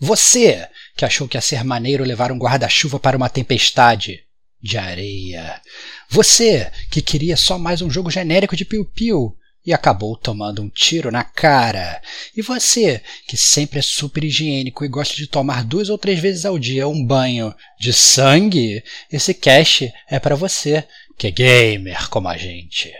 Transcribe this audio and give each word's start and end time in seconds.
Você 0.00 0.68
que 0.96 1.04
achou 1.04 1.28
que 1.28 1.36
ia 1.36 1.40
ser 1.40 1.64
maneiro 1.64 2.04
levar 2.04 2.32
um 2.32 2.38
guarda-chuva 2.38 2.98
para 2.98 3.16
uma 3.16 3.28
tempestade 3.28 4.20
de 4.60 4.76
areia. 4.76 5.60
Você 6.08 6.70
que 6.90 7.00
queria 7.00 7.36
só 7.36 7.58
mais 7.58 7.82
um 7.82 7.90
jogo 7.90 8.10
genérico 8.10 8.56
de 8.56 8.64
piu-piu 8.64 9.36
e 9.64 9.72
acabou 9.72 10.16
tomando 10.16 10.62
um 10.62 10.68
tiro 10.68 11.10
na 11.10 11.22
cara. 11.22 12.00
E 12.36 12.42
você, 12.42 13.02
que 13.26 13.36
sempre 13.36 13.80
é 13.80 13.82
super 13.82 14.24
higiênico 14.24 14.84
e 14.84 14.88
gosta 14.88 15.14
de 15.14 15.26
tomar 15.26 15.62
duas 15.62 15.88
ou 15.88 15.98
três 15.98 16.18
vezes 16.18 16.44
ao 16.44 16.58
dia 16.58 16.88
um 16.88 17.04
banho 17.04 17.54
de 17.78 17.92
sangue, 17.92 18.82
esse 19.12 19.34
cache 19.34 19.92
é 20.08 20.18
para 20.18 20.34
você, 20.34 20.84
que 21.16 21.26
é 21.26 21.30
gamer 21.30 22.08
como 22.08 22.28
a 22.28 22.36
gente. 22.36 22.92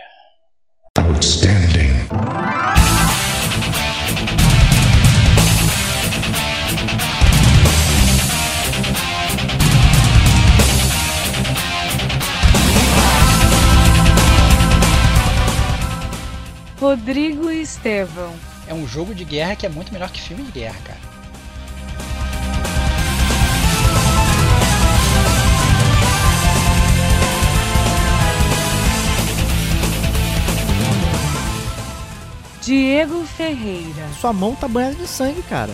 Outstanding. 0.97 1.88
Rodrigo 16.79 17.51
e 17.51 17.61
Estevão. 17.61 18.33
É 18.65 18.73
um 18.73 18.87
jogo 18.87 19.13
de 19.13 19.25
guerra 19.25 19.53
que 19.53 19.65
é 19.65 19.69
muito 19.69 19.91
melhor 19.91 20.09
que 20.09 20.21
filme 20.21 20.43
de 20.43 20.51
guerra, 20.51 20.77
cara. 20.85 20.99
Diego 32.61 33.25
Ferreira. 33.25 34.07
Sua 34.21 34.31
mão 34.31 34.55
tá 34.55 34.67
banhada 34.67 34.95
de 34.95 35.07
sangue, 35.07 35.41
cara. 35.43 35.73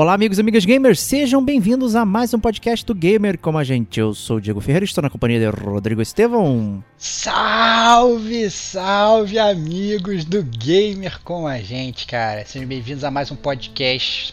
Olá, 0.00 0.14
amigos 0.14 0.38
e 0.38 0.40
amigas 0.40 0.64
gamers, 0.64 1.00
sejam 1.00 1.44
bem-vindos 1.44 1.96
a 1.96 2.04
mais 2.04 2.32
um 2.32 2.38
podcast 2.38 2.86
do 2.86 2.94
Gamer 2.94 3.36
como 3.36 3.58
a 3.58 3.64
gente. 3.64 3.98
Eu 3.98 4.14
sou 4.14 4.36
o 4.36 4.40
Diego 4.40 4.60
Ferreira, 4.60 4.84
estou 4.84 5.02
na 5.02 5.10
companhia 5.10 5.40
de 5.40 5.58
Rodrigo 5.58 6.00
Estevão. 6.00 6.84
Salve, 6.96 8.48
salve, 8.48 9.40
amigos 9.40 10.24
do 10.24 10.40
Gamer 10.44 11.18
como 11.24 11.48
a 11.48 11.58
gente, 11.58 12.06
cara. 12.06 12.44
Sejam 12.46 12.68
bem-vindos 12.68 13.02
a 13.02 13.10
mais 13.10 13.32
um 13.32 13.34
podcast 13.34 14.32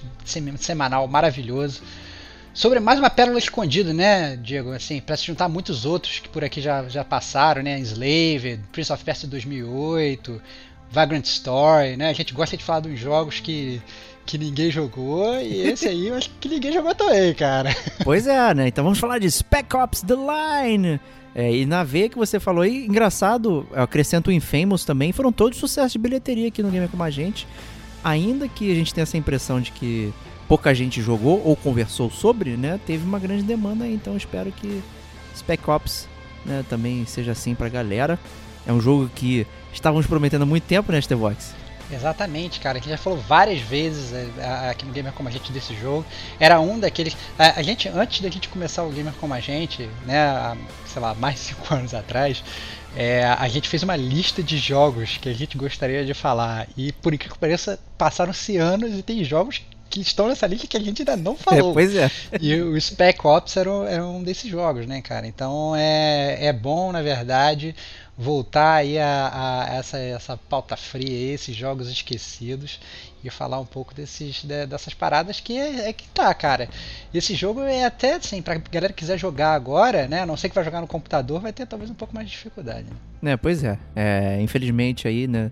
semanal 0.60 1.08
maravilhoso 1.08 1.82
sobre 2.54 2.80
mais 2.80 3.00
uma 3.00 3.10
pérola 3.10 3.40
escondida, 3.40 3.92
né, 3.92 4.38
Diego? 4.38 4.72
Assim, 4.72 5.02
para 5.02 5.18
se 5.18 5.26
juntar 5.26 5.46
a 5.46 5.50
muitos 5.50 5.84
outros 5.84 6.20
que 6.20 6.30
por 6.30 6.44
aqui 6.44 6.62
já, 6.62 6.88
já 6.88 7.04
passaram, 7.04 7.64
né? 7.64 7.80
Enslaved, 7.80 8.60
Prince 8.72 8.94
of 8.94 9.04
Persia 9.04 9.28
2008, 9.28 10.40
Vagrant 10.92 11.26
Story, 11.26 11.98
né? 11.98 12.12
A 12.12 12.14
gente 12.14 12.36
gosta 12.36 12.56
de 12.56 12.64
falar 12.64 12.82
dos 12.82 13.00
jogos 13.00 13.40
que 13.40 13.82
que 14.26 14.38
ninguém 14.38 14.72
jogou, 14.72 15.40
e 15.40 15.62
esse 15.62 15.88
aí 15.88 16.08
eu 16.08 16.16
acho 16.16 16.30
que 16.40 16.50
ninguém 16.50 16.74
jogou 16.74 16.96
também, 16.96 17.34
cara. 17.34 17.76
Pois 18.04 18.28
é, 18.28 18.54
né? 18.54 18.68
Então 18.68 18.84
vamos 18.84 19.00
falar 19.00 19.20
de 19.20 19.30
Spec 19.30 19.76
Ops 19.76 20.02
The 20.02 20.16
Line. 20.16 21.00
É, 21.34 21.54
e 21.54 21.66
na 21.66 21.84
V 21.84 22.10
que 22.10 22.18
você 22.18 22.40
falou 22.40 22.62
aí, 22.64 22.86
engraçado, 22.86 23.68
eu 23.72 23.84
acrescento 23.84 24.30
o 24.30 24.32
Infamous 24.32 24.86
também, 24.86 25.12
foram 25.12 25.32
todos 25.32 25.58
sucessos 25.60 25.92
de 25.92 26.00
bilheteria 26.00 26.48
aqui 26.48 26.64
no 26.64 26.72
Game 26.72 26.88
com 26.88 27.02
a 27.02 27.10
gente. 27.10 27.48
Ainda 28.04 28.48
que 28.48 28.72
a 28.72 28.76
gente 28.76 28.94
tenha 28.94 29.04
essa 29.04 29.18
impressão 29.18 29.60
de 29.60 29.72
que 29.72 30.14
pouca 30.48 30.74
gente 30.74 31.02
jogou 31.02 31.42
ou 31.44 31.56
conversou 31.56 32.10
sobre, 32.10 32.56
né? 32.56 32.80
Teve 32.86 33.04
uma 33.04 33.20
grande 33.20 33.44
demanda 33.44 33.88
então 33.88 34.16
espero 34.16 34.52
que 34.52 34.82
Spec 35.36 35.70
Ops 35.70 36.08
né, 36.46 36.64
também 36.70 37.06
seja 37.06 37.32
assim 37.32 37.56
pra 37.56 37.68
galera. 37.68 38.20
É 38.66 38.72
um 38.72 38.80
jogo 38.80 39.10
que 39.14 39.46
estávamos 39.74 40.08
prometendo 40.08 40.44
há 40.44 40.46
muito 40.46 40.64
tempo, 40.64 40.92
né, 40.92 41.02
Stevox? 41.02 41.54
Exatamente, 41.96 42.60
cara. 42.60 42.78
A 42.78 42.82
gente 42.82 42.90
já 42.90 42.98
falou 42.98 43.18
várias 43.18 43.60
vezes 43.60 44.14
é, 44.14 44.70
aqui 44.70 44.86
no 44.86 44.92
Gamer 44.92 45.14
Como 45.14 45.30
a 45.30 45.32
Gente 45.32 45.52
desse 45.52 45.74
jogo. 45.76 46.06
Era 46.40 46.60
um 46.60 46.80
daqueles. 46.80 47.16
A, 47.40 47.60
a, 47.60 47.64
gente, 47.64 47.88
antes 47.88 48.22
da 48.22 48.30
gente 48.30 48.50
começar 48.50 48.84
o 48.84 48.90
Gamer 48.90 49.14
Como 49.14 49.34
a 49.34 49.40
Gente, 49.40 49.90
né, 50.06 50.20
há, 50.20 50.58
sei 50.86 51.02
lá, 51.02 51.14
mais 51.16 51.36
de 51.36 51.42
5 51.42 51.74
anos 51.74 51.94
atrás, 51.94 52.44
é, 52.96 53.26
a 53.26 53.48
gente 53.48 53.70
fez 53.70 53.84
uma 53.84 53.96
lista 53.96 54.44
de 54.44 54.58
jogos 54.58 55.18
que 55.18 55.30
a 55.30 55.34
gente 55.34 55.58
gostaria 55.58 56.06
de 56.06 56.14
falar. 56.14 56.68
E 56.76 56.92
por 56.92 57.14
incrível 57.14 57.36
que 57.36 57.40
pareça, 57.40 57.80
passaram-se 57.98 58.58
anos 58.58 58.98
e 58.98 59.02
tem 59.02 59.24
jogos 59.24 59.62
que 59.90 60.02
estão 60.02 60.28
nessa 60.28 60.46
lista 60.46 60.68
que 60.68 60.76
a 60.76 60.80
gente 60.80 61.02
ainda 61.02 61.16
não 61.16 61.38
falou. 61.38 61.72
É, 61.72 61.74
pois 61.74 61.96
é. 61.96 62.12
E 62.42 62.56
o 62.62 62.80
Spec 62.80 63.26
Ops 63.26 63.56
era, 63.56 63.70
era 63.90 64.06
um 64.06 64.22
desses 64.22 64.50
jogos, 64.50 64.86
né, 64.86 65.02
cara? 65.02 65.26
Então 65.26 65.74
é, 65.76 66.48
é 66.48 66.54
bom, 66.54 66.92
na 66.92 67.02
verdade 67.02 67.74
voltar 68.18 68.76
aí 68.76 68.98
a, 68.98 69.66
a, 69.68 69.76
essa, 69.76 69.98
essa 69.98 70.38
pauta 70.38 70.78
fria, 70.78 71.34
esses 71.34 71.56
jogos 71.56 71.90
esquecidos 71.90 72.80
e 73.24 73.30
falar 73.30 73.60
um 73.60 73.66
pouco 73.66 73.94
desses, 73.94 74.44
de, 74.44 74.66
dessas 74.66 74.94
paradas 74.94 75.40
que 75.40 75.58
é, 75.58 75.90
é, 75.90 75.94
que 75.94 76.08
tá, 76.10 76.34
cara. 76.34 76.70
Esse 77.14 77.36
jogo 77.36 77.62
é 77.62 77.84
até 77.84 78.16
assim, 78.16 78.42
pra 78.42 78.56
galera 78.56 78.94
que 78.94 79.00
quiser 79.00 79.18
jogar 79.18 79.54
agora, 79.54 80.08
né? 80.08 80.22
A 80.22 80.26
não 80.26 80.38
sei 80.38 80.50
que 80.50 80.56
vai 80.56 80.64
jogar 80.64 80.80
no 80.80 80.88
computador, 80.88 81.42
vai 81.42 81.52
ter 81.52 81.66
talvez 81.66 81.90
um 81.90 81.96
pouco 81.96 82.16
mais 82.16 82.28
de 82.28 82.34
dificuldade. 82.34 82.86
Né? 83.22 83.34
É, 83.34 83.38
pois 83.38 83.64
é. 83.64 83.78
é 83.96 84.42
infelizmente 84.42 85.08
aí, 85.08 85.28
né? 85.28 85.52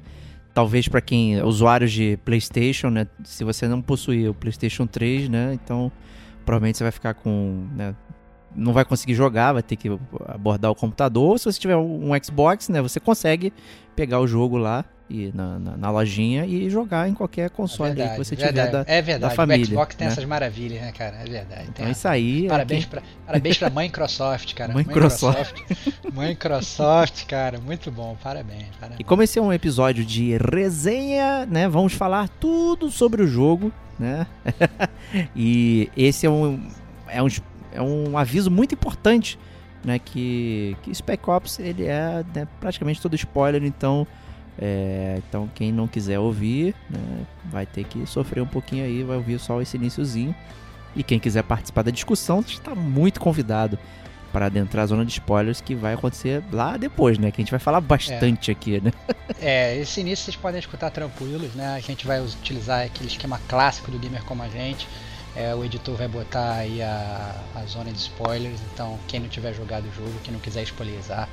Talvez 0.54 0.88
para 0.88 1.02
quem 1.02 1.42
usuários 1.42 1.92
de 1.92 2.18
PlayStation, 2.24 2.90
né, 2.90 3.08
se 3.24 3.44
você 3.44 3.68
não 3.68 3.82
possuir 3.82 4.30
o 4.30 4.36
PlayStation 4.36 4.86
3, 4.86 5.28
né, 5.28 5.52
então 5.56 5.92
provavelmente 6.46 6.78
você 6.78 6.84
vai 6.84 6.92
ficar 6.92 7.16
com, 7.16 7.68
né, 7.76 7.96
não 8.56 8.74
vai 8.74 8.86
conseguir 8.86 9.14
jogar, 9.14 9.54
vai 9.54 9.64
ter 9.64 9.76
que 9.76 9.90
abordar 10.28 10.72
o 10.72 10.76
computador. 10.76 11.32
Ou 11.32 11.38
se 11.38 11.46
você 11.46 11.60
tiver 11.60 11.78
um 11.78 12.12
Xbox, 12.24 12.70
né, 12.70 12.82
você 12.82 13.00
consegue 13.00 13.54
pegar 13.96 14.20
o 14.20 14.28
jogo 14.28 14.58
lá 14.58 14.86
e 15.10 15.32
na, 15.34 15.60
na, 15.60 15.78
na 15.78 15.92
lojinha 15.92 16.46
e 16.46 16.70
jogar 16.70 17.08
em 17.08 17.14
qualquer 17.14 17.50
console 17.50 17.92
é 17.92 17.94
verdade, 17.94 18.18
que 18.18 18.26
você 18.26 18.36
verdade. 18.36 18.68
tiver 18.68 18.84
da, 18.84 18.92
é 18.92 19.02
verdade. 19.02 19.32
da 19.32 19.36
família. 19.36 19.66
O 19.66 19.68
Xbox 19.68 19.96
tem 19.96 20.08
né? 20.08 20.14
essas 20.14 20.26
maravilhas, 20.26 20.82
né, 20.82 20.92
cara? 20.92 21.18
É 21.18 21.26
verdade. 21.26 21.68
Então 21.70 21.90
isso 21.90 22.08
aí. 22.08 22.48
Parabéns, 22.48 22.84
aqui... 22.84 22.90
pra, 22.90 23.02
parabéns 23.26 23.58
pra 23.58 23.70
Microsoft, 23.70 24.54
cara. 24.54 24.74
Microsoft. 24.76 25.56
Microsoft, 26.12 27.26
cara. 27.26 27.60
Muito 27.60 27.92
bom. 27.92 28.18
Parabéns, 28.24 28.70
parabéns. 28.80 29.00
E 29.00 29.04
como 29.04 29.22
esse 29.22 29.38
é 29.38 29.42
um 29.42 29.54
episódio 29.54 30.04
de 30.06 30.38
resenha, 30.38 31.46
né? 31.46 31.68
Vamos 31.68 31.94
falar 31.94 32.28
tudo 32.28 32.90
sobre 32.90 33.22
o 33.22 33.28
jogo, 33.28 33.72
né? 34.00 34.26
e 35.36 35.92
esse 35.96 36.26
é 36.26 36.30
um, 36.30 36.60
é 37.08 37.22
um 37.22 37.28
é 37.74 37.82
um 37.82 38.18
aviso 38.18 38.50
muito 38.50 38.74
importante, 38.74 39.38
né? 39.84 40.00
Que, 40.00 40.78
que 40.84 40.94
Spec 40.94 41.30
Ops 41.30 41.60
ele 41.60 41.86
é 41.86 42.24
né, 42.34 42.48
praticamente 42.60 43.02
todo 43.02 43.16
spoiler, 43.16 43.64
então, 43.64 44.08
é, 44.58 45.20
então 45.28 45.50
quem 45.54 45.72
não 45.72 45.88
quiser 45.88 46.20
ouvir, 46.20 46.76
né, 46.90 47.26
vai 47.46 47.66
ter 47.66 47.84
que 47.84 48.06
sofrer 48.06 48.42
um 48.42 48.48
pouquinho 48.48 48.86
aí, 48.86 49.04
vai 49.04 49.18
ouvir 49.18 49.40
só 49.40 49.62
esse 49.62 49.78
iníciozinho. 49.78 50.34
E 50.96 51.02
quem 51.02 51.20
quiser 51.20 51.44
participar 51.44 51.82
da 51.82 51.92
discussão 51.92 52.42
está 52.42 52.76
muito 52.76 53.20
convidado 53.20 53.80
para 54.34 54.48
adentrar 54.48 54.84
a 54.84 54.88
zona 54.88 55.06
de 55.06 55.12
spoilers 55.12 55.62
que 55.62 55.76
vai 55.76 55.94
acontecer 55.94 56.44
lá 56.52 56.76
depois, 56.76 57.20
né? 57.20 57.32
Que 57.32 57.40
a 57.40 57.44
gente 57.44 57.52
vai 57.52 57.60
falar 57.60 57.80
bastante 57.80 58.50
é. 58.50 58.52
aqui, 58.52 58.82
né? 58.82 58.92
É, 59.40 59.78
esse 59.78 60.00
início 60.00 60.26
vocês 60.26 60.38
podem 60.38 60.60
escutar 60.60 60.90
tranquilos, 60.90 61.54
né? 61.54 61.76
A 61.76 61.80
gente 61.80 62.08
vai 62.08 62.22
utilizar 62.22 62.86
aquele 62.86 63.08
esquema 63.08 63.40
clássico 63.48 63.92
do 63.92 64.00
gamer 64.00 64.24
como 64.24 64.42
a 64.42 64.48
gente. 64.48 64.88
É, 65.36 65.54
o 65.56 65.64
editor 65.64 65.96
vai 65.96 66.08
botar 66.08 66.54
aí 66.54 66.82
a, 66.82 67.36
a 67.56 67.66
zona 67.66 67.92
de 67.92 67.98
spoilers, 67.98 68.60
então 68.72 69.00
quem 69.08 69.20
não 69.20 69.28
tiver 69.28 69.54
jogado 69.54 69.86
o 69.86 69.92
jogo, 69.92 70.12
quem 70.24 70.32
não 70.32 70.40
quiser 70.40 70.64
spoilerizar, 70.64 71.28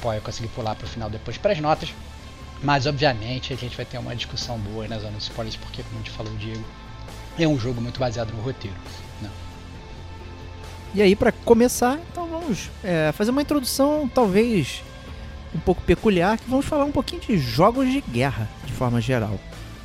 pode 0.00 0.20
conseguir 0.20 0.48
pular 0.48 0.74
para 0.74 0.84
o 0.84 0.88
final 0.88 1.08
depois 1.08 1.38
para 1.38 1.52
as 1.52 1.60
notas. 1.60 1.94
Mas 2.62 2.86
obviamente 2.86 3.52
a 3.52 3.56
gente 3.56 3.76
vai 3.76 3.84
ter 3.84 3.98
uma 3.98 4.16
discussão 4.16 4.58
boa 4.58 4.88
na 4.88 4.98
zona 4.98 5.16
de 5.16 5.22
spoilers, 5.22 5.56
porque 5.56 5.82
como 5.82 5.96
a 5.96 5.98
gente 5.98 6.10
falou, 6.10 6.32
o 6.32 6.36
Diego, 6.36 6.64
é 7.38 7.46
um 7.46 7.58
jogo 7.58 7.80
muito 7.80 8.00
baseado 8.00 8.32
no 8.32 8.42
roteiro. 8.42 8.76
Né? 9.20 9.30
E 10.94 11.02
aí, 11.02 11.14
para 11.14 11.30
começar, 11.30 11.98
então 12.10 12.26
vamos 12.26 12.70
é, 12.82 13.12
fazer 13.12 13.30
uma 13.30 13.42
introdução 13.42 14.10
talvez 14.12 14.82
um 15.54 15.60
pouco 15.60 15.82
peculiar, 15.82 16.38
que 16.38 16.48
vamos 16.48 16.66
falar 16.66 16.84
um 16.84 16.92
pouquinho 16.92 17.20
de 17.20 17.38
jogos 17.38 17.90
de 17.90 18.00
guerra, 18.00 18.48
de 18.64 18.72
forma 18.72 19.00
geral. 19.00 19.38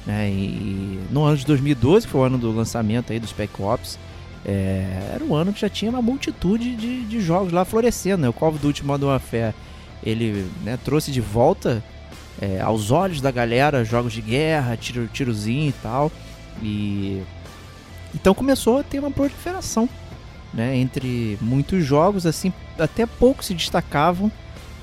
Né? 0.06 0.30
E 0.30 1.00
no 1.12 1.24
ano 1.24 1.38
de 1.38 1.45
2012, 1.45 2.06
que 2.06 2.12
foi 2.12 2.21
o 2.21 2.24
ano 2.24 2.38
do 2.38 2.51
lançamento 2.51 3.12
aí 3.13 3.19
do 3.19 3.27
Spec 3.27 3.62
Ops, 3.62 4.00
é, 4.45 5.12
era 5.13 5.24
um 5.24 5.36
ano 5.36 5.53
que 5.53 5.62
já 5.62 5.69
tinha 5.69 5.92
uma 5.92 6.01
multitude 6.01 6.75
de, 6.75 7.06
de 7.06 7.21
jogos 7.21 7.51
lá 7.51 7.63
florescendo. 7.63 8.24
Né? 8.24 8.30
O 8.30 8.33
Call 8.33 8.50
of 8.50 8.59
Duty 8.59 8.83
Modern 8.86 9.12
Warfare 9.12 9.53
ele 10.03 10.50
né, 10.63 10.80
trouxe 10.83 11.12
de 11.12 11.21
volta 11.21 11.83
é, 12.42 12.59
aos 12.59 12.89
olhos 12.89 13.21
da 13.21 13.30
galera, 13.30 13.86
jogos 13.86 14.13
de 14.13 14.21
guerra, 14.21 14.75
tiro, 14.75 15.07
tirozinho 15.07 15.69
e 15.69 15.74
tal. 15.74 16.12
E 16.62 17.21
então 18.15 18.33
começou 18.33 18.80
a 18.80 18.83
ter 18.83 19.00
uma 19.00 19.12
proliferação, 19.12 19.88
né, 20.53 20.75
entre 20.75 21.38
muitos 21.39 21.86
jogos 21.86 22.25
assim, 22.25 22.51
até 22.80 23.06
poucos 23.06 23.45
se 23.45 23.53
destacavam. 23.53 24.31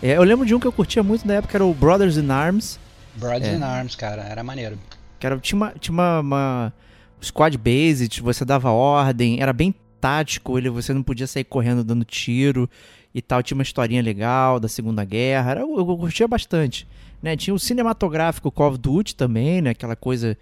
É, 0.00 0.16
eu 0.16 0.22
lembro 0.22 0.46
de 0.46 0.54
um 0.54 0.60
que 0.60 0.66
eu 0.66 0.72
curtia 0.72 1.02
muito 1.02 1.26
na 1.26 1.34
época, 1.34 1.56
era 1.56 1.64
o 1.64 1.74
Brothers 1.74 2.16
in 2.16 2.30
Arms. 2.30 2.78
Brothers 3.16 3.48
É. 3.48 3.56
in 3.56 3.62
Arms, 3.62 3.96
cara, 3.96 4.22
era 4.22 4.44
maneiro. 4.44 4.78
Que 5.18 5.26
era, 5.26 5.38
tinha 5.38 5.56
uma, 5.56 5.70
tinha 5.72 5.92
uma, 5.92 6.20
uma 6.20 6.72
squad 7.20 7.56
based, 7.58 8.20
você 8.22 8.44
dava 8.44 8.70
ordem, 8.70 9.40
era 9.40 9.52
bem 9.52 9.74
tático, 10.00 10.56
ele, 10.56 10.70
você 10.70 10.94
não 10.94 11.02
podia 11.02 11.26
sair 11.26 11.44
correndo 11.44 11.82
dando 11.82 12.04
tiro 12.04 12.68
e 13.14 13.20
tal. 13.20 13.42
Tinha 13.42 13.56
uma 13.56 13.62
historinha 13.62 14.02
legal 14.02 14.60
da 14.60 14.68
Segunda 14.68 15.04
Guerra, 15.04 15.52
era, 15.52 15.60
eu, 15.60 15.76
eu 15.76 15.96
curtia 15.96 16.28
bastante. 16.28 16.86
Né? 17.22 17.36
Tinha 17.36 17.54
o 17.54 17.58
cinematográfico 17.58 18.50
Call 18.50 18.70
of 18.70 18.78
Duty 18.78 19.14
também, 19.14 19.60
né? 19.60 19.70
aquela 19.70 19.96
coisa 19.96 20.36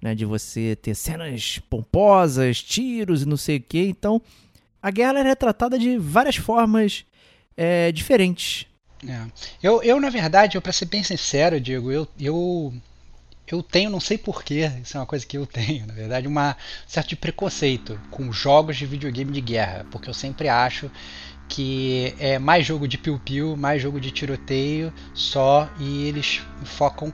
né, 0.00 0.14
de 0.14 0.24
você 0.24 0.76
ter 0.80 0.94
cenas 0.94 1.60
pomposas, 1.70 2.62
tiros 2.62 3.22
e 3.22 3.26
não 3.26 3.36
sei 3.36 3.58
o 3.58 3.60
que. 3.60 3.84
Então, 3.84 4.20
a 4.82 4.90
guerra 4.90 5.10
ela 5.10 5.20
é 5.20 5.22
retratada 5.22 5.78
de 5.78 5.96
várias 5.96 6.36
formas 6.36 7.04
é, 7.56 7.92
diferentes. 7.92 8.66
É. 9.06 9.20
Eu, 9.62 9.82
eu, 9.82 10.00
na 10.00 10.10
verdade, 10.10 10.60
pra 10.60 10.72
ser 10.72 10.86
bem 10.86 11.02
sincero, 11.02 11.60
Diego, 11.60 11.90
eu, 11.90 12.08
eu, 12.18 12.72
eu 13.46 13.62
tenho, 13.62 13.90
não 13.90 14.00
sei 14.00 14.16
porquê, 14.16 14.70
isso 14.82 14.96
é 14.96 15.00
uma 15.00 15.06
coisa 15.06 15.26
que 15.26 15.36
eu 15.36 15.44
tenho, 15.46 15.86
na 15.86 15.94
verdade, 15.94 16.26
uma 16.26 16.56
certo 16.86 17.10
de 17.10 17.16
preconceito 17.16 18.00
com 18.10 18.32
jogos 18.32 18.76
de 18.76 18.86
videogame 18.86 19.32
de 19.32 19.40
guerra, 19.40 19.86
porque 19.90 20.08
eu 20.08 20.14
sempre 20.14 20.48
acho 20.48 20.90
que 21.48 22.14
é 22.18 22.38
mais 22.38 22.64
jogo 22.64 22.88
de 22.88 22.96
piu-piu, 22.96 23.56
mais 23.56 23.82
jogo 23.82 24.00
de 24.00 24.10
tiroteio 24.10 24.92
só, 25.12 25.68
e 25.78 26.06
eles 26.08 26.40
focam 26.64 27.12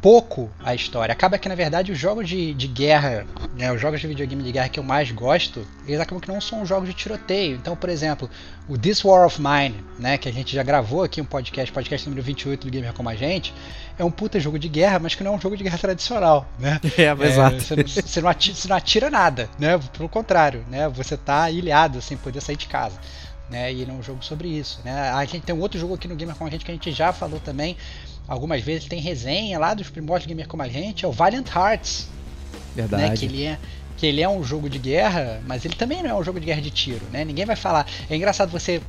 pouco 0.00 0.50
a 0.62 0.74
história. 0.74 1.12
Acaba 1.12 1.38
que, 1.38 1.48
na 1.48 1.54
verdade, 1.54 1.92
os 1.92 1.98
jogos 1.98 2.28
de, 2.28 2.54
de 2.54 2.66
guerra, 2.66 3.26
né, 3.56 3.72
os 3.72 3.80
jogos 3.80 4.00
de 4.00 4.06
videogame 4.06 4.42
de 4.42 4.52
guerra 4.52 4.68
que 4.68 4.80
eu 4.80 4.84
mais 4.84 5.10
gosto, 5.10 5.66
eles 5.86 6.00
acabam 6.00 6.20
que 6.20 6.28
não 6.28 6.40
são 6.40 6.64
jogos 6.64 6.88
de 6.88 6.94
tiroteio. 6.94 7.56
Então, 7.56 7.76
por 7.76 7.88
exemplo, 7.90 8.28
o 8.68 8.78
This 8.78 9.04
War 9.04 9.26
of 9.26 9.40
Mine, 9.40 9.84
né, 9.98 10.16
que 10.16 10.28
a 10.28 10.32
gente 10.32 10.54
já 10.54 10.62
gravou 10.62 11.02
aqui 11.02 11.20
um 11.20 11.24
podcast, 11.24 11.72
podcast 11.72 12.08
número 12.08 12.24
28 12.24 12.66
do 12.66 12.70
Gamer 12.70 12.92
Como 12.92 13.08
a 13.08 13.14
Gente, 13.14 13.52
é 14.00 14.04
um 14.04 14.10
puta 14.10 14.40
jogo 14.40 14.58
de 14.58 14.68
guerra, 14.68 14.98
mas 14.98 15.14
que 15.14 15.22
não 15.22 15.34
é 15.34 15.36
um 15.36 15.40
jogo 15.40 15.56
de 15.56 15.62
guerra 15.62 15.76
tradicional, 15.76 16.48
né? 16.58 16.80
É, 16.96 17.02
É, 17.02 17.26
exato. 17.26 17.60
Você, 17.60 17.76
não, 17.76 17.86
você, 17.86 18.20
não 18.20 18.28
atira, 18.28 18.56
você 18.56 18.68
não 18.68 18.76
atira 18.76 19.10
nada, 19.10 19.50
né? 19.58 19.78
Pelo 19.96 20.08
contrário, 20.08 20.64
né? 20.70 20.88
Você 20.88 21.16
tá 21.16 21.50
ilhado 21.50 22.00
sem 22.00 22.16
poder 22.16 22.40
sair 22.40 22.56
de 22.56 22.66
casa. 22.66 22.98
Né, 23.50 23.72
e 23.72 23.84
não 23.84 23.96
é 23.96 23.98
um 23.98 24.02
jogo 24.02 24.24
sobre 24.24 24.46
isso. 24.46 24.80
Né? 24.84 24.92
A 25.10 25.24
gente 25.24 25.40
tem 25.40 25.52
um 25.52 25.58
outro 25.58 25.76
jogo 25.76 25.94
aqui 25.94 26.06
no 26.06 26.14
Gamer 26.14 26.36
com 26.36 26.46
a 26.46 26.50
gente 26.50 26.64
que 26.64 26.70
a 26.70 26.74
gente 26.74 26.92
já 26.92 27.12
falou 27.12 27.40
também 27.40 27.76
algumas 28.28 28.62
vezes, 28.62 28.86
tem 28.86 29.00
resenha 29.00 29.58
lá 29.58 29.74
dos 29.74 29.90
primórdios 29.90 30.26
do 30.26 30.28
Gamer 30.28 30.46
como 30.46 30.62
a 30.62 30.68
gente, 30.68 31.04
é 31.04 31.08
o 31.08 31.10
Valiant 31.10 31.48
Hearts, 31.52 32.06
Verdade. 32.76 33.02
né? 33.02 33.16
Que 33.16 33.24
ele 33.24 33.44
é 33.44 33.58
que 33.96 34.06
ele 34.06 34.22
é 34.22 34.28
um 34.28 34.42
jogo 34.44 34.70
de 34.70 34.78
guerra, 34.78 35.42
mas 35.46 35.64
ele 35.64 35.74
também 35.74 36.00
não 36.00 36.10
é 36.10 36.14
um 36.14 36.22
jogo 36.22 36.38
de 36.38 36.46
guerra 36.46 36.62
de 36.62 36.70
tiro, 36.70 37.04
né? 37.12 37.24
Ninguém 37.24 37.44
vai 37.44 37.56
falar. 37.56 37.86
É 38.08 38.14
engraçado 38.14 38.50
você 38.50 38.80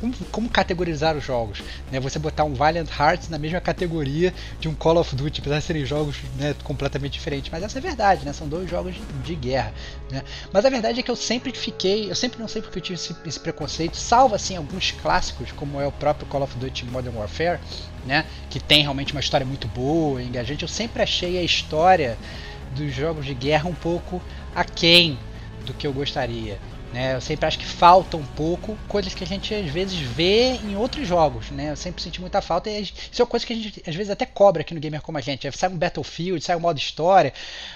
como, 0.00 0.14
como 0.30 0.48
categorizar 0.48 1.16
os 1.16 1.24
jogos, 1.24 1.62
né? 1.90 1.98
Você 2.00 2.18
botar 2.18 2.44
um 2.44 2.54
Valiant 2.54 2.88
Hearts 2.88 3.28
na 3.28 3.38
mesma 3.38 3.60
categoria 3.60 4.32
de 4.60 4.68
um 4.68 4.74
Call 4.74 4.98
of 4.98 5.16
Duty, 5.16 5.40
apesar 5.40 5.58
de 5.58 5.64
serem 5.64 5.86
jogos 5.86 6.16
né, 6.36 6.54
completamente 6.62 7.14
diferentes, 7.14 7.50
mas 7.50 7.62
essa 7.62 7.78
é 7.78 7.80
verdade, 7.80 8.24
né? 8.24 8.32
São 8.32 8.46
dois 8.46 8.68
jogos 8.68 8.94
de, 8.94 9.00
de 9.00 9.34
guerra, 9.34 9.72
né? 10.10 10.22
Mas 10.52 10.64
a 10.64 10.70
verdade 10.70 11.00
é 11.00 11.02
que 11.02 11.10
eu 11.10 11.16
sempre 11.16 11.52
fiquei, 11.52 12.10
eu 12.10 12.14
sempre 12.14 12.38
não 12.38 12.48
sei 12.48 12.60
porque 12.60 12.78
eu 12.78 12.82
tive 12.82 12.94
esse, 12.94 13.16
esse 13.24 13.40
preconceito, 13.40 13.96
salvo 13.96 14.34
assim 14.34 14.56
alguns 14.56 14.90
clássicos, 14.90 15.50
como 15.52 15.80
é 15.80 15.86
o 15.86 15.92
próprio 15.92 16.26
Call 16.26 16.42
of 16.42 16.56
Duty 16.58 16.84
Modern 16.86 17.16
Warfare, 17.16 17.58
né? 18.06 18.26
Que 18.50 18.60
tem 18.60 18.82
realmente 18.82 19.12
uma 19.12 19.20
história 19.20 19.46
muito 19.46 19.66
boa, 19.68 20.22
engajante. 20.22 20.62
Eu 20.62 20.68
sempre 20.68 21.02
achei 21.02 21.38
a 21.38 21.42
história 21.42 22.18
dos 22.74 22.94
jogos 22.94 23.24
de 23.24 23.34
guerra 23.34 23.68
um 23.68 23.74
pouco 23.74 24.20
aquém 24.54 25.18
do 25.64 25.72
que 25.72 25.86
eu 25.86 25.92
gostaria. 25.92 26.58
Né? 26.92 27.14
Eu 27.14 27.20
sempre 27.20 27.46
acho 27.46 27.58
que 27.58 27.64
falta 27.64 28.16
um 28.16 28.24
pouco 28.24 28.76
coisas 28.86 29.14
que 29.14 29.24
a 29.24 29.26
gente 29.26 29.54
às 29.54 29.70
vezes 29.70 29.98
vê 29.98 30.56
em 30.56 30.76
outros 30.76 31.08
jogos. 31.08 31.50
Né? 31.50 31.70
Eu 31.70 31.76
sempre 31.76 32.02
senti 32.02 32.20
muita 32.20 32.42
falta 32.42 32.68
e 32.68 32.82
isso 32.82 33.22
é 33.22 33.26
coisa 33.26 33.46
que 33.46 33.52
a 33.52 33.56
gente 33.56 33.82
às 33.86 33.94
vezes 33.94 34.10
até 34.10 34.26
cobra 34.26 34.60
aqui 34.60 34.74
no 34.74 34.80
Gamer 34.80 35.00
como 35.00 35.16
a 35.16 35.20
gente. 35.20 35.50
Sai 35.56 35.70
um 35.70 35.76
Battlefield, 35.76 36.44
sai 36.44 36.54
um 36.54 36.60
modo 36.60 36.78
história, 36.78 37.32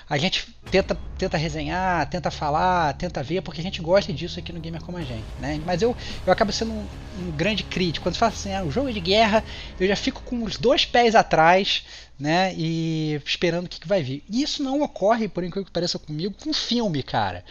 a 0.09 0.19
gente 0.19 0.47
tenta, 0.71 0.97
tenta 1.17 1.37
resenhar, 1.37 2.09
tenta 2.11 2.31
falar, 2.31 2.93
tenta 2.95 3.23
ver, 3.23 3.41
porque 3.41 3.61
a 3.61 3.65
gente 3.65 3.81
gosta 3.81 4.13
disso 4.13 4.39
aqui 4.39 4.53
no 4.53 4.61
Gamer 4.61 4.83
como 4.83 4.99
a 4.99 5.03
gente. 5.03 5.25
Né? 5.41 5.61
Mas 5.65 5.81
eu, 5.81 5.97
eu 6.27 6.33
acabo 6.33 6.53
sendo 6.53 6.73
um, 6.73 6.87
um 7.21 7.31
grande 7.31 7.63
crítico. 7.63 8.05
Quando 8.05 8.17
fala 8.17 8.33
assim, 8.33 8.55
ah, 8.55 8.63
o 8.63 8.71
jogo 8.71 8.91
é 8.91 8.93
de 8.93 9.01
guerra, 9.01 9.43
eu 9.81 9.89
já 9.89 9.97
fico 9.97 10.23
com 10.23 10.45
os 10.45 10.59
dois 10.59 10.85
pés 10.85 11.15
atrás 11.15 11.83
né? 12.19 12.55
E 12.57 13.21
esperando 13.25 13.67
o 13.67 13.69
que, 13.69 13.81
que 13.81 13.89
vai 13.89 14.03
vir. 14.03 14.25
E 14.29 14.43
isso 14.43 14.63
não 14.63 14.83
ocorre, 14.83 15.29
por 15.29 15.45
incrível 15.45 15.67
que 15.67 15.73
pareça 15.73 15.99
comigo, 15.99 16.35
com 16.43 16.53
filme, 16.53 17.03
cara. 17.03 17.45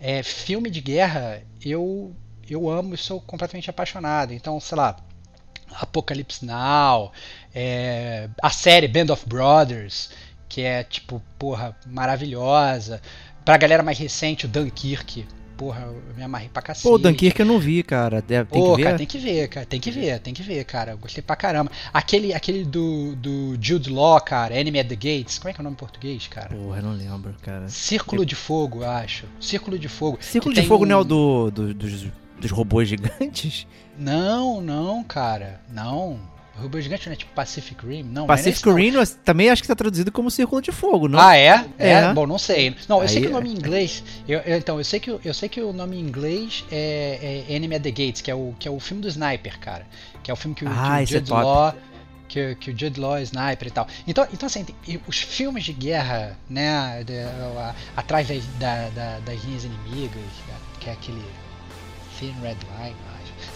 É, 0.00 0.22
filme 0.22 0.70
de 0.70 0.80
guerra, 0.80 1.42
eu 1.64 2.14
eu 2.50 2.68
amo 2.70 2.94
e 2.94 2.98
sou 2.98 3.20
completamente 3.20 3.68
apaixonado. 3.68 4.32
Então, 4.32 4.58
sei 4.58 4.76
lá, 4.76 4.96
Apocalypse 5.74 6.44
Now, 6.44 7.12
é, 7.54 8.28
a 8.42 8.50
série 8.50 8.88
Band 8.88 9.12
of 9.12 9.26
Brothers, 9.26 10.10
que 10.48 10.62
é 10.62 10.82
tipo, 10.82 11.22
porra, 11.38 11.76
maravilhosa. 11.86 13.02
Pra 13.44 13.56
galera 13.56 13.82
mais 13.82 13.98
recente, 13.98 14.46
o 14.46 14.48
Dunkirk, 14.48 15.26
porra, 15.58 15.82
eu 15.82 16.00
me 16.16 16.22
amarrei 16.22 16.48
pra 16.48 16.62
cacete. 16.62 16.84
Pô, 16.88 16.94
o 16.94 16.98
Dunkirk 16.98 17.38
eu 17.40 17.44
não 17.44 17.58
vi, 17.58 17.82
cara. 17.82 18.22
Deve, 18.22 18.48
tem 18.50 18.62
Pô, 18.62 18.70
que 18.70 18.76
ver. 18.78 18.82
cara, 18.84 18.96
tem 18.98 19.06
que 19.06 19.18
ver, 19.18 19.48
cara, 19.48 19.66
tem 19.66 19.80
que 19.80 19.90
ver, 19.90 20.18
tem 20.20 20.32
que 20.32 20.42
ver, 20.42 20.64
cara. 20.64 20.92
Eu 20.92 20.98
gostei 20.98 21.20
pra 21.22 21.36
caramba. 21.36 21.70
Aquele, 21.92 22.32
aquele 22.32 22.64
do, 22.64 23.14
do 23.16 23.58
Jude 23.60 23.90
Law, 23.90 24.18
cara, 24.20 24.54
Enemy 24.58 24.78
at 24.80 24.88
the 24.88 24.94
Gates, 24.94 25.38
como 25.38 25.50
é 25.50 25.52
que 25.52 25.60
é 25.60 25.62
o 25.62 25.64
nome 25.64 25.74
em 25.74 25.78
português, 25.78 26.26
cara? 26.28 26.48
Porra, 26.54 26.78
eu 26.78 26.82
não 26.84 26.92
lembro, 26.92 27.34
cara. 27.42 27.68
Círculo 27.68 28.24
de 28.24 28.34
Fogo, 28.34 28.82
eu 28.82 28.90
acho. 28.90 29.26
Círculo 29.40 29.78
de 29.78 29.88
Fogo. 29.88 30.16
Círculo 30.22 30.54
de 30.54 30.62
Fogo 30.62 30.84
um- 30.84 30.88
não 30.88 30.96
é 30.96 31.00
o 31.00 31.04
do, 31.04 31.50
do- 31.50 31.74
dos, 31.74 32.06
dos 32.40 32.50
robôs 32.50 32.88
gigantes? 32.88 33.66
Não, 33.98 34.60
não, 34.62 35.02
cara, 35.02 35.60
não. 35.68 36.20
O 36.58 36.62
robô 36.62 36.80
gigante 36.80 37.06
não 37.06 37.12
é 37.12 37.16
tipo 37.16 37.32
Pacific 37.32 37.86
Rim? 37.86 38.02
Não, 38.02 38.26
Pacific 38.26 38.68
é 38.68 38.72
Rim 38.72 38.92
também 39.24 39.48
acho 39.48 39.62
que 39.62 39.68
tá 39.68 39.76
traduzido 39.76 40.10
como 40.10 40.30
Círculo 40.30 40.60
de 40.60 40.72
Fogo, 40.72 41.08
não? 41.08 41.18
Ah, 41.20 41.36
é? 41.36 41.64
é? 41.78 41.90
É. 41.92 42.12
Bom, 42.12 42.26
não 42.26 42.38
sei. 42.38 42.74
Não, 42.88 43.00
eu 43.00 43.08
sei 43.08 43.18
Aí- 43.18 43.22
que 43.24 43.28
o 43.30 43.32
nome 43.32 43.48
em 43.50 43.52
inglês. 43.52 44.02
eu- 44.26 44.40
eu- 44.40 44.58
então, 44.58 44.78
eu 44.78 44.84
sei, 44.84 44.98
que, 44.98 45.10
o- 45.10 45.20
eu 45.24 45.32
sei 45.32 45.48
que 45.48 45.60
o 45.60 45.72
nome 45.72 45.96
em 45.96 46.00
inglês 46.00 46.64
é, 46.70 47.44
é 47.48 47.54
Enemy 47.54 47.76
at 47.76 47.82
the 47.82 47.90
Gates, 47.90 48.20
que 48.20 48.30
é, 48.30 48.34
o, 48.34 48.54
que 48.58 48.66
é 48.66 48.70
o 48.70 48.80
filme 48.80 49.00
do 49.02 49.08
Sniper, 49.08 49.58
cara. 49.60 49.86
Que 50.22 50.30
é 50.30 50.34
o 50.34 50.36
filme 50.36 50.54
que, 50.54 50.64
o- 50.64 50.68
Ah, 50.68 50.72
que 50.96 51.00
o 51.00 51.02
esse 51.04 51.14
é 51.14 51.18
Jude 51.18 51.28
top. 51.30 51.42
Law. 51.44 51.74
Que, 52.28 52.54
que 52.56 52.70
o 52.72 52.78
Jude 52.78 53.00
Law 53.00 53.16
é 53.16 53.22
sniper 53.22 53.68
e 53.68 53.70
tal. 53.70 53.88
Então, 54.06 54.28
então 54.30 54.46
assim, 54.46 54.62
tem- 54.62 55.00
os 55.06 55.16
filmes 55.18 55.64
de 55.64 55.72
guerra, 55.72 56.36
né, 56.50 57.02
de- 57.02 57.20
a- 57.20 57.74
atrás 57.96 58.28
das, 58.28 58.44
da- 58.58 58.90
da- 58.90 59.18
das 59.20 59.42
linhas 59.44 59.64
inimigas, 59.64 60.20
que 60.78 60.90
é 60.90 60.92
aquele 60.92 61.24
Thin 62.18 62.34
Red 62.42 62.56
Line. 62.82 62.96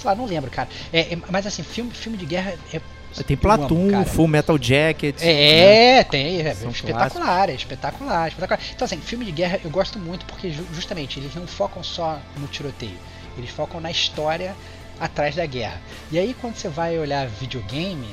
Sei 0.03 0.11
lá, 0.11 0.15
não 0.17 0.27
lembro, 0.27 0.51
cara. 0.51 0.69
É, 0.93 1.15
é- 1.15 1.19
mas 1.31 1.47
assim, 1.47 1.63
filme, 1.63 1.91
filme 1.93 2.19
de 2.19 2.27
guerra 2.27 2.55
é. 2.73 2.81
Tem 3.27 3.35
amo, 3.35 3.43
Platoon, 3.43 3.91
cara. 3.91 4.05
Full 4.07 4.27
Metal 4.27 4.59
Jacket. 4.59 5.21
né? 5.21 5.99
É, 5.99 6.05
tem, 6.05 6.41
é 6.41 6.53
espetacular, 6.71 7.51
é 7.51 7.55
espetacular, 7.55 8.29
espetacular. 8.29 8.61
Então 8.75 8.85
assim, 8.87 8.97
filme 8.99 9.25
de 9.27 9.33
guerra 9.33 9.61
eu 9.63 9.71
gosto 9.71 9.99
muito 9.99 10.25
porque 10.25 10.51
ju- 10.51 10.67
justamente 10.73 11.19
eles 11.21 11.35
não 11.35 11.47
focam 11.47 11.83
só 11.83 12.19
no 12.39 12.47
tiroteio, 12.47 12.97
eles 13.37 13.51
focam 13.51 13.81
na 13.83 13.91
história 13.91 14.55
atrás 14.99 15.35
da 15.37 15.45
guerra. 15.45 15.79
E 16.11 16.19
aí 16.19 16.35
quando 16.41 16.57
você 16.57 16.69
vai 16.69 16.99
olhar 16.99 17.27
videogame, 17.27 18.09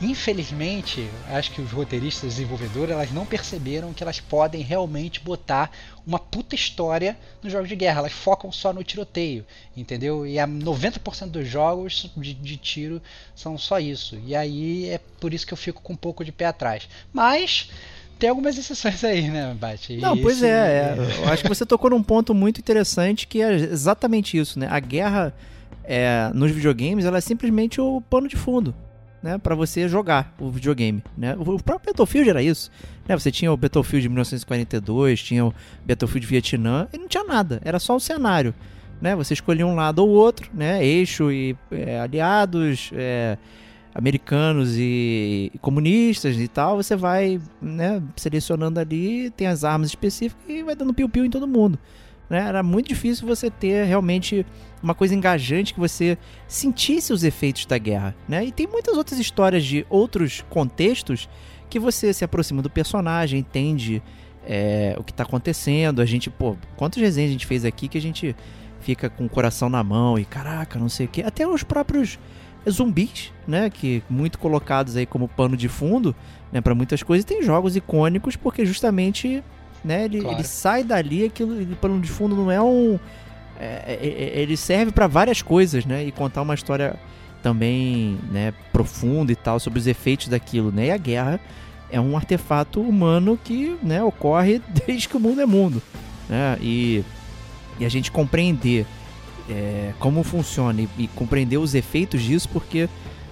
infelizmente, 0.00 1.08
acho 1.28 1.50
que 1.52 1.60
os 1.60 1.70
roteiristas 1.70 2.30
desenvolvedores 2.34 2.90
elas 2.92 3.10
não 3.12 3.24
perceberam 3.26 3.92
que 3.92 4.02
elas 4.02 4.20
podem 4.20 4.62
realmente 4.62 5.20
botar 5.20 5.70
uma 6.06 6.18
puta 6.18 6.54
história 6.54 7.16
nos 7.42 7.52
jogos 7.52 7.68
de 7.68 7.76
guerra. 7.76 8.00
Elas 8.00 8.12
focam 8.12 8.50
só 8.50 8.72
no 8.72 8.82
tiroteio, 8.84 9.44
entendeu? 9.76 10.26
E 10.26 10.38
a 10.38 10.46
90% 10.46 11.26
dos 11.30 11.48
jogos 11.48 12.10
de, 12.16 12.34
de 12.34 12.56
tiro 12.56 13.02
são 13.34 13.56
só 13.58 13.78
isso. 13.78 14.18
E 14.26 14.34
aí 14.34 14.88
é 14.88 14.98
por 15.20 15.32
isso 15.34 15.46
que 15.46 15.52
eu 15.52 15.58
fico 15.58 15.82
com 15.82 15.92
um 15.92 15.96
pouco 15.96 16.24
de 16.24 16.32
pé 16.32 16.46
atrás. 16.46 16.88
Mas 17.12 17.70
tem 18.18 18.28
algumas 18.30 18.56
exceções 18.58 19.02
aí, 19.04 19.28
né, 19.28 19.54
Bate? 19.58 19.96
Não, 19.96 20.16
pois 20.16 20.36
esse- 20.38 20.46
é, 20.46 20.96
é. 20.98 21.18
Eu 21.24 21.28
acho 21.32 21.42
que 21.42 21.48
você 21.48 21.64
tocou 21.66 21.90
num 21.90 22.02
ponto 22.02 22.34
muito 22.34 22.58
interessante 22.60 23.26
que 23.26 23.40
é 23.42 23.52
exatamente 23.54 24.36
isso, 24.38 24.58
né? 24.58 24.66
A 24.70 24.80
guerra 24.80 25.34
é, 25.84 26.30
nos 26.34 26.50
videogames 26.50 27.04
ela 27.04 27.18
é 27.18 27.20
simplesmente 27.20 27.80
o 27.80 28.00
pano 28.10 28.28
de 28.28 28.36
fundo, 28.36 28.74
né? 29.22 29.38
Pra 29.38 29.54
você 29.54 29.88
jogar 29.88 30.34
o 30.38 30.50
videogame, 30.50 31.02
né? 31.16 31.34
O 31.36 31.56
o 31.56 31.62
próprio 31.62 31.92
Battlefield 31.92 32.30
era 32.30 32.42
isso, 32.42 32.70
né? 33.08 33.18
Você 33.18 33.30
tinha 33.30 33.52
o 33.52 33.56
Battlefield 33.56 34.02
de 34.02 34.08
1942, 34.08 35.22
tinha 35.22 35.44
o 35.44 35.54
Battlefield 35.86 36.26
Vietnã 36.26 36.88
e 36.92 36.98
não 36.98 37.08
tinha 37.08 37.24
nada, 37.24 37.60
era 37.64 37.78
só 37.78 37.96
o 37.96 38.00
cenário, 38.00 38.54
né? 39.00 39.14
Você 39.16 39.34
escolhia 39.34 39.66
um 39.66 39.74
lado 39.74 39.98
ou 40.00 40.08
outro, 40.08 40.50
né? 40.54 40.84
Eixo 40.84 41.30
e 41.32 41.56
é, 41.70 42.00
aliados, 42.00 42.90
é, 42.94 43.36
americanos 43.94 44.76
e, 44.76 45.50
e 45.52 45.58
comunistas 45.58 46.38
e 46.38 46.46
tal, 46.46 46.76
você 46.76 46.94
vai, 46.94 47.40
né, 47.60 48.00
selecionando 48.14 48.78
ali, 48.78 49.30
tem 49.30 49.48
as 49.48 49.64
armas 49.64 49.88
específicas 49.88 50.44
e 50.48 50.62
vai 50.62 50.76
dando 50.76 50.94
piu-piu 50.94 51.24
em 51.24 51.30
todo 51.30 51.48
mundo. 51.48 51.76
né? 52.30 52.46
Era 52.46 52.62
muito 52.62 52.88
difícil 52.88 53.26
você 53.26 53.50
ter 53.50 53.84
realmente 53.86 54.46
uma 54.82 54.94
coisa 54.94 55.14
engajante 55.14 55.74
que 55.74 55.80
você 55.80 56.16
sentisse 56.46 57.12
os 57.12 57.24
efeitos 57.24 57.66
da 57.66 57.78
guerra, 57.78 58.14
né? 58.28 58.44
E 58.44 58.52
tem 58.52 58.66
muitas 58.66 58.96
outras 58.96 59.18
histórias 59.18 59.64
de 59.64 59.86
outros 59.90 60.44
contextos 60.48 61.28
que 61.68 61.78
você 61.78 62.12
se 62.12 62.24
aproxima 62.24 62.62
do 62.62 62.70
personagem, 62.70 63.40
entende 63.40 64.02
é, 64.46 64.94
o 64.98 65.04
que 65.04 65.12
tá 65.12 65.22
acontecendo. 65.24 66.00
A 66.00 66.06
gente, 66.06 66.30
pô, 66.30 66.56
quantas 66.76 67.02
resenhas 67.02 67.30
a 67.30 67.32
gente 67.32 67.46
fez 67.46 67.64
aqui 67.64 67.88
que 67.88 67.98
a 67.98 68.00
gente 68.00 68.34
fica 68.80 69.10
com 69.10 69.26
o 69.26 69.28
coração 69.28 69.68
na 69.68 69.82
mão 69.82 70.18
e 70.18 70.24
caraca, 70.24 70.78
não 70.78 70.88
sei 70.88 71.06
o 71.06 71.08
que. 71.08 71.22
Até 71.22 71.46
os 71.46 71.62
próprios 71.62 72.18
zumbis, 72.68 73.32
né? 73.46 73.68
Que 73.70 74.02
muito 74.08 74.38
colocados 74.38 74.96
aí 74.96 75.04
como 75.06 75.28
pano 75.28 75.56
de 75.56 75.68
fundo, 75.68 76.14
né? 76.52 76.60
Para 76.60 76.74
muitas 76.74 77.02
coisas. 77.02 77.24
Tem 77.24 77.42
jogos 77.42 77.76
icônicos 77.76 78.36
porque 78.36 78.64
justamente, 78.64 79.42
né? 79.84 80.04
Ele, 80.04 80.20
Claro. 80.20 80.36
ele 80.36 80.44
sai 80.44 80.84
dali, 80.84 81.24
aquilo, 81.26 81.60
ele, 81.60 81.74
pano 81.74 82.00
de 82.00 82.08
fundo 82.08 82.34
não 82.36 82.50
é 82.50 82.60
um. 82.62 82.98
É- 83.58 83.98
é- 84.02 84.38
é- 84.38 84.42
ele 84.42 84.56
serve 84.56 84.92
para 84.92 85.06
várias 85.06 85.42
coisas, 85.42 85.84
né? 85.84 86.04
E 86.04 86.12
contar 86.12 86.42
uma 86.42 86.54
história 86.54 86.96
também, 87.42 88.18
né? 88.30 88.52
Profunda 88.72 89.32
e 89.32 89.36
tal 89.36 89.58
sobre 89.60 89.78
os 89.78 89.86
efeitos 89.86 90.28
daquilo, 90.28 90.70
né? 90.72 90.86
E 90.86 90.90
a 90.90 90.96
guerra 90.96 91.40
é 91.90 92.00
um 92.00 92.16
artefato 92.16 92.80
humano 92.80 93.38
que, 93.42 93.76
né? 93.82 94.02
Ocorre 94.02 94.60
desde 94.86 95.08
que 95.08 95.16
o 95.16 95.20
mundo 95.20 95.40
é 95.40 95.46
mundo, 95.46 95.82
né? 96.28 96.56
E 96.60 97.04
e 97.80 97.84
a 97.84 97.88
gente 97.88 98.10
compreender 98.10 98.84
é, 99.48 99.92
como 100.00 100.22
funciona 100.22 100.80
e, 100.80 100.88
e 100.98 101.08
compreender 101.08 101.58
os 101.58 101.74
efeitos 101.74 102.20
disso, 102.22 102.48
porque, 102.48 102.88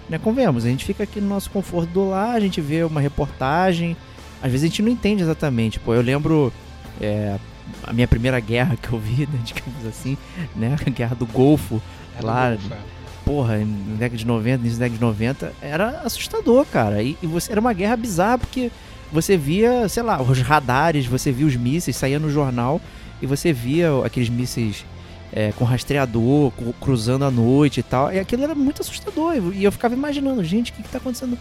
né, 0.08 0.18
convenhamos, 0.18 0.64
a 0.64 0.68
gente 0.68 0.84
fica 0.84 1.02
aqui 1.02 1.20
no 1.20 1.28
nosso 1.28 1.50
conforto 1.50 1.90
do 1.90 2.08
lar, 2.08 2.36
a 2.36 2.40
gente 2.40 2.60
vê 2.60 2.84
uma 2.84 3.00
reportagem, 3.00 3.96
às 4.40 4.50
vezes 4.50 4.64
a 4.64 4.68
gente 4.68 4.82
não 4.82 4.88
entende 4.88 5.22
exatamente. 5.22 5.80
Pô, 5.80 5.94
eu 5.94 6.00
lembro 6.00 6.52
é, 7.00 7.36
a 7.82 7.92
minha 7.92 8.06
primeira 8.08 8.38
guerra 8.40 8.76
que 8.76 8.92
eu 8.92 8.98
vi, 8.98 9.26
né, 9.32 9.38
digamos 9.44 9.84
assim, 9.86 10.16
né, 10.54 10.76
a 10.84 10.90
guerra 10.90 11.14
do 11.14 11.26
Golfo, 11.26 11.80
Era 12.16 12.26
Lá- 12.26 12.50
do 12.50 12.58
Golfo, 12.58 12.74
é. 12.74 12.78
porra, 13.24 13.58
na 13.58 13.96
década 13.96 14.16
de 14.16 14.26
90, 14.26 14.60
início 14.60 14.78
da 14.78 14.84
década 14.86 14.98
de 14.98 15.04
90, 15.04 15.52
era 15.60 15.88
assustador, 16.04 16.64
cara. 16.66 17.02
E, 17.02 17.16
e 17.22 17.26
você, 17.26 17.50
era 17.52 17.60
uma 17.60 17.72
guerra 17.72 17.96
bizarra, 17.96 18.38
porque 18.38 18.70
você 19.12 19.36
via, 19.36 19.88
sei 19.88 20.02
lá, 20.02 20.20
os 20.20 20.40
radares, 20.40 21.06
você 21.06 21.30
via 21.32 21.46
os 21.46 21.56
mísseis, 21.56 21.96
saía 21.96 22.18
no 22.18 22.30
jornal, 22.30 22.80
e 23.20 23.26
você 23.26 23.52
via 23.52 23.88
aqueles 24.04 24.28
mísseis 24.28 24.84
é, 25.32 25.52
com 25.52 25.64
rastreador, 25.64 26.52
cruzando 26.80 27.24
à 27.24 27.30
noite 27.30 27.80
e 27.80 27.82
tal. 27.82 28.12
E 28.12 28.18
aquilo 28.18 28.42
era 28.44 28.54
muito 28.54 28.82
assustador. 28.82 29.34
E 29.54 29.64
eu 29.64 29.72
ficava 29.72 29.94
imaginando, 29.94 30.42
gente, 30.44 30.70
o 30.70 30.74
que, 30.74 30.82
que 30.82 30.88
tá 30.88 30.98
acontecendo 30.98 31.38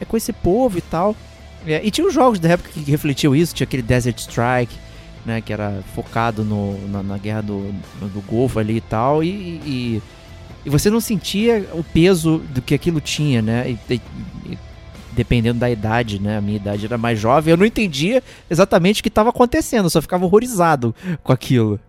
é, 0.00 0.04
com 0.04 0.16
esse 0.16 0.32
povo 0.32 0.78
e 0.78 0.80
tal. 0.80 1.16
É, 1.66 1.80
e 1.84 1.90
tinha 1.90 2.06
os 2.06 2.14
jogos 2.14 2.38
da 2.38 2.50
época 2.50 2.70
que 2.72 2.80
refletiam 2.90 3.34
isso, 3.34 3.54
tinha 3.54 3.64
aquele 3.64 3.82
Desert 3.82 4.18
Strike, 4.18 4.74
né, 5.26 5.40
que 5.40 5.52
era 5.52 5.82
focado 5.94 6.44
no, 6.44 6.78
na, 6.88 7.02
na 7.02 7.18
guerra 7.18 7.42
do, 7.42 7.74
do 8.00 8.22
Golfo 8.26 8.58
ali 8.58 8.76
e 8.76 8.80
tal. 8.80 9.22
E, 9.24 9.28
e, 9.28 10.02
e 10.64 10.70
você 10.70 10.88
não 10.88 11.00
sentia 11.00 11.68
o 11.72 11.82
peso 11.82 12.38
do 12.38 12.62
que 12.62 12.74
aquilo 12.74 13.00
tinha, 13.00 13.42
né? 13.42 13.70
E, 13.70 13.94
e- 13.94 14.00
dependendo 15.12 15.58
da 15.58 15.70
idade, 15.70 16.20
né? 16.20 16.36
A 16.36 16.40
minha 16.40 16.56
idade 16.56 16.84
era 16.84 16.98
mais 16.98 17.18
jovem, 17.18 17.50
eu 17.50 17.56
não 17.56 17.64
entendia 17.64 18.22
exatamente 18.50 19.00
o 19.00 19.02
que 19.02 19.08
estava 19.08 19.30
acontecendo, 19.30 19.88
só 19.88 20.00
ficava 20.02 20.24
horrorizado 20.26 20.94
com 21.24 21.32
aquilo. 21.32 21.80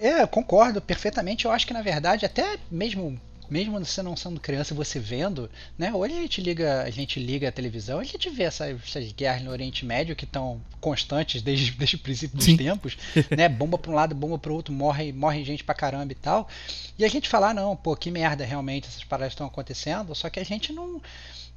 É, 0.00 0.26
concordo 0.26 0.80
perfeitamente. 0.80 1.44
Eu 1.44 1.52
acho 1.52 1.64
que 1.66 1.72
na 1.72 1.80
verdade, 1.80 2.26
até 2.26 2.56
mesmo 2.70 3.16
mesmo 3.52 3.78
você 3.78 4.02
não 4.02 4.16
sendo 4.16 4.40
criança, 4.40 4.74
você 4.74 4.98
vendo, 4.98 5.50
né? 5.76 5.92
Hoje 5.92 6.14
a 6.14 6.22
gente 6.22 6.40
liga, 6.40 6.82
a 6.82 6.90
gente 6.90 7.20
liga 7.20 7.50
a 7.50 7.52
televisão, 7.52 7.98
a 7.98 8.04
gente 8.04 8.30
vê 8.30 8.44
essas, 8.44 8.80
essas 8.82 9.12
guerras 9.12 9.42
no 9.42 9.50
Oriente 9.50 9.84
Médio 9.84 10.16
que 10.16 10.24
estão 10.24 10.58
constantes 10.80 11.42
desde, 11.42 11.70
desde 11.76 11.96
o 11.96 11.98
princípio 11.98 12.38
dos 12.38 12.46
Sim. 12.46 12.56
tempos, 12.56 12.96
né? 13.36 13.50
Bomba 13.50 13.76
para 13.76 13.90
um 13.90 13.94
lado, 13.94 14.14
bomba 14.14 14.38
para 14.38 14.50
o 14.50 14.54
outro, 14.54 14.72
morre, 14.72 15.12
morre 15.12 15.44
gente 15.44 15.62
pra 15.62 15.74
caramba 15.74 16.12
e 16.12 16.16
tal. 16.16 16.48
E 16.98 17.04
a 17.04 17.08
gente 17.08 17.28
fala, 17.28 17.50
ah, 17.50 17.54
não, 17.54 17.76
pô, 17.76 17.94
que 17.94 18.10
merda, 18.10 18.42
realmente 18.42 18.88
essas 18.88 19.04
paradas 19.04 19.34
estão 19.34 19.46
acontecendo, 19.46 20.14
só 20.14 20.30
que 20.30 20.40
a 20.40 20.44
gente 20.44 20.72
não 20.72 21.00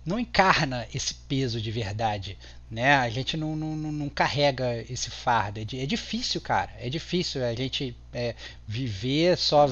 não 0.05 0.19
encarna 0.19 0.87
esse 0.93 1.15
peso 1.15 1.59
de 1.59 1.71
verdade, 1.71 2.37
né? 2.69 2.95
A 2.95 3.09
gente 3.09 3.37
não, 3.37 3.55
não, 3.55 3.75
não, 3.75 4.09
carrega 4.09 4.83
esse 4.89 5.09
fardo. 5.09 5.59
É, 5.59 5.63
é 5.83 5.85
difícil, 5.85 6.41
cara. 6.41 6.71
É 6.79 6.89
difícil 6.89 7.43
a 7.43 7.53
gente 7.53 7.95
é, 8.13 8.35
viver 8.67 9.37
só 9.37 9.67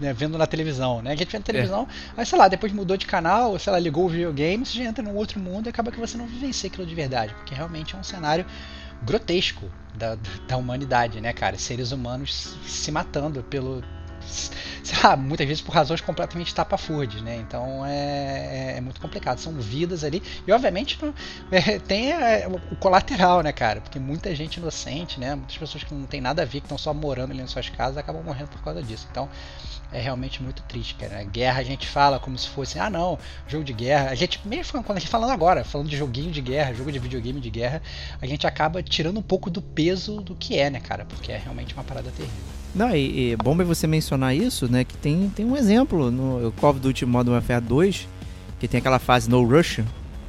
né, 0.00 0.12
vendo 0.12 0.36
na 0.36 0.46
televisão, 0.46 1.02
né? 1.02 1.12
A 1.12 1.16
gente 1.16 1.30
vê 1.30 1.38
na 1.38 1.44
televisão, 1.44 1.88
aí 2.16 2.26
sei 2.26 2.38
lá, 2.38 2.48
depois 2.48 2.72
mudou 2.72 2.96
de 2.96 3.06
canal, 3.06 3.58
sei 3.58 3.72
lá, 3.72 3.78
ligou 3.78 4.06
o 4.06 4.08
videogame, 4.08 4.64
você 4.64 4.78
já 4.78 4.84
entra 4.84 5.02
num 5.02 5.14
outro 5.14 5.40
mundo 5.40 5.66
e 5.66 5.70
acaba 5.70 5.90
que 5.90 5.98
você 5.98 6.16
não 6.16 6.26
vivencia 6.26 6.68
aquilo 6.68 6.86
de 6.86 6.94
verdade, 6.94 7.34
porque 7.34 7.54
realmente 7.54 7.94
é 7.94 7.98
um 7.98 8.04
cenário 8.04 8.44
grotesco 9.02 9.70
da, 9.94 10.16
da 10.46 10.56
humanidade, 10.56 11.20
né, 11.20 11.32
cara? 11.32 11.56
Seres 11.58 11.92
humanos 11.92 12.56
se 12.66 12.90
matando 12.90 13.42
pelo 13.42 13.82
sei 14.82 14.98
lá, 15.02 15.16
muitas 15.16 15.46
vezes 15.46 15.62
por 15.62 15.72
razões 15.74 16.00
completamente 16.00 16.48
estapafúrdias, 16.48 17.22
né? 17.22 17.36
Então 17.36 17.84
é, 17.86 18.74
é, 18.74 18.78
é 18.78 18.80
muito 18.80 19.00
complicado. 19.00 19.38
São 19.38 19.58
vidas 19.60 20.04
ali. 20.04 20.22
E 20.46 20.52
obviamente 20.52 20.98
não- 21.02 21.14
é, 21.50 21.78
tem 21.78 22.12
é, 22.12 22.46
o 22.48 22.76
colateral, 22.76 23.42
né, 23.42 23.52
cara? 23.52 23.80
Porque 23.80 23.98
muita 23.98 24.34
gente 24.34 24.56
inocente, 24.56 25.18
né? 25.20 25.34
Muitas 25.34 25.56
pessoas 25.56 25.84
que 25.84 25.94
não 25.94 26.06
tem 26.06 26.20
nada 26.20 26.42
a 26.42 26.44
ver, 26.44 26.60
que 26.60 26.66
estão 26.66 26.78
só 26.78 26.92
morando 26.94 27.30
ali 27.32 27.40
nas 27.40 27.50
suas 27.50 27.68
casas, 27.68 27.96
acabam 27.96 28.22
morrendo 28.22 28.48
por 28.48 28.62
causa 28.62 28.82
disso. 28.82 29.06
Então 29.10 29.28
é 29.90 30.00
realmente 30.00 30.42
muito 30.42 30.62
triste, 30.62 30.94
cara. 30.96 31.22
Guerra 31.24 31.60
a 31.60 31.64
gente 31.64 31.86
fala 31.86 32.18
como 32.20 32.36
se 32.38 32.48
fosse, 32.48 32.78
ah 32.78 32.90
não, 32.90 33.18
jogo 33.46 33.64
de 33.64 33.72
guerra. 33.72 34.10
A 34.10 34.14
gente, 34.14 34.46
mesmo 34.46 34.82
quando 34.82 34.96
a 34.98 35.00
gente 35.00 35.08
falando 35.10 35.30
agora, 35.30 35.64
falando 35.64 35.88
de 35.88 35.96
joguinho 35.96 36.30
de 36.32 36.40
guerra, 36.40 36.74
jogo 36.74 36.90
de 36.92 36.98
videogame 36.98 37.40
de 37.40 37.50
guerra, 37.50 37.82
a 38.20 38.26
gente 38.26 38.46
acaba 38.46 38.82
tirando 38.82 39.18
um 39.18 39.22
pouco 39.22 39.50
do 39.50 39.62
peso 39.62 40.20
do 40.22 40.34
que 40.34 40.58
é, 40.58 40.70
né, 40.70 40.80
cara? 40.80 41.04
Porque 41.04 41.32
é 41.32 41.36
realmente 41.38 41.74
uma 41.74 41.84
parada 41.84 42.10
terrível. 42.12 42.52
Não, 42.74 42.94
e, 42.94 43.32
e 43.32 43.36
bom 43.36 43.60
é 43.60 43.64
você 43.64 43.86
mencionar 43.86 44.34
isso, 44.34 44.70
né? 44.70 44.84
Que 44.84 44.96
tem, 44.96 45.30
tem 45.34 45.46
um 45.46 45.56
exemplo 45.56 46.10
no 46.10 46.52
Call 46.52 46.70
of 46.70 46.80
Duty 46.80 47.06
Modern 47.06 47.34
Warfare 47.34 47.60
2, 47.60 48.08
que 48.58 48.66
tem 48.66 48.78
aquela 48.78 48.98
fase 48.98 49.30
No 49.30 49.44
Russian, 49.44 49.84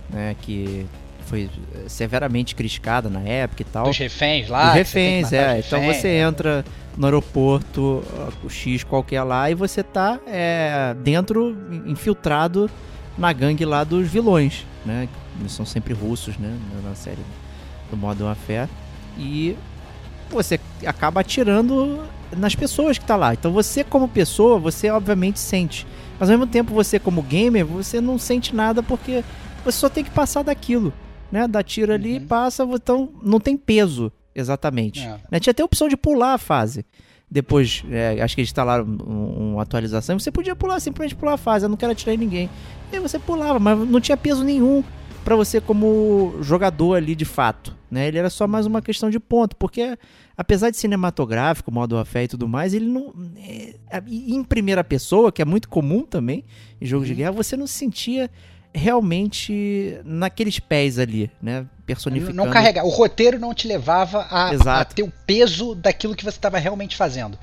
né? 0.09 0.35
Que 0.41 0.85
foi 1.25 1.49
eh, 1.73 1.85
severamente 1.87 2.55
criticada 2.55 3.09
na 3.09 3.21
época 3.21 3.63
e 3.63 3.65
tal. 3.65 3.85
Dos 3.85 3.97
reféns 3.97 4.47
lá. 4.47 4.67
Os 4.67 4.73
tem 4.73 4.73
que 4.73 4.77
reféns, 4.77 5.33
é. 5.33 5.59
os 5.59 5.65
Então 5.65 5.79
reféns, 5.79 6.01
você 6.01 6.07
né? 6.07 6.19
entra 6.19 6.65
no 6.95 7.05
aeroporto, 7.05 8.03
o 8.43 8.49
X 8.49 8.83
qualquer 8.83 9.23
lá, 9.23 9.49
e 9.49 9.55
você 9.55 9.83
tá 9.83 10.19
é, 10.27 10.95
dentro, 11.03 11.57
infiltrado 11.85 12.69
na 13.17 13.33
gangue 13.33 13.65
lá 13.65 13.83
dos 13.83 14.07
vilões, 14.07 14.65
né? 14.85 15.09
Eles 15.39 15.51
são 15.51 15.65
sempre 15.65 15.93
russos, 15.93 16.37
né? 16.37 16.57
Na 16.83 16.95
série 16.95 17.21
do 17.89 17.97
Modern 17.97 18.27
Warfare. 18.27 18.69
E 19.17 19.57
você 20.29 20.59
acaba 20.85 21.21
atirando 21.21 22.03
nas 22.35 22.55
pessoas 22.55 22.97
que 22.97 23.05
tá 23.05 23.15
lá. 23.15 23.33
Então 23.33 23.51
você 23.51 23.83
como 23.83 24.07
pessoa, 24.07 24.57
você 24.59 24.89
obviamente 24.89 25.39
sente. 25.39 25.85
Mas 26.19 26.29
ao 26.29 26.37
mesmo 26.37 26.49
tempo 26.51 26.73
você 26.73 26.97
como 26.99 27.21
gamer, 27.21 27.65
você 27.65 27.99
não 27.99 28.17
sente 28.17 28.55
nada 28.55 28.81
porque 28.81 29.23
você 29.63 29.77
só 29.79 29.89
tem 29.89 30.03
que 30.03 30.11
passar 30.11 30.43
daquilo, 30.43 30.93
né? 31.31 31.47
Dá 31.47 31.61
tiro 31.63 31.91
ali, 31.93 32.17
Uhum. 32.19 32.25
passa, 32.27 32.63
então 32.63 33.09
não 33.21 33.39
tem 33.39 33.57
peso 33.57 34.11
exatamente. 34.33 35.01
É. 35.01 35.17
Né? 35.31 35.39
Tinha 35.39 35.51
até 35.51 35.61
a 35.61 35.65
opção 35.65 35.87
de 35.87 35.97
pular 35.97 36.33
a 36.33 36.37
fase. 36.37 36.85
Depois, 37.29 37.83
é, 37.89 38.21
acho 38.21 38.35
que 38.35 38.41
eles 38.41 38.49
instalaram 38.49 38.85
um- 38.85 39.53
uma 39.53 39.63
atualização. 39.63 40.17
Você 40.19 40.31
podia 40.31 40.55
pular, 40.55 40.79
simplesmente 40.79 41.15
pular 41.15 41.33
a 41.33 41.37
fase. 41.37 41.65
Eu 41.65 41.69
não 41.69 41.75
quero 41.77 41.91
atirar 41.91 42.13
em 42.13 42.17
ninguém. 42.17 42.49
E 42.91 42.95
aí 42.95 43.01
você 43.01 43.17
pulava, 43.17 43.57
mas 43.59 43.77
não 43.89 43.99
tinha 43.99 44.15
peso 44.15 44.43
nenhum 44.43 44.83
pra 45.25 45.35
você 45.35 45.59
como 45.59 46.37
jogador 46.41 46.93
ali 46.93 47.15
de 47.15 47.25
fato. 47.25 47.75
Né? 47.91 48.07
Ele 48.07 48.19
era 48.19 48.29
só 48.29 48.47
mais 48.47 48.65
uma 48.65 48.81
questão 48.81 49.09
de 49.09 49.19
ponto. 49.19 49.55
Porque, 49.55 49.97
apesar 50.37 50.69
de 50.69 50.77
cinematográfico, 50.77 51.71
modo 51.71 51.97
a 51.97 52.05
fé 52.05 52.23
e 52.23 52.27
tudo 52.27 52.47
mais, 52.47 52.73
ele 52.73 52.85
não. 52.85 53.13
é, 53.37 53.73
em 54.07 54.43
primeira 54.43 54.83
pessoa, 54.83 55.31
que 55.31 55.41
é 55.41 55.45
muito 55.45 55.67
comum 55.67 56.03
também 56.03 56.45
em 56.79 56.85
jogos 56.85 57.07
de 57.07 57.13
Uhum. 57.13 57.17
guerra, 57.17 57.31
você 57.31 57.57
não 57.57 57.65
se 57.67 57.73
sentia 57.73 58.29
realmente 58.73 59.99
naqueles 60.03 60.59
pés 60.59 60.99
ali, 60.99 61.31
né? 61.41 61.65
Personificando. 61.85 62.35
Não 62.35 62.49
carregar. 62.49 62.83
O 62.85 62.89
roteiro 62.89 63.39
não 63.39 63.53
te 63.53 63.67
levava 63.67 64.27
a, 64.29 64.49
a 64.81 64.85
ter 64.85 65.03
o 65.03 65.11
peso 65.25 65.73
daquilo 65.75 66.15
que 66.15 66.23
você 66.23 66.37
estava 66.37 66.57
realmente 66.57 66.95
fazendo. 66.95 67.37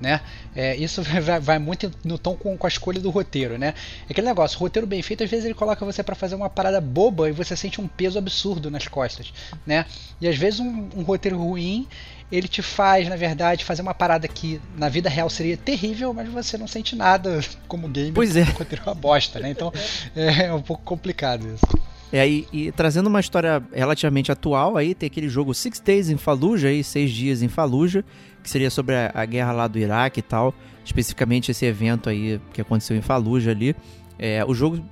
Né? 0.00 0.20
É, 0.54 0.76
isso 0.76 1.02
vai, 1.20 1.40
vai- 1.40 1.58
muito 1.58 1.90
no 2.04 2.16
tom 2.18 2.34
com, 2.36 2.56
com 2.56 2.66
a 2.66 2.68
escolha 2.68 3.00
do 3.00 3.10
roteiro, 3.10 3.58
né? 3.58 3.74
É 4.08 4.12
aquele 4.12 4.28
negócio, 4.28 4.56
o 4.56 4.60
roteiro 4.60 4.86
bem 4.86 5.02
feito, 5.02 5.24
às 5.24 5.30
vezes 5.30 5.44
ele 5.44 5.54
coloca 5.54 5.84
você 5.84 6.02
pra 6.02 6.14
fazer 6.14 6.34
uma 6.36 6.48
parada 6.48 6.80
boba 6.80 7.28
e 7.28 7.32
você 7.32 7.56
sente 7.56 7.80
um 7.80 7.88
peso 7.88 8.16
absurdo 8.18 8.70
nas 8.70 8.86
costas, 8.86 9.32
né? 9.66 9.86
E 10.20 10.28
às 10.28 10.36
vezes 10.36 10.60
um, 10.60 10.88
um 10.96 11.02
roteiro 11.02 11.36
ruim, 11.38 11.86
ele 12.30 12.46
te 12.46 12.62
faz, 12.62 13.08
na 13.08 13.16
verdade, 13.16 13.64
fazer 13.64 13.82
uma 13.82 13.94
parada 13.94 14.28
que 14.28 14.60
na 14.76 14.88
vida 14.88 15.08
real 15.08 15.28
seria 15.28 15.56
terrível, 15.56 16.14
mas 16.14 16.28
você 16.28 16.56
não 16.56 16.68
sente 16.68 16.94
nada 16.94 17.40
como 17.66 17.88
game, 17.88 18.12
Pois 18.12 18.36
é. 18.36 18.42
o 18.42 18.46
roteiro 18.58 18.82
é 18.86 18.88
uma 18.88 18.94
bosta, 18.94 19.40
né? 19.40 19.50
Então 19.50 19.72
é 20.14 20.52
um 20.52 20.62
pouco 20.62 20.82
complicado 20.84 21.44
isso. 21.54 21.66
É, 22.10 22.26
e, 22.26 22.46
e 22.52 22.72
trazendo 22.72 23.06
uma 23.08 23.20
história 23.20 23.62
relativamente 23.72 24.32
atual 24.32 24.76
aí, 24.78 24.94
tem 24.94 25.08
aquele 25.08 25.28
jogo 25.28 25.52
Six 25.52 25.78
Days 25.80 26.08
em 26.08 26.16
Fallujah, 26.16 26.70
aí, 26.70 26.82
Seis 26.82 27.10
Dias 27.10 27.42
em 27.42 27.48
Fallujah, 27.48 28.02
que 28.48 28.52
seria 28.52 28.70
sobre 28.70 28.94
a, 28.94 29.12
a 29.14 29.24
guerra 29.26 29.52
lá 29.52 29.68
do 29.68 29.78
Iraque 29.78 30.20
e 30.20 30.22
tal, 30.22 30.54
especificamente 30.82 31.50
esse 31.50 31.66
evento 31.66 32.08
aí 32.08 32.40
que 32.52 32.62
aconteceu 32.62 32.96
em 32.96 33.02
Fallujah 33.02 33.52
ali. 33.52 33.76
É, 34.18 34.42
o 34.44 34.54
jogo 34.54 34.82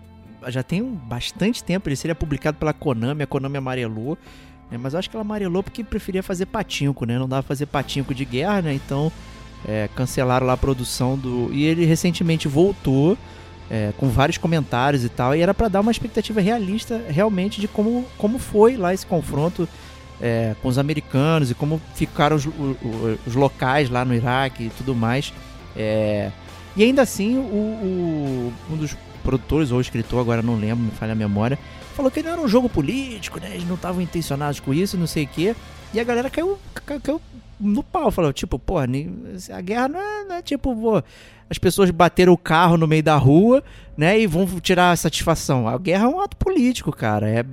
já 0.49 0.63
tem 0.63 0.85
bastante 0.85 1.65
tempo, 1.65 1.89
ele 1.89 1.97
seria 1.97 2.15
publicado 2.15 2.59
pela 2.59 2.75
Konami, 2.75 3.23
a 3.23 3.27
Konami 3.27 3.57
amarelou, 3.57 4.17
né, 4.71 4.79
mas 4.79 4.93
eu 4.93 4.99
acho 4.99 5.09
que 5.09 5.17
ela 5.17 5.23
amarelou 5.23 5.63
porque 5.63 5.83
preferia 5.83 6.23
fazer 6.23 6.47
patinco, 6.47 7.07
né, 7.07 7.19
não 7.19 7.27
dava 7.27 7.43
fazer 7.43 7.67
patinco 7.67 8.15
de 8.15 8.25
guerra, 8.25 8.61
né, 8.63 8.75
então 8.75 9.11
é, 9.67 9.89
cancelaram 9.95 10.47
lá 10.47 10.53
a 10.53 10.57
produção 10.57 11.17
do. 11.17 11.51
E 11.53 11.65
ele 11.65 11.85
recentemente 11.87 12.47
voltou. 12.47 13.17
É, 13.69 13.93
com 13.99 14.09
vários 14.09 14.39
comentários 14.39 15.03
e 15.03 15.09
tal, 15.09 15.35
e 15.35 15.41
era 15.41 15.53
para 15.53 15.67
dar 15.67 15.81
uma 15.81 15.91
expectativa 15.91 16.41
realista 16.41 17.05
realmente 17.09 17.61
de 17.61 17.67
como, 17.67 18.07
como 18.17 18.39
foi 18.39 18.77
lá 18.77 18.95
esse 18.95 19.05
confronto 19.05 19.69
é, 20.21 20.55
com 20.63 20.69
os 20.69 20.79
americanos 20.79 21.51
e 21.51 21.55
como 21.55 21.81
ficaram 21.95 22.37
os, 22.37 22.47
os, 22.47 23.27
os, 23.27 23.35
locais 23.35 23.91
lá 23.91 24.05
no 24.05 24.15
Iraque 24.15 24.65
e 24.65 24.71
tudo 24.71 24.95
mais. 24.95 25.33
É, 25.77 26.31
e 26.77 26.83
ainda 26.83 27.03
assim, 27.03 27.37
o, 27.37 27.41
o, 27.41 28.53
um 28.71 28.77
dos 28.77 28.97
produtores 29.23 29.73
ou 29.73 29.81
escritor, 29.81 30.21
agora 30.21 30.43
não 30.43 30.57
lembro, 30.57 30.85
me 30.85 30.91
falha 30.91 31.13
a 31.13 31.17
memória, 31.17 31.59
falou 31.95 32.11
que 32.11 32.23
não 32.23 32.33
era 32.33 32.41
um 32.41 32.49
jogo 32.49 32.69
político, 32.69 33.41
né? 33.41 33.51
Eles 33.55 33.67
não 33.67 33.75
estavam 33.75 34.01
intencionados 34.01 34.61
com 34.61 34.73
isso, 34.73 34.97
não 34.97 35.07
sei 35.07 35.25
o 35.25 35.29
quê. 35.29 35.57
E 35.93 36.01
a 36.01 36.05
galera 36.05 36.29
caiu, 36.31 36.59
caiu 37.03 37.21
no 37.59 37.83
pau, 37.83 38.11
falou, 38.11 38.33
tipo, 38.33 38.59
pô, 38.59 38.79
a 38.79 38.87
guerra 39.61 39.89
não 39.89 40.01
é, 40.01 40.25
não 40.25 40.35
é 40.37 40.43
tipo, 40.43 41.03
as 41.49 41.59
pessoas 41.59 41.91
bateram 41.91 42.33
o 42.33 42.39
carro 42.39 42.77
no 42.77 42.87
meio 42.87 43.03
da 43.03 43.17
rua, 43.17 43.63
né, 43.97 44.19
e 44.21 44.27
vão 44.27 44.47
tirar 44.61 44.91
a 44.91 44.97
satisfação. 44.97 45.67
A 45.67 45.79
guerra 45.79 46.05
é 46.05 46.09
um 46.09 46.21
ato 46.21 46.37
político, 46.37 46.93
cara. 46.93 47.29
É, 47.29 47.45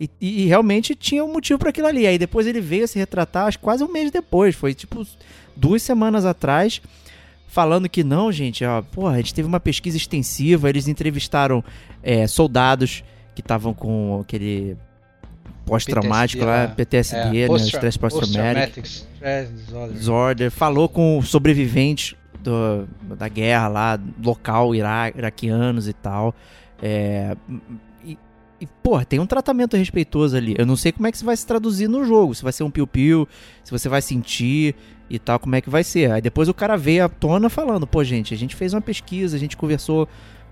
e, 0.00 0.10
e, 0.20 0.42
e 0.42 0.46
realmente 0.46 0.94
tinha 0.94 1.24
um 1.24 1.32
motivo 1.32 1.58
para 1.58 1.70
aquilo 1.70 1.86
ali. 1.86 2.06
Aí 2.06 2.18
depois 2.18 2.46
ele 2.46 2.60
veio 2.60 2.84
a 2.84 2.86
se 2.86 2.98
retratar, 2.98 3.46
acho 3.46 3.58
quase 3.58 3.82
um 3.82 3.92
mês 3.92 4.10
depois, 4.10 4.54
foi 4.54 4.74
tipo 4.74 5.06
duas 5.56 5.82
semanas 5.82 6.24
atrás, 6.24 6.80
falando 7.48 7.88
que 7.88 8.04
não, 8.04 8.30
gente, 8.30 8.64
ó, 8.64 8.82
porra, 8.82 9.14
a 9.14 9.16
gente 9.16 9.34
teve 9.34 9.48
uma 9.48 9.58
pesquisa 9.58 9.96
extensiva, 9.96 10.68
eles 10.68 10.86
entrevistaram 10.86 11.64
é, 12.02 12.26
soldados 12.26 13.02
que 13.34 13.40
estavam 13.40 13.74
com 13.74 14.20
aquele 14.20 14.76
pós-traumático 15.66 16.44
lá, 16.44 16.68
PTSD, 16.68 17.40
é, 17.40 17.48
né, 17.48 17.56
estresse 17.56 17.98
pós-traumático, 17.98 18.80
disorder, 19.92 20.50
falou 20.50 20.88
com 20.88 21.20
sobreviventes 21.22 22.16
do, 22.40 22.88
da 23.16 23.28
guerra 23.28 23.68
lá, 23.68 24.00
local, 24.22 24.74
ira, 24.74 25.12
iraquianos 25.14 25.88
e 25.88 25.92
tal, 25.92 26.34
é, 26.82 27.36
e, 28.60 28.66
pô, 28.66 29.02
tem 29.04 29.20
um 29.20 29.26
tratamento 29.26 29.76
respeitoso 29.76 30.36
ali. 30.36 30.54
Eu 30.58 30.66
não 30.66 30.76
sei 30.76 30.90
como 30.90 31.06
é 31.06 31.10
que 31.10 31.16
isso 31.16 31.24
vai 31.24 31.36
se 31.36 31.46
traduzir 31.46 31.88
no 31.88 32.04
jogo. 32.04 32.34
Se 32.34 32.42
vai 32.42 32.52
ser 32.52 32.64
um 32.64 32.70
piu-piu, 32.70 33.28
se 33.62 33.70
você 33.70 33.88
vai 33.88 34.02
sentir 34.02 34.74
e 35.08 35.18
tal, 35.18 35.38
como 35.38 35.54
é 35.54 35.60
que 35.60 35.70
vai 35.70 35.84
ser. 35.84 36.10
Aí 36.10 36.20
depois 36.20 36.48
o 36.48 36.54
cara 36.54 36.76
veio 36.76 37.04
à 37.04 37.08
tona 37.08 37.48
falando, 37.48 37.86
pô, 37.86 38.02
gente, 38.02 38.34
a 38.34 38.36
gente 38.36 38.56
fez 38.56 38.74
uma 38.74 38.80
pesquisa, 38.80 39.36
a 39.36 39.38
gente 39.38 39.56
conversou 39.56 40.08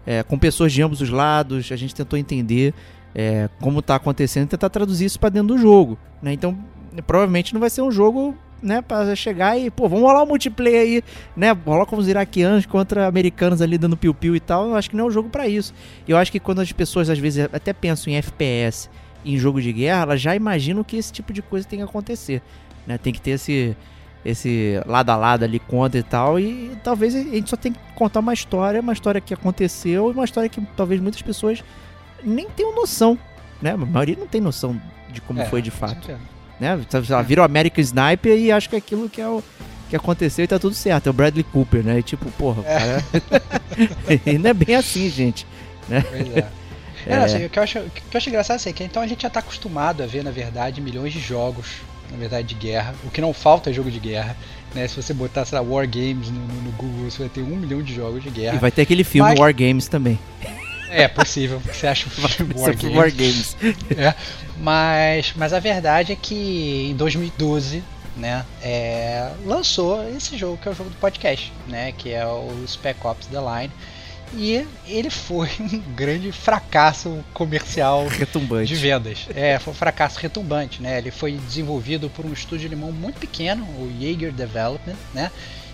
é, 0.07 0.23
com 0.23 0.39
pessoas 0.39 0.73
de 0.73 0.81
ambos 0.83 1.01
os 1.01 1.11
lados, 1.11 1.71
a 1.73 1.77
gente 1.77 1.95
tentou 1.95 2.19
entender 2.19 2.73
é, 3.15 3.49
como 3.61 3.83
tá 3.83 3.97
acontecendo 3.97 4.45
e 4.45 4.49
tentar 4.49 4.71
traduzir 4.71 5.07
isso 5.07 5.19
para 5.19 5.31
dentro 5.31 5.49
do 5.49 5.59
jogo. 5.59 5.99
Né? 6.23 6.33
Então, 6.33 6.57
provavelmente 7.07 7.53
não 7.53 7.61
vai 7.61 7.71
ser 7.71 7.83
um 7.83 7.91
jogo 7.91 8.37
né, 8.63 8.81
para 8.81 9.15
chegar 9.15 9.59
e, 9.59 9.71
pô, 9.71 9.89
vamos 9.89 10.05
rolar 10.05 10.23
um 10.23 10.27
multiplayer 10.27 10.81
aí, 10.81 11.05
né, 11.37 11.53
rolar 11.53 11.87
com 11.87 11.97
os 11.97 12.09
iraquianos 12.09 12.67
contra 12.67 13.07
americanos 13.07 13.61
ali 13.61 13.77
dando 13.79 13.97
piu-piu 13.97 14.35
e 14.35 14.41
tal, 14.41 14.69
eu 14.69 14.77
acho 14.77 14.91
que 14.91 14.97
não 14.97 15.05
é 15.05 15.09
um 15.09 15.11
jogo 15.11 15.29
para 15.29 15.47
isso. 15.47 15.75
Eu 16.07 16.17
acho 16.17 16.33
que 16.33 16.41
quando 16.41 16.61
as 16.61 16.73
pessoas 16.73 17.11
às 17.11 17.19
vezes 17.19 17.49
até 17.53 17.73
pensam 17.73 18.13
em 18.13 18.17
FPS, 18.17 18.89
em 19.25 19.39
jogo 19.39 19.61
de 19.61 19.73
guerra, 19.73 20.03
elas 20.03 20.21
já 20.21 20.35
imaginam 20.35 20.83
que 20.83 20.97
esse 20.97 21.13
tipo 21.13 21.33
de 21.33 21.43
coisa 21.43 21.67
tem 21.67 21.79
que 21.79 21.85
acontecer, 21.85 22.43
né, 22.87 22.99
tem 22.99 23.13
que 23.13 23.21
ter 23.21 23.33
esse 23.33 23.77
esse 24.25 24.83
lado 24.87 25.11
a 25.11 25.17
lado 25.17 25.45
ali 25.45 25.61
contra 25.61 26.01
e 26.01 26.03
tal. 26.03 26.41
E 26.41 26.77
talvez 26.83 27.15
a 27.15 27.23
gente 27.23 27.49
só 27.49 27.57
tem 27.57 27.73
que 27.73 27.79
contar 27.95 28.19
uma 28.19 28.35
história, 28.35 28.81
uma 28.81 28.93
história 28.93 29.21
que 29.21 29.33
aconteceu 29.33 30.11
e 30.11 30.13
uma 30.13 30.25
história 30.25 30.49
que 30.49 30.61
talvez 30.77 31.01
muitas 31.01 31.23
pessoas 31.23 31.63
nem 32.25 32.51
tenham 32.51 32.75
noção, 32.75 33.17
né? 33.63 33.71
A 33.71 33.77
maioria 33.77 34.17
não 34.19 34.27
tem 34.27 34.41
noção 34.41 34.81
de 35.13 35.21
como 35.21 35.41
é, 35.41 35.45
foi 35.45 35.63
de 35.63 35.71
fato. 35.71 36.11
Né? 36.61 36.79
Ela 37.09 37.23
vira 37.23 37.43
o 37.43 37.45
American 37.45 37.83
Sniper 37.83 38.39
e 38.39 38.51
acha 38.51 38.69
que 38.69 38.75
é 38.75 38.79
aquilo 38.79 39.09
que 39.09 39.21
é 39.21 39.29
o 39.29 39.43
que 39.89 39.97
aconteceu 39.97 40.45
e 40.45 40.49
tá 40.49 40.59
tudo 40.59 40.75
certo. 40.75 41.07
É 41.07 41.11
o 41.11 41.13
Bradley 41.13 41.45
Cooper, 41.45 41.83
né? 41.83 41.99
E 41.99 42.03
tipo, 42.03 42.31
porra, 42.33 42.63
é. 42.67 42.79
cara. 42.79 43.05
não 44.39 44.51
é 44.51 44.55
bem 44.55 44.75
assim, 44.75 45.09
gente. 45.09 45.47
Né? 45.89 46.05
Pois 46.09 46.37
é. 46.37 46.47
É, 47.09 47.19
assim, 47.19 47.45
o, 47.45 47.49
que 47.49 47.57
eu 47.57 47.63
acho, 47.63 47.79
o 47.79 47.89
que 47.89 48.03
eu 48.13 48.19
acho 48.19 48.29
engraçado 48.29 48.57
assim, 48.57 48.71
é 48.71 48.73
que 48.73 48.83
então 48.83 49.01
a 49.01 49.07
gente 49.07 49.23
já 49.23 49.29
está 49.29 49.39
acostumado 49.39 50.03
a 50.03 50.07
ver, 50.07 50.25
na 50.25 50.33
verdade, 50.33 50.81
milhões 50.81 51.13
de 51.13 51.21
jogos 51.21 51.83
na 52.11 52.17
verdade, 52.17 52.49
de 52.49 52.55
guerra. 52.55 52.95
O 53.05 53.11
que 53.11 53.21
não 53.21 53.33
falta 53.33 53.71
é 53.71 53.73
jogo 53.73 53.91
de 53.91 53.99
guerra. 53.99 54.37
Né? 54.75 54.87
Se 54.89 55.01
você 55.01 55.15
botar, 55.15 55.45
sei 55.45 55.59
lá, 55.59 55.65
War 55.65 55.87
Games 55.89 56.29
no, 56.29 56.41
no, 56.41 56.71
Google, 56.73 57.11
você 57.11 57.19
vai 57.19 57.29
ter 57.29 57.43
um 57.43 57.57
milhão 57.57 57.83
de 57.83 57.95
jogos 57.95 58.23
de 58.23 58.31
guerra. 58.31 58.57
E 58.57 58.59
vai 58.59 58.71
ter 58.71 58.83
aquele 58.83 59.05
filme 59.05 59.31
Mas... 59.31 59.39
War 59.39 59.55
Games 59.55 59.89
também. 59.89 60.19
É 60.91 61.09
possível, 61.09 61.61
você 61.61 61.87
acha 61.87 62.09
filme 62.11 62.55
War 62.55 62.77
Games. 62.77 62.97
War 62.97 63.13
Games. 63.13 63.57
É, 63.97 64.15
mas, 64.59 65.33
mas 65.37 65.53
a 65.53 65.61
verdade 65.61 66.13
é 66.13 66.17
que 66.17 66.89
em 66.91 66.97
2012 66.97 67.83
né, 68.17 68.45
é, 68.63 69.31
lançou 69.45 70.09
esse 70.09 70.37
jogo 70.37 70.57
que 70.57 70.69
é 70.69 70.71
o 70.71 70.75
jogo 70.75 70.91
do 70.91 70.97
podcast, 70.97 71.53
né, 71.69 71.93
que 71.93 72.13
é 72.13 72.27
o 72.27 72.51
Spec 72.67 73.07
Ops 73.07 73.27
The 73.27 73.39
Line. 73.39 73.73
E 74.35 74.67
ele 74.87 75.09
foi 75.11 75.49
um 75.61 75.79
grande 75.95 76.33
fracasso 76.33 77.25
comercial 77.33 78.07
retumbante. 78.09 78.69
de 78.69 78.75
vendas. 78.75 79.27
É, 79.35 79.59
foi 79.59 79.73
um 79.73 79.77
fracasso 79.77 80.19
retumbante, 80.19 80.83
né? 80.83 80.99
Ele 80.99 81.11
foi 81.11 81.33
desenvolvido 81.33 82.11
por 82.11 82.27
um 82.27 82.33
estúdio 82.33 82.67
alemão 82.67 82.91
muito 82.91 83.21
pequeno, 83.21 83.65
o 83.79 83.91
Jaeger 84.01 84.33
Development, 84.33 84.97
né? 85.15 85.31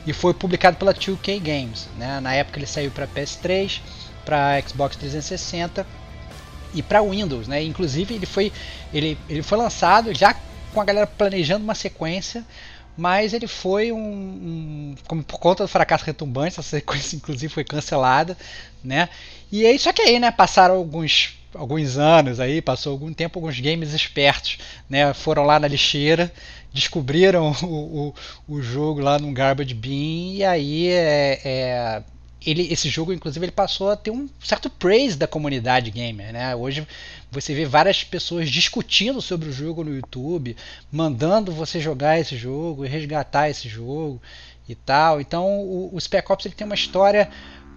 E 0.07 0.13
foi 0.13 0.35
publicado 0.35 0.77
pela 0.77 0.93
2K 0.93 1.41
Games, 1.41 1.89
né? 1.97 2.21
Na 2.21 2.35
época 2.35 2.59
ele 2.59 2.67
saiu 2.67 2.91
para 2.91 3.07
PS3, 3.07 3.81
para 4.25 4.61
Xbox 4.63 4.97
360 4.97 5.87
e 6.75 6.83
para 6.83 7.03
Windows, 7.03 7.49
né? 7.49 7.63
Inclusive 7.63 8.15
ele 8.15 8.27
foi 8.27 8.53
ele, 8.93 9.19
ele 9.29 9.43
foi 9.43 9.59
lançado 9.59 10.15
já 10.15 10.35
com 10.73 10.81
a 10.81 10.85
galera 10.85 11.07
planejando 11.07 11.65
uma 11.65 11.75
sequência 11.75 12.45
mas 12.97 13.33
ele 13.33 13.47
foi 13.47 13.91
um, 13.91 13.99
um, 13.99 14.95
como 15.07 15.23
por 15.23 15.39
conta 15.39 15.65
do 15.65 15.69
fracasso 15.69 16.05
retumbante, 16.05 16.61
essa 16.61 16.63
sequência 16.63 17.17
inclusive 17.17 17.53
foi 17.53 17.65
cancelada, 17.65 18.37
né? 18.83 19.09
E 19.51 19.67
aí 19.67 19.79
só 19.79 19.93
que 19.93 20.03
aí, 20.03 20.19
né, 20.19 20.31
passaram 20.31 20.77
alguns 20.77 21.39
alguns 21.55 21.99
anos 21.99 22.41
aí, 22.41 22.63
passou 22.63 22.93
algum 22.93 23.13
tempo, 23.13 23.39
alguns 23.39 23.61
games 23.61 23.93
espertos, 23.93 24.57
né, 24.89 25.13
foram 25.13 25.45
lá 25.45 25.61
na 25.61 25.69
lixeira, 25.69 26.33
descobriram 26.73 27.53
o, 27.63 28.15
o, 28.49 28.55
o 28.55 28.63
jogo 28.63 29.01
lá 29.01 29.19
no 29.19 29.31
Garbage 29.33 29.75
Bin 29.75 30.37
e 30.37 30.45
aí 30.45 30.89
é, 30.89 31.41
é 31.45 32.03
ele, 32.47 32.73
esse 32.73 32.89
jogo, 32.89 33.13
inclusive, 33.13 33.45
ele 33.45 33.53
passou 33.53 33.91
a 33.91 33.97
ter 33.97 34.11
um 34.11 34.29
certo 34.43 34.71
praise 34.71 35.17
da 35.17 35.27
comunidade 35.27 35.91
gamer, 35.91 36.33
né? 36.33 36.55
Hoje 36.55 36.87
você 37.31 37.55
vê 37.55 37.65
várias 37.65 38.05
pessoas 38.05 38.51
discutindo 38.51 39.21
sobre 39.21 39.49
o 39.49 39.53
jogo 39.53 39.83
no 39.85 39.95
YouTube, 39.95 40.57
mandando 40.91 41.53
você 41.53 41.81
jogar 41.81 42.19
esse 42.19 42.37
jogo 42.37 42.85
resgatar 42.93 43.49
esse 43.49 43.69
jogo 43.69 44.21
e 44.69 44.75
tal. 44.75 45.21
Então, 45.21 45.47
o, 45.61 45.91
o 45.95 46.01
Spec 46.01 46.31
Ops 46.31 46.47
ele 46.47 46.55
tem 46.55 46.67
uma 46.67 46.75
história 46.75 47.29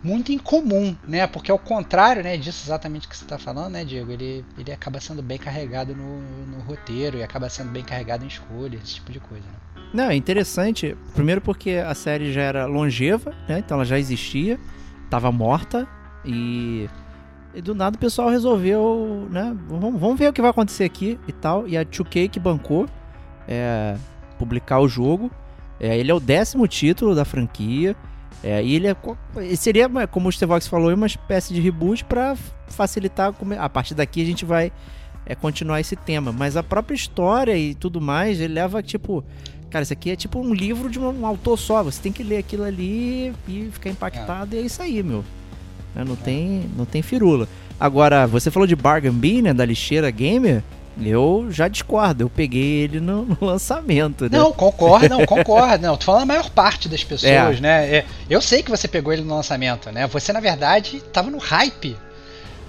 muito 0.04 0.32
incomum, 0.32 0.96
né? 1.08 1.26
Porque 1.26 1.50
ao 1.50 1.58
contrário, 1.58 2.24
né, 2.24 2.38
disso 2.38 2.64
exatamente 2.66 3.08
que 3.08 3.18
você 3.18 3.24
está 3.24 3.40
falando, 3.40 3.74
né, 3.74 3.84
Diego, 3.84 4.12
ele, 4.12 4.46
ele 4.58 4.72
acaba 4.72 5.00
sendo 5.00 5.22
bem 5.22 5.38
carregado 5.38 5.96
no, 5.96 6.22
no 6.46 6.60
roteiro 6.62 7.18
e 7.18 7.24
acaba 7.24 7.50
sendo 7.50 7.72
bem 7.72 7.84
carregado 7.84 8.24
em 8.24 8.28
escolha, 8.28 8.78
esse 8.78 8.96
tipo 8.96 9.12
de 9.12 9.20
coisa. 9.20 9.46
Né? 9.46 9.65
Não, 9.96 10.10
é 10.10 10.16
interessante. 10.16 10.94
Primeiro 11.14 11.40
porque 11.40 11.72
a 11.72 11.96
série 11.96 12.34
já 12.34 12.42
era 12.42 12.66
longeva, 12.66 13.34
né? 13.48 13.60
Então 13.60 13.78
ela 13.78 13.86
já 13.86 13.98
existia, 13.98 14.60
estava 15.06 15.32
morta 15.32 15.88
e, 16.26 16.90
e, 17.54 17.62
do 17.62 17.74
nada 17.74 17.96
o 17.96 18.00
pessoal 18.00 18.30
resolveu, 18.30 19.26
né? 19.32 19.56
Vamos, 19.70 19.98
vamos 19.98 20.20
ver 20.20 20.28
o 20.28 20.34
que 20.34 20.42
vai 20.42 20.52
acontecer 20.52 20.84
aqui 20.84 21.18
e 21.26 21.32
tal. 21.32 21.66
E 21.66 21.78
a 21.78 21.86
2K 21.86 22.30
que 22.30 22.42
bancou 22.42 22.88
é, 23.48 23.96
publicar 24.38 24.82
o 24.82 24.88
jogo. 24.90 25.32
É, 25.80 25.98
ele 25.98 26.12
é 26.12 26.14
o 26.14 26.20
décimo 26.20 26.68
título 26.68 27.16
da 27.16 27.24
franquia. 27.24 27.96
É, 28.44 28.62
e 28.62 28.76
ele 28.76 28.88
é, 28.88 28.96
seria, 29.56 29.88
como 30.12 30.28
o 30.28 30.32
Stevox 30.32 30.68
falou, 30.68 30.94
uma 30.94 31.08
espécie 31.08 31.54
de 31.54 31.62
reboot 31.62 32.04
para 32.04 32.36
facilitar. 32.68 33.34
A 33.58 33.70
partir 33.70 33.94
daqui 33.94 34.22
a 34.22 34.26
gente 34.26 34.44
vai 34.44 34.74
é, 35.26 35.36
continuar 35.36 35.80
esse 35.80 35.96
tema. 35.96 36.34
Mas 36.34 36.58
a 36.58 36.64
própria 36.64 36.96
história 36.96 37.58
e 37.58 37.74
tudo 37.74 38.02
mais, 38.02 38.42
ele 38.42 38.54
leva 38.54 38.84
tipo 38.84 39.24
Cara, 39.76 39.84
isso 39.84 39.92
aqui 39.92 40.10
é 40.10 40.16
tipo 40.16 40.40
um 40.40 40.54
livro 40.54 40.90
de 40.90 40.98
um 40.98 41.26
autor 41.26 41.60
só. 41.60 41.84
Você 41.84 42.02
tem 42.02 42.10
que 42.10 42.24
ler 42.24 42.38
aquilo 42.38 42.64
ali 42.64 43.34
e 43.46 43.70
ficar 43.74 43.90
impactado. 43.90 44.56
É. 44.56 44.60
E 44.60 44.62
é 44.62 44.66
isso 44.66 44.82
aí, 44.82 45.04
meu. 45.04 45.18
Né, 45.94 46.06
não, 46.06 46.14
é. 46.14 46.16
tem, 46.24 46.70
não 46.78 46.86
tem 46.86 47.02
firula. 47.02 47.46
Agora, 47.78 48.26
você 48.26 48.50
falou 48.50 48.66
de 48.66 48.74
Bargain 48.74 49.12
Bin, 49.12 49.42
né? 49.42 49.54
Da 49.54 49.66
lixeira 49.66 50.10
gamer. 50.10 50.64
Eu 50.98 51.48
já 51.50 51.68
discordo, 51.68 52.24
eu 52.24 52.30
peguei 52.30 52.84
ele 52.84 53.02
no, 53.02 53.26
no 53.26 53.38
lançamento. 53.42 54.30
Né? 54.30 54.38
Não, 54.38 54.54
concordo, 54.54 55.10
não, 55.10 55.26
concordo. 55.26 55.86
Não, 55.86 55.98
tô 55.98 56.06
falando 56.06 56.22
a 56.22 56.26
maior 56.26 56.50
parte 56.52 56.88
das 56.88 57.04
pessoas, 57.04 57.58
é. 57.58 57.60
né? 57.60 57.96
É, 57.98 58.06
eu 58.30 58.40
sei 58.40 58.64
que 58.64 58.72
você 58.72 58.88
pegou 58.88 59.12
ele 59.12 59.24
no 59.24 59.36
lançamento, 59.36 59.92
né? 59.92 60.08
Você, 60.08 60.32
na 60.32 60.40
verdade, 60.40 61.02
tava 61.12 61.30
no 61.30 61.38
hype 61.38 61.98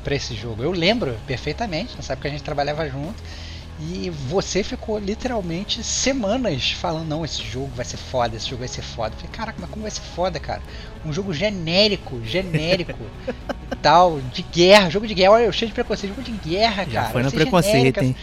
para 0.02 0.16
esse 0.16 0.34
jogo. 0.34 0.60
Eu 0.60 0.72
lembro 0.72 1.14
perfeitamente, 1.24 1.94
nessa 1.94 2.14
época 2.14 2.26
a 2.26 2.32
gente 2.32 2.42
trabalhava 2.42 2.84
junto. 2.88 3.14
E 3.78 4.08
você 4.08 4.62
ficou 4.62 4.98
literalmente 4.98 5.84
semanas 5.84 6.70
falando: 6.72 7.08
não, 7.08 7.24
esse 7.24 7.42
jogo 7.42 7.70
vai 7.74 7.84
ser 7.84 7.98
foda, 7.98 8.36
esse 8.36 8.48
jogo 8.48 8.60
vai 8.60 8.68
ser 8.68 8.82
foda. 8.82 9.14
Eu 9.14 9.18
falei: 9.18 9.36
caraca, 9.36 9.58
mas 9.60 9.70
como 9.70 9.82
vai 9.82 9.90
ser 9.90 10.00
foda, 10.00 10.40
cara? 10.40 10.62
Um 11.04 11.12
jogo 11.12 11.34
genérico, 11.34 12.20
genérico 12.24 12.98
tal, 13.82 14.18
de 14.32 14.42
guerra, 14.42 14.88
jogo 14.88 15.06
de 15.06 15.12
guerra. 15.12 15.32
Olha, 15.32 15.44
eu 15.44 15.52
cheio 15.52 15.68
de 15.68 15.74
preconceito, 15.74 16.14
jogo 16.14 16.22
de 16.22 16.32
guerra, 16.32 16.84
Já 16.84 17.02
cara. 17.02 17.12
foi 17.12 17.22
no 17.22 17.30
preconceito, 17.30 18.02
hein? 18.02 18.16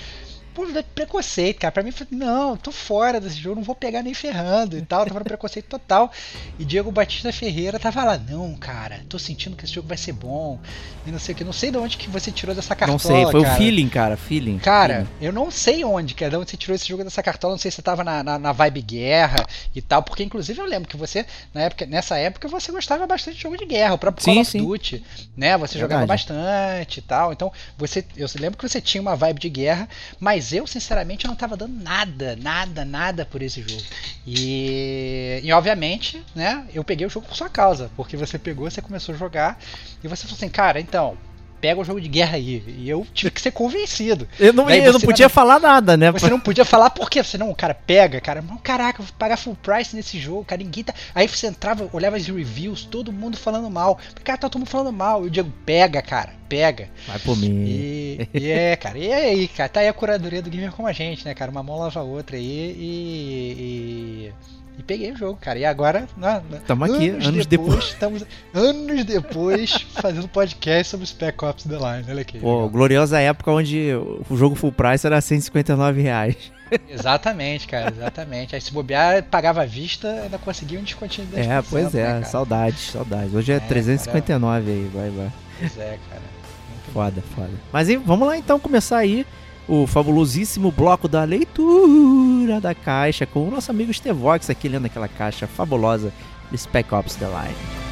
Pô, 0.54 0.68
preconceito, 0.94 1.60
cara. 1.60 1.72
Pra 1.72 1.84
mim, 1.84 1.92
não, 2.12 2.56
tô 2.56 2.72
fora 2.72 3.20
desse 3.20 3.38
jogo, 3.38 3.56
não 3.56 3.64
vou 3.64 3.76
pegar 3.76 4.04
nem 4.04 4.14
ferrando 4.14 4.78
e 4.78 4.82
tal. 4.82 5.06
Tava 5.06 5.20
no 5.20 5.26
preconceito 5.26 5.68
total. 5.68 6.12
E 6.60 6.66
Diego 6.66 6.92
Batista 6.92 7.32
Ferreira 7.32 7.80
tava 7.80 8.04
lá, 8.04 8.18
não, 8.18 8.56
cara, 8.56 9.02
tô 9.10 9.18
sentindo 9.18 9.56
que 9.56 9.66
esse 9.66 9.74
jogo 9.74 9.88
vai 9.88 9.98
ser 9.98 10.14
bom. 10.14 10.60
E 11.06 11.12
não 11.12 11.20
sei 11.20 11.34
o 11.34 11.38
que. 11.38 11.44
Não 11.44 11.54
sei 11.54 11.72
de 11.72 11.78
onde 11.78 11.98
que 11.98 12.10
você 12.10 12.32
tirou 12.32 12.56
dessa 12.56 12.76
cartola. 12.76 12.94
Não 12.94 13.00
sei, 13.00 13.32
foi 13.32 13.42
cara. 13.44 13.54
o 13.54 13.58
feeling, 13.58 13.90
cara. 13.90 14.18
Feeling. 14.18 14.60
Cara, 14.60 14.94
feeling. 14.96 15.10
eu 15.22 15.34
não 15.34 15.50
sei 15.52 15.84
onde, 15.84 16.14
cara, 16.14 16.32
de 16.32 16.38
onde 16.38 16.52
você 16.52 16.58
tirou 16.58 16.76
esse 16.76 16.88
jogo 16.88 17.04
dessa 17.04 17.24
cartola. 17.24 17.54
Não 17.54 17.60
sei 17.60 17.72
se 17.72 17.76
você 17.76 17.82
tava 17.82 18.04
na, 18.04 18.24
na, 18.24 18.40
na 18.40 18.52
vibe 18.52 18.82
guerra 18.82 19.46
e 19.76 19.82
tal. 19.82 20.04
Porque, 20.04 20.24
inclusive, 20.24 20.60
eu 20.60 20.66
lembro 20.66 20.88
que 20.88 20.96
você, 20.96 21.26
na 21.54 21.62
época, 21.62 21.86
nessa 21.86 22.18
época, 22.18 22.48
você 22.48 22.72
gostava 22.72 23.06
bastante 23.08 23.38
de 23.38 23.42
jogo 23.42 23.58
de 23.58 23.66
guerra. 23.66 23.96
O 23.96 23.98
próprio 23.98 24.24
Sim, 24.24 24.34
Call 24.34 24.42
of 24.42 24.52
sim. 24.52 24.58
Duty, 24.60 25.04
né? 25.36 25.58
Você 25.58 25.80
jogava 25.80 26.06
Verdade. 26.06 26.28
bastante 26.28 26.98
e 27.00 27.02
tal. 27.02 27.34
Então, 27.34 27.52
você, 27.78 28.06
eu 28.16 28.28
lembro 28.40 28.58
que 28.58 28.68
você 28.68 28.80
tinha 28.80 29.02
uma 29.02 29.16
vibe 29.16 29.40
de 29.40 29.50
guerra, 29.50 29.90
mas 30.20 30.43
eu, 30.52 30.66
sinceramente, 30.68 31.28
não 31.28 31.36
tava 31.36 31.56
dando 31.56 31.76
nada, 31.82 32.36
nada, 32.36 32.84
nada 32.84 33.26
por 33.26 33.42
esse 33.42 33.62
jogo. 33.62 33.84
E, 34.26 35.40
e 35.44 35.52
obviamente, 35.54 36.22
né, 36.36 36.68
eu 36.74 36.84
peguei 36.84 37.06
o 37.06 37.10
jogo 37.10 37.28
por 37.28 37.36
sua 37.36 37.50
causa, 37.50 37.92
porque 37.96 38.18
você 38.18 38.38
pegou, 38.38 38.70
você 38.70 38.82
começou 38.82 39.14
a 39.14 39.18
jogar 39.18 39.58
e 40.04 40.08
você 40.08 40.24
falou 40.24 40.36
assim, 40.36 40.50
cara, 40.50 40.80
então, 40.80 41.18
pega 41.64 41.80
o 41.80 41.86
jogo 41.86 42.02
de 42.02 42.10
guerra 42.10 42.36
aí. 42.36 42.62
E 42.68 42.90
eu 42.90 43.08
tive 43.14 43.32
que 43.32 43.40
ser 43.40 43.52
convencido. 43.52 44.28
Eu 44.38 44.52
não, 44.52 44.70
eu 44.70 44.92
não 44.92 45.00
podia 45.00 45.30
vai- 45.30 45.34
falar 45.34 45.62
nada, 45.62 45.96
né? 45.96 46.12
Você 46.12 46.30
não 46.30 46.38
podia 46.38 46.66
falar 46.66 46.90
por 46.90 47.10
quê? 47.10 47.24
Você 47.24 47.38
não, 47.38 47.54
cara, 47.54 47.74
pega, 47.74 48.20
cara. 48.20 48.42
Não, 48.42 48.58
caraca, 48.58 49.02
eu 49.02 49.06
vou 49.06 49.16
pagar 49.18 49.38
full 49.38 49.56
price 49.56 49.96
nesse 49.96 50.20
jogo, 50.20 50.44
cara. 50.44 50.62
Ninguém 50.62 50.84
tá. 50.84 50.94
Aí 51.16 51.26
você 51.26 51.48
entrava, 51.48 51.90
olhava 51.94 52.18
as 52.18 52.28
reviews, 52.28 52.84
todo 52.84 53.14
mundo 53.14 53.38
falando 53.38 53.70
mal. 53.70 53.98
Cara, 54.26 54.38
tá 54.38 54.50
todo 54.50 54.60
mundo 54.60 54.70
falando 54.70 54.92
mal. 54.92 55.24
E 55.24 55.28
o 55.28 55.30
Diego, 55.30 55.54
pega, 55.66 56.02
cara, 56.02 56.34
pega. 56.50 56.90
Vai 57.08 57.20
por 57.20 57.38
mim. 57.38 57.48
E, 57.50 58.28
e 58.34 58.52
é, 58.52 58.76
cara, 58.76 58.98
e 58.98 59.08
é 59.08 59.16
aí, 59.28 59.48
cara, 59.48 59.70
tá 59.70 59.80
aí 59.80 59.88
a 59.88 59.94
curadoria 59.94 60.42
do 60.42 60.50
gamer 60.50 60.74
como 60.74 60.90
a 60.90 60.92
gente, 60.92 61.24
né, 61.24 61.34
cara? 61.34 61.50
Uma 61.50 61.64
mão 61.64 61.80
lava 61.80 61.98
a 61.98 62.04
outra 62.04 62.36
aí 62.36 62.76
e. 62.78 64.30
e... 64.30 64.34
e 64.78 64.84
peguei 64.84 65.12
o 65.12 65.16
jogo, 65.16 65.38
cara. 65.40 65.60
E 65.60 65.66
agora, 65.66 66.08
né, 66.18 66.42
Tamo 66.66 66.86
aqui, 66.86 67.10
anos 67.10 67.46
depois. 67.46 67.84
Estamos 67.86 68.26
anos 68.54 69.04
depois 69.06 69.72
fazendo 70.02 70.28
podcast 70.28 70.90
sobre 70.92 71.06
Spec 71.06 71.44
Ops 71.46 71.64
The 71.66 71.76
Line. 71.76 72.06
Olha 72.10 72.22
aqui. 72.22 72.40
Pô, 72.40 72.54
legal. 72.56 72.70
gloriosa 72.70 73.20
época 73.20 73.52
onde 73.52 73.92
o 74.30 74.36
jogo 74.36 74.56
full 74.56 74.72
price 74.72 75.06
era 75.06 75.20
159 75.22 76.02
reais. 76.02 76.36
Exatamente, 76.90 77.68
cara, 77.68 77.92
exatamente. 77.92 78.56
Aí 78.56 78.62
se 78.62 78.72
bobear, 78.74 79.24
pagava 79.26 79.62
à 79.62 79.66
vista, 79.66 80.08
ainda 80.24 80.40
conseguia 80.40 80.80
um 80.80 80.84
descontinho 80.84 81.28
de 81.28 81.36
10%, 81.38 81.48
É, 81.48 81.62
pois 81.62 81.94
né, 81.94 82.02
é, 82.02 82.06
cara? 82.06 82.26
saudades, 82.26 82.80
saudades. 82.92 83.34
Hoje 83.34 83.52
é, 83.52 83.56
É, 83.58 83.60
359 83.60 84.72
aí, 84.72 84.90
vai, 84.92 85.10
vai. 85.12 85.32
Pois 85.60 85.78
é, 85.78 85.98
cara. 86.10 86.22
Muito 86.22 86.86
bom. 86.88 86.94
Foda, 86.94 87.24
foda. 87.36 87.52
Mas 87.72 87.88
vamos 88.04 88.28
lá 88.28 88.38
então 88.38 88.60
começar 88.60 88.98
aí 88.98 89.24
o 89.68 89.88
fabulosíssimo 89.88 90.72
bloco 90.72 91.08
da 91.08 91.24
leitura 91.24 92.60
da 92.60 92.76
caixa 92.76 93.26
com 93.26 93.48
o 93.48 93.52
nosso 93.52 93.72
amigo 93.72 93.94
Stevox 93.94 94.50
aqui 94.50 94.68
lendo 94.68 94.86
aquela 94.86 95.08
caixa 95.08 95.48
fabulosa 95.48 96.12
de 96.52 96.58
Spec 96.58 96.94
Ops 96.94 97.16
The 97.16 97.26
Line. 97.26 97.83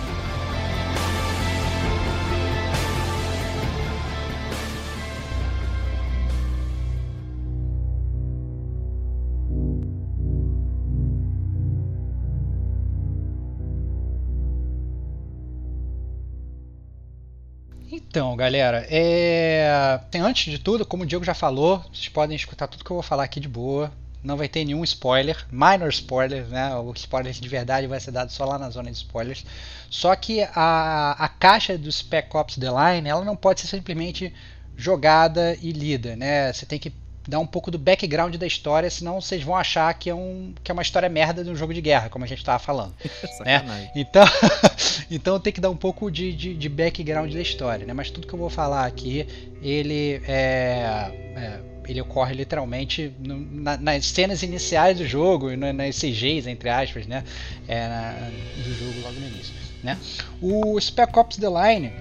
Então, 18.12 18.36
galera, 18.36 18.86
é... 18.90 19.98
tem- 20.12 20.20
antes 20.20 20.52
de 20.52 20.60
tudo, 20.60 20.86
como 20.86 21.04
o 21.04 21.06
Diego 21.06 21.24
já 21.24 21.34
falou, 21.34 21.80
vocês 21.94 22.10
podem 22.10 22.36
escutar 22.36 22.68
tudo 22.68 22.84
que 22.84 22.92
eu 22.92 22.96
vou 22.96 23.02
falar 23.04 23.24
aqui 23.24 23.40
de 23.40 23.48
boa. 23.48 23.90
Não 24.22 24.36
vai 24.36 24.50
ter 24.50 24.66
nenhum 24.66 24.84
spoiler, 24.84 25.46
minor 25.50 25.88
spoiler, 25.90 26.46
né? 26.48 26.76
O 26.76 26.92
spoiler 26.92 27.32
de 27.32 27.48
verdade 27.48 27.88
vai 27.88 28.02
ser 28.02 28.12
dado 28.12 28.30
só 28.30 28.44
lá 28.44 28.60
na 28.60 28.70
zona 28.70 28.92
de 28.92 28.98
spoilers. 28.98 29.46
Só 29.90 30.14
que 30.14 30.42
a, 30.54 31.16
a 31.18 31.28
caixa 31.30 31.78
do 31.78 31.90
Spec 31.90 32.36
Ops 32.36 32.58
The 32.58 32.68
Line, 32.68 33.08
ela 33.08 33.24
não 33.24 33.36
pode 33.38 33.62
ser 33.62 33.68
simplesmente 33.68 34.34
jogada 34.76 35.58
e 35.62 35.72
lida, 35.72 36.16
né? 36.18 36.52
Você 36.52 36.66
tem 36.66 36.78
que 36.78 36.92
dar 37.28 37.40
um 37.40 37.46
pouco 37.46 37.70
do 37.70 37.78
background 37.78 38.36
da 38.36 38.48
história, 38.48 38.90
senão 38.90 39.22
vocês 39.22 39.44
vão 39.44 39.56
achar 39.56 39.94
que 39.94 40.10
é, 40.10 40.16
um, 40.16 40.54
que 40.64 40.72
é 40.72 40.74
uma 40.74 40.82
história 40.82 41.08
merda 41.08 41.44
de 41.44 41.50
um 41.50 41.56
jogo 41.56 41.74
de 41.74 41.80
guerra, 41.82 42.10
como 42.10 42.26
a 42.26 42.28
gente 42.28 42.40
estava 42.40 42.58
falando. 42.60 42.94
Sacanagem. 43.38 43.92
Então, 43.96 44.26
então 45.10 45.40
tem 45.40 45.54
que 45.54 45.62
dar 45.62 45.70
um 45.70 45.76
pouco 45.76 46.10
de, 46.12 46.34
de, 46.34 46.54
de 46.56 46.70
background 46.70 47.32
da 47.34 47.42
história, 47.42 47.86
né? 47.86 47.94
Mas 47.94 48.10
tudo 48.10 48.26
que 48.28 48.34
eu 48.34 48.40
vou 48.40 48.50
falar 48.50 48.86
aqui, 48.86 49.28
ele 49.62 50.22
é, 50.28 51.12
é, 51.36 51.60
ele 51.88 52.02
ocorre 52.02 52.34
literalmente 52.34 53.14
no- 53.20 53.40
na- 53.40 53.78
nas 53.78 54.06
cenas 54.08 54.42
iniciais 54.44 54.98
do 54.98 55.06
jogo, 55.06 55.56
na- 55.56 55.72
nas 55.74 55.96
CGs, 55.96 56.50
entre 56.50 56.70
aspas, 56.70 57.06
né? 57.06 57.24
É, 57.68 57.88
na- 57.88 58.30
do 58.64 58.74
jogo 58.74 59.00
logo 59.04 59.20
no 59.20 59.28
início, 59.28 59.54
né? 59.84 59.98
O 60.42 60.80
Spec 60.80 61.18
Ops 61.18 61.38
The 61.38 61.48
Line, 61.48 61.92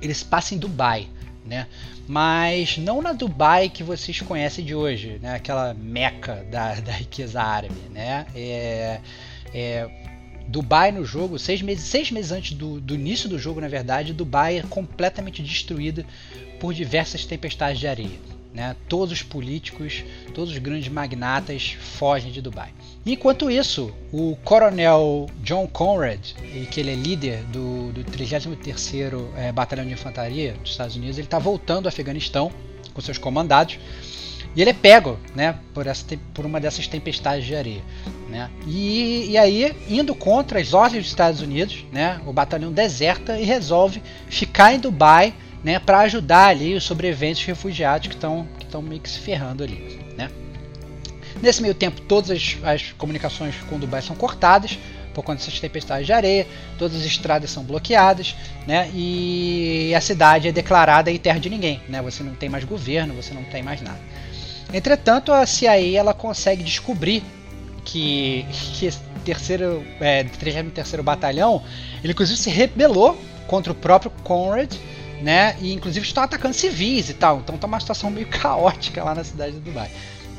eles 0.00 0.22
passam 0.22 0.56
em 0.56 0.60
Dubai, 0.60 1.08
né? 1.48 1.66
Mas 2.06 2.78
não 2.78 3.02
na 3.02 3.12
Dubai 3.12 3.68
que 3.68 3.82
vocês 3.82 4.20
conhecem 4.20 4.64
de 4.64 4.74
hoje, 4.74 5.18
né? 5.20 5.34
Aquela 5.34 5.74
meca 5.74 6.46
da, 6.50 6.74
da 6.80 6.92
riqueza 6.92 7.42
árabe, 7.42 7.80
né? 7.90 8.26
É, 8.34 9.00
é, 9.52 9.88
Dubai 10.46 10.92
no 10.92 11.04
jogo, 11.04 11.38
seis 11.38 11.60
meses, 11.60 11.84
seis 11.84 12.10
meses 12.10 12.32
antes 12.32 12.52
do, 12.52 12.80
do 12.80 12.94
início 12.94 13.28
do 13.28 13.38
jogo, 13.38 13.60
na 13.60 13.68
verdade, 13.68 14.12
Dubai 14.12 14.58
é 14.58 14.62
completamente 14.62 15.42
destruída 15.42 16.06
por 16.58 16.72
diversas 16.72 17.24
tempestades 17.24 17.78
de 17.78 17.86
areia. 17.86 18.18
Né? 18.54 18.74
Todos 18.88 19.12
os 19.12 19.22
políticos, 19.22 20.02
todos 20.34 20.52
os 20.52 20.58
grandes 20.58 20.88
magnatas 20.88 21.76
fogem 21.98 22.32
de 22.32 22.40
Dubai. 22.40 22.72
Enquanto 23.06 23.50
isso, 23.50 23.92
o 24.12 24.36
coronel 24.44 25.26
John 25.42 25.66
Conrad, 25.66 26.20
que 26.70 26.80
ele 26.80 26.92
é 26.92 26.94
líder 26.94 27.42
do, 27.44 27.92
do 27.92 28.04
33º 28.04 29.28
eh, 29.36 29.50
Batalhão 29.52 29.86
de 29.86 29.92
Infantaria 29.92 30.52
dos 30.54 30.72
Estados 30.72 30.96
Unidos, 30.96 31.16
ele 31.16 31.26
está 31.26 31.38
voltando 31.38 31.86
ao 31.86 31.88
Afeganistão 31.88 32.52
com 32.92 33.00
seus 33.00 33.16
comandados 33.16 33.78
e 34.54 34.60
ele 34.60 34.70
é 34.70 34.74
pego 34.74 35.18
né, 35.34 35.54
por, 35.72 35.86
essa, 35.86 36.04
por 36.34 36.44
uma 36.44 36.60
dessas 36.60 36.86
tempestades 36.86 37.46
de 37.46 37.54
areia. 37.54 37.82
Né? 38.28 38.50
E, 38.66 39.30
e 39.30 39.38
aí, 39.38 39.74
indo 39.88 40.14
contra 40.14 40.58
as 40.60 40.74
ordens 40.74 41.04
dos 41.04 41.12
Estados 41.12 41.40
Unidos, 41.40 41.84
né, 41.92 42.20
o 42.26 42.32
batalhão 42.32 42.72
deserta 42.72 43.38
e 43.38 43.44
resolve 43.44 44.02
ficar 44.28 44.74
em 44.74 44.80
Dubai 44.80 45.32
né, 45.62 45.78
para 45.78 46.00
ajudar 46.00 46.48
ali 46.48 46.74
os 46.74 46.84
sobreviventes 46.84 47.44
refugiados 47.44 48.08
que 48.08 48.14
estão 48.14 48.48
que 48.58 48.76
meio 48.78 49.00
que 49.00 49.08
se 49.08 49.18
ferrando 49.20 49.62
ali. 49.62 50.00
Né? 50.16 50.30
Nesse 51.42 51.62
meio 51.62 51.74
tempo, 51.74 52.00
todas 52.02 52.30
as, 52.30 52.56
as 52.62 52.92
comunicações 52.92 53.54
com 53.68 53.78
Dubai 53.78 54.02
são 54.02 54.16
cortadas 54.16 54.78
por 55.18 55.24
conta 55.24 55.40
dessas 55.40 55.58
tempestades 55.58 56.06
de 56.06 56.12
areia, 56.12 56.46
todas 56.78 56.96
as 56.96 57.04
estradas 57.04 57.50
são 57.50 57.64
bloqueadas, 57.64 58.36
né? 58.66 58.88
E 58.94 59.92
a 59.92 60.00
cidade 60.00 60.46
é 60.46 60.52
declarada 60.52 61.10
em 61.10 61.18
terra 61.18 61.40
de 61.40 61.50
ninguém, 61.50 61.82
né? 61.88 62.00
Você 62.02 62.22
não 62.22 62.34
tem 62.34 62.48
mais 62.48 62.62
governo, 62.62 63.14
você 63.14 63.34
não 63.34 63.42
tem 63.42 63.60
mais 63.60 63.80
nada. 63.80 63.98
Entretanto, 64.72 65.32
a 65.32 65.44
CIA 65.44 65.98
ela 65.98 66.14
consegue 66.14 66.62
descobrir 66.62 67.24
que, 67.84 68.46
que 68.74 68.86
esse 68.86 69.00
terceiro, 69.24 69.84
é, 70.00 70.22
33º 70.22 71.02
Batalhão, 71.02 71.64
ele 72.02 72.12
inclusive 72.12 72.38
se 72.38 72.50
rebelou 72.50 73.18
contra 73.48 73.72
o 73.72 73.74
próprio 73.74 74.12
Conrad, 74.22 74.72
né? 75.20 75.56
E 75.60 75.72
inclusive 75.72 76.06
estão 76.06 76.22
atacando 76.22 76.54
civis 76.54 77.10
e 77.10 77.14
tal. 77.14 77.38
Então 77.38 77.58
tá 77.58 77.66
uma 77.66 77.80
situação 77.80 78.08
meio 78.08 78.28
caótica 78.30 79.02
lá 79.02 79.16
na 79.16 79.24
cidade 79.24 79.54
de 79.54 79.60
Dubai. 79.60 79.90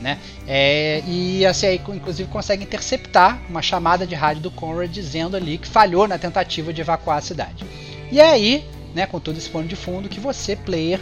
Né? 0.01 0.17
É, 0.47 1.03
e 1.05 1.45
a 1.45 1.53
CIA 1.53 1.75
inclusive 1.75 2.29
consegue 2.29 2.63
interceptar 2.63 3.41
uma 3.49 3.61
chamada 3.61 4.07
de 4.07 4.15
rádio 4.15 4.41
do 4.41 4.51
Conrad 4.51 4.89
dizendo 4.89 5.35
ali 5.35 5.57
que 5.57 5.67
falhou 5.67 6.07
na 6.07 6.17
tentativa 6.17 6.71
de 6.71 6.79
evacuar 6.79 7.17
a 7.17 7.21
cidade. 7.21 7.65
E 8.11 8.19
é 8.19 8.29
aí, 8.29 8.65
né, 8.95 9.05
com 9.05 9.19
todo 9.19 9.37
esse 9.37 9.49
pano 9.49 9.67
de 9.67 9.75
fundo, 9.75 10.07
que 10.07 10.19
você, 10.19 10.55
player, 10.55 10.99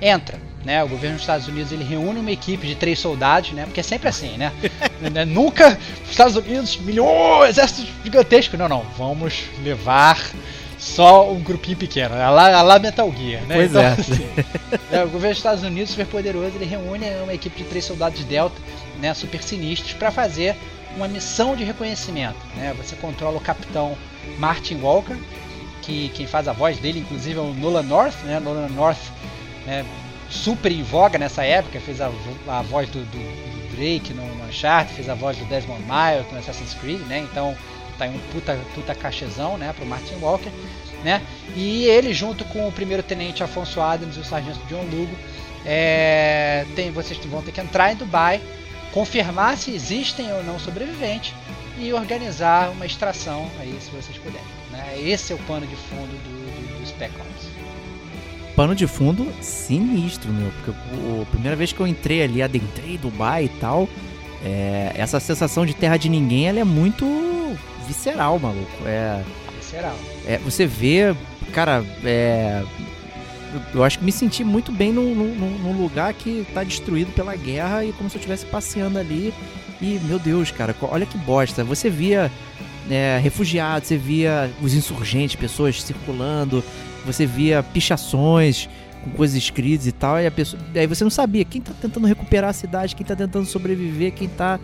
entra. 0.00 0.38
Né? 0.64 0.82
O 0.84 0.88
governo 0.88 1.14
dos 1.14 1.22
Estados 1.22 1.48
Unidos 1.48 1.72
ele 1.72 1.84
reúne 1.84 2.20
uma 2.20 2.30
equipe 2.30 2.66
de 2.66 2.74
três 2.74 2.98
soldados, 2.98 3.52
né? 3.52 3.64
porque 3.64 3.80
é 3.80 3.82
sempre 3.82 4.08
assim, 4.08 4.36
né? 4.36 4.52
Né, 4.98 5.24
Nunca 5.24 5.78
os 6.02 6.10
Estados 6.10 6.34
Unidos, 6.34 6.76
milhões, 6.78 7.50
exército 7.50 7.86
gigantesco. 8.02 8.56
Não, 8.56 8.68
não, 8.68 8.82
vamos 8.98 9.44
levar 9.62 10.18
só 10.94 11.30
um 11.30 11.40
grupinho 11.40 11.76
pequeno. 11.76 12.14
A 12.14 12.30
lá, 12.30 12.56
a 12.58 12.62
lá 12.62 12.78
Metal 12.78 13.12
Gear, 13.16 13.42
né? 13.44 13.54
Pois 13.56 13.70
Então, 13.70 13.82
é. 13.82 13.86
assim, 13.88 14.28
é, 14.92 15.04
o 15.04 15.08
governo 15.08 15.28
dos 15.28 15.38
Estados 15.38 15.62
Unidos, 15.62 15.90
super 15.90 16.06
poderoso, 16.06 16.56
ele 16.56 16.64
reúne 16.64 17.06
uma 17.22 17.34
equipe 17.34 17.56
de 17.62 17.64
três 17.68 17.84
soldados 17.84 18.22
Delta, 18.24 18.56
né, 19.00 19.14
super 19.14 19.42
sinistros, 19.42 19.92
para 19.94 20.10
fazer 20.10 20.56
uma 20.96 21.06
missão 21.06 21.54
de 21.54 21.64
reconhecimento. 21.64 22.36
Né? 22.56 22.74
Você 22.78 22.96
controla 22.96 23.36
o 23.36 23.40
capitão 23.40 23.96
Martin 24.38 24.76
Walker, 24.80 25.16
que 25.82 26.10
quem 26.14 26.26
faz 26.26 26.48
a 26.48 26.52
voz 26.52 26.78
dele, 26.78 26.98
inclusive, 27.00 27.38
é 27.38 27.42
o 27.42 27.52
Nolan 27.54 27.82
North. 27.82 28.16
Né? 28.24 28.40
Nolan 28.40 28.68
North, 28.68 28.98
né, 29.66 29.84
super 30.28 30.72
em 30.72 30.82
voga 30.82 31.18
nessa 31.18 31.44
época, 31.44 31.78
fez 31.80 32.00
a, 32.00 32.10
a 32.48 32.62
voz 32.62 32.88
do, 32.90 33.00
do- 33.00 33.58
do 33.58 33.76
Drake 33.76 34.12
no, 34.12 34.24
no 34.34 34.44
Uncharted, 34.46 34.92
fez 34.94 35.08
a 35.08 35.14
voz 35.14 35.36
do 35.36 35.44
Desmond 35.44 35.82
Miles 35.82 36.30
no 36.32 36.38
Assassin's 36.38 36.74
Creed, 36.74 37.00
né? 37.06 37.20
Então 37.30 37.54
tá 37.98 38.04
aí 38.04 38.10
um 38.10 38.18
puta, 38.32 38.58
puta 38.74 38.94
cachezão, 38.94 39.58
né, 39.58 39.72
pro 39.72 39.84
Martin 39.84 40.14
Walker, 40.20 40.50
né? 41.02 41.22
E 41.54 41.84
ele 41.84 42.12
junto 42.14 42.44
com 42.46 42.68
o 42.68 42.72
primeiro 42.72 43.02
tenente 43.02 43.42
Afonso 43.42 43.80
Adams 43.80 44.16
e 44.16 44.20
o 44.20 44.24
sargento 44.24 44.60
John 44.68 44.82
Lugo, 44.90 45.14
é, 45.66 46.64
tem, 46.74 46.90
vocês 46.90 47.18
vão 47.26 47.42
ter 47.42 47.52
que 47.52 47.60
entrar 47.60 47.92
em 47.92 47.96
Dubai, 47.96 48.40
confirmar 48.92 49.56
se 49.56 49.72
existem 49.72 50.32
ou 50.32 50.42
não 50.42 50.58
sobreviventes 50.58 51.34
e 51.78 51.92
organizar 51.92 52.70
uma 52.70 52.86
extração 52.86 53.48
aí 53.60 53.76
se 53.80 53.90
vocês 53.90 54.16
puderem. 54.18 54.46
Né? 54.70 55.00
Esse 55.00 55.32
é 55.32 55.36
o 55.36 55.38
pano 55.40 55.66
de 55.66 55.76
fundo 55.76 56.08
do, 56.08 56.78
do, 56.78 56.80
do 56.80 56.86
Spec 56.86 57.12
Ops. 57.14 57.48
Pano 58.56 58.74
de 58.74 58.86
fundo 58.88 59.32
sinistro, 59.40 60.32
meu. 60.32 60.50
Porque 60.50 60.70
a 61.22 61.26
primeira 61.26 61.54
vez 61.54 61.72
que 61.72 61.78
eu 61.78 61.86
entrei 61.86 62.22
ali, 62.22 62.42
adentrei 62.42 62.98
Dubai 62.98 63.44
e 63.44 63.48
tal, 63.48 63.88
é, 64.44 64.92
essa 64.96 65.20
sensação 65.20 65.64
de 65.64 65.74
terra 65.74 65.96
de 65.96 66.08
ninguém 66.08 66.48
ela 66.48 66.58
é 66.58 66.64
muito 66.64 67.04
visceral, 67.88 68.38
maluco. 68.38 68.70
É, 68.86 69.22
Visceral. 69.58 69.96
é, 70.26 70.38
você 70.38 70.66
vê, 70.66 71.14
cara, 71.52 71.84
é, 72.04 72.62
eu 73.74 73.82
acho 73.82 73.98
que 73.98 74.04
me 74.04 74.12
senti 74.12 74.44
muito 74.44 74.70
bem 74.70 74.92
num, 74.92 75.14
num- 75.14 75.58
num 75.58 75.82
lugar 75.82 76.12
que 76.14 76.46
tá 76.54 76.62
destruído 76.62 77.10
pela 77.12 77.34
guerra 77.34 77.84
e 77.84 77.92
como 77.92 78.08
se 78.08 78.16
eu 78.16 78.20
estivesse 78.20 78.46
passeando 78.46 78.98
ali. 78.98 79.32
E, 79.80 79.98
meu 80.04 80.18
Deus, 80.18 80.50
cara, 80.50 80.74
olha 80.82 81.06
que 81.06 81.16
bosta. 81.18 81.64
Você 81.64 81.88
via 81.88 82.30
é, 82.90 83.18
refugiados, 83.22 83.88
você 83.88 83.96
via 83.96 84.50
os 84.62 84.74
insurgentes, 84.74 85.36
pessoas 85.36 85.82
circulando, 85.82 86.62
você 87.06 87.24
via 87.26 87.62
pichações 87.62 88.68
com 89.04 89.10
coisas 89.10 89.36
escritas 89.36 89.86
e 89.86 89.92
tal, 89.92 90.18
e 90.20 90.26
a 90.26 90.30
pessoa, 90.30 90.60
aí 90.74 90.86
você 90.86 91.04
não 91.04 91.10
sabia 91.10 91.44
quem 91.44 91.60
tá 91.60 91.72
tentando 91.80 92.06
recuperar 92.06 92.50
a 92.50 92.52
cidade, 92.52 92.96
quem 92.96 93.06
tá 93.06 93.14
tentando 93.14 93.46
sobreviver, 93.46 94.12
quem 94.12 94.26
tá, 94.28 94.58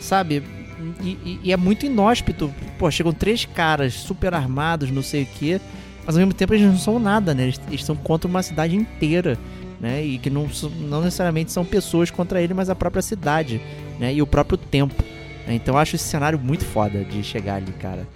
sabe? 0.00 0.42
E, 1.02 1.40
e- 1.44 1.52
é 1.52 1.56
muito 1.56 1.86
inóspito. 1.86 2.52
Pô, 2.78 2.90
chegam 2.90 3.12
três 3.12 3.44
caras 3.44 3.94
super 3.94 4.34
armados, 4.34 4.90
não 4.90 5.02
sei 5.02 5.22
o 5.22 5.26
quê, 5.26 5.60
mas 6.06 6.14
ao 6.16 6.20
mesmo 6.20 6.34
tempo 6.34 6.52
eles 6.54 6.66
não 6.66 6.76
são 6.78 6.98
nada, 6.98 7.34
né? 7.34 7.44
Eles, 7.44 7.60
eles 7.68 7.84
são 7.84 7.94
contra 7.96 8.28
uma 8.28 8.42
cidade 8.42 8.74
inteira, 8.76 9.38
né? 9.80 10.04
E 10.04 10.18
que 10.18 10.28
não, 10.30 10.48
não 10.80 11.00
necessariamente 11.02 11.52
são 11.52 11.64
pessoas 11.64 12.10
contra 12.10 12.40
ele, 12.42 12.54
mas 12.54 12.68
a 12.68 12.74
própria 12.74 13.02
cidade, 13.02 13.60
né? 13.98 14.12
E 14.12 14.20
o 14.22 14.26
próprio 14.26 14.58
tempo. 14.58 15.02
né? 15.46 15.54
Então 15.54 15.74
eu 15.74 15.78
acho 15.78 15.96
esse 15.96 16.04
cenário 16.04 16.38
muito 16.38 16.64
foda 16.64 17.04
de 17.04 17.22
chegar 17.22 17.56
ali, 17.56 17.72
cara. 17.72 18.06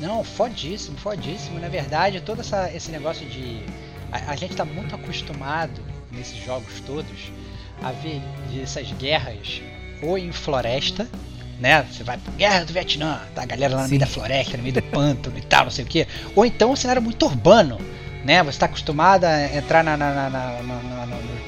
Não, 0.00 0.22
fodíssimo, 0.24 0.96
fodíssimo. 0.98 1.58
Na 1.60 1.68
verdade, 1.68 2.20
todo 2.20 2.40
essa, 2.40 2.70
esse 2.74 2.90
negócio 2.90 3.24
de. 3.26 3.60
A, 4.10 4.32
a 4.32 4.36
gente 4.36 4.54
tá 4.56 4.64
muito 4.64 4.94
acostumado 4.94 5.80
nesses 6.10 6.44
jogos 6.44 6.80
todos 6.86 7.32
a 7.82 7.90
ver 7.92 8.20
essas 8.62 8.92
guerras 8.92 9.62
ou 10.02 10.18
em 10.18 10.30
floresta, 10.32 11.08
né? 11.60 11.84
Você 11.90 12.02
vai 12.04 12.16
pra 12.18 12.32
guerra 12.34 12.64
do 12.64 12.72
Vietnã, 12.72 13.20
tá? 13.34 13.42
A 13.42 13.46
galera 13.46 13.74
lá 13.76 13.82
no 13.82 13.88
Sim. 13.88 13.90
meio 13.92 14.00
da 14.00 14.06
floresta, 14.06 14.56
no 14.56 14.62
meio 14.62 14.74
do 14.74 14.82
pântano 14.82 15.36
e 15.38 15.42
tal, 15.42 15.64
não 15.64 15.70
sei 15.70 15.84
o 15.84 15.88
quê. 15.88 16.06
Ou 16.34 16.44
então 16.44 16.72
um 16.72 16.76
cenário 16.76 17.00
muito 17.02 17.24
urbano, 17.26 17.78
né? 18.24 18.42
Você 18.42 18.58
tá 18.58 18.66
acostumado 18.66 19.24
a 19.24 19.54
entrar 19.56 19.82
na, 19.84 19.96
na- 19.96 20.30
na- 20.30 20.58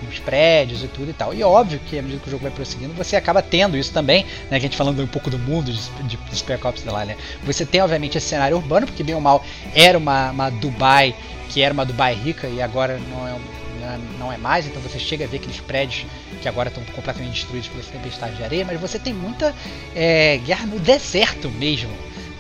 nos 0.02 0.18
prédios 0.20 0.84
e 0.84 0.88
tudo 0.88 1.10
e 1.10 1.12
tal. 1.12 1.34
E 1.34 1.42
óbvio 1.42 1.80
que 1.88 1.98
à 1.98 2.02
medida 2.02 2.20
que 2.22 2.28
o 2.28 2.30
jogo 2.30 2.42
vai 2.44 2.52
prosseguindo, 2.52 2.92
você 2.94 3.16
acaba 3.16 3.42
tendo 3.42 3.76
isso 3.76 3.92
também, 3.92 4.24
né? 4.50 4.50
Que 4.50 4.54
a 4.56 4.60
gente 4.60 4.76
falando 4.76 5.02
um 5.02 5.06
pouco 5.06 5.28
do 5.30 5.38
mundo 5.38 5.72
de, 5.72 5.80
de, 6.06 6.16
de 6.16 6.36
Spec 6.36 6.64
Ops 6.64 6.84
lá, 6.84 7.04
né? 7.04 7.16
Você 7.44 7.64
tem, 7.66 7.80
obviamente, 7.80 8.16
esse 8.18 8.28
cenário 8.28 8.56
urbano, 8.56 8.86
porque 8.86 9.02
bem 9.02 9.14
ou 9.14 9.20
mal 9.20 9.44
era 9.74 9.98
uma, 9.98 10.30
uma 10.30 10.50
Dubai 10.50 11.14
que 11.48 11.62
era 11.62 11.72
uma 11.74 11.84
Dubai 11.84 12.14
rica 12.14 12.46
e 12.48 12.60
agora 12.62 12.98
não 13.10 13.26
é, 13.28 13.32
é- 13.32 13.63
não 14.18 14.32
é 14.32 14.36
mais, 14.36 14.66
então 14.66 14.80
você 14.82 14.98
chega 14.98 15.24
a 15.24 15.28
ver 15.28 15.36
aqueles 15.38 15.60
prédios 15.60 16.06
que 16.40 16.48
agora 16.48 16.68
estão 16.68 16.84
completamente 16.84 17.34
destruídos 17.34 17.68
pela 17.68 17.82
tempestade 17.82 18.36
de 18.36 18.42
areia, 18.44 18.64
mas 18.64 18.80
você 18.80 18.98
tem 18.98 19.12
muita 19.12 19.54
é, 19.94 20.38
guerra 20.38 20.66
no 20.66 20.78
deserto 20.78 21.48
mesmo, 21.50 21.90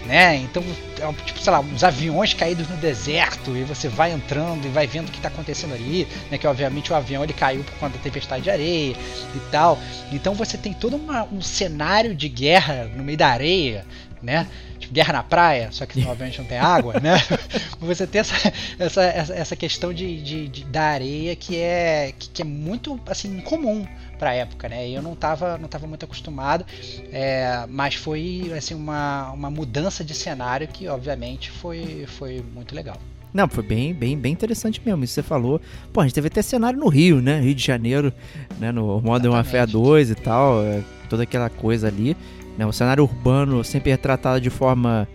né? 0.06 0.36
Então, 0.36 0.62
é 1.00 1.12
tipo, 1.24 1.40
sei 1.40 1.50
lá, 1.52 1.60
uns 1.60 1.82
aviões 1.82 2.34
caídos 2.34 2.68
no 2.68 2.76
deserto 2.76 3.56
e 3.56 3.62
você 3.64 3.88
vai 3.88 4.12
entrando 4.12 4.66
e 4.66 4.68
vai 4.68 4.86
vendo 4.86 5.08
o 5.08 5.10
que 5.10 5.16
está 5.18 5.28
acontecendo 5.28 5.72
ali, 5.74 6.06
né? 6.30 6.36
Que 6.36 6.46
obviamente 6.46 6.92
o 6.92 6.94
avião 6.94 7.22
ele 7.24 7.32
caiu 7.32 7.64
por 7.64 7.72
conta 7.74 7.96
da 7.96 8.02
tempestade 8.02 8.42
de 8.44 8.50
areia 8.50 8.94
e 9.34 9.40
tal. 9.50 9.78
Então 10.12 10.34
você 10.34 10.58
tem 10.58 10.72
todo 10.74 10.96
uma- 10.96 11.24
um 11.32 11.40
cenário 11.40 12.14
de 12.14 12.28
guerra 12.28 12.90
no 12.94 13.02
meio 13.02 13.16
da 13.16 13.28
areia, 13.28 13.86
né? 14.22 14.46
Tipo, 14.84 14.94
guerra 14.94 15.12
na 15.14 15.22
praia, 15.22 15.68
só 15.72 15.84
que 15.86 16.00
obviamente 16.06 16.38
não 16.38 16.46
tem 16.46 16.58
água, 16.58 17.00
né? 17.00 17.14
Você 17.80 18.06
tem 18.06 18.20
essa, 18.20 18.34
essa, 18.78 19.02
essa, 19.02 19.56
questão 19.56 19.92
de, 19.92 20.22
de- 20.22 20.48
de- 20.48 20.64
da 20.64 20.82
areia 20.82 21.34
que 21.36 21.56
é, 21.58 22.12
que, 22.18 22.28
que 22.30 22.42
é 22.42 22.44
muito 22.44 22.98
assim 23.06 23.36
incomum 23.38 23.86
para 24.18 24.30
a 24.30 24.34
época, 24.34 24.68
né? 24.68 24.88
Eu 24.88 25.02
não 25.02 25.12
estava 25.14 25.58
não 25.58 25.68
tava 25.68 25.86
muito 25.86 26.04
acostumado, 26.04 26.64
é, 27.12 27.64
mas 27.68 27.94
foi 27.94 28.52
assim 28.56 28.74
uma, 28.74 29.30
uma 29.32 29.50
mudança 29.50 30.04
de 30.04 30.14
cenário 30.14 30.68
que 30.68 30.86
obviamente 30.88 31.50
foi, 31.50 32.06
foi 32.06 32.42
muito 32.54 32.74
legal. 32.74 32.96
Não, 33.32 33.48
foi 33.48 33.64
bem, 33.64 33.92
bem, 33.92 34.16
bem 34.16 34.32
interessante 34.32 34.80
mesmo. 34.86 35.02
Isso 35.02 35.14
que 35.14 35.22
você 35.22 35.26
falou. 35.28 35.60
Pô, 35.92 36.00
a 36.00 36.04
gente 36.04 36.14
teve 36.14 36.28
até 36.28 36.40
cenário 36.40 36.78
no 36.78 36.86
Rio, 36.88 37.20
né? 37.20 37.40
Rio 37.40 37.52
de 37.54 37.64
Janeiro, 37.66 38.12
né? 38.60 38.70
No 38.70 39.00
Modern. 39.00 39.34
Warfare 39.34 39.68
2 39.72 40.10
e 40.10 40.14
tal. 40.14 40.62
é, 40.62 40.80
toda 41.10 41.24
aquela 41.24 41.50
coisa 41.50 41.88
ali. 41.88 42.16
Né? 42.56 42.66
O 42.66 42.72
cenário 42.72 43.04
urbano 43.04 43.62
sempre 43.64 43.90
é 43.90 43.96
tratado 43.96 44.40
de 44.40 44.50
forma 44.50 45.08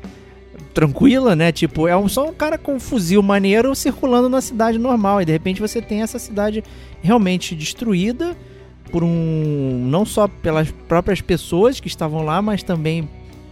tranquila, 0.74 1.36
né? 1.36 1.52
Tipo, 1.52 1.88
é 1.88 1.96
um, 1.96 2.08
só 2.08 2.28
um 2.28 2.34
cara 2.34 2.58
com 2.58 2.76
um 2.76 2.80
fuzil 2.80 3.22
maneiro 3.22 3.74
circulando 3.76 4.30
na 4.30 4.42
cidade 4.42 4.78
normal. 4.78 5.22
E 5.22 5.26
de 5.26 5.32
repente 5.32 5.62
você 5.62 5.82
tem 5.82 6.02
essa 6.02 6.20
cidade 6.20 6.64
realmente 7.02 7.56
destruída 7.56 8.36
por 8.92 9.04
um. 9.04 9.86
não 9.90 10.06
só 10.06 10.28
pelas 10.28 10.72
próprias 10.88 11.22
pessoas 11.22 11.80
que 11.80 11.88
estavam 11.88 12.24
lá, 12.24 12.42
mas 12.42 12.64
também 12.64 13.08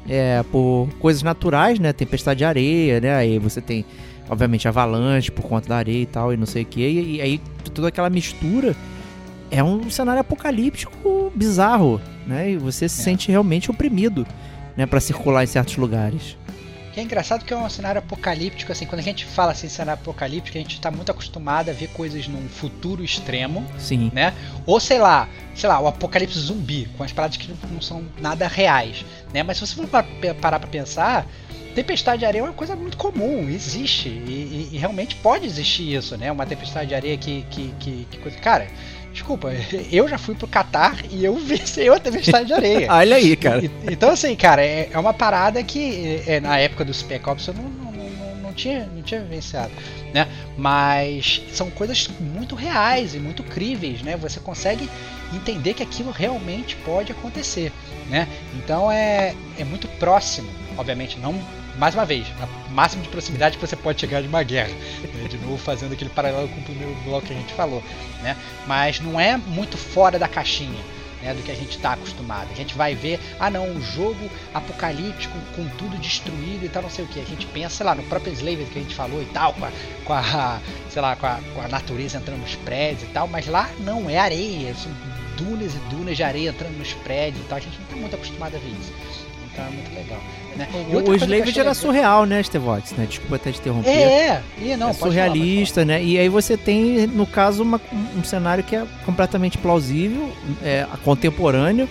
é, 0.08 0.43
por 0.52 0.88
coisas 1.00 1.23
naturais, 1.23 1.80
né? 1.80 1.93
Tempestade 1.93 2.39
de 2.39 2.45
areia, 2.45 3.00
né? 3.00 3.15
Aí 3.15 3.39
você 3.39 3.62
tem, 3.62 3.86
obviamente, 4.30 4.67
avalanche 4.67 5.32
por 5.32 5.43
conta 5.43 5.69
da 5.69 5.78
areia 5.78 6.02
e 6.02 6.06
tal, 6.06 6.34
e 6.34 6.38
não 6.38 6.45
sei 6.45 6.63
o 6.63 6.65
que. 6.65 6.82
E, 6.82 7.15
e 7.17 7.21
aí 7.21 7.41
toda 7.73 7.89
aquela 7.89 8.10
mistura 8.10 8.76
é 9.51 9.63
um 9.63 9.89
cenário 9.89 10.21
apocalíptico 10.21 11.31
bizarro, 11.36 12.01
né? 12.25 12.51
E 12.51 12.57
você 12.57 12.88
se 12.89 13.01
É. 13.01 13.03
sente 13.03 13.31
realmente 13.31 13.69
oprimido, 13.71 14.25
né? 14.75 14.86
Pra 14.86 14.99
circular 14.99 15.43
em 15.43 15.47
certos 15.47 15.77
lugares. 15.77 16.38
Que 16.93 16.99
é 17.01 17.03
engraçado 17.03 17.45
que 17.45 17.53
é 17.53 17.57
um 17.57 17.69
cenário 17.69 17.99
apocalíptico, 17.99 18.71
assim, 18.71 18.86
quando 18.88 18.99
a 19.01 19.03
gente 19.03 19.23
fala 19.23 19.51
assim 19.51 19.69
cenário 19.69 20.01
apocalíptico, 20.01 20.57
a 20.57 20.62
gente 20.62 20.73
está 20.73 20.89
muito 20.89 21.12
acostumado 21.12 21.69
a 21.69 21.73
ver 21.73 21.89
coisas 21.89 22.27
num 22.27 22.49
futuro 22.49 23.03
extremo, 23.03 23.63
Sim. 23.77 24.10
né? 24.13 24.33
Ou 24.65 24.79
sei 24.79 24.97
lá, 24.97 25.29
sei 25.53 25.69
lá, 25.69 25.79
o 25.79 25.88
apocalipse 25.88 26.39
zumbi, 26.39 26.89
com 26.97 27.03
as 27.03 27.12
paradas 27.12 27.38
que 27.38 27.53
não 27.71 27.79
são 27.81 28.03
nada 28.19 28.47
reais, 28.47 29.05
né? 29.31 29.43
Mas 29.43 29.57
se 29.57 29.67
você 29.67 29.75
for 29.75 29.88
parar 30.41 30.60
pra 30.60 30.67
pensar, 30.67 31.27
tempestade 31.75 32.21
de 32.21 32.25
areia 32.25 32.41
é 32.41 32.45
uma 32.45 32.53
coisa 32.53 32.75
muito 32.75 32.97
comum, 32.97 33.47
existe 33.47 34.10
e, 34.10 34.69
e- 34.71 34.75
e 34.75 34.77
realmente 34.79 35.15
pode 35.17 35.45
existir 35.45 35.93
isso, 35.95 36.17
né? 36.17 36.31
Uma 36.31 36.47
tempestade 36.47 36.88
de 36.89 36.95
areia 36.95 37.15
que, 37.15 37.45
que, 37.51 37.75
que, 37.79 38.07
que 38.10 38.17
coisa, 38.17 38.39
cara. 38.39 38.67
Desculpa, 39.17 39.49
eu 39.91 40.08
já 40.08 40.17
fui 40.19 40.36
pro 40.36 40.47
Catar 40.47 40.95
e 41.10 41.25
eu 41.25 41.34
venci 41.36 41.89
a 41.89 41.99
tempestade 41.99 42.45
de 42.45 42.53
areia. 42.53 42.88
Olha 42.93 43.15
aí, 43.15 43.36
cara. 43.36 43.65
E- 43.65 43.71
Então, 43.91 44.12
assim, 44.12 44.36
cara, 44.36 44.63
é, 44.63 44.89
é 44.93 44.99
uma 44.99 45.12
parada 45.12 45.63
que 45.63 46.21
é, 46.27 46.39
na 46.39 46.60
época 46.60 46.86
do 46.86 46.93
Spec 46.93 47.27
Ops 47.27 47.47
eu 47.47 47.56
não, 47.56 47.63
não, 47.63 47.91
não, 47.91 48.36
não 48.36 48.53
tinha, 48.53 48.86
não 48.86 49.01
tinha 49.01 49.19
vivenciado, 49.21 49.71
né? 50.13 50.27
Mas 50.56 51.41
são 51.51 51.71
coisas 51.71 52.08
muito 52.19 52.53
reais 52.56 53.15
e 53.15 53.17
muito 53.17 53.41
críveis, 53.41 54.03
né? 54.03 54.15
Você 54.17 54.39
consegue 54.39 54.88
entender 55.34 55.73
que 55.73 55.82
aquilo 55.82 56.12
realmente 56.12 56.75
pode 56.77 57.12
acontecer, 57.12 57.71
né? 58.12 58.27
Então 58.53 58.91
é, 58.91 59.34
é 59.58 59.63
muito 59.63 59.88
próximo, 59.99 60.47
obviamente, 60.77 61.17
não. 61.19 61.34
Mais 61.78 61.94
uma 61.94 62.06
vez, 62.06 62.28
a 62.42 62.72
máximo 62.72 63.04
de 63.04 63.10
proximidade 63.10 63.58
que 63.58 63.66
você 63.66 63.76
pode 63.76 64.02
chegar 64.02 64.22
de 64.22 64.28
uma 64.28 64.42
guerra. 64.42 64.74
né? 65.13 65.28
De 65.30 65.38
novo, 65.38 65.58
fazendo 65.58 65.94
aquele 65.94 66.10
paralelo 66.10 66.48
com 66.50 66.60
o 66.60 66.63
primeiro 66.63 66.96
bloco 67.04 67.28
que 67.28 67.34
a 67.34 67.36
gente 67.36 67.54
falou. 67.54 67.84
Né? 68.22 68.36
Mas 68.66 69.00
não 69.00 69.20
é 69.20 69.38
muito 69.38 69.78
fora 69.78 70.18
da 70.18 70.28
caixinha 70.28 70.84
né, 71.22 71.34
do 71.34 71.42
que 71.44 71.52
a 71.52 71.56
gente 71.56 71.78
está 71.78 71.94
acostumado. 71.94 72.48
A 72.52 72.56
gente 72.56 72.76
vai 72.76 72.96
ver, 72.96 73.20
ah 73.40 73.50
não, 73.50 73.68
um 73.68 73.82
jogo 73.82 74.30
apocalíptico 74.54 75.38
com 75.56 75.68
tudo 75.70 75.98
destruído 75.98 76.66
e 76.66 76.70
tal, 76.70 76.84
não 76.84 76.90
sei 76.90 77.06
o 77.06 77.08
que. 77.08 77.20
A 77.20 77.26
gente 77.26 77.46
pensa, 77.48 77.78
sei 77.78 77.86
lá, 77.86 77.96
no 77.96 78.04
próprio 78.04 78.34
Enslaved 78.34 78.66
que 78.72 78.80
a 78.80 78.82
gente 78.82 78.96
falou 78.96 79.22
e 79.22 79.26
tal, 79.26 79.54
com 79.54 79.66
a, 79.66 79.72
com 80.06 80.13
a 80.13 80.60
sei 80.90 81.02
lá, 81.02 81.16
com 81.16 81.26
a, 81.28 81.40
com 81.54 81.62
a 81.62 81.68
natureza 81.68 82.18
entrando 82.18 82.42
nos 82.42 82.56
prédios 82.56 83.04
e 83.04 83.13
tal, 83.13 83.28
mas 83.28 83.48
lá 83.48 83.70
não, 83.80 84.10
é 84.10 84.18
areia, 84.18 84.74
são 84.76 84.92
dunas 85.38 85.74
e 85.76 85.78
dunas 85.90 86.18
de 86.18 86.24
areia 86.24 86.50
entrando 86.50 86.78
nos 86.78 86.94
prédios 86.94 87.44
e 87.44 87.48
tal. 87.48 87.58
A 87.58 87.62
gente 87.62 87.78
não 87.78 87.86
está 87.86 87.96
muito 87.96 88.16
acostumado 88.16 88.56
a 88.56 88.60
ver 88.60 88.70
isso. 88.70 89.27
É 89.58 89.70
muito 89.72 89.93
legal. 89.96 90.20
Né? 90.56 90.67
E 90.91 90.96
O, 90.96 91.10
o 91.10 91.15
Slaved 91.15 91.60
era 91.60 91.74
surreal, 91.74 92.26
né, 92.26 92.41
Stevox, 92.41 92.91
né? 92.93 93.06
Desculpa 93.08 93.36
até 93.36 93.52
te 93.52 93.60
interromper. 93.60 93.89
É, 93.89 93.93
é, 93.93 94.43
e 94.62 94.76
não, 94.76 94.89
é 94.89 94.93
pode 94.93 95.00
falar, 95.00 95.12
surrealista, 95.12 95.86
né? 95.86 96.04
E 96.04 96.17
aí 96.17 96.30
você 96.30 96.56
tem, 96.58 97.06
no 97.08 97.26
caso, 97.26 97.63
uma- 97.63 97.82
um 98.15 98.24
cenário 98.24 98.63
que 98.63 98.76
é 98.76 98.84
completamente 99.06 99.58
plausível, 99.58 100.32
é, 100.63 100.86
contemporâneo. 101.04 101.88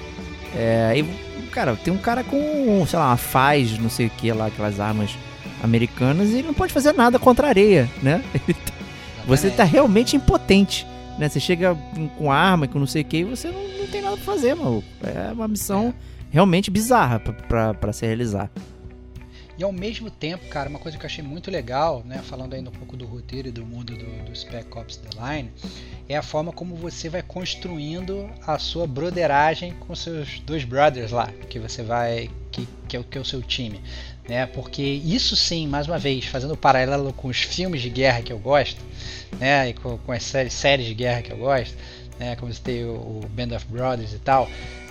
É, 0.55 0.95
e, 0.97 1.43
cara, 1.51 1.77
tem 1.77 1.93
um 1.93 1.99
cara 1.99 2.25
com, 2.25 2.85
sei 2.89 2.99
lá, 2.99 3.09
uma 3.09 3.17
faz, 3.17 3.79
não 3.79 3.91
sei 3.91 4.07
o 4.07 4.11
que 4.11 4.33
lá, 4.33 4.47
aquelas 4.47 4.81
armas 4.81 5.11
americanas, 5.63 6.31
e 6.31 6.35
ele 6.39 6.47
não 6.49 6.55
pode 6.55 6.73
fazer 6.73 6.93
nada 6.93 7.19
contra 7.19 7.47
a 7.47 7.51
areia, 7.51 7.89
né? 8.03 8.23
falar. 8.37 9.27
Você 9.27 9.51
tá 9.51 9.65
realmente 9.65 10.17
impotente, 10.17 10.87
né? 11.19 11.29
Você 11.29 11.41
chega 11.41 11.77
com 12.17 12.31
arma, 12.31 12.67
com 12.69 12.79
não 12.79 12.87
sei 12.87 13.03
o 13.03 13.05
que, 13.05 13.19
e 13.19 13.25
você 13.25 13.49
não, 13.49 13.63
não 13.81 13.87
tem 13.87 14.03
nada 14.03 14.17
pra 14.17 14.25
fazer, 14.25 14.55
maluco. 14.55 14.87
É 15.03 15.33
uma 15.33 15.49
missão 15.49 15.93
realmente 16.37 16.71
bizarra 16.71 17.19
pra 17.19 17.93
se 17.95 18.05
realizar. 18.05 18.51
E 19.59 19.65
ao 19.65 19.73
mesmo 19.73 20.11
tempo, 20.11 20.47
cara, 20.49 20.69
uma 20.69 20.79
coisa 20.79 20.99
que 20.99 21.03
eu 21.03 21.07
achei 21.07 21.25
muito 21.25 21.51
legal, 21.51 22.03
né, 22.05 22.21
falando 22.23 22.53
ainda 22.53 22.69
um 22.69 22.73
pouco 22.75 22.95
do 22.95 23.07
roteiro 23.07 23.49
e 23.49 23.51
do 23.51 23.65
mundo 23.65 23.97
do, 23.97 24.25
do 24.27 24.37
Spec 24.37 24.67
Ops 24.77 24.99
The 24.99 25.09
Line, 25.19 25.51
é 26.07 26.15
a 26.15 26.21
forma 26.21 26.53
como 26.53 26.77
você 26.77 27.09
vai 27.09 27.23
construindo 27.23 28.29
a 28.47 28.59
sua 28.59 28.87
broderagem 28.87 29.73
com 29.81 29.95
seus 29.95 30.39
dois 30.41 30.63
brothers 30.63 31.11
lá, 31.11 31.33
que 31.49 31.59
você 31.59 31.83
vai 31.83 32.29
que, 32.53 32.69
que, 32.87 32.99
é, 32.99 33.01
o, 33.01 33.05
que 33.05 33.17
é 33.17 33.21
o 33.21 33.25
seu 33.25 33.41
time, 33.41 33.81
né? 34.29 34.45
Porque 34.45 34.83
isso 34.83 35.35
sim, 35.35 35.67
mais 35.67 35.89
uma 35.89 35.99
vez, 35.99 36.27
fazendo 36.27 36.55
paralelo 36.55 37.15
com 37.15 37.29
os 37.29 37.41
filmes 37.41 37.81
de 37.81 37.89
guerra 37.89 38.21
que 38.21 38.33
eu 38.33 38.39
gosto, 38.39 38.83
né? 39.41 39.71
E 39.71 39.73
com, 39.73 39.97
com 39.97 40.13
as 40.13 40.23
séries, 40.23 40.53
séries 40.53 40.87
de 40.87 40.93
guerra 40.93 41.23
que 41.23 41.33
eu 41.33 41.39
gosto, 41.39 41.75
né? 42.19 42.37
Como 42.37 42.53
você 42.53 42.61
tem 42.61 42.85
o, 42.85 42.93
o 42.93 43.27
Band 43.31 43.57
of 43.57 43.65
Brothers 43.71 44.13
e 44.13 44.19
tal, 44.19 44.47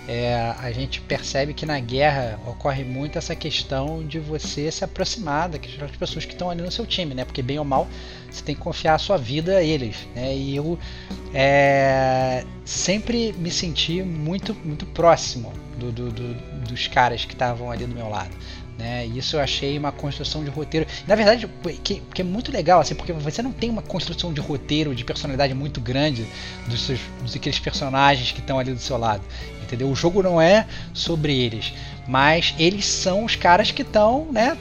é, 0.08 0.54
a 0.58 0.70
gente 0.70 1.00
percebe 1.00 1.52
que 1.52 1.66
na 1.66 1.78
guerra 1.80 2.38
ocorre 2.46 2.84
muito 2.84 3.18
essa 3.18 3.34
questão 3.34 4.06
de 4.06 4.20
você 4.20 4.70
se 4.70 4.84
aproximar 4.84 5.48
das 5.48 5.60
pessoas 5.98 6.24
que 6.24 6.32
estão 6.32 6.48
ali 6.48 6.62
no 6.62 6.70
seu 6.70 6.86
time, 6.86 7.14
né? 7.14 7.24
Porque 7.24 7.42
bem 7.42 7.58
ou 7.58 7.64
mal 7.64 7.88
você 8.30 8.42
tem 8.42 8.54
que 8.54 8.60
confiar 8.60 8.94
a 8.94 8.98
sua 8.98 9.16
vida 9.16 9.56
a 9.56 9.62
eles, 9.62 9.96
né? 10.14 10.36
E 10.36 10.54
eu 10.54 10.78
é, 11.34 12.44
sempre 12.64 13.32
me 13.32 13.50
senti 13.50 14.02
muito, 14.02 14.54
muito 14.64 14.86
próximo 14.86 15.52
do, 15.76 15.90
do, 15.90 16.12
do, 16.12 16.34
dos 16.68 16.86
caras 16.86 17.24
que 17.24 17.32
estavam 17.32 17.70
ali 17.70 17.84
do 17.84 17.94
meu 17.94 18.08
lado. 18.08 18.30
Né? 18.78 19.06
Isso 19.06 19.36
eu 19.36 19.40
achei 19.40 19.78
uma 19.78 19.90
construção 19.90 20.44
de 20.44 20.50
roteiro. 20.50 20.86
Na 21.06 21.14
verdade, 21.14 21.48
que, 21.82 22.02
que, 22.12 22.20
é 22.20 22.24
muito 22.24 22.52
legal, 22.52 22.80
assim, 22.80 22.94
porque 22.94 23.12
você 23.12 23.42
não 23.42 23.52
tem 23.52 23.70
uma 23.70 23.82
construção 23.82 24.32
de 24.32 24.40
roteiro, 24.40 24.94
de 24.94 25.04
personalidade 25.04 25.54
muito 25.54 25.80
grande 25.80 26.26
dos, 26.66 26.82
seus, 26.82 27.00
personagens 27.58 28.32
que 28.32 28.40
estão 28.40 28.58
ali 28.58 28.72
do 28.72 28.80
seu 28.80 28.98
lado. 28.98 29.22
Entendeu? 29.62 29.88
O 29.88 29.96
jogo 29.96 30.22
não 30.22 30.40
é 30.40 30.66
sobre 30.92 31.36
eles, 31.36 31.72
mas 32.06 32.54
eles 32.58 32.84
são 32.84 33.24
os 33.24 33.34
caras 33.34 33.70
que 33.70 33.82
estão, 33.82 34.30
né? 34.30 34.56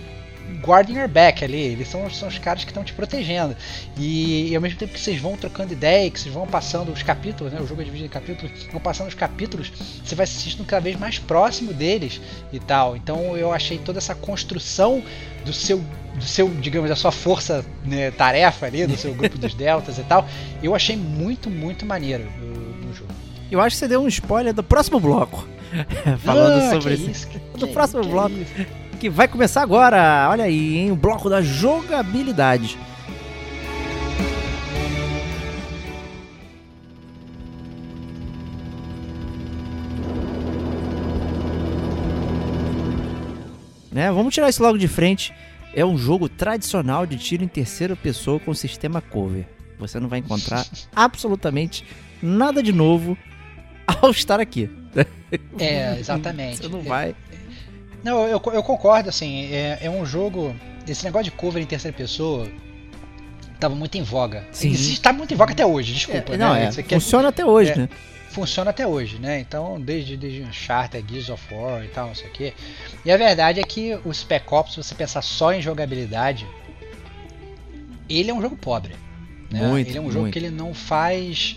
Guarding 0.62 0.98
your 0.98 1.08
back 1.08 1.44
ali, 1.44 1.60
eles 1.60 1.88
são, 1.88 2.10
são 2.10 2.28
os 2.28 2.38
caras 2.38 2.64
que 2.64 2.72
estão 2.72 2.84
te 2.84 2.94
protegendo. 2.94 3.56
E, 3.98 4.50
e, 4.50 4.56
ao 4.56 4.62
mesmo 4.62 4.78
tempo 4.78 4.94
que 4.94 5.00
vocês 5.00 5.20
vão 5.20 5.36
trocando 5.36 5.74
ideia, 5.74 6.10
que 6.10 6.20
vocês 6.20 6.34
vão 6.34 6.48
passando 6.48 6.92
os 6.92 7.04
capítulos, 7.04 7.54
né? 7.54 7.60
O 7.62 7.68
jogo 7.68 7.82
é 7.82 7.86
dividido 7.86 8.08
em 8.08 8.10
capítulos, 8.10 8.52
vão 8.72 8.82
passando 8.82 9.08
os 9.08 9.14
capítulos, 9.14 9.72
você 10.04 10.16
vai 10.16 10.26
se 10.26 10.34
sentindo 10.34 10.66
cada 10.66 10.82
vez 10.82 10.98
mais 10.98 11.20
próximo 11.20 11.74
deles 11.74 12.20
e 12.52 12.60
tal. 12.60 12.96
Então 12.96 13.38
eu 13.38 13.52
achei 13.52 13.78
toda 13.78 14.00
essa 14.00 14.16
construção 14.16 15.04
do 15.46 15.54
seu 15.54 15.84
do 16.16 16.24
seu, 16.24 16.48
digamos, 16.48 16.90
da 16.90 16.96
sua 16.96 17.12
força 17.12 17.66
né, 17.84 18.10
tarefa 18.10 18.66
ali, 18.66 18.88
do 18.88 18.96
seu 18.96 19.14
grupo 19.14 19.38
dos 19.38 19.54
deltas 19.56 19.98
e 19.98 20.04
tal, 20.04 20.26
eu 20.64 20.74
achei 20.74 20.96
muito, 20.96 21.50
muito 21.50 21.86
maneiro 21.86 22.24
no, 22.40 22.88
no 22.88 22.94
jogo. 22.94 23.12
Eu 23.52 23.60
acho 23.60 23.76
que 23.76 23.80
você 23.80 23.88
deu 23.90 24.02
um 24.02 24.08
spoiler 24.08 24.54
do 24.54 24.64
próximo 24.64 24.98
bloco. 24.98 25.46
Falando 26.24 26.62
ah, 26.62 26.70
sobre 26.70 26.94
isso. 26.94 27.28
Do 27.58 27.68
próximo 27.68 28.02
que 28.02 28.08
bloco. 28.08 28.32
Isso? 28.32 28.85
Que 29.06 29.10
vai 29.10 29.28
começar 29.28 29.62
agora. 29.62 30.28
Olha 30.32 30.46
aí, 30.46 30.78
hein? 30.78 30.92
O 30.92 30.96
bloco 30.96 31.30
da 31.30 31.40
jogabilidade. 31.40 32.76
Né? 43.92 44.12
Vamos 44.12 44.34
tirar 44.34 44.50
isso 44.50 44.64
logo 44.64 44.78
de 44.80 44.88
frente. 44.88 45.32
É 45.76 45.86
um 45.86 45.96
jogo 45.96 46.28
tradicional 46.28 47.06
de 47.06 47.18
tiro 47.18 47.44
em 47.44 47.48
terceira 47.48 47.96
pessoa 47.96 48.40
com 48.40 48.56
sistema 48.56 49.02
cover. 49.02 49.46
Você 49.78 50.00
não 50.00 50.08
vai 50.08 50.18
encontrar 50.18 50.66
absolutamente 50.96 51.86
nada 52.24 52.64
de 52.64 52.74
novo 52.74 53.16
ao 53.86 54.10
estar 54.10 54.40
aqui. 54.40 54.68
É, 55.60 56.00
exatamente. 56.00 56.58
Você 56.58 56.70
não 56.70 56.82
vai. 56.82 57.16
Não, 58.06 58.28
eu, 58.28 58.40
eu 58.54 58.62
concordo, 58.62 59.10
assim, 59.10 59.52
é, 59.52 59.80
é 59.82 59.90
um 59.90 60.06
jogo. 60.06 60.56
Esse 60.88 61.04
negócio 61.04 61.24
de 61.24 61.32
cover 61.32 61.60
em 61.60 61.66
terceira 61.66 61.98
pessoa 61.98 62.48
estava 63.52 63.74
muito 63.74 63.98
em 63.98 64.04
voga. 64.04 64.46
Sim. 64.52 64.70
Está 64.70 65.12
muito 65.12 65.34
em 65.34 65.38
voga 65.38 65.54
até 65.54 65.66
hoje, 65.66 65.92
desculpa. 65.92 66.36
É, 66.36 66.38
não, 66.38 66.54
né? 66.54 66.70
é, 66.70 66.84
funciona 66.84 67.30
até 67.30 67.44
hoje, 67.44 67.72
é, 67.72 67.76
né? 67.78 67.90
Funciona 68.30 68.70
até 68.70 68.86
hoje, 68.86 69.18
né? 69.18 69.40
Então, 69.40 69.82
desde, 69.82 70.16
desde 70.16 70.44
Uncharted, 70.44 71.04
Gears 71.10 71.30
of 71.30 71.52
War 71.52 71.84
e 71.84 71.88
tal, 71.88 72.10
não 72.10 72.14
sei 72.14 72.28
o 72.28 72.32
quê. 72.32 72.54
E 73.04 73.12
a 73.12 73.18
verdade 73.18 73.60
é 73.60 73.64
que 73.64 73.98
o 74.06 74.14
Spec 74.14 74.54
Ops, 74.54 74.74
se 74.74 74.84
você 74.84 74.94
pensar 74.94 75.24
só 75.24 75.52
em 75.52 75.60
jogabilidade, 75.60 76.46
ele 78.08 78.30
é 78.30 78.34
um 78.36 78.42
jogo 78.42 78.56
pobre. 78.56 78.94
Né? 79.50 79.68
Muito, 79.68 79.90
ele 79.90 79.98
é 79.98 80.02
um 80.02 80.12
jogo 80.12 80.26
muito. 80.26 80.34
que 80.34 80.38
ele 80.38 80.52
não 80.52 80.76
faz. 80.76 81.56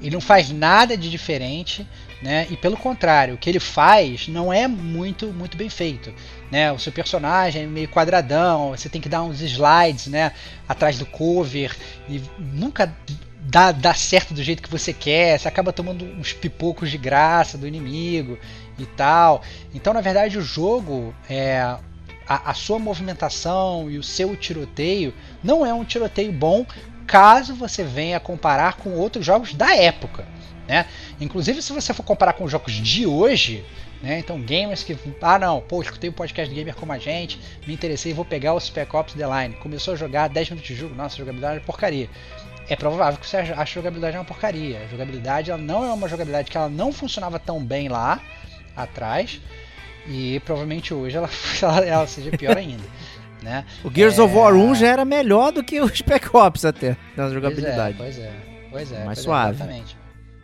Ele 0.00 0.12
não 0.12 0.20
faz 0.20 0.50
nada 0.50 0.96
de 0.96 1.10
diferente 1.10 1.84
né? 2.22 2.46
E 2.50 2.56
pelo 2.56 2.76
contrário, 2.76 3.34
o 3.34 3.38
que 3.38 3.48
ele 3.48 3.60
faz 3.60 4.28
não 4.28 4.52
é 4.52 4.68
muito 4.68 5.28
muito 5.28 5.56
bem 5.56 5.68
feito, 5.68 6.12
né? 6.50 6.70
O 6.72 6.78
seu 6.78 6.92
personagem 6.92 7.62
é 7.62 7.66
meio 7.66 7.88
quadradão, 7.88 8.70
você 8.70 8.88
tem 8.88 9.00
que 9.00 9.08
dar 9.08 9.22
uns 9.22 9.40
slides, 9.40 10.08
né, 10.08 10.32
atrás 10.68 10.98
do 10.98 11.06
cover 11.06 11.74
e 12.08 12.20
nunca 12.38 12.94
dá, 13.40 13.72
dá 13.72 13.94
certo 13.94 14.34
do 14.34 14.42
jeito 14.42 14.62
que 14.62 14.70
você 14.70 14.92
quer, 14.92 15.38
você 15.38 15.48
acaba 15.48 15.72
tomando 15.72 16.04
uns 16.04 16.32
pipocos 16.32 16.90
de 16.90 16.98
graça 16.98 17.56
do 17.56 17.66
inimigo 17.66 18.38
e 18.78 18.86
tal. 18.86 19.42
Então, 19.74 19.92
na 19.92 20.00
verdade, 20.00 20.38
o 20.38 20.42
jogo 20.42 21.14
é 21.28 21.60
a, 22.26 22.50
a 22.50 22.54
sua 22.54 22.78
movimentação 22.78 23.90
e 23.90 23.98
o 23.98 24.02
seu 24.02 24.36
tiroteio 24.36 25.12
não 25.42 25.64
é 25.64 25.74
um 25.74 25.84
tiroteio 25.84 26.32
bom 26.32 26.64
caso 27.06 27.56
você 27.56 27.82
venha 27.82 28.20
comparar 28.20 28.76
com 28.76 28.90
outros 28.90 29.26
jogos 29.26 29.52
da 29.52 29.74
época. 29.74 30.24
Né? 30.70 30.86
Inclusive, 31.20 31.60
se 31.60 31.72
você 31.72 31.92
for 31.92 32.04
comparar 32.04 32.32
com 32.34 32.44
os 32.44 32.52
jogos 32.52 32.72
de 32.72 33.04
hoje, 33.04 33.64
né? 34.00 34.20
Então, 34.20 34.40
gamers 34.40 34.84
que. 34.84 34.96
Ah, 35.20 35.36
não, 35.36 35.60
pô, 35.60 35.82
escutei 35.82 36.08
o 36.08 36.12
um 36.12 36.14
podcast 36.14 36.48
de 36.48 36.54
gamer 36.54 36.76
como 36.76 36.92
a 36.92 36.98
gente, 36.98 37.40
me 37.66 37.74
interessei, 37.74 38.14
vou 38.14 38.24
pegar 38.24 38.54
o 38.54 38.60
Spec 38.60 38.94
Ops 38.94 39.14
The 39.14 39.26
Line. 39.26 39.56
Começou 39.56 39.94
a 39.94 39.96
jogar 39.96 40.28
10 40.28 40.50
minutos 40.50 40.68
de 40.68 40.76
jogo, 40.76 40.94
nossa, 40.94 41.16
jogabilidade 41.16 41.56
é 41.56 41.60
porcaria. 41.60 42.08
É 42.68 42.76
provável 42.76 43.18
que 43.18 43.26
você 43.26 43.38
ache 43.38 43.52
a 43.52 43.64
jogabilidade 43.64 44.16
é 44.16 44.20
uma 44.20 44.24
porcaria. 44.24 44.78
A 44.78 44.86
jogabilidade 44.86 45.50
ela 45.50 45.60
não 45.60 45.84
é 45.84 45.92
uma 45.92 46.08
jogabilidade 46.08 46.48
que 46.48 46.56
ela 46.56 46.68
não 46.68 46.92
funcionava 46.92 47.40
tão 47.40 47.60
bem 47.60 47.88
lá 47.88 48.20
atrás. 48.76 49.40
E 50.06 50.38
provavelmente 50.44 50.94
hoje 50.94 51.16
ela, 51.16 51.28
ela, 51.60 51.84
ela 51.84 52.06
seja 52.06 52.30
pior 52.30 52.56
ainda. 52.56 52.84
Né? 53.42 53.64
O 53.82 53.90
Gears 53.90 54.18
é... 54.18 54.22
of 54.22 54.34
War 54.34 54.54
1 54.54 54.74
já 54.74 54.88
era 54.88 55.02
melhor 55.02 55.50
do 55.50 55.64
que 55.64 55.80
o 55.80 55.88
Spec 55.88 56.28
Ops 56.36 56.66
até, 56.66 56.94
na 57.16 57.26
jogabilidade. 57.30 57.96
Pois 57.96 58.18
é, 58.18 58.20
pois 58.20 58.28
é. 58.28 58.50
Pois 58.70 58.92
é 58.92 59.04
Mais 59.04 59.18
pois 59.18 59.24
suave. 59.24 59.52
É, 59.52 59.54
exatamente. 59.54 59.99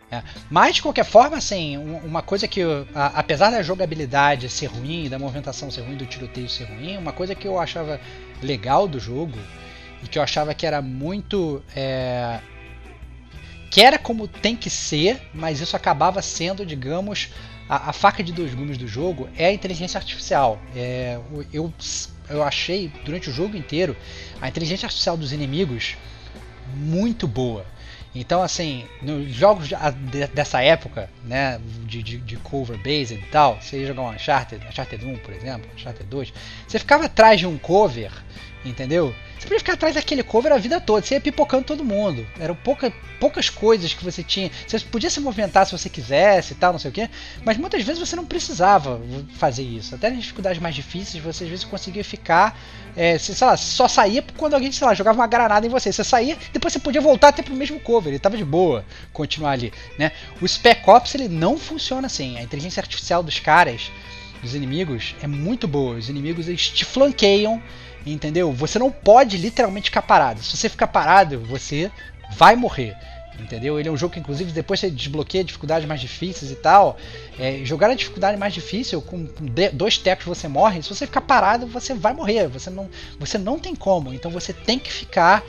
É. 0.09 0.23
Mas, 0.49 0.75
de 0.75 0.81
qualquer 0.81 1.03
forma, 1.03 1.37
assim, 1.37 1.77
uma 1.77 2.21
coisa 2.21 2.47
que, 2.47 2.61
a, 2.95 3.07
apesar 3.07 3.49
da 3.49 3.61
jogabilidade 3.61 4.49
ser 4.49 4.67
ruim, 4.67 5.09
da 5.09 5.19
movimentação 5.19 5.69
ser 5.69 5.81
ruim, 5.81 5.97
do 5.97 6.05
tiroteio 6.05 6.49
ser 6.49 6.65
ruim, 6.65 6.97
uma 6.97 7.11
coisa 7.11 7.35
que 7.35 7.47
eu 7.47 7.59
achava 7.59 7.99
legal 8.41 8.87
do 8.87 8.99
jogo 8.99 9.37
e 10.01 10.07
que 10.07 10.17
eu 10.17 10.23
achava 10.23 10.53
que 10.53 10.65
era 10.65 10.81
muito. 10.81 11.61
É, 11.75 12.39
que 13.69 13.81
era 13.81 13.99
como 13.99 14.29
tem 14.29 14.55
que 14.55 14.69
ser, 14.69 15.21
mas 15.33 15.59
isso 15.59 15.75
acabava 15.75 16.21
sendo, 16.21 16.65
digamos, 16.65 17.29
a, 17.67 17.89
a 17.89 17.93
faca 17.93 18.23
de 18.23 18.31
dois 18.31 18.53
gumes 18.53 18.77
do 18.77 18.87
jogo 18.87 19.27
é 19.37 19.47
a 19.47 19.51
inteligência 19.51 19.97
artificial. 19.97 20.57
É, 20.73 21.19
eu, 21.51 21.73
eu 22.29 22.43
achei 22.43 22.89
durante 23.03 23.29
o 23.29 23.33
jogo 23.33 23.57
inteiro 23.57 23.95
a 24.41 24.47
inteligência 24.47 24.85
artificial 24.85 25.17
dos 25.17 25.33
inimigos 25.33 25.97
muito 26.73 27.27
boa 27.27 27.65
então, 28.15 28.41
assim, 28.41 28.85
nos 29.01 29.31
jogos 29.33 29.69
dessa 30.33 30.61
época, 30.61 31.09
né, 31.23 31.59
de, 31.85 32.01
de, 32.01 32.17
de 32.17 32.37
cover 32.37 32.77
based 32.77 33.13
e 33.13 33.25
tal, 33.27 33.59
você 33.61 33.81
ia 33.81 33.87
jogar 33.87 34.01
um 34.03 34.09
Uncharted, 34.09 34.65
Uncharted 34.65 35.05
1, 35.05 35.17
por 35.17 35.33
exemplo, 35.33 35.69
Uncharted 35.75 36.09
2, 36.09 36.33
você 36.67 36.79
ficava 36.79 37.05
atrás 37.05 37.39
de 37.39 37.45
um 37.45 37.57
cover, 37.57 38.11
entendeu? 38.65 39.13
Você 39.47 39.51
podia 39.51 39.59
ficar 39.59 39.73
atrás 39.73 39.95
daquele 39.95 40.23
cover 40.23 40.51
a 40.51 40.57
vida 40.57 40.81
toda, 40.81 41.05
você 41.05 41.13
ia 41.13 41.21
pipocando 41.21 41.63
todo 41.63 41.81
mundo. 41.81 42.27
Eram 42.37 42.53
pouca, 42.53 42.91
poucas 43.17 43.49
coisas 43.49 43.93
que 43.93 44.03
você 44.03 44.21
tinha. 44.21 44.51
Você 44.67 44.77
podia 44.81 45.09
se 45.09 45.21
movimentar 45.21 45.65
se 45.65 45.71
você 45.71 45.89
quisesse 45.89 46.51
e 46.51 46.55
tal, 46.57 46.73
não 46.73 46.79
sei 46.79 46.91
o 46.91 46.93
que, 46.93 47.09
mas 47.45 47.55
muitas 47.55 47.81
vezes 47.81 47.97
você 47.97 48.13
não 48.13 48.25
precisava 48.25 48.99
fazer 49.37 49.63
isso. 49.63 49.95
Até 49.95 50.09
nas 50.09 50.19
dificuldades 50.19 50.61
mais 50.61 50.75
difíceis, 50.75 51.23
você 51.23 51.45
às 51.45 51.49
vezes 51.49 51.63
conseguia 51.63 52.03
ficar. 52.03 52.59
É, 52.93 53.17
sei 53.17 53.35
lá, 53.47 53.55
só 53.55 53.87
saía 53.87 54.21
quando 54.35 54.55
alguém, 54.55 54.69
sei 54.69 54.85
lá, 54.85 54.93
jogava 54.93 55.17
uma 55.17 55.27
granada 55.27 55.65
em 55.65 55.69
você. 55.69 55.93
Você 55.93 56.03
saía, 56.03 56.37
depois 56.51 56.73
você 56.73 56.79
podia 56.79 56.99
voltar 56.99 57.29
até 57.29 57.41
pro 57.41 57.55
mesmo 57.55 57.79
cover. 57.79 58.11
Ele 58.11 58.19
tava 58.19 58.35
de 58.35 58.43
boa 58.43 58.83
continuar 59.13 59.51
ali, 59.51 59.71
né? 59.97 60.11
O 60.41 60.47
Spec 60.47 60.89
Ops 60.89 61.15
ele 61.15 61.29
não 61.29 61.57
funciona 61.57 62.07
assim. 62.07 62.37
A 62.37 62.43
inteligência 62.43 62.81
artificial 62.81 63.23
dos 63.23 63.39
caras, 63.39 63.89
dos 64.41 64.53
inimigos, 64.53 65.15
é 65.21 65.27
muito 65.27 65.69
boa. 65.69 65.95
Os 65.95 66.09
inimigos 66.09 66.49
eles 66.49 66.67
te 66.67 66.83
flanqueiam 66.83 67.63
Entendeu? 68.13 68.51
Você 68.51 68.79
não 68.79 68.91
pode 68.91 69.37
literalmente 69.37 69.89
ficar 69.89 70.01
parado. 70.01 70.41
Se 70.41 70.55
você 70.55 70.69
ficar 70.69 70.87
parado, 70.87 71.39
você 71.39 71.91
vai 72.35 72.55
morrer. 72.55 72.95
Entendeu? 73.39 73.79
Ele 73.79 73.87
é 73.87 73.91
um 73.91 73.97
jogo 73.97 74.13
que, 74.13 74.19
inclusive, 74.19 74.51
depois 74.51 74.79
você 74.79 74.89
desbloqueia 74.89 75.43
dificuldades 75.43 75.87
mais 75.87 76.01
difíceis 76.01 76.51
e 76.51 76.55
tal. 76.55 76.97
É, 77.37 77.59
jogar 77.63 77.89
a 77.89 77.93
dificuldade 77.93 78.37
mais 78.37 78.53
difícil, 78.53 79.01
com 79.01 79.27
dois 79.73 79.97
tecos 79.97 80.25
você 80.25 80.47
morre. 80.47 80.81
Se 80.81 80.89
você 80.89 81.05
ficar 81.05 81.21
parado, 81.21 81.67
você 81.67 81.93
vai 81.93 82.13
morrer. 82.13 82.47
Você 82.47 82.69
não, 82.69 82.89
você 83.19 83.37
não 83.37 83.59
tem 83.59 83.75
como. 83.75 84.13
Então 84.13 84.31
você 84.31 84.53
tem 84.53 84.79
que 84.79 84.91
ficar 84.91 85.43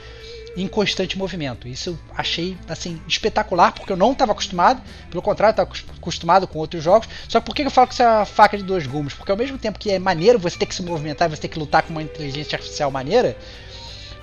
em 0.62 0.66
constante 0.68 1.16
movimento. 1.16 1.68
Isso 1.68 1.90
eu 1.90 1.98
achei 2.16 2.56
assim 2.68 3.00
espetacular, 3.06 3.72
porque 3.72 3.92
eu 3.92 3.96
não 3.96 4.12
estava 4.12 4.32
acostumado, 4.32 4.82
pelo 5.11 5.22
contrário, 5.22 5.52
estava 5.52 5.70
acostumado 5.96 6.46
com 6.46 6.59
outros 6.59 6.82
jogos. 6.82 7.09
Só 7.28 7.40
que 7.40 7.46
por 7.46 7.54
que 7.54 7.62
eu 7.62 7.70
falo 7.70 7.86
que 7.86 7.94
isso 7.94 8.02
é 8.02 8.09
uma 8.09 8.24
faca 8.24 8.56
de 8.56 8.64
dois 8.64 8.86
gumes? 8.86 9.14
Porque 9.14 9.30
ao 9.30 9.38
mesmo 9.38 9.59
tempo 9.59 9.78
que 9.78 9.90
é 9.90 9.98
maneiro 9.98 10.38
você 10.38 10.59
ter 10.59 10.66
que 10.66 10.74
se 10.74 10.82
movimentar, 10.82 11.30
você 11.30 11.42
ter 11.42 11.48
que 11.48 11.59
lutar 11.59 11.82
com 11.82 11.90
uma 11.90 12.02
inteligência 12.02 12.56
artificial 12.56 12.90
maneira, 12.90 13.36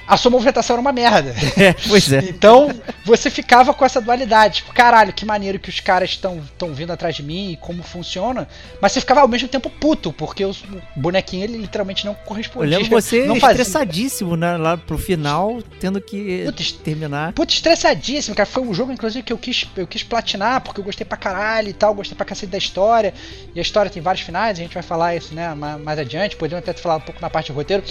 a 0.07 0.17
sua 0.17 0.31
movimentação 0.31 0.75
era 0.75 0.81
uma 0.81 0.91
merda. 0.91 1.35
É, 1.57 1.73
pois 1.87 2.11
é. 2.11 2.19
Então, 2.19 2.69
você 3.05 3.29
ficava 3.29 3.73
com 3.73 3.85
essa 3.85 4.01
dualidade. 4.01 4.55
Tipo, 4.55 4.73
caralho, 4.73 5.13
que 5.13 5.25
maneiro 5.25 5.57
que 5.57 5.69
os 5.69 5.79
caras 5.79 6.09
estão 6.09 6.41
vindo 6.73 6.91
atrás 6.91 7.15
de 7.15 7.23
mim 7.23 7.53
e 7.53 7.57
como 7.57 7.81
funciona. 7.81 8.47
Mas 8.81 8.91
você 8.91 8.99
ficava 8.99 9.21
ao 9.21 9.27
mesmo 9.27 9.47
tempo 9.47 9.69
puto, 9.69 10.11
porque 10.11 10.43
o 10.43 10.53
bonequinho 10.95 11.45
ele 11.45 11.57
literalmente 11.57 12.05
não 12.05 12.13
correspondia. 12.13 12.75
Eu 12.75 12.81
lembro 12.81 13.01
você 13.01 13.25
não 13.25 13.39
fazia. 13.39 13.61
estressadíssimo 13.61 14.35
né, 14.35 14.57
lá 14.57 14.75
pro 14.77 14.97
final, 14.97 15.61
tendo 15.79 16.01
que 16.01 16.43
Putz, 16.45 16.71
terminar. 16.73 17.31
Puta, 17.33 17.53
estressadíssimo, 17.53 18.35
cara. 18.35 18.47
Foi 18.47 18.63
um 18.63 18.73
jogo, 18.73 18.91
inclusive, 18.91 19.23
que 19.23 19.33
eu 19.33 19.37
quis, 19.37 19.65
eu 19.77 19.87
quis 19.87 20.03
platinar, 20.03 20.61
porque 20.61 20.79
eu 20.79 20.83
gostei 20.83 21.05
pra 21.05 21.17
caralho 21.17 21.69
e 21.69 21.73
tal, 21.73 21.93
gostei 21.93 22.15
pra 22.15 22.25
cacete 22.25 22.51
da 22.51 22.57
história. 22.57 23.13
E 23.53 23.59
a 23.59 23.61
história 23.61 23.89
tem 23.89 24.01
vários 24.01 24.23
finais, 24.23 24.59
a 24.59 24.61
gente 24.61 24.73
vai 24.73 24.83
falar 24.83 25.15
isso, 25.15 25.33
né, 25.33 25.53
mais, 25.55 25.81
mais 25.81 25.99
adiante. 25.99 26.35
Podemos 26.35 26.67
até 26.67 26.73
falar 26.73 26.97
um 26.97 27.01
pouco 27.01 27.21
na 27.21 27.29
parte 27.29 27.47
de 27.47 27.53
roteiro. 27.53 27.83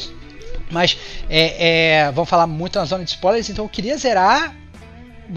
Mas 0.70 0.98
é, 1.28 2.02
é, 2.06 2.12
vamos 2.12 2.28
falar 2.28 2.46
muito 2.46 2.78
na 2.78 2.84
zona 2.84 3.04
de 3.04 3.10
spoilers, 3.10 3.48
então 3.48 3.64
eu 3.64 3.68
queria 3.68 3.96
zerar 3.96 4.54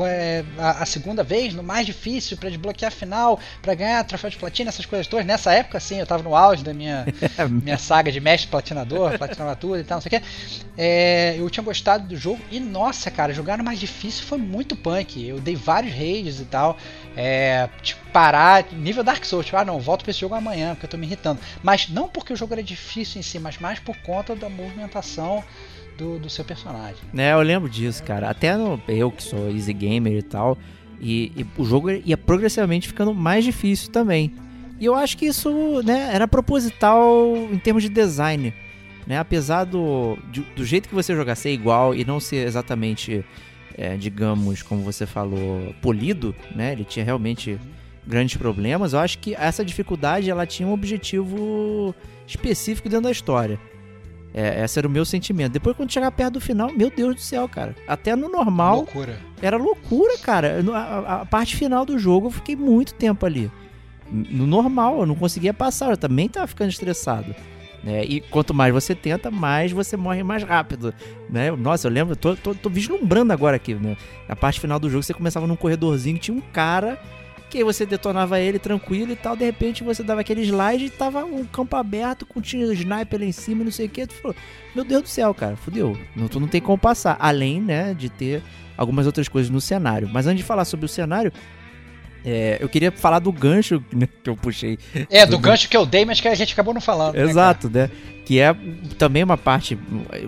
é, 0.05 0.43
a, 0.57 0.83
a, 0.83 0.85
segunda 0.85 1.23
vez, 1.23 1.53
no 1.53 1.63
mais 1.63 1.85
difícil, 1.85 2.37
para 2.37 2.49
desbloquear 2.49 2.91
a 2.91 2.95
final, 2.95 3.39
para 3.61 3.73
ganhar 3.73 4.03
troféu 4.03 4.29
de 4.29 4.37
platina, 4.37 4.69
essas 4.69 4.85
coisas 4.85 5.07
todas. 5.07 5.25
Nessa 5.25 5.51
época, 5.53 5.79
sim, 5.79 5.99
eu 5.99 6.05
tava 6.05 6.23
no 6.23 6.35
auge 6.35 6.63
da 6.63 6.73
minha, 6.73 7.05
minha 7.63 7.77
saga 7.77 8.11
de 8.11 8.19
mestre 8.19 8.49
platinador, 8.49 9.17
platinava 9.17 9.55
tudo 9.55 9.79
e 9.79 9.83
tal, 9.83 9.97
não 9.97 10.01
sei 10.01 10.17
o 10.17 10.21
que. 10.21 10.27
É, 10.77 11.35
eu 11.37 11.49
tinha 11.49 11.63
gostado 11.63 12.07
do 12.07 12.15
jogo 12.15 12.41
e, 12.51 12.59
nossa, 12.59 13.09
cara, 13.09 13.33
jogar 13.33 13.57
no 13.57 13.63
mais 13.63 13.79
difícil 13.79 14.25
foi 14.25 14.37
muito 14.37 14.75
punk. 14.75 15.25
Eu 15.25 15.39
dei 15.39 15.55
vários 15.55 15.93
raids 15.93 16.39
e 16.39 16.45
tal. 16.45 16.77
É, 17.15 17.67
tipo, 17.81 18.05
parar, 18.11 18.65
nível 18.71 19.03
Dark 19.03 19.25
Souls, 19.25 19.45
tipo, 19.45 19.57
ah 19.57 19.65
não, 19.65 19.79
volto 19.79 20.03
pra 20.03 20.11
esse 20.11 20.19
jogo 20.19 20.35
amanhã, 20.35 20.75
porque 20.75 20.85
eu 20.85 20.89
tô 20.89 20.97
me 20.97 21.05
irritando. 21.05 21.39
Mas 21.63 21.89
não 21.89 22.07
porque 22.07 22.33
o 22.33 22.35
jogo 22.35 22.53
era 22.53 22.63
difícil 22.63 23.19
em 23.19 23.23
si, 23.23 23.39
mas 23.39 23.57
mais 23.57 23.79
por 23.79 23.97
conta 23.97 24.35
da 24.35 24.49
movimentação 24.49 25.43
do, 25.97 26.19
do 26.19 26.29
seu 26.29 26.45
personagem. 26.45 26.97
É, 27.15 27.33
eu 27.33 27.41
lembro 27.41 27.69
disso, 27.69 28.03
cara. 28.03 28.29
Até 28.29 28.55
no, 28.55 28.79
eu 28.87 29.11
que 29.11 29.23
sou 29.23 29.49
easy 29.49 29.73
gamer 29.73 30.13
e 30.13 30.21
tal, 30.21 30.57
e, 30.99 31.31
e, 31.35 31.45
o 31.57 31.65
jogo 31.65 31.89
ia 31.91 32.17
progressivamente 32.17 32.87
ficando 32.87 33.13
mais 33.13 33.43
difícil 33.43 33.91
também. 33.91 34.33
E 34.79 34.85
eu 34.85 34.95
acho 34.95 35.17
que 35.17 35.25
isso 35.25 35.81
né, 35.83 36.09
era 36.13 36.27
proposital 36.27 37.35
em 37.51 37.57
termos 37.57 37.83
de 37.83 37.89
design. 37.89 38.53
Né? 39.05 39.17
Apesar 39.17 39.63
do, 39.63 40.17
de, 40.31 40.41
do 40.41 40.65
jeito 40.65 40.87
que 40.87 40.95
você 40.95 41.15
jogar 41.15 41.35
ser 41.35 41.51
igual 41.51 41.95
e 41.95 42.05
não 42.05 42.19
ser 42.19 42.45
exatamente, 42.47 43.25
é, 43.77 43.95
digamos, 43.95 44.61
como 44.61 44.81
você 44.81 45.05
falou, 45.05 45.73
polido, 45.81 46.35
né? 46.55 46.73
Ele 46.73 46.83
tinha 46.83 47.05
realmente 47.05 47.59
grandes 48.05 48.37
problemas. 48.37 48.93
Eu 48.93 48.99
acho 48.99 49.17
que 49.19 49.33
essa 49.35 49.63
dificuldade 49.63 50.29
ela 50.29 50.45
tinha 50.45 50.67
um 50.67 50.73
objetivo 50.73 51.95
específico 52.27 52.89
dentro 52.89 53.05
da 53.05 53.11
história. 53.11 53.59
É, 54.33 54.63
esse 54.63 54.77
era 54.77 54.87
o 54.87 54.91
meu 54.91 55.05
sentimento. 55.05 55.53
Depois, 55.53 55.75
quando 55.75 55.91
chegar 55.91 56.11
perto 56.11 56.33
do 56.33 56.41
final, 56.41 56.71
meu 56.71 56.89
Deus 56.89 57.15
do 57.15 57.21
céu, 57.21 57.47
cara. 57.47 57.75
Até 57.87 58.15
no 58.15 58.29
normal. 58.29 58.77
Loucura. 58.77 59.17
Era 59.41 59.57
loucura, 59.57 60.17
cara. 60.19 60.63
A, 60.73 61.21
a, 61.21 61.25
parte 61.25 61.55
final 61.55 61.85
do 61.85 61.97
jogo, 61.97 62.27
eu 62.27 62.31
fiquei 62.31 62.55
muito 62.55 62.93
tempo 62.93 63.25
ali. 63.25 63.51
No 64.11 64.45
normal, 64.45 64.99
eu 64.99 65.05
não 65.05 65.15
conseguia 65.15 65.53
passar. 65.53 65.89
Eu 65.89 65.97
também 65.97 66.29
tava 66.29 66.47
ficando 66.47 66.69
estressado. 66.69 67.33
Né? 67.83 68.03
E 68.03 68.21
quanto 68.21 68.53
mais 68.53 68.73
você 68.73 68.93
tenta, 68.93 69.31
mais 69.31 69.71
você 69.71 69.95
morre 69.95 70.23
mais 70.23 70.43
rápido. 70.43 70.93
Né? 71.29 71.51
Nossa, 71.51 71.87
eu 71.87 71.91
lembro, 71.91 72.15
tô, 72.15 72.35
tô, 72.35 72.53
tô 72.53 72.69
vislumbrando 72.69 73.31
agora 73.33 73.55
aqui, 73.55 73.73
né? 73.73 73.95
A 74.27 74.35
parte 74.35 74.59
final 74.59 74.79
do 74.79 74.89
jogo, 74.89 75.03
você 75.03 75.13
começava 75.13 75.47
num 75.47 75.55
corredorzinho, 75.55 76.17
tinha 76.17 76.35
um 76.35 76.41
cara 76.41 76.99
que 77.57 77.63
você 77.63 77.87
detonava 77.87 78.39
ele 78.39 78.59
tranquilo 78.59 79.11
e 79.11 79.15
tal, 79.15 79.35
de 79.35 79.43
repente 79.43 79.83
você 79.83 80.03
dava 80.03 80.21
aquele 80.21 80.41
slide 80.43 80.85
e 80.85 80.89
tava 80.91 81.25
um 81.25 81.43
campo 81.43 81.75
aberto 81.75 82.23
com 82.23 82.39
tinha 82.39 82.71
sniper 82.73 83.19
lá 83.19 83.25
em 83.25 83.31
cima 83.31 83.61
e 83.61 83.65
não 83.65 83.71
sei 83.71 83.87
o 83.87 83.89
que. 83.89 84.05
Tu 84.05 84.13
falou, 84.13 84.35
meu 84.75 84.85
Deus 84.85 85.01
do 85.01 85.09
céu, 85.09 85.33
cara, 85.33 85.55
fudeu. 85.55 85.97
Não, 86.15 86.27
tu 86.27 86.39
não 86.39 86.47
tem 86.47 86.61
como 86.61 86.77
passar. 86.77 87.17
Além, 87.19 87.59
né, 87.59 87.95
de 87.95 88.09
ter 88.09 88.43
algumas 88.77 89.07
outras 89.07 89.27
coisas 89.27 89.49
no 89.49 89.59
cenário. 89.59 90.07
Mas 90.07 90.27
antes 90.27 90.37
de 90.37 90.43
falar 90.43 90.65
sobre 90.65 90.85
o 90.85 90.89
cenário, 90.89 91.33
é, 92.23 92.57
eu 92.59 92.69
queria 92.69 92.91
falar 92.91 93.17
do 93.17 93.31
gancho 93.31 93.83
né, 93.91 94.07
que 94.23 94.29
eu 94.29 94.35
puxei. 94.35 94.77
É, 95.09 95.25
do, 95.25 95.31
do 95.31 95.39
gancho 95.39 95.67
que 95.67 95.75
eu 95.75 95.85
dei, 95.85 96.05
mas 96.05 96.21
que 96.21 96.27
a 96.27 96.35
gente 96.35 96.53
acabou 96.53 96.75
não 96.75 96.81
falando. 96.81 97.15
Né, 97.15 97.23
Exato, 97.23 97.69
né? 97.71 97.87
né? 97.87 97.91
Que 98.23 98.39
é 98.39 98.55
também 98.99 99.23
uma 99.23 99.37
parte. 99.37 99.79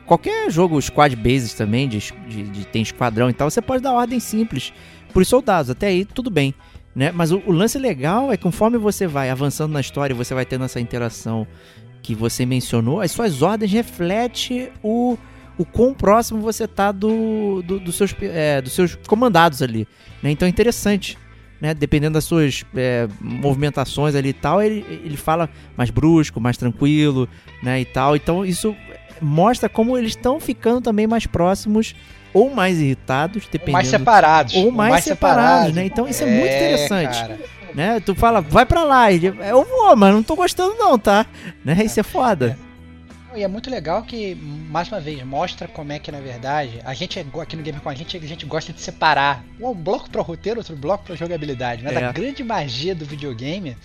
Qualquer 0.07 0.49
jogo 0.49 0.82
squad 0.82 1.15
bases 1.15 1.53
também, 1.53 1.88
de, 1.88 1.99
de, 2.27 2.43
de 2.43 2.65
tem 2.65 2.82
esquadrão 2.82 3.30
e 3.30 3.34
tal, 3.34 3.51
você 3.51 3.61
pode 3.61 3.84
dar 3.84 3.93
ordem 3.93 4.19
simples 4.19 4.73
pros 5.13 5.27
soldados. 5.27 5.69
Até 5.69 5.88
aí, 5.88 6.05
tudo 6.05 6.32
bem. 6.32 6.55
Né? 6.96 7.12
Mas 7.12 7.32
o, 7.32 7.42
o, 7.46 7.52
lance 7.52 7.78
legal 7.78 8.32
é 8.32 8.38
que 8.38 8.44
conforme 8.44 8.78
você 8.78 9.08
vai 9.08 9.30
avançando 9.30 9.72
na 9.72 9.80
história, 9.80 10.16
você 10.16 10.34
vai 10.34 10.46
tendo 10.46 10.66
essa 10.66 10.80
interação 10.80 11.48
que 12.02 12.16
você 12.16 12.46
mencionou, 12.46 13.02
as 13.02 13.12
suas 13.12 13.42
ordens 13.42 13.72
refletem 13.72 14.70
o, 14.82 15.18
o 15.58 15.66
quão 15.66 15.94
próximo 15.94 16.42
você 16.42 16.68
tá 16.68 16.92
do, 16.92 17.62
do 17.62 17.80
dos, 17.80 17.96
seus, 17.96 18.16
é, 18.22 18.62
dos 18.62 18.74
seus 18.74 18.96
comandados 19.08 19.62
ali. 19.62 19.88
Né? 20.24 20.32
Então 20.32 20.46
é 20.46 20.50
interessante. 20.50 21.18
Né? 21.62 21.74
Dependendo 21.74 22.14
das 22.14 22.24
suas 22.24 22.64
é, 22.74 23.08
movimentações 23.20 24.16
ali 24.16 24.30
e 24.30 24.34
tal, 24.34 24.62
ele, 24.62 24.86
ele 25.04 25.18
fala 25.18 25.50
mais 25.76 25.90
brusco, 25.90 26.40
mais 26.40 26.56
tranquilo, 26.56 27.28
né? 27.62 27.82
E 27.82 27.86
tal. 27.86 28.16
Então 28.16 28.46
isso 28.46 28.74
mostra 29.22 29.68
como 29.68 29.98
eles 29.98 30.12
estão 30.12 30.40
ficando 30.40 30.80
também 30.82 31.06
mais 31.06 31.28
próximos 31.28 31.94
ou 32.34 32.49
mais 32.49 32.80
irritados, 32.80 33.43
dependendo. 33.51 33.71
Ou 33.71 33.73
mais 33.73 33.88
separados. 33.88 34.55
Ou 34.55 34.71
mais, 34.71 34.91
mais 34.91 35.03
separados, 35.03 35.43
separados, 35.43 35.75
né? 35.75 35.86
Então 35.86 36.07
isso 36.07 36.23
é, 36.23 36.27
é 36.27 36.32
muito 36.32 36.53
interessante. 36.53 37.21
Cara. 37.21 37.39
Né? 37.73 37.99
Tu 37.99 38.15
fala, 38.15 38.41
vai 38.41 38.65
pra 38.65 38.84
lá. 38.84 39.11
Ele, 39.11 39.27
eu 39.27 39.63
vou, 39.63 39.95
mas 39.95 40.13
não 40.13 40.23
tô 40.23 40.36
gostando 40.36 40.75
não, 40.75 40.97
tá? 40.97 41.25
Né? 41.63 41.84
Isso 41.84 41.99
é 41.99 42.03
foda. 42.03 42.57
É. 42.65 42.69
E 43.36 43.43
é 43.43 43.47
muito 43.47 43.69
legal 43.69 44.01
que, 44.03 44.34
mais 44.36 44.88
uma 44.88 44.99
vez, 44.99 45.23
mostra 45.23 45.67
como 45.67 45.91
é 45.91 45.99
que, 45.99 46.11
na 46.11 46.19
verdade, 46.19 46.82
a 46.84 46.95
gente, 46.95 47.19
aqui 47.19 47.55
no 47.55 47.61
Game 47.61 47.80
com 47.80 47.89
a 47.89 47.93
gente, 47.93 48.17
a 48.17 48.19
gente 48.19 48.45
gosta 48.45 48.73
de 48.73 48.82
separar 48.82 49.43
um 49.61 49.71
bloco 49.73 50.09
para 50.09 50.21
roteiro, 50.21 50.59
outro 50.59 50.75
bloco 50.75 51.05
para 51.05 51.15
jogabilidade. 51.15 51.84
Mas 51.84 51.93
é. 51.93 52.05
a 52.05 52.11
grande 52.11 52.43
magia 52.43 52.95
do 52.95 53.05
videogame 53.05 53.77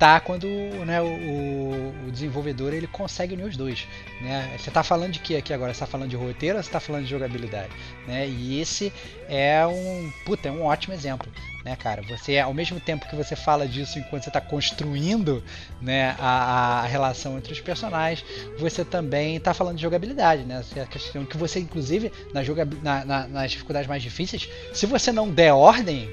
tá 0.00 0.18
quando 0.18 0.48
né, 0.86 0.98
o, 1.02 2.06
o, 2.06 2.10
desenvolvedor 2.10 2.72
ele 2.72 2.86
consegue 2.86 3.34
unir 3.34 3.44
os 3.44 3.56
dois. 3.56 3.86
Né? 4.22 4.56
Você 4.58 4.70
está 4.70 4.82
falando 4.82 5.12
de 5.12 5.18
que 5.18 5.36
aqui 5.36 5.52
agora? 5.52 5.74
Você 5.74 5.76
está 5.76 5.86
falando 5.86 6.08
de 6.08 6.16
roteiro 6.16 6.56
ou 6.56 6.62
você 6.62 6.68
está 6.70 6.80
falando 6.80 7.04
de 7.04 7.10
jogabilidade? 7.10 7.68
Né? 8.08 8.26
E 8.26 8.58
esse 8.58 8.90
é 9.28 9.64
um, 9.66 10.10
puta, 10.24 10.48
é 10.48 10.50
um 10.50 10.64
ótimo 10.64 10.94
exemplo. 10.94 11.30
Né, 11.62 11.76
cara? 11.76 12.00
Você, 12.08 12.38
ao 12.38 12.54
mesmo 12.54 12.80
tempo 12.80 13.06
que 13.06 13.14
você 13.14 13.36
fala 13.36 13.68
disso 13.68 13.98
enquanto 13.98 14.22
você 14.22 14.30
está 14.30 14.40
construindo 14.40 15.44
né, 15.78 16.16
a, 16.18 16.80
a, 16.80 16.86
relação 16.86 17.36
entre 17.36 17.52
os 17.52 17.60
personagens, 17.60 18.24
você 18.58 18.82
também 18.82 19.36
está 19.36 19.52
falando 19.52 19.76
de 19.76 19.82
jogabilidade, 19.82 20.42
né? 20.44 20.64
A 20.80 20.86
questão 20.86 21.26
que 21.26 21.36
você, 21.36 21.60
inclusive, 21.60 22.10
na 22.32 22.40
na, 22.82 23.04
na, 23.04 23.28
nas 23.28 23.50
dificuldades 23.50 23.86
mais 23.86 24.02
difíceis, 24.02 24.48
se 24.72 24.86
você 24.86 25.12
não 25.12 25.28
der 25.28 25.52
ordem, 25.52 26.08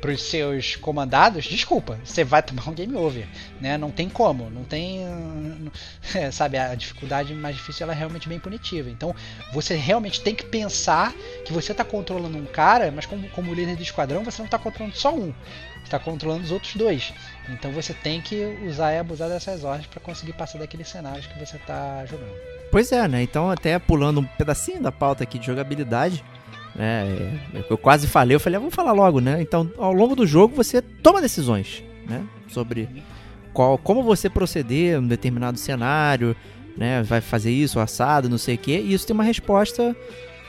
para 0.00 0.10
os 0.10 0.22
seus 0.22 0.76
comandados, 0.76 1.44
desculpa, 1.44 1.98
você 2.04 2.24
vai 2.24 2.42
tomar 2.42 2.68
um 2.68 2.74
game 2.74 2.94
over, 2.96 3.26
né? 3.60 3.76
Não 3.76 3.90
tem 3.90 4.08
como, 4.08 4.48
não 4.50 4.64
tem, 4.64 5.00
sabe, 6.32 6.56
a 6.58 6.74
dificuldade 6.74 7.34
mais 7.34 7.56
difícil 7.56 7.84
ela 7.84 7.92
é 7.92 7.96
realmente 7.96 8.28
bem 8.28 8.38
punitiva. 8.38 8.90
Então, 8.90 9.14
você 9.52 9.74
realmente 9.74 10.20
tem 10.20 10.34
que 10.34 10.44
pensar 10.44 11.12
que 11.44 11.52
você 11.52 11.72
está 11.72 11.84
controlando 11.84 12.38
um 12.38 12.46
cara, 12.46 12.90
mas 12.90 13.06
como, 13.06 13.28
como 13.30 13.54
líder 13.54 13.76
do 13.76 13.82
esquadrão, 13.82 14.24
você 14.24 14.38
não 14.38 14.46
está 14.46 14.58
controlando 14.58 14.96
só 14.96 15.14
um, 15.14 15.34
está 15.84 15.98
controlando 15.98 16.44
os 16.44 16.52
outros 16.52 16.74
dois. 16.74 17.12
Então, 17.48 17.72
você 17.72 17.92
tem 17.92 18.20
que 18.20 18.36
usar 18.66 18.92
e 18.92 18.98
abusar 18.98 19.28
dessas 19.28 19.64
ordens 19.64 19.86
para 19.86 20.00
conseguir 20.00 20.34
passar 20.34 20.58
daqueles 20.58 20.88
cenários 20.88 21.26
que 21.26 21.38
você 21.38 21.56
está 21.56 22.04
jogando. 22.06 22.34
Pois 22.70 22.92
é, 22.92 23.08
né? 23.08 23.22
Então, 23.22 23.50
até 23.50 23.78
pulando 23.78 24.20
um 24.20 24.24
pedacinho 24.24 24.82
da 24.82 24.92
pauta 24.92 25.24
aqui 25.24 25.38
de 25.38 25.46
jogabilidade, 25.46 26.22
né? 26.78 27.40
Eu 27.68 27.76
quase 27.76 28.06
falei, 28.06 28.36
eu 28.36 28.40
falei, 28.40 28.56
ah, 28.56 28.60
vamos 28.60 28.74
falar 28.74 28.92
logo, 28.92 29.20
né? 29.20 29.42
Então, 29.42 29.68
ao 29.76 29.92
longo 29.92 30.14
do 30.14 30.24
jogo 30.24 30.54
você 30.54 30.80
toma 30.80 31.20
decisões, 31.20 31.82
né? 32.08 32.24
Sobre 32.46 32.88
qual, 33.52 33.76
como 33.76 34.04
você 34.04 34.30
proceder 34.30 34.94
em 34.94 34.98
um 34.98 35.08
determinado 35.08 35.58
cenário, 35.58 36.36
né? 36.76 37.02
Vai 37.02 37.20
fazer 37.20 37.50
isso, 37.50 37.80
assado, 37.80 38.28
não 38.28 38.38
sei 38.38 38.54
o 38.54 38.58
quê. 38.58 38.80
E 38.80 38.94
isso 38.94 39.04
tem 39.04 39.12
uma 39.12 39.24
resposta 39.24 39.96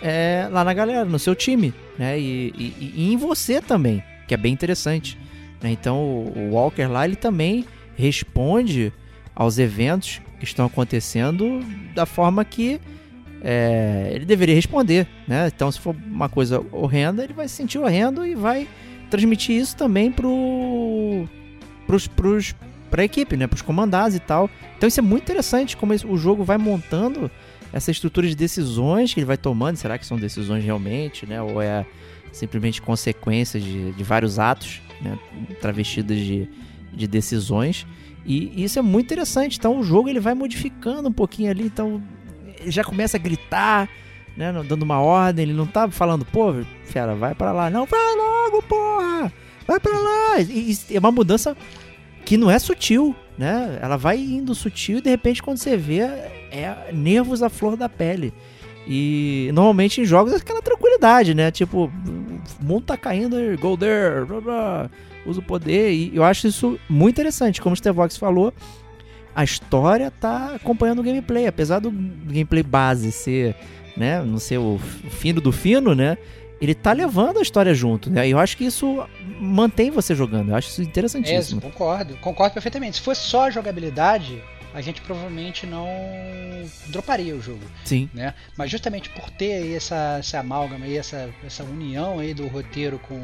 é, 0.04 0.48
lá 0.52 0.64
na 0.64 0.72
galera, 0.72 1.04
no 1.04 1.18
seu 1.18 1.34
time, 1.34 1.74
né? 1.98 2.20
E, 2.20 2.54
e, 2.56 2.94
e 2.96 3.12
em 3.12 3.18
você 3.18 3.60
também, 3.60 4.04
que 4.28 4.34
é 4.36 4.38
bem 4.38 4.54
interessante. 4.54 5.18
Né? 5.60 5.72
Então, 5.72 5.98
o 5.98 6.52
Walker 6.52 6.86
lá, 6.86 7.06
ele 7.06 7.16
também 7.16 7.66
responde 7.96 8.94
aos 9.36 9.58
eventos 9.58 10.22
que 10.38 10.46
estão 10.46 10.68
acontecendo 10.68 11.66
da 11.96 12.06
forma 12.06 12.46
que 12.46 12.80
é, 13.42 14.12
ele 14.14 14.26
deveria 14.26 14.56
responder, 14.56 15.08
né? 15.28 15.50
Então, 15.54 15.72
se 15.72 15.80
for 15.80 15.96
uma 16.06 16.28
coisa 16.28 16.64
horrenda, 16.72 17.24
ele 17.24 17.34
vai 17.34 17.48
se 17.48 17.56
sentir 17.56 17.78
horrendo 17.78 18.26
e 18.26 18.36
vai 18.36 18.68
transmitir 19.10 19.56
isso 19.56 19.76
também 19.76 20.12
pro, 20.12 21.28
pros, 21.88 22.08
pros, 22.08 22.56
pra 22.92 23.04
equipe, 23.04 23.38
né? 23.38 23.48
Pros 23.48 23.62
comandados 23.62 24.16
e 24.16 24.20
tal. 24.20 24.50
Então, 24.78 24.88
isso 24.88 25.00
é 25.00 25.04
muito 25.04 25.24
interessante 25.24 25.78
como 25.78 25.94
o 25.94 26.18
jogo 26.18 26.44
vai 26.44 26.58
montando 26.58 27.32
essa 27.72 27.92
estrutura 27.92 28.28
de 28.28 28.36
decisões 28.36 29.14
que 29.14 29.20
ele 29.20 29.26
vai 29.26 29.38
tomando. 29.38 29.78
Será 29.78 29.98
que 29.98 30.06
são 30.06 30.18
decisões 30.18 30.64
realmente, 30.64 31.26
né? 31.26 31.42
Ou 31.42 31.62
é 31.62 31.86
simplesmente 32.32 32.82
consequências 32.82 33.64
de, 33.64 33.94
de 33.94 34.04
vários 34.04 34.38
atos, 34.38 34.82
né? 35.02 35.18
Travestidas 35.62 36.18
de, 36.18 36.50
de 36.94 37.08
decisões. 37.08 37.88
E 38.26 38.64
isso 38.64 38.78
é 38.78 38.82
muito 38.82 39.06
interessante. 39.06 39.58
Então, 39.58 39.80
o 39.80 39.84
jogo 39.84 40.10
ele 40.10 40.20
vai 40.20 40.34
modificando 40.34 41.08
um 41.08 41.14
pouquinho 41.14 41.50
ali. 41.50 41.64
Então, 41.64 42.04
já 42.68 42.84
começa 42.84 43.18
a 43.18 43.20
gritar, 43.20 43.90
né, 44.36 44.52
dando 44.68 44.84
uma 44.84 45.00
ordem, 45.00 45.44
ele 45.44 45.54
não 45.54 45.68
tá 45.68 45.90
falando, 45.90 46.26
pô, 46.26 46.54
fera, 46.86 47.16
vai 47.16 47.36
para 47.36 47.52
lá. 47.52 47.70
Não, 47.70 47.86
vai 47.86 48.16
logo, 48.16 48.62
porra! 48.64 49.32
Vai 49.68 49.80
para 49.80 49.98
lá! 49.98 50.40
E, 50.40 50.78
e 50.90 50.96
é 50.96 51.00
uma 51.00 51.12
mudança 51.12 51.56
que 52.26 52.38
não 52.38 52.50
é 52.50 52.60
sutil, 52.60 53.16
né? 53.38 53.80
Ela 53.82 53.98
vai 53.98 54.18
indo 54.18 54.54
sutil 54.54 55.00
e 55.00 55.02
de 55.02 55.10
repente 55.10 55.42
quando 55.42 55.58
você 55.58 55.76
vê 55.76 56.00
é 56.52 56.90
nervos 56.94 57.42
à 57.42 57.50
flor 57.50 57.76
da 57.76 57.90
pele. 57.90 58.34
E 58.88 59.50
normalmente 59.54 60.02
em 60.02 60.06
jogos 60.06 60.34
é 60.34 60.38
aquela 60.38 60.62
tranquilidade, 60.62 61.34
né? 61.34 61.52
Tipo, 61.52 61.86
o 61.86 62.64
mundo 62.64 62.86
tá 62.86 62.98
caindo, 62.98 63.36
go 63.60 63.78
there, 63.78 64.26
blá, 64.26 64.42
blá, 64.42 64.90
usa 65.26 65.40
o 65.40 65.44
poder. 65.44 65.92
E 65.92 66.16
eu 66.16 66.24
acho 66.24 66.48
isso 66.48 66.80
muito 66.90 67.16
interessante. 67.16 67.62
Como 67.62 67.74
o 67.74 67.78
Stevox 67.78 68.18
falou, 68.18 68.54
a 69.36 69.44
história 69.44 70.12
tá 70.12 70.56
acompanhando 70.56 71.00
o 71.00 71.04
gameplay. 71.04 71.48
Apesar 71.48 71.80
do 71.80 71.92
gameplay 71.92 72.64
base 72.64 73.12
ser, 73.12 73.56
né? 73.96 74.22
Não 74.22 74.40
ser 74.40 74.58
o 74.58 74.80
fino 75.10 75.40
do 75.42 75.52
fino, 75.52 75.94
né? 75.94 76.18
Ele 76.62 76.76
tá 76.76 76.92
levando 76.92 77.40
a 77.40 77.42
história 77.42 77.74
junto, 77.74 78.10
né? 78.10 78.28
E 78.28 78.32
eu 78.32 78.40
acho 78.40 78.58
que 78.58 78.66
isso 78.66 79.06
mantém 79.40 79.90
você 79.92 80.14
jogando. 80.14 80.50
Eu 80.50 80.56
acho 80.56 80.70
isso 80.70 80.82
interessantíssimo. 80.82 81.62
É, 81.64 81.64
concordo. 81.64 82.18
Concordo 82.18 82.54
perfeitamente. 82.54 82.98
Se 82.98 83.04
fosse 83.04 83.22
só 83.22 83.44
a 83.44 83.50
jogabilidade, 83.50 84.44
a 84.74 84.82
gente 84.82 85.02
provavelmente 85.02 85.66
não 85.66 85.88
droparia 86.88 87.36
o 87.36 87.42
jogo. 87.42 87.64
Sim. 87.86 88.10
Né? 88.14 88.34
Mas 88.58 88.70
justamente 88.70 89.10
por 89.10 89.30
ter 89.32 89.54
aí 89.54 89.74
essa, 89.74 90.18
essa 90.20 90.40
amálgama 90.40 90.86
aí, 90.86 90.98
essa, 90.98 91.30
essa 91.46 91.64
união 91.64 92.20
aí 92.20 92.34
do 92.34 92.48
roteiro 92.48 93.00
com, 93.00 93.20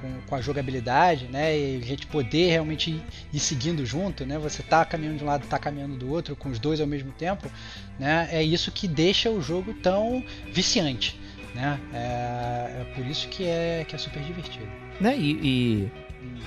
com, 0.00 0.20
com, 0.26 0.34
a 0.34 0.40
jogabilidade, 0.40 1.26
né? 1.26 1.56
E 1.56 1.76
a 1.76 1.84
gente 1.84 2.06
poder 2.06 2.50
realmente 2.50 3.02
ir, 3.32 3.38
seguindo 3.38 3.84
junto, 3.84 4.24
né? 4.24 4.38
Você 4.38 4.62
tá 4.62 4.84
caminhando 4.84 5.18
de 5.18 5.24
um 5.24 5.26
lado, 5.26 5.46
tá 5.46 5.58
caminhando 5.58 5.96
do 5.96 6.10
outro, 6.10 6.34
com 6.34 6.48
os 6.48 6.58
dois 6.58 6.80
ao 6.80 6.86
mesmo 6.86 7.12
tempo, 7.12 7.50
né? 7.98 8.28
É 8.30 8.42
isso 8.42 8.72
que 8.72 8.88
deixa 8.88 9.30
o 9.30 9.40
jogo 9.40 9.74
tão 9.74 10.24
viciante, 10.52 11.18
né? 11.54 11.80
É, 11.92 12.80
é 12.80 12.92
por 12.94 13.06
isso 13.06 13.28
que 13.28 13.44
é, 13.44 13.84
que 13.86 13.94
é 13.94 13.98
super 13.98 14.22
divertido. 14.22 14.68
Né? 15.00 15.16
E, 15.16 15.30
e 15.42 15.92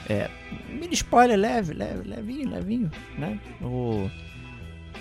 é, 0.09 0.29
mini 0.69 0.93
spoiler 0.93 1.37
leve, 1.37 1.73
leve, 1.73 2.07
levinho, 2.07 2.49
levinho, 2.49 2.91
né? 3.17 3.39
O, 3.61 4.09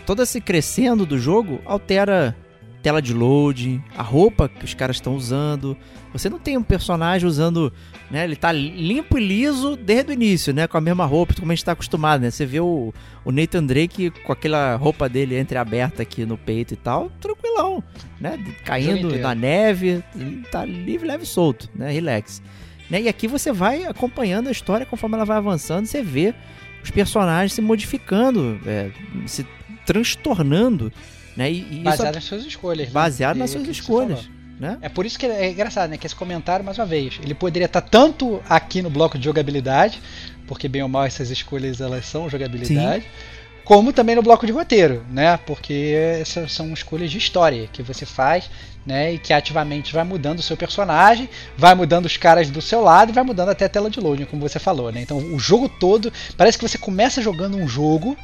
todo 0.07 0.22
esse 0.22 0.40
crescendo 0.40 1.05
do 1.05 1.18
jogo 1.18 1.61
altera 1.64 2.36
tela 2.83 3.01
de 3.01 3.14
load, 3.14 3.80
a 3.97 4.03
roupa 4.03 4.49
que 4.49 4.64
os 4.64 4.74
caras 4.74 4.97
estão 4.97 5.14
usando. 5.14 5.76
Você 6.12 6.28
não 6.28 6.39
tem 6.39 6.59
um 6.59 6.62
personagem 6.62 7.26
usando, 7.26 7.72
né? 8.11 8.24
Ele 8.24 8.37
tá 8.37 8.51
limpo 8.51 9.18
e 9.18 9.26
liso 9.26 9.76
desde 9.76 10.11
o 10.11 10.12
início, 10.12 10.53
né? 10.53 10.66
Com 10.66 10.76
a 10.76 10.80
mesma 10.80 11.07
roupa, 11.07 11.35
como 11.35 11.53
a 11.53 11.55
gente 11.55 11.64
tá 11.64 11.72
acostumado, 11.72 12.20
né? 12.20 12.30
Você 12.30 12.45
vê 12.45 12.61
o, 12.61 12.93
o 13.24 13.33
Nathan 13.33 13.64
Drake 13.64 14.11
com 14.11 14.33
aquela 14.33 14.74
roupa 14.76 15.09
dele 15.09 15.39
entreaberta 15.39 16.03
aqui 16.03 16.26
no 16.26 16.37
peito 16.37 16.74
e 16.74 16.76
tal, 16.76 17.11
tranquilão, 17.20 17.83
né? 18.20 18.39
Caindo 18.64 19.16
na 19.16 19.35
neve, 19.35 20.03
tá 20.51 20.64
livre, 20.64 21.07
leve 21.07 21.22
e 21.24 21.26
solto, 21.26 21.70
né? 21.74 21.91
Relax. 21.91 22.43
Né? 22.91 23.03
E 23.03 23.09
aqui 23.09 23.26
você 23.26 23.53
vai 23.53 23.85
acompanhando 23.85 24.49
a 24.49 24.53
história 24.53 24.85
conforme 24.85 25.16
ela 25.16 25.24
vai 25.24 25.39
avançando, 25.39 25.87
você 25.87 26.03
vê 26.03 26.35
os 26.83 26.91
personagens 26.91 27.53
se 27.53 27.62
modificando, 27.62 28.61
é, 28.66 28.91
se 29.24 29.47
transtornando. 29.87 30.93
Né? 31.37 31.51
E, 31.51 31.66
e 31.70 31.78
baseado 31.80 32.07
isso, 32.07 32.14
nas 32.14 32.24
suas 32.24 32.45
escolhas. 32.45 32.87
Né? 32.89 32.93
Baseado 32.93 33.37
né? 33.37 33.41
nas 33.41 33.51
suas 33.51 33.68
escolhas. 33.68 34.28
Né? 34.59 34.78
É 34.80 34.89
por 34.89 35.05
isso 35.05 35.18
que 35.18 35.26
é 35.26 35.51
engraçado, 35.51 35.91
né? 35.91 35.97
Que 35.97 36.07
esse 36.07 36.14
comentário, 36.14 36.64
mais 36.64 36.78
uma 36.78 36.87
vez, 36.87 37.18
ele 37.22 37.35
poderia 37.35 37.66
estar 37.66 37.80
tanto 37.80 38.41
aqui 38.49 38.80
no 38.80 38.91
bloco 38.91 39.18
de 39.18 39.24
jogabilidade, 39.24 40.01
porque 40.47 40.68
bem 40.68 40.83
ou 40.83 40.89
mal 40.89 41.05
essas 41.05 41.30
escolhas 41.30 41.80
elas 41.80 42.07
são 42.07 42.28
jogabilidade. 42.28 43.03
Sim 43.03 43.43
como 43.64 43.93
também 43.93 44.16
no 44.16 44.22
bloco 44.22 44.47
de 44.47 44.53
roteiro, 44.53 45.05
né? 45.11 45.37
Porque 45.47 45.95
essas 46.20 46.53
são 46.53 46.72
escolhas 46.72 47.11
de 47.11 47.18
história 47.18 47.68
que 47.72 47.83
você 47.83 48.05
faz, 48.05 48.51
né? 48.85 49.14
E 49.14 49.18
que 49.18 49.33
ativamente 49.33 49.93
vai 49.93 50.05
mudando 50.05 50.41
o 50.41 50.43
seu 50.43 50.57
personagem, 50.57 51.28
vai 51.57 51.74
mudando 51.74 52.07
os 52.07 52.16
caras 52.16 52.51
do 52.51 52.61
seu 52.61 52.80
lado 52.80 53.11
e 53.11 53.14
vai 53.14 53.22
mudando 53.22 53.51
até 53.51 53.64
a 53.66 53.68
tela 53.68 53.89
de 53.89 54.01
loading, 54.01 54.24
como 54.24 54.47
você 54.47 54.59
falou, 54.59 54.91
né? 54.91 55.01
Então 55.01 55.18
o 55.18 55.39
jogo 55.39 55.68
todo 55.68 56.12
parece 56.37 56.59
que 56.59 56.68
você 56.68 56.78
começa 56.78 57.22
jogando 57.22 57.57
um 57.57 57.68
jogo 57.68 58.16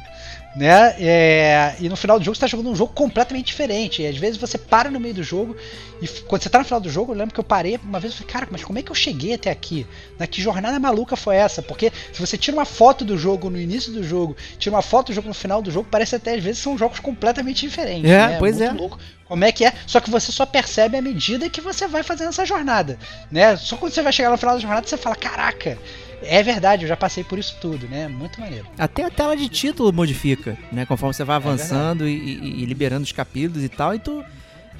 né? 0.55 0.95
É, 0.99 1.75
e 1.79 1.87
no 1.87 1.95
final 1.95 2.17
do 2.17 2.25
jogo 2.25 2.35
você 2.35 2.45
está 2.45 2.47
jogando 2.47 2.71
um 2.71 2.75
jogo 2.75 2.93
completamente 2.93 3.47
diferente. 3.47 4.01
E 4.01 4.07
às 4.07 4.17
vezes 4.17 4.37
você 4.37 4.57
para 4.57 4.89
no 4.89 4.99
meio 4.99 5.13
do 5.13 5.23
jogo 5.23 5.55
e 6.01 6.07
quando 6.07 6.41
você 6.41 6.47
está 6.47 6.59
no 6.59 6.65
final 6.65 6.79
do 6.79 6.89
jogo, 6.89 7.11
eu 7.13 7.17
lembro 7.17 7.33
que 7.33 7.39
eu 7.39 7.43
parei 7.43 7.79
uma 7.83 7.99
vez 7.99 8.13
e 8.13 8.17
falei, 8.17 8.33
cara, 8.33 8.47
mas 8.49 8.63
como 8.63 8.79
é 8.79 8.81
que 8.81 8.91
eu 8.91 8.95
cheguei 8.95 9.33
até 9.33 9.51
aqui? 9.51 9.85
Né? 10.17 10.25
Que 10.25 10.41
jornada 10.41 10.79
maluca 10.79 11.15
foi 11.15 11.35
essa? 11.35 11.61
Porque 11.61 11.91
se 12.11 12.19
você 12.19 12.37
tira 12.37 12.57
uma 12.57 12.65
foto 12.65 13.05
do 13.05 13.17
jogo 13.17 13.49
no 13.49 13.59
início 13.59 13.91
do 13.91 14.03
jogo, 14.03 14.35
tira 14.57 14.75
uma 14.75 14.81
foto 14.81 15.07
do 15.07 15.13
jogo 15.13 15.27
no 15.27 15.33
final 15.33 15.61
do 15.61 15.71
jogo, 15.71 15.87
parece 15.89 16.15
até 16.15 16.35
às 16.35 16.43
vezes 16.43 16.61
são 16.61 16.77
jogos 16.77 16.99
completamente 16.99 17.67
diferentes. 17.67 18.09
É, 18.09 18.27
né? 18.27 18.35
pois 18.39 18.57
Muito 18.57 18.69
é. 18.69 18.73
Louco. 18.73 18.99
Como 19.25 19.45
é 19.45 19.51
que 19.51 19.63
é? 19.63 19.71
Só 19.85 19.99
que 19.99 20.09
você 20.09 20.31
só 20.31 20.43
percebe 20.43 20.97
à 20.97 21.01
medida 21.03 21.49
que 21.51 21.61
você 21.61 21.87
vai 21.87 22.01
fazendo 22.01 22.29
essa 22.29 22.43
jornada, 22.45 22.97
né? 23.31 23.55
Só 23.55 23.77
quando 23.77 23.93
você 23.93 24.01
vai 24.01 24.11
chegar 24.11 24.31
no 24.31 24.37
final 24.37 24.55
da 24.55 24.61
jornada 24.61 24.87
você 24.87 24.97
fala, 24.97 25.15
caraca, 25.15 25.77
é 26.21 26.43
verdade, 26.43 26.83
eu 26.83 26.89
já 26.89 26.97
passei 26.97 27.23
por 27.23 27.39
isso 27.39 27.57
tudo, 27.61 27.87
né? 27.87 28.07
Muito 28.07 28.39
maneiro. 28.39 28.65
Até 28.77 29.05
a 29.05 29.09
tela 29.09 29.35
de 29.35 29.47
título 29.47 29.91
modifica, 29.93 30.57
né? 30.71 30.85
Conforme 30.85 31.13
você 31.13 31.23
vai 31.23 31.35
avançando 31.35 32.05
é 32.05 32.09
e, 32.09 32.61
e, 32.61 32.65
liberando 32.65 33.03
os 33.03 33.11
capítulos 33.11 33.63
e 33.63 33.69
tal, 33.69 33.95
e 33.95 33.99
tu. 33.99 34.23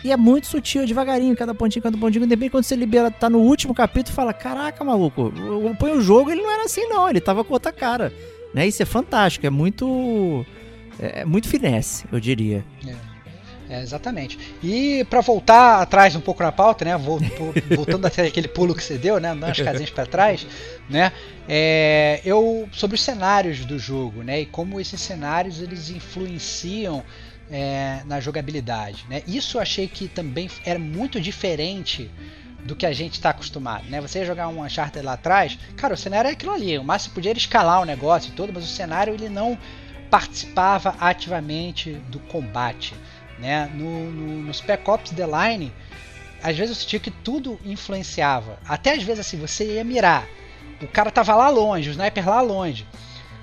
E 0.04 0.12
é 0.12 0.18
muito 0.18 0.48
sutil, 0.48 0.86
devagarinho, 0.86 1.36
cada 1.36 1.54
pontinho, 1.54 1.84
cada 1.84 1.98
pontinho. 1.98 2.26
De 2.26 2.34
repente, 2.34 2.52
quando 2.52 2.64
você 2.64 2.76
libera, 2.76 3.12
tá 3.12 3.30
no 3.30 3.40
último 3.40 3.74
capítulo, 3.74 4.16
fala: 4.16 4.34
Caraca, 4.34 4.84
maluco, 4.84 5.34
eu 5.36 5.76
põe 5.78 5.92
o 5.92 6.02
jogo, 6.02 6.32
ele 6.32 6.42
não 6.42 6.52
era 6.52 6.64
assim, 6.64 6.88
não, 6.88 7.10
ele 7.10 7.20
tava 7.20 7.44
com 7.44 7.54
outra 7.54 7.72
cara. 7.72 8.14
Né? 8.54 8.68
Isso 8.68 8.82
é 8.82 8.86
fantástico, 8.86 9.46
é 9.46 9.50
muito. 9.50 10.46
É, 11.00 11.22
é 11.22 11.26
muito 11.26 11.48
finesse, 11.48 12.06
eu 12.12 12.20
diria. 12.20 12.64
É. 12.86 13.09
É, 13.70 13.82
exatamente. 13.82 14.40
E 14.64 15.06
para 15.10 15.22
voltar 15.22 15.80
atrás 15.82 16.16
um 16.16 16.20
pouco 16.20 16.42
na 16.42 16.52
pauta, 16.52 16.84
né, 16.84 16.98
voltando 17.76 18.08
até 18.08 18.26
aquele 18.26 18.48
pulo 18.48 18.74
que 18.74 18.84
você 18.84 18.98
deu, 18.98 19.20
né, 19.20 19.32
umas 19.32 19.60
casinhas 19.60 19.92
para 19.92 20.08
trás, 20.08 20.48
né, 20.90 21.12
é, 21.48 22.20
eu 22.26 22.68
sobre 22.72 22.96
os 22.96 23.02
cenários 23.02 23.64
do 23.66 23.78
jogo, 23.78 24.24
né, 24.24 24.42
e 24.42 24.46
como 24.48 24.80
esses 24.80 25.00
cenários 25.00 25.62
eles 25.62 25.92
influenciam 25.92 27.04
é, 27.52 28.02
na 28.06 28.20
jogabilidade, 28.20 29.06
né. 29.08 29.22
Isso 29.28 29.58
eu 29.58 29.62
achei 29.62 29.88
que 29.88 30.08
também 30.08 30.50
era 30.66 30.80
muito 30.80 31.22
diferente 31.22 32.10
do 32.64 32.76
que 32.76 32.86
a 32.86 32.92
gente 32.92 33.14
está 33.14 33.30
acostumado, 33.30 33.86
né? 33.90 34.02
Você 34.02 34.26
jogar 34.26 34.50
um 34.50 34.64
Uncharted 34.64 35.06
lá 35.06 35.14
atrás, 35.14 35.58
cara, 35.78 35.94
o 35.94 35.98
cenário 35.98 36.28
é 36.28 36.34
aquilo 36.34 36.52
ali, 36.52 36.78
o 36.78 36.84
máximo 36.84 37.14
podia 37.14 37.32
escalar 37.32 37.82
o 37.82 37.86
negócio 37.86 38.30
e 38.30 38.34
tudo, 38.34 38.52
mas 38.52 38.66
o 38.66 38.68
cenário 38.68 39.14
ele 39.14 39.30
não 39.30 39.58
participava 40.10 40.96
ativamente 41.00 41.94
do 42.10 42.20
combate. 42.20 42.94
Né? 43.40 43.70
No, 43.74 44.12
no, 44.12 44.44
no 44.44 44.54
Spec 44.54 44.90
Ops 44.90 45.12
The 45.12 45.26
Line, 45.26 45.72
às 46.44 46.58
vezes 46.58 46.76
eu 46.76 46.82
sentia 46.82 47.00
que 47.00 47.12
tudo 47.12 47.60
influenciava. 47.66 48.60
Até 48.68 48.94
às 48.94 49.04
vezes 49.04 49.22
assim, 49.22 49.38
você 49.38 49.76
ia 49.76 49.84
mirar. 49.84 50.28
O 50.82 50.88
cara 50.88 51.12
tava 51.12 51.36
lá 51.36 51.50
longe, 51.50 51.90
o 51.90 51.92
sniper 51.92 52.28
lá 52.28 52.42
longe. 52.42 52.86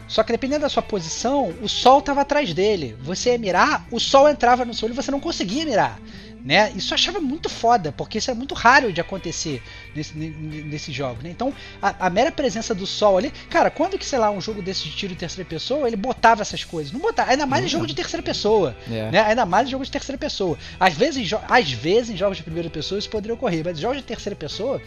Só 0.09 0.22
que 0.22 0.32
dependendo 0.32 0.62
da 0.62 0.68
sua 0.68 0.82
posição, 0.82 1.55
o 1.61 1.68
sol 1.68 1.99
estava 1.99 2.20
atrás 2.20 2.55
dele. 2.55 2.97
Você 3.01 3.32
ia 3.32 3.38
mirar, 3.38 3.86
o 3.90 3.99
sol 3.99 4.28
entrava 4.28 4.64
no 4.64 4.72
seu 4.72 4.86
olho 4.86 4.94
e 4.94 4.97
você 4.97 5.11
não 5.11 5.20
conseguia 5.20 5.64
mirar 5.64 5.99
né? 6.47 6.72
Isso 6.76 6.92
eu 6.92 6.94
achava 6.94 7.20
muito 7.20 7.49
foda, 7.49 7.90
porque 7.90 8.18
isso 8.18 8.30
é 8.30 8.34
muito 8.34 8.55
raro 8.55 8.92
de 8.92 9.01
acontecer 9.01 9.61
nesse, 9.92 10.16
nesse 10.16 10.92
jogo, 10.92 11.20
né? 11.20 11.30
Então, 11.30 11.53
a, 11.82 12.07
a, 12.07 12.09
mera 12.09 12.30
presença 12.30 12.72
do 12.72 12.86
sol 12.86 13.18
ali, 13.18 13.32
cara, 13.51 13.68
quando 13.68 13.99
que, 13.99 14.07
sei 14.07 14.20
lá, 14.20 14.30
um 14.30 14.40
jogo 14.40 14.62
desse 14.62 14.84
de 14.84 14.92
tiro 14.92 15.12
em 15.12 15.16
terceira 15.16 15.49
pessoa, 15.49 15.88
ele 15.88 15.97
botava 15.97 16.42
essas 16.42 16.62
coisas? 16.62 16.92
Não 16.92 17.01
botava, 17.01 17.32
ainda 17.32 17.47
mais 17.47 17.64
em 17.64 17.68
jogo 17.68 17.84
de 17.84 17.97
terceira 17.97 18.22
pessoa, 18.22 18.76
é. 18.88 19.11
né? 19.11 19.20
Ainda 19.22 19.44
mais 19.44 19.66
em 19.66 19.72
jogo 19.72 19.84
de 19.84 19.90
terceira 19.90 20.16
pessoa. 20.16 20.57
Às 20.78 20.94
vezes, 20.94 21.28
às 21.49 21.72
vezes 21.72 22.11
em 22.11 22.16
jogos 22.16 22.36
de 22.36 22.44
primeira 22.44 22.70
pessoa 22.70 22.97
isso 23.01 23.11
poderia 23.11 23.34
ocorrer, 23.34 23.64
mas 23.64 23.78
em 23.78 23.80
jogos 23.80 23.97
de 23.97 24.05
terceira 24.05 24.36
pessoa 24.36 24.80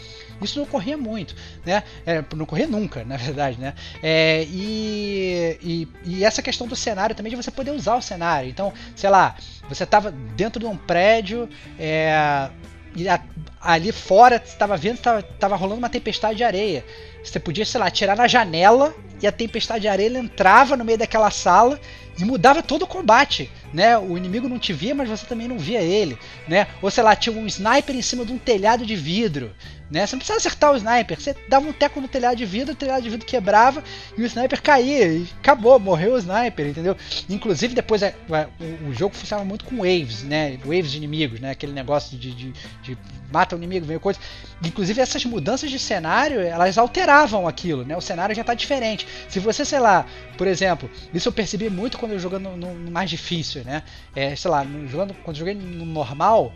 isso 0.45 0.57
não 0.57 0.63
ocorria 0.63 0.97
muito, 0.97 1.35
né? 1.65 1.83
É, 2.05 2.23
não 2.35 2.43
ocorria 2.43 2.67
nunca, 2.67 3.03
na 3.05 3.17
verdade, 3.17 3.59
né? 3.59 3.73
É, 4.01 4.43
e, 4.49 5.57
e, 5.61 5.87
e 6.05 6.23
essa 6.23 6.41
questão 6.41 6.67
do 6.67 6.75
cenário 6.75 7.15
também 7.15 7.29
de 7.29 7.35
você 7.35 7.51
poder 7.51 7.71
usar 7.71 7.95
o 7.95 8.01
cenário. 8.01 8.49
Então, 8.49 8.73
sei 8.95 9.09
lá, 9.09 9.35
você 9.67 9.83
estava 9.83 10.11
dentro 10.11 10.59
de 10.59 10.65
um 10.65 10.75
prédio, 10.77 11.49
é, 11.77 12.49
e 12.95 13.07
a, 13.07 13.21
ali 13.61 13.91
fora 13.91 14.41
estava 14.43 14.75
vendo 14.75 14.95
estava 14.95 15.21
tava 15.21 15.55
rolando 15.55 15.79
uma 15.79 15.89
tempestade 15.89 16.37
de 16.37 16.43
areia. 16.43 16.85
Você 17.23 17.39
podia, 17.39 17.65
sei 17.65 17.79
lá, 17.79 17.87
atirar 17.87 18.15
na 18.15 18.27
janela 18.27 18.95
e 19.21 19.27
a 19.27 19.31
tempestade 19.31 19.81
de 19.81 19.87
areia 19.87 20.17
entrava 20.17 20.75
no 20.77 20.85
meio 20.85 20.97
daquela 20.97 21.29
sala 21.29 21.79
e 22.17 22.25
mudava 22.25 22.63
todo 22.63 22.83
o 22.83 22.87
combate, 22.87 23.49
né? 23.73 23.97
O 23.97 24.17
inimigo 24.17 24.49
não 24.49 24.59
te 24.59 24.73
via, 24.73 24.95
mas 24.95 25.09
você 25.09 25.25
também 25.25 25.47
não 25.47 25.57
via 25.57 25.81
ele, 25.81 26.17
né? 26.47 26.67
Ou 26.81 26.89
sei 26.89 27.03
lá, 27.03 27.15
tinha 27.15 27.35
um 27.35 27.45
sniper 27.45 27.95
em 27.95 28.01
cima 28.01 28.25
de 28.25 28.33
um 28.33 28.37
telhado 28.37 28.85
de 28.85 28.95
vidro, 28.95 29.53
né? 29.89 30.05
Você 30.05 30.15
não 30.15 30.19
precisava 30.19 30.37
acertar 30.37 30.71
o 30.71 30.77
sniper, 30.77 31.19
você 31.19 31.35
dava 31.47 31.67
um 31.67 31.73
teco 31.73 31.99
no 31.99 32.07
telhado 32.07 32.35
de 32.35 32.45
vidro, 32.45 32.73
o 32.73 32.75
telhado 32.75 33.01
de 33.01 33.09
vidro 33.09 33.25
quebrava 33.25 33.83
e 34.17 34.21
o 34.21 34.25
sniper 34.25 34.61
caía 34.61 35.07
e 35.07 35.27
acabou, 35.39 35.79
morreu 35.79 36.13
o 36.13 36.17
sniper, 36.17 36.67
entendeu? 36.67 36.95
Inclusive 37.29 37.73
depois 37.73 38.03
é, 38.03 38.15
é, 38.29 38.47
o, 38.83 38.89
o, 38.89 38.93
jogo 38.93 39.15
funcionava 39.15 39.47
muito 39.47 39.65
com 39.65 39.77
waves, 39.77 40.23
né? 40.23 40.57
Waves 40.63 40.91
de 40.91 40.97
inimigos, 40.97 41.39
né? 41.39 41.51
Aquele 41.51 41.73
negócio 41.73 42.17
de, 42.17 42.33
de, 42.33 42.53
de 42.83 42.97
mata 43.31 43.55
o 43.55 43.57
inimigo, 43.57 43.85
vem 43.85 43.97
coisa. 43.97 44.19
Inclusive 44.63 45.01
essas 45.01 45.23
mudanças 45.25 45.71
de 45.71 45.79
cenário, 45.79 46.39
elas 46.39 46.77
alteravam 46.77 47.47
aquilo, 47.47 47.83
né? 47.83 47.95
O 47.97 48.01
cenário 48.01 48.35
já 48.35 48.41
está 48.41 48.53
diferente. 48.53 49.07
Se 49.27 49.39
você, 49.39 49.65
sei 49.65 49.79
lá, 49.79 50.05
por 50.37 50.47
exemplo, 50.47 50.89
isso 51.13 51.29
eu 51.29 51.33
percebi 51.33 51.69
muito 51.69 51.97
quando 51.97 52.11
eu 52.11 52.19
jogando 52.19 52.49
no, 52.51 52.73
no 52.73 52.91
mais 52.91 53.09
difícil, 53.09 53.63
né? 53.63 53.83
É, 54.15 54.35
sei 54.35 54.51
lá, 54.51 54.63
no, 54.63 54.87
jogando, 54.87 55.13
quando 55.23 55.35
eu 55.35 55.39
joguei 55.39 55.55
no 55.55 55.85
normal, 55.85 56.53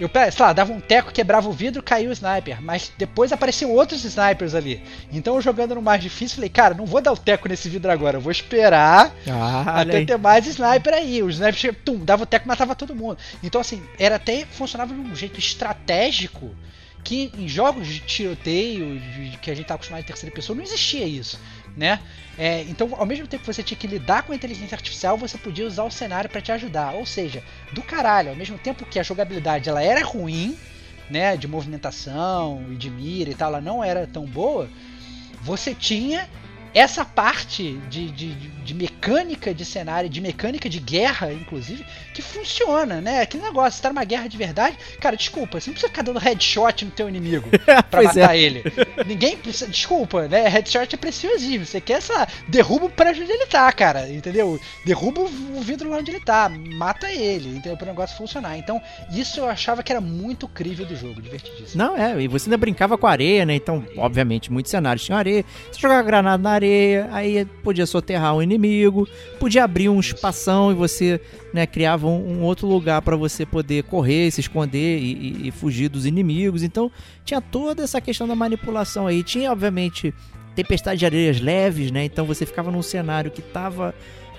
eu, 0.00 0.08
sei 0.30 0.44
lá, 0.44 0.52
dava 0.52 0.72
um 0.72 0.80
teco, 0.80 1.12
quebrava 1.12 1.48
o 1.48 1.52
vidro, 1.52 1.82
caiu 1.82 2.10
o 2.10 2.12
sniper. 2.12 2.62
Mas 2.62 2.92
depois 2.96 3.32
apareciam 3.32 3.70
outros 3.72 4.04
snipers 4.04 4.54
ali. 4.54 4.82
Então 5.12 5.34
eu 5.36 5.40
jogando 5.42 5.74
no 5.74 5.82
mais 5.82 6.02
difícil, 6.02 6.36
falei, 6.36 6.48
cara, 6.50 6.74
não 6.74 6.86
vou 6.86 7.00
dar 7.00 7.12
o 7.12 7.16
teco 7.16 7.48
nesse 7.48 7.68
vidro 7.68 7.90
agora, 7.90 8.16
eu 8.16 8.20
vou 8.20 8.30
esperar 8.32 9.12
Ah, 9.26 9.80
até 9.80 10.04
ter 10.06 10.18
mais 10.18 10.46
sniper 10.46 10.94
aí. 10.94 11.22
Os 11.22 11.34
snipers 11.34 11.76
tum, 11.84 11.98
dava 12.04 12.22
o 12.22 12.26
teco 12.26 12.44
e 12.46 12.48
matava 12.48 12.74
todo 12.74 12.94
mundo. 12.94 13.18
Então, 13.42 13.60
assim, 13.60 13.82
era 13.98 14.16
até. 14.16 14.44
funcionava 14.46 14.92
de 14.94 15.00
um 15.00 15.14
jeito 15.14 15.38
estratégico 15.38 16.50
que 17.04 17.30
em 17.38 17.48
jogos 17.48 17.86
de 17.86 18.00
tiroteio, 18.00 18.98
de- 19.00 19.38
que 19.38 19.50
a 19.50 19.54
gente 19.54 19.66
tá 19.66 19.74
acostumado 19.74 20.02
em 20.02 20.06
terceira 20.06 20.34
pessoa, 20.34 20.54
não 20.56 20.62
existia 20.62 21.06
isso, 21.06 21.38
né? 21.78 22.00
É, 22.36 22.62
então, 22.62 22.92
ao 22.96 23.06
mesmo 23.06 23.26
tempo 23.26 23.42
que 23.44 23.52
você 23.52 23.62
tinha 23.62 23.78
que 23.78 23.86
lidar 23.86 24.24
com 24.24 24.32
a 24.32 24.36
inteligência 24.36 24.74
artificial, 24.74 25.16
você 25.16 25.38
podia 25.38 25.66
usar 25.66 25.84
o 25.84 25.90
cenário 25.90 26.28
para 26.28 26.40
te 26.40 26.52
ajudar. 26.52 26.94
Ou 26.94 27.06
seja, 27.06 27.42
do 27.72 27.82
caralho, 27.82 28.30
ao 28.30 28.36
mesmo 28.36 28.58
tempo 28.58 28.84
que 28.84 28.98
a 28.98 29.02
jogabilidade 29.02 29.68
ela 29.68 29.82
era 29.82 30.04
ruim, 30.04 30.58
né, 31.08 31.36
de 31.36 31.48
movimentação 31.48 32.66
e 32.70 32.76
de 32.76 32.90
mira 32.90 33.30
e 33.30 33.34
tal, 33.34 33.48
ela 33.48 33.60
não 33.60 33.82
era 33.82 34.06
tão 34.06 34.26
boa, 34.26 34.68
você 35.40 35.74
tinha 35.74 36.28
essa 36.74 37.04
parte 37.04 37.72
de, 37.88 38.10
de, 38.10 38.34
de- 38.34 38.74
mecânica 38.74 39.54
de 39.54 39.64
cenário, 39.64 40.08
de 40.08 40.20
mecânica 40.20 40.68
de 40.68 40.78
guerra, 40.78 41.32
inclusive, 41.32 41.84
que 42.14 42.20
funciona, 42.20 43.00
né? 43.00 43.22
Aquele 43.22 43.42
negócio, 43.42 43.72
você 43.76 43.82
tá 43.82 43.88
numa 43.88 44.04
guerra 44.04 44.28
de 44.28 44.36
verdade, 44.36 44.76
cara, 45.00 45.16
desculpa, 45.16 45.60
você 45.60 45.70
não 45.70 45.74
precisa 45.74 45.88
ficar 45.88 46.02
dando 46.02 46.18
headshot 46.18 46.84
no 46.84 46.90
teu 46.90 47.08
inimigo 47.08 47.48
pra 47.90 48.02
é. 48.02 48.04
matar 48.04 48.36
ele. 48.36 48.62
Ninguém 49.06 49.36
precisa, 49.36 49.66
desculpa, 49.66 50.28
né? 50.28 50.48
Headshot 50.48 50.94
é 50.94 50.96
preciosismo. 50.98 51.64
Você 51.64 51.80
quer 51.80 51.98
essa. 51.98 52.28
Derruba 52.48 52.86
o 52.86 52.90
prédio 52.90 53.22
onde 53.22 53.32
ele 53.32 53.46
tá, 53.46 53.70
cara, 53.72 54.08
entendeu? 54.10 54.60
Derruba 54.84 55.22
o 55.22 55.60
vidro 55.60 55.90
lá 55.90 55.98
onde 55.98 56.10
ele 56.10 56.20
tá, 56.20 56.48
mata 56.48 57.10
ele, 57.10 57.56
entendeu? 57.56 57.76
Para 57.76 57.86
o 57.86 57.88
negócio 57.88 58.16
funcionar. 58.16 58.56
Então, 58.58 58.80
isso 59.12 59.40
eu 59.40 59.48
achava 59.48 59.82
que 59.82 59.92
era 59.92 60.00
muito 60.00 60.46
crível 60.46 60.84
do 60.86 60.94
jogo, 60.96 61.20
divertidíssimo. 61.20 61.82
Não, 61.82 61.96
é, 61.96 62.20
e 62.20 62.28
você 62.28 62.48
ainda 62.48 62.56
brincava 62.56 62.96
com 62.98 63.06
areia, 63.06 63.44
né? 63.44 63.54
Então, 63.54 63.84
obviamente, 63.96 64.52
muitos 64.52 64.70
cenários 64.70 65.04
tinham 65.04 65.18
areia. 65.18 65.44
Você 65.70 65.80
jogava 65.80 66.02
granada 66.02 66.42
na 66.42 66.50
areia, 66.58 67.08
aí 67.12 67.44
podia 67.62 67.86
soterrar 67.86 68.36
um 68.36 68.42
inimigo, 68.42 69.08
podia 69.40 69.64
abrir 69.64 69.88
um 69.88 69.98
espação 70.00 70.70
e 70.70 70.74
você 70.74 71.20
né, 71.52 71.66
criava 71.66 72.06
um, 72.06 72.38
um 72.38 72.42
outro 72.42 72.66
lugar 72.66 73.00
para 73.02 73.16
você 73.16 73.46
poder 73.46 73.84
correr, 73.84 74.30
se 74.30 74.40
esconder 74.40 74.98
e, 74.98 75.12
e- 75.12 75.48
e 75.48 75.50
fugir 75.50 75.88
dos 75.88 76.04
inimigos. 76.06 76.62
Então, 76.62 76.90
tinha 77.24 77.40
toda 77.40 77.82
essa 77.82 78.00
questão 78.00 78.28
da 78.28 78.34
manipulação 78.34 79.06
aí. 79.06 79.22
Tinha, 79.22 79.50
obviamente, 79.50 80.12
tempestade 80.54 80.98
de 80.98 81.06
areias 81.06 81.40
leves, 81.40 81.90
né? 81.90 82.04
Então 82.04 82.26
você 82.26 82.44
ficava 82.44 82.70
num 82.70 82.82
cenário 82.82 83.30
que 83.30 83.40
tava 83.40 83.94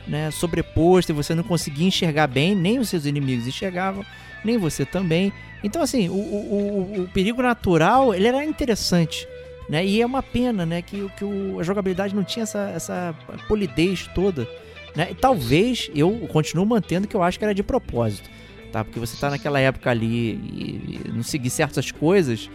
né, 0.08 0.32
sobreposto 0.32 1.12
e 1.12 1.16
você 1.16 1.34
não 1.36 1.44
conseguia 1.44 1.88
enxergar 1.88 2.28
bem, 2.28 2.56
nem 2.56 2.80
os 2.80 2.90
seus 2.90 3.06
inimigos 3.06 3.48
enxergavam, 3.48 4.04
nem 4.44 4.58
você 4.58 4.86
também. 4.86 5.32
Então, 5.64 5.82
assim, 5.82 6.10
o, 6.10 6.14
o, 6.14 6.96
o- 6.98 7.02
o 7.04 7.08
perigo 7.10 7.42
natural, 7.42 8.14
ele 8.14 8.28
era 8.28 8.44
interessante, 8.44 9.28
né? 9.70 9.86
E 9.86 10.02
é 10.02 10.06
uma 10.06 10.24
pena, 10.24 10.66
né, 10.66 10.82
que, 10.82 11.08
que 11.18 11.24
o- 11.24 11.60
a 11.60 11.64
jogabilidade 11.64 12.16
não 12.16 12.24
tinha 12.24 12.44
essa, 12.44 12.72
essa 12.76 13.16
polidez 13.48 14.10
toda, 14.16 14.48
né? 14.96 15.10
E 15.12 15.16
talvez, 15.16 15.90
eu 15.96 16.12
continuo 16.32 16.66
mantendo 16.66 17.08
que 17.08 17.16
eu 17.16 17.22
acho 17.24 17.38
que 17.38 17.46
era 17.46 17.54
de 17.54 17.62
propósito, 17.64 18.30
tá? 18.72 18.84
Porque 18.84 19.00
você 19.00 19.16
tá 19.18 19.30
naquela 19.30 19.60
época 19.60 19.90
ali 19.92 20.32
e, 20.34 21.00
e 21.06 21.12
não 21.14 21.22
seguir 21.24 21.50
certas 21.52 21.92
coisas, 21.92 22.50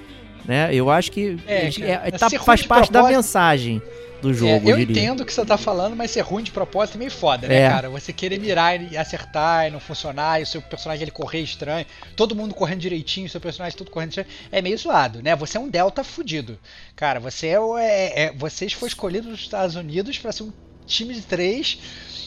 né? 0.44 0.74
Eu 0.74 0.90
acho 0.90 1.10
que 1.10 1.36
É, 1.46 1.66
é, 1.80 2.00
é- 2.08 2.10
tá- 2.12 2.30
faz 2.30 2.62
parte 2.62 2.90
da 2.92 3.02
mensagem 3.02 3.80
do 4.20 4.32
jogo, 4.32 4.68
É, 4.70 4.72
eu 4.72 4.76
diria. 4.78 5.02
entendo 5.02 5.20
o 5.20 5.24
que 5.26 5.32
você 5.34 5.44
tá 5.44 5.58
falando, 5.58 5.94
mas 5.94 6.10
ser 6.10 6.22
ruim 6.22 6.42
de 6.42 6.50
propósito 6.50 6.94
é 6.94 6.98
meio 6.98 7.10
foda, 7.10 7.46
né, 7.46 7.60
É. 7.60 7.68
cara? 7.68 7.90
Você 7.90 8.10
querer 8.10 8.40
mirar 8.40 8.80
e 8.80 8.96
acertar 8.96 9.66
e 9.66 9.70
não 9.70 9.78
funcionar, 9.78 10.40
e 10.40 10.44
o 10.44 10.46
seu 10.46 10.62
personagem 10.62 11.02
ele 11.02 11.10
correr 11.10 11.40
estranho, 11.40 11.84
todo 12.16 12.34
mundo 12.34 12.54
correndo 12.54 12.78
direitinho, 12.80 13.28
seu 13.28 13.38
personagem 13.40 13.76
tudo 13.76 13.90
correndo 13.90 14.10
estranho, 14.10 14.28
é 14.50 14.62
meio 14.62 14.78
zoado, 14.78 15.22
né? 15.22 15.36
Você 15.36 15.58
é 15.58 15.60
um 15.60 15.68
delta 15.68 16.02
fudido. 16.02 16.58
Cara, 16.96 17.20
você 17.20 17.48
é, 17.48 17.60
o- 17.60 17.76
é, 17.76 18.12
é 18.28 18.32
você 18.34 18.66
foi 18.70 18.88
escolhido 18.88 19.28
nos 19.28 19.40
Estados 19.40 19.76
Unidos 19.76 20.16
pra 20.18 20.32
ser 20.32 20.44
um 20.44 20.52
time 20.86 21.14
de 21.14 21.22
três 21.22 21.78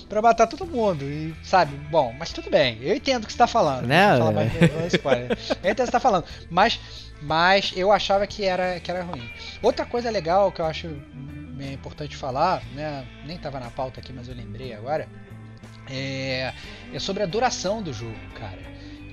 pra 0.08 0.22
matar 0.22 0.48
todo 0.48 0.66
mundo, 0.66 1.04
e 1.04 1.36
sabe? 1.44 1.76
Bom, 1.90 2.14
mas 2.18 2.32
tudo 2.32 2.50
bem, 2.50 2.78
eu 2.82 2.96
entendo 2.96 3.24
o 3.24 3.28
que 3.28 3.34
você 3.34 3.38
tá 3.38 3.48
falando. 3.48 3.86
Né? 3.86 4.18
Não 4.18 4.32
mais 4.32 4.52
spoiler. 4.94 5.38
Eu 5.64 5.72
entendo 5.72 5.72
o 5.72 5.76
que 5.76 5.86
você 5.86 5.92
tá 5.92 6.00
falando, 6.00 6.26
mas, 6.50 6.80
mas 7.22 7.74
eu 7.76 7.92
achava 7.92 8.26
que 8.26 8.46
era, 8.46 8.80
que 8.80 8.90
era 8.90 9.04
ruim. 9.04 9.30
Outra 9.62 9.86
coisa 9.86 10.10
legal 10.10 10.52
que 10.52 10.62
eu 10.62 10.66
acho 10.66 10.88
é 11.60 11.74
importante 11.74 12.16
falar, 12.16 12.64
né? 12.74 13.06
Nem 13.26 13.38
tava 13.38 13.60
na 13.60 13.70
pauta 13.70 14.00
aqui, 14.00 14.14
mas 14.14 14.28
eu 14.28 14.36
lembrei 14.36 14.74
agora. 14.74 15.08
É, 15.90 16.54
é 16.94 17.00
sobre 17.00 17.24
a 17.24 17.26
duração 17.26 17.82
do 17.82 17.94
jogo, 17.94 18.16
cara. 18.36 18.60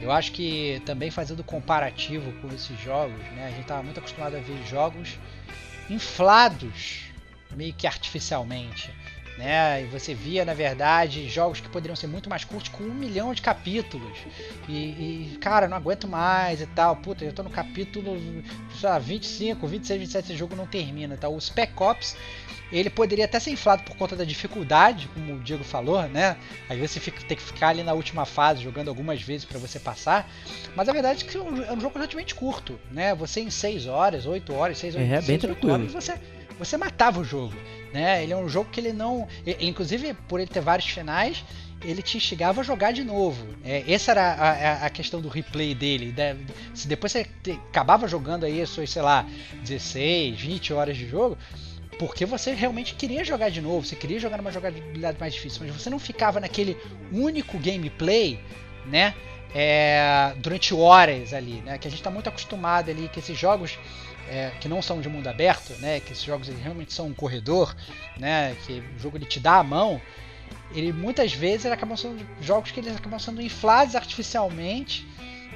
Eu 0.01 0.11
acho 0.11 0.33
que 0.33 0.83
também 0.85 1.11
fazendo 1.11 1.43
comparativo 1.43 2.33
com 2.41 2.49
esses 2.49 2.79
jogos, 2.81 3.19
né? 3.33 3.47
A 3.47 3.51
gente 3.51 3.67
tava 3.67 3.83
muito 3.83 3.99
acostumado 3.99 4.37
a 4.37 4.41
ver 4.41 4.65
jogos 4.67 5.19
inflados 5.89 7.05
meio 7.57 7.73
que 7.73 7.87
artificialmente. 7.87 8.93
Né? 9.37 9.83
E 9.83 9.87
você 9.87 10.15
via, 10.15 10.45
na 10.45 10.55
verdade, 10.55 11.29
jogos 11.29 11.61
que 11.61 11.69
poderiam 11.69 11.97
ser 11.97 12.07
muito 12.07 12.31
mais 12.31 12.45
curtos 12.45 12.69
com 12.69 12.85
um 12.85 12.95
milhão 12.95 13.35
de 13.35 13.43
capítulos. 13.43 14.17
E, 14.69 14.73
e, 15.33 15.39
cara, 15.41 15.67
não 15.67 15.77
aguento 15.77 16.07
mais 16.07 16.61
e 16.61 16.67
tal. 16.67 16.95
Puta, 16.97 17.25
eu 17.25 17.33
tô 17.33 17.43
no 17.43 17.51
capítulo 17.51 18.17
sei 18.79 18.89
lá, 18.89 18.99
25, 18.99 19.67
26, 19.67 20.01
27, 20.01 20.25
esse 20.27 20.37
jogo 20.39 20.55
não 20.55 20.67
termina. 20.69 21.17
Tá? 21.17 21.29
O 21.29 21.41
Spec 21.41 21.73
Ops, 21.83 22.17
ele 22.71 22.89
poderia 22.89 23.25
até 23.25 23.41
ser 23.41 23.51
inflado 23.51 23.83
por 23.83 23.97
conta 23.97 24.15
da 24.15 24.23
dificuldade, 24.23 25.09
como 25.13 25.35
o 25.35 25.41
Diego 25.41 25.65
falou, 25.65 26.03
né? 26.09 26.37
Às 26.69 26.77
vezes 26.77 26.93
você 26.93 27.01
fica, 27.01 27.21
tem 27.27 27.37
que 27.37 27.43
ficar 27.43 27.69
ali 27.71 27.83
na 27.83 27.93
última 27.93 28.25
fase 28.25 28.63
jogando 28.63 28.87
algumas 28.89 29.21
vezes 29.21 29.45
para 29.45 29.59
você 29.59 29.81
passar. 29.81 30.31
Mas 30.77 30.89
a 30.89 30.93
verdade 30.93 31.25
é 31.25 31.29
que 31.29 31.37
é 31.37 31.41
um, 31.41 31.61
é 31.61 31.73
um 31.73 31.81
jogo 31.81 31.95
relativamente 31.95 32.37
curto, 32.37 32.79
né? 32.93 33.13
Você 33.17 33.41
em 33.41 33.51
6 33.51 33.87
horas, 33.89 34.27
8 34.27 34.55
horas, 34.55 34.79
6 34.79 34.95
horas, 34.95 35.09
É, 35.09 35.17
bem 35.17 35.23
6, 35.23 35.45
8 35.45 35.47
tranquilo. 35.55 35.73
horas, 35.75 35.93
você, 35.93 36.15
você 36.57 36.77
matava 36.77 37.21
o 37.21 37.25
jogo, 37.25 37.55
né? 37.95 38.23
Ele 38.23 38.33
é 38.33 38.37
um 38.37 38.49
jogo 38.49 38.69
que 38.71 38.81
ele 38.81 38.93
não... 38.93 39.27
Ele, 39.47 39.67
inclusive, 39.67 40.13
por 40.29 40.41
ele 40.41 40.51
ter 40.51 40.61
vários 40.61 40.89
finais, 40.89 41.43
ele 41.83 42.03
te 42.03 42.17
instigava 42.17 42.61
a 42.61 42.65
jogar 42.65 42.93
de 42.93 43.05
novo. 43.05 43.47
É, 43.65 43.85
essa 43.91 44.11
era 44.11 44.33
a, 44.33 44.51
a- 44.51 44.87
a 44.87 44.91
questão 44.91 45.21
do 45.21 45.29
replay 45.29 45.75
dele. 45.75 46.11
da- 46.13 46.35
se 46.75 46.89
depois 46.89 47.13
você 47.13 47.25
te- 47.43 47.53
acabava 47.71 48.09
jogando 48.09 48.45
aí 48.45 48.61
as 48.61 48.69
suas, 48.69 48.91
sei 48.91 49.01
lá, 49.03 49.25
16, 49.63 50.39
20 50.41 50.73
horas 50.73 50.97
de 50.97 51.09
jogo, 51.09 51.39
porque 51.99 52.27
você 52.27 52.53
realmente 52.53 52.95
queria 52.95 53.23
jogar 53.25 53.51
de 53.51 53.61
novo, 53.61 53.87
você 53.87 53.95
queria 53.95 54.19
jogar 54.19 54.37
numa 54.39 54.51
jogabilidade 54.51 55.17
mais 55.21 55.33
difícil, 55.33 55.63
mas 55.65 55.75
você 55.81 55.89
não 55.89 55.99
ficava 56.01 56.41
naquele 56.41 56.77
único 57.13 57.57
gameplay, 57.59 58.41
né? 58.87 59.15
é, 59.57 60.35
durante 60.39 60.75
horas 60.75 61.33
ali, 61.33 61.63
né? 61.65 61.79
Que 61.79 61.87
a 61.87 61.91
gente 61.91 62.01
está 62.01 62.11
muito 62.11 62.29
acostumado 62.29 62.91
ali 62.91 63.09
que 63.09 63.21
esses 63.21 63.39
jogos 63.39 63.79
é, 64.29 64.51
que 64.61 64.69
não 64.69 64.81
são 64.81 65.01
de 65.01 65.09
mundo 65.09 65.27
aberto, 65.29 65.73
né? 65.81 66.01
Que 66.01 66.13
esses 66.13 66.25
jogos 66.25 66.49
realmente 66.49 66.93
são 66.93 67.07
um 67.07 67.15
corredor, 67.15 67.75
né? 68.19 68.57
Que 68.67 68.83
o 68.97 68.99
jogo 68.99 69.17
ele 69.17 69.27
te 69.27 69.41
dá 69.41 69.59
a 69.59 69.65
mão. 69.65 70.01
Ele 70.73 70.93
muitas 70.93 71.33
vezes 71.33 71.65
ele 71.65 71.75
acabam 71.75 71.97
sendo 71.97 72.27
jogos 72.41 72.71
que 72.71 72.81
eles 72.81 72.97
acabam 72.97 73.19
sendo 73.19 73.41
inflados 73.41 73.95
artificialmente 73.95 75.07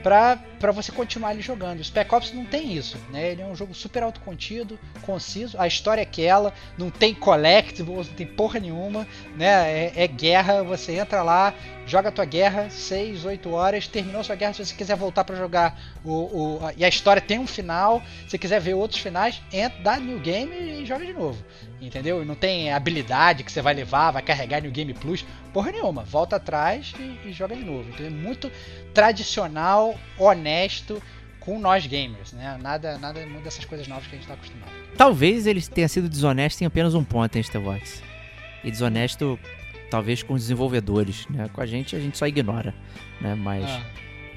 para 0.03 0.73
você 0.73 0.91
continuar 0.93 1.31
ali 1.31 1.41
jogando. 1.43 1.81
O 1.81 1.85
Spec 1.85 2.13
Ops 2.15 2.33
não 2.33 2.45
tem 2.45 2.73
isso, 2.77 2.97
né? 3.11 3.31
Ele 3.33 3.43
é 3.43 3.47
um 3.47 3.55
jogo 3.55 3.75
super 3.75 4.03
autocontido, 4.03 4.79
conciso. 5.03 5.57
A 5.61 5.67
história 5.67 6.01
é 6.01 6.03
aquela, 6.03 6.53
não 6.77 6.91
tem 6.91 7.15
collectibles, 7.15 8.09
não 8.09 8.15
tem 8.15 8.27
porra 8.27 8.61
nenhuma, 8.61 9.07
né? 9.37 9.47
É, 9.71 9.93
é 9.97 10.07
guerra, 10.07 10.63
você 10.63 10.93
entra 10.99 11.23
lá, 11.23 11.53
joga 11.87 12.09
a 12.09 12.13
tua 12.13 12.25
guerra, 12.25 12.71
6, 12.71 13.25
8 13.25 13.51
horas, 13.51 13.87
terminou 13.89 14.23
sua 14.25 14.37
guerra. 14.37 14.53
Se 14.55 14.65
você 14.65 14.75
quiser 14.75 14.97
voltar 14.97 15.25
para 15.25 15.37
jogar 15.37 15.79
o, 16.05 16.13
o- 16.59 16.67
a- 16.67 16.73
e 16.77 16.85
a 16.85 16.89
história 16.89 17.21
tem 17.21 17.39
um 17.39 17.47
final, 17.47 18.03
se 18.29 18.39
quiser 18.39 18.61
ver 18.61 18.75
outros 18.75 19.01
finais, 19.01 19.43
entra, 19.53 19.79
dá 19.83 19.97
new 19.99 20.19
game 20.21 20.55
e 20.83 20.87
joga 20.87 21.05
de 21.05 21.13
novo. 21.13 21.43
Entendeu? 21.81 22.25
Não 22.25 22.35
tem 22.35 22.73
habilidade 22.73 23.45
que 23.45 23.53
você 23.53 23.63
vai 23.63 23.73
levar, 23.73 24.11
vai 24.11 24.21
carregar 24.23 24.61
New 24.61 24.71
Game 24.73 24.93
Plus, 24.95 25.25
porra 25.53 25.71
nenhuma. 25.71 26.03
Volta 26.03 26.35
atrás 26.35 26.93
e, 26.99 27.29
e 27.29 27.33
joga 27.33 27.55
de 27.55 27.65
novo. 27.65 27.89
Então 27.91 28.05
é 28.05 28.11
muito 28.11 28.51
tradicional, 28.99 29.97
honesto 30.19 31.01
com 31.39 31.57
nós 31.61 31.87
gamers, 31.87 32.33
né? 32.33 32.59
Nada, 32.61 32.99
nada 32.99 33.25
muito 33.27 33.45
dessas 33.45 33.65
coisas 33.65 33.87
novas 33.87 34.09
que 34.09 34.17
a 34.17 34.19
gente 34.19 34.27
tá 34.27 34.35
acostumado. 34.35 34.73
Talvez 34.97 35.47
ele 35.47 35.63
tenha 35.63 35.87
sido 35.89 36.09
desonesto 36.09 36.61
em 36.63 36.67
apenas 36.67 36.95
um 36.95 37.05
ponto, 37.05 37.37
hein, 37.37 37.43
Stevox? 37.45 38.03
E 38.65 38.71
desonesto, 38.73 39.39
talvez, 39.89 40.25
com 40.25 40.35
os 40.35 40.41
desenvolvedores, 40.43 41.29
né? 41.29 41.49
Com 41.53 41.61
a 41.61 41.67
gente, 41.67 41.95
a 41.95 42.01
gente 42.01 42.19
só 42.19 42.27
ignora, 42.27 42.75
né? 43.21 43.37
Mas, 43.37 43.65
Ah. 43.71 43.85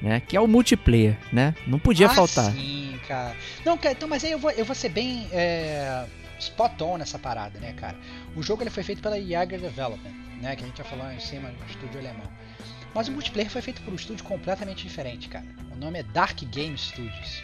né? 0.00 0.20
Que 0.20 0.36
é 0.36 0.40
o 0.40 0.46
multiplayer, 0.46 1.18
né? 1.32 1.56
Não 1.66 1.80
podia 1.80 2.06
Ah, 2.06 2.10
faltar. 2.10 2.52
Sim, 2.52 3.00
cara. 3.08 3.34
Não, 3.64 3.76
cara, 3.76 3.92
então, 3.94 4.08
mas 4.08 4.22
aí 4.22 4.30
eu 4.30 4.38
vou, 4.38 4.52
eu 4.52 4.64
vou 4.64 4.76
ser 4.76 4.90
bem 4.90 5.26
é, 5.32 6.04
spot 6.38 6.80
on 6.82 6.98
nessa 6.98 7.18
parada, 7.18 7.58
né, 7.58 7.72
cara? 7.72 7.96
O 8.36 8.42
jogo 8.44 8.62
ele 8.62 8.70
foi 8.70 8.84
feito 8.84 9.02
pela 9.02 9.20
Jaeger 9.20 9.60
Development, 9.60 10.14
né? 10.40 10.54
Que 10.54 10.62
a 10.62 10.66
gente 10.68 10.78
já 10.78 10.84
falou 10.84 11.10
em 11.10 11.18
cima 11.18 11.48
do 11.50 11.66
estúdio 11.68 11.98
alemão. 11.98 12.30
Mas 12.94 13.08
o 13.08 13.12
multiplayer 13.12 13.50
foi 13.50 13.62
feito 13.62 13.80
por 13.82 13.92
um 13.92 13.96
estúdio 13.96 14.24
completamente 14.24 14.82
diferente, 14.86 15.28
cara. 15.28 15.44
O 15.72 15.76
nome 15.76 15.98
é 15.98 16.02
Dark 16.02 16.38
Game 16.44 16.76
Studios. 16.76 17.42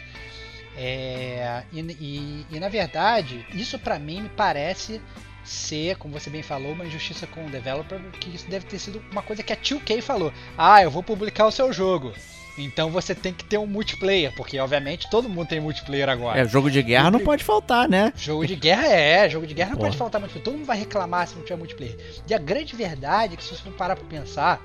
É, 0.77 1.63
e, 1.73 1.79
e- 1.81 2.45
e, 2.51 2.59
na 2.59 2.69
verdade, 2.69 3.45
isso 3.53 3.77
pra 3.79 3.99
mim 3.99 4.21
me 4.21 4.29
parece 4.29 5.01
ser, 5.43 5.97
como 5.97 6.13
você 6.17 6.29
bem 6.29 6.43
falou, 6.43 6.73
uma 6.73 6.85
injustiça 6.85 7.25
com 7.27 7.45
o 7.45 7.49
developer, 7.49 7.99
que 8.19 8.29
isso 8.35 8.47
deve 8.49 8.65
ter 8.65 8.77
sido 8.79 9.03
uma 9.11 9.21
coisa 9.23 9.41
que 9.43 9.51
a 9.51 9.57
2K 9.57 10.01
falou. 10.01 10.31
Ah, 10.57 10.81
eu 10.83 10.91
vou 10.91 11.01
publicar 11.03 11.47
o 11.47 11.51
seu 11.51 11.73
jogo. 11.73 12.13
Então 12.57 12.91
você 12.91 13.15
tem 13.15 13.33
que 13.33 13.43
ter 13.45 13.57
um 13.57 13.65
multiplayer, 13.65 14.33
porque 14.35 14.59
obviamente 14.59 15.09
todo 15.09 15.29
mundo 15.29 15.47
tem 15.47 15.59
multiplayer 15.61 16.09
agora. 16.09 16.39
É, 16.39 16.45
jogo 16.47 16.69
de 16.69 16.81
guerra 16.83 17.09
não 17.09 17.21
pode 17.21 17.43
faltar, 17.43 17.87
né? 17.87 18.11
Jogo 18.17 18.45
de 18.45 18.55
guerra 18.55 18.85
é, 18.87 19.29
jogo 19.29 19.47
de 19.47 19.53
guerra 19.53 19.69
não 19.71 19.77
Porra. 19.77 19.87
pode 19.89 19.97
faltar 19.97 20.19
multiplayer. 20.19 20.43
Todo 20.43 20.57
mundo 20.57 20.65
vai 20.67 20.77
reclamar 20.77 21.25
se 21.27 21.35
não 21.35 21.43
tiver 21.43 21.55
multiplayer. 21.57 21.97
E 22.27 22.33
a 22.33 22.37
grande 22.37 22.75
verdade 22.75 23.33
é 23.33 23.37
que 23.37 23.43
se 23.43 23.55
você 23.55 23.63
for 23.63 23.71
parar 23.73 23.95
pra 23.95 24.05
pensar, 24.05 24.61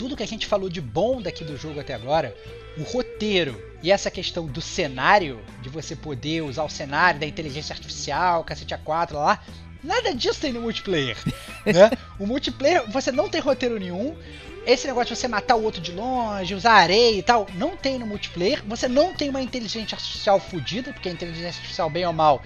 tudo 0.00 0.16
que 0.16 0.22
a 0.22 0.26
gente 0.26 0.46
falou 0.46 0.70
de 0.70 0.80
bom 0.80 1.20
daqui 1.20 1.44
do 1.44 1.58
jogo 1.58 1.78
até 1.78 1.92
agora, 1.92 2.34
o 2.78 2.82
roteiro 2.84 3.62
e 3.82 3.92
essa 3.92 4.10
questão 4.10 4.46
do 4.46 4.58
cenário, 4.58 5.38
de 5.60 5.68
você 5.68 5.94
poder 5.94 6.40
usar 6.40 6.64
o 6.64 6.70
cenário 6.70 7.20
da 7.20 7.26
inteligência 7.26 7.74
artificial, 7.74 8.42
cacete 8.42 8.74
A4 8.74 9.12
lá, 9.12 9.44
nada 9.84 10.14
disso 10.14 10.40
tem 10.40 10.54
no 10.54 10.62
multiplayer. 10.62 11.18
né? 11.66 11.90
O 12.18 12.26
multiplayer, 12.26 12.90
você 12.90 13.12
não 13.12 13.28
tem 13.28 13.42
roteiro 13.42 13.78
nenhum. 13.78 14.16
Esse 14.64 14.86
negócio 14.86 15.14
de 15.14 15.20
você 15.20 15.28
matar 15.28 15.56
o 15.56 15.62
outro 15.62 15.82
de 15.82 15.92
longe, 15.92 16.54
usar 16.54 16.72
areia 16.72 17.18
e 17.18 17.22
tal, 17.22 17.46
não 17.54 17.76
tem 17.76 17.98
no 17.98 18.06
multiplayer. 18.06 18.64
Você 18.66 18.88
não 18.88 19.12
tem 19.12 19.28
uma 19.28 19.42
inteligência 19.42 19.96
artificial 19.96 20.40
fodida, 20.40 20.94
porque 20.94 21.10
a 21.10 21.12
inteligência 21.12 21.48
artificial, 21.48 21.90
bem 21.90 22.06
ou 22.06 22.12
mal, 22.14 22.42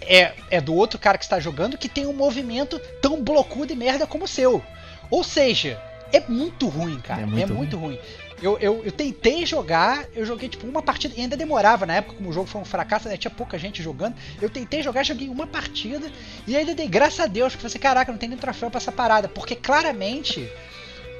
é, 0.00 0.32
é 0.50 0.60
do 0.60 0.74
outro 0.74 0.98
cara 0.98 1.16
que 1.16 1.24
está 1.24 1.38
jogando, 1.38 1.78
que 1.78 1.88
tem 1.88 2.04
um 2.04 2.12
movimento 2.12 2.80
tão 3.00 3.22
blocudo 3.22 3.72
e 3.72 3.76
merda 3.76 4.08
como 4.08 4.24
o 4.24 4.28
seu. 4.28 4.60
Ou 5.08 5.22
seja, 5.22 5.80
é 6.12 6.22
muito 6.28 6.68
ruim, 6.68 6.98
cara. 7.00 7.22
É 7.22 7.24
É 7.24 7.26
muito 7.26 7.54
muito, 7.54 7.76
ruim. 7.76 7.98
Eu, 8.42 8.58
eu, 8.58 8.82
eu 8.84 8.92
tentei 8.92 9.44
jogar, 9.44 10.06
eu 10.14 10.24
joguei 10.24 10.48
tipo 10.48 10.66
uma 10.66 10.82
partida, 10.82 11.14
e 11.16 11.20
ainda 11.20 11.36
demorava 11.36 11.84
na 11.84 11.96
época, 11.96 12.16
como 12.16 12.30
o 12.30 12.32
jogo 12.32 12.46
foi 12.46 12.60
um 12.60 12.64
fracasso, 12.64 13.08
né, 13.08 13.16
tinha 13.16 13.30
pouca 13.30 13.58
gente 13.58 13.82
jogando. 13.82 14.14
Eu 14.40 14.48
tentei 14.48 14.82
jogar, 14.82 15.04
joguei 15.04 15.28
uma 15.28 15.46
partida, 15.46 16.10
e 16.46 16.56
ainda 16.56 16.74
dei 16.74 16.88
graças 16.88 17.20
a 17.20 17.26
Deus, 17.26 17.52
porque 17.52 17.66
eu 17.66 17.70
falei, 17.70 17.82
caraca, 17.82 18.12
não 18.12 18.18
tem 18.18 18.28
nem 18.28 18.38
troféu 18.38 18.70
pra 18.70 18.78
essa 18.78 18.92
parada, 18.92 19.28
porque 19.28 19.54
claramente 19.54 20.50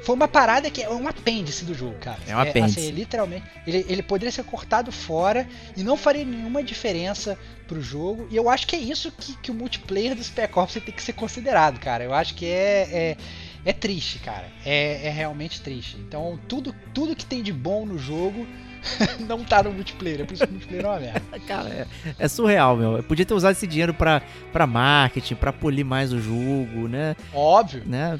foi 0.03 0.15
uma 0.15 0.29
parada 0.29 0.71
que 0.71 0.83
é 0.83 0.89
um 0.89 1.07
apêndice 1.07 1.65
do 1.65 1.75
jogo, 1.75 1.97
cara. 2.01 2.19
É 2.27 2.35
um 2.35 2.41
apêndice. 2.41 2.81
assim, 2.81 2.91
literalmente, 2.91 3.45
ele, 3.67 3.85
ele 3.89 4.03
poderia 4.03 4.33
ser 4.33 4.45
cortado 4.45 4.91
fora 4.91 5.47
e 5.77 5.83
não 5.83 5.97
faria 5.97 6.25
nenhuma 6.25 6.63
diferença 6.63 7.39
pro 7.67 7.81
jogo. 7.81 8.27
E 8.31 8.37
eu 8.37 8.49
acho 8.49 8.67
que 8.67 8.75
é 8.75 8.79
isso 8.79 9.13
que, 9.13 9.37
que 9.37 9.51
o 9.51 9.55
multiplayer 9.55 10.15
do 10.15 10.25
Spec 10.25 10.59
Ops 10.59 10.75
tem 10.75 10.95
que 10.95 11.03
ser 11.03 11.13
considerado, 11.13 11.79
cara. 11.79 12.03
Eu 12.03 12.15
acho 12.15 12.35
que 12.35 12.47
é, 12.47 12.89
é, 12.91 13.17
é 13.65 13.73
triste, 13.73 14.19
cara. 14.19 14.47
É, 14.65 15.07
é 15.07 15.11
realmente 15.11 15.61
triste. 15.61 15.97
Então, 15.99 16.39
tudo, 16.49 16.75
tudo 16.95 17.15
que 17.17 17.25
tem 17.25 17.43
de 17.43 17.53
bom 17.53 17.85
no 17.87 17.99
jogo 17.99 18.47
não 19.27 19.45
tá 19.45 19.63
no 19.63 19.73
multiplayer. 19.73 20.23
É 20.23 20.25
por 20.25 20.35
isso 20.35 20.45
que 20.45 20.51
o 20.51 20.53
multiplayer 20.53 20.85
é 20.85 20.89
uma 20.89 21.01
merda. 21.01 21.23
Cara, 21.47 21.69
é, 21.69 21.87
é 22.19 22.29
surreal, 22.29 22.77
meu. 22.77 22.97
Eu 22.97 23.03
podia 23.03 23.25
ter 23.27 23.35
usado 23.35 23.53
esse 23.53 23.67
dinheiro 23.67 23.93
pra, 23.95 24.23
pra 24.53 24.67
marketing, 24.67 25.35
pra 25.35 25.53
polir 25.53 25.85
mais 25.85 26.13
o 26.13 26.21
jogo, 26.21 26.89
né? 26.89 27.15
Óbvio. 27.33 27.83
né? 27.87 28.19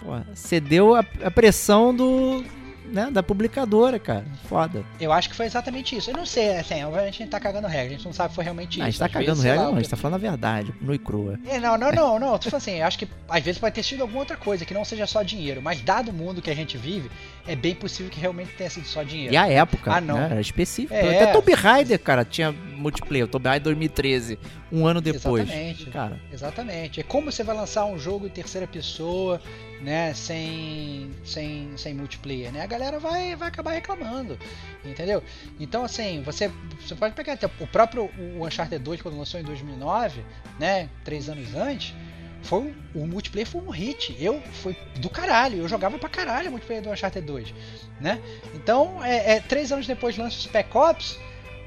Pô, 0.00 0.12
cedeu 0.34 0.94
a, 0.94 1.04
a 1.24 1.30
pressão 1.30 1.94
do, 1.94 2.44
né, 2.92 3.08
da 3.10 3.22
publicadora, 3.22 3.98
cara. 3.98 4.24
Foda. 4.48 4.84
Eu 5.00 5.12
acho 5.12 5.28
que 5.28 5.36
foi 5.36 5.46
exatamente 5.46 5.96
isso. 5.96 6.10
Eu 6.10 6.16
não 6.16 6.26
sei, 6.26 6.56
assim, 6.58 6.82
obviamente 6.84 7.14
a 7.14 7.18
gente 7.18 7.30
tá 7.30 7.40
cagando 7.40 7.66
regra. 7.66 7.86
A 7.94 7.96
gente 7.96 8.04
não 8.04 8.12
sabe 8.12 8.30
se 8.30 8.34
foi 8.36 8.44
realmente 8.44 8.80
Ah, 8.80 8.84
a 8.84 8.88
isso. 8.88 8.98
gente 8.98 8.98
tá 8.98 9.06
Às 9.06 9.12
vezes, 9.12 9.26
cagando 9.26 9.40
sei 9.42 9.50
regra, 9.50 9.64
lá, 9.64 9.70
não. 9.70 9.76
A 9.78 9.80
gente 9.82 9.90
tá 9.90 9.96
falando 9.96 10.14
a 10.14 10.18
verdade, 10.18 10.74
nua 10.80 10.94
e 10.94 10.98
crua. 10.98 11.38
É, 11.46 11.58
não, 11.58 11.76
não, 11.76 11.92
não, 11.92 12.18
não. 12.18 12.38
Tô 12.38 12.50
falando 12.50 12.56
assim, 12.62 12.76
eu 12.78 12.86
acho 12.86 12.98
que 12.98 13.08
às 13.28 13.42
vezes 13.42 13.58
pode 13.60 13.74
ter 13.74 13.82
sido 13.82 14.00
alguma 14.02 14.20
outra 14.20 14.36
coisa, 14.36 14.64
que 14.64 14.74
não 14.74 14.84
seja 14.84 15.06
só 15.06 15.22
dinheiro. 15.22 15.60
Mas 15.62 15.80
dado 15.80 16.10
o 16.10 16.14
mundo 16.14 16.40
que 16.42 16.50
a 16.50 16.54
gente 16.56 16.76
vive, 16.78 17.10
é 17.46 17.54
bem 17.56 17.74
possível 17.74 18.10
que 18.10 18.18
realmente 18.20 18.50
tenha 18.52 18.68
sido 18.70 18.86
só 18.86 19.02
dinheiro. 19.02 19.32
E 19.32 19.36
a 19.36 19.48
época, 19.48 19.92
Ah, 19.92 20.00
não. 20.00 20.16
né? 20.18 20.28
Era 20.32 20.40
específico. 20.40 20.94
É. 20.94 21.22
Até 21.22 21.32
Tomb 21.32 21.52
Raider, 21.54 21.98
cara, 21.98 22.24
tinha 22.24 22.52
multiplayer. 22.52 23.26
Tomb 23.28 23.48
Raider 23.48 23.64
2013, 23.64 24.38
um 24.72 24.86
ano 24.86 25.00
depois. 25.00 25.44
Exatamente. 25.44 25.86
Cara, 25.86 26.20
Exatamente. 26.32 27.00
É 27.00 27.02
como 27.02 27.30
você 27.30 27.42
vai 27.44 27.56
lançar 27.56 27.84
um 27.86 27.98
jogo 27.98 28.26
em 28.26 28.30
terceira 28.30 28.66
pessoa, 28.66 29.40
né, 29.80 30.12
sem, 30.14 31.10
sem, 31.24 31.70
sem 31.76 31.94
multiplayer, 31.94 32.50
né? 32.52 32.62
A 32.62 32.66
galera 32.66 32.98
vai, 32.98 33.36
vai 33.36 33.48
acabar 33.48 33.72
reclamando, 33.72 34.38
entendeu? 34.84 35.22
Então, 35.60 35.84
assim, 35.84 36.22
você, 36.24 36.50
você 36.80 36.94
pode 36.94 37.14
pegar 37.14 37.34
até 37.34 37.46
o 37.60 37.66
próprio 37.66 38.10
o 38.38 38.46
Uncharted 38.46 38.82
2, 38.82 39.02
quando 39.02 39.18
lançou 39.18 39.38
em 39.38 39.42
2009, 39.44 40.22
né, 40.58 40.88
três 41.04 41.28
anos 41.28 41.54
antes, 41.54 41.94
foi 42.42 42.58
um- 42.60 42.74
o 43.02 43.06
multiplayer 43.06 43.46
foi 43.48 43.60
um 43.60 43.70
hit. 43.70 44.16
Eu, 44.20 44.40
foi 44.62 44.76
do 44.96 45.10
caralho, 45.10 45.58
eu 45.58 45.68
jogava 45.68 45.98
pra 45.98 46.08
caralho 46.08 46.48
o 46.48 46.50
multiplayer 46.52 46.82
do 46.82 46.90
Uncharted 46.90 47.26
2, 47.26 47.54
né? 48.00 48.20
Então, 48.54 49.02
é, 49.04 49.36
é, 49.36 49.40
três 49.40 49.72
anos 49.72 49.86
depois 49.86 50.16
lança 50.16 50.36
o 50.38 50.42
Spec 50.42 50.74
Ops, 50.76 51.18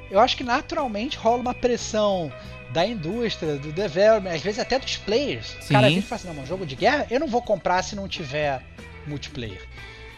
eu 0.10 0.20
acho 0.20 0.36
que 0.38 0.44
naturalmente 0.44 1.18
rola 1.18 1.42
uma 1.42 1.54
pressão 1.54 2.32
da 2.72 2.86
indústria, 2.86 3.58
do 3.58 3.72
development, 3.72 4.32
às 4.32 4.42
vezes 4.42 4.60
até 4.60 4.78
dos 4.80 4.98
players. 4.98 5.48
Sim. 5.60 5.66
O 5.66 5.74
cara 5.74 5.88
vem 5.88 5.98
e 5.98 6.02
fala 6.02 6.20
assim, 6.20 6.28
não, 6.28 6.36
mas 6.36 6.48
jogo 6.48 6.66
de 6.66 6.76
guerra 6.76 7.08
eu 7.10 7.20
não 7.20 7.28
vou 7.28 7.42
comprar 7.42 7.82
se 7.84 7.96
não 7.96 8.08
tiver 8.08 8.62
multiplayer. 9.08 9.62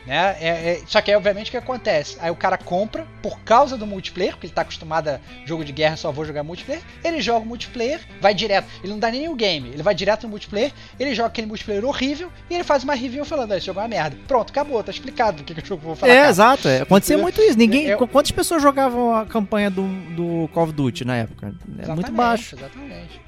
Né? 0.06 0.36
É, 0.42 0.48
é- 0.48 0.82
só 0.88 1.00
que 1.00 1.12
aí, 1.12 1.18
obviamente, 1.18 1.50
o 1.50 1.52
que 1.52 1.58
acontece? 1.58 2.18
Aí 2.20 2.32
o 2.32 2.36
cara 2.36 2.58
compra 2.58 3.06
por 3.22 3.40
causa 3.42 3.78
do 3.78 3.86
multiplayer, 3.86 4.34
porque 4.34 4.48
ele 4.48 4.54
tá 4.54 4.64
acostumado 4.64 5.10
a 5.10 5.20
jogo 5.46 5.64
de 5.64 5.72
guerra, 5.72 5.96
só 5.96 6.12
vou 6.12 6.26
jogar 6.26 6.42
multiplayer. 6.44 6.82
Ele 7.04 7.22
joga 7.22 7.46
o 7.46 7.48
multiplayer, 7.48 8.00
vai 8.20 8.34
direto. 8.34 8.68
Ele 8.84 8.94
não 8.94 9.00
dá 9.00 9.12
nem 9.12 9.30
o 9.30 9.36
game, 9.36 9.70
ele 9.70 9.84
vai 9.84 9.94
direto 9.94 10.24
no 10.24 10.30
multiplayer, 10.30 10.72
ele 11.00 11.14
joga 11.14 11.28
aquele 11.30 11.46
multiplayer 11.48 11.86
horrível 11.86 12.32
e 12.50 12.56
ele 12.56 12.64
faz 12.64 12.84
uma 12.84 12.96
review 12.96 13.24
falando: 13.26 13.52
"Ah, 13.52 13.58
esse 13.58 13.68
jogo 13.68 13.80
é 13.80 13.84
uma 13.84 13.90
merda. 13.90 14.18
Pronto, 14.28 14.50
acabou, 14.50 14.84
tá 14.84 14.92
explicado 14.92 15.38
do 15.38 15.44
que, 15.44 15.54
que 15.54 15.62
o 15.62 15.66
jogo 15.66 15.84
vou 15.84 15.96
falar. 15.96 16.14
é, 16.14 16.28
exato. 16.30 16.68
É. 16.68 16.82
Acontecia 16.82 17.18
muito 17.18 17.40
isso. 17.42 17.58
Ninguém, 17.58 17.86
Eu- 17.88 18.08
Quantas 18.08 18.32
pessoas 18.32 18.62
jogavam 18.62 19.16
a 19.16 19.26
campanha 19.26 19.70
do, 19.70 19.88
do 20.16 20.50
Call 20.54 20.64
of 20.64 20.74
Duty 20.74 21.06
na 21.06 21.18
época? 21.18 21.54
É 21.80 21.88
muito 21.94 22.12
baixo. 22.12 22.56
Exatamente. 22.56 23.22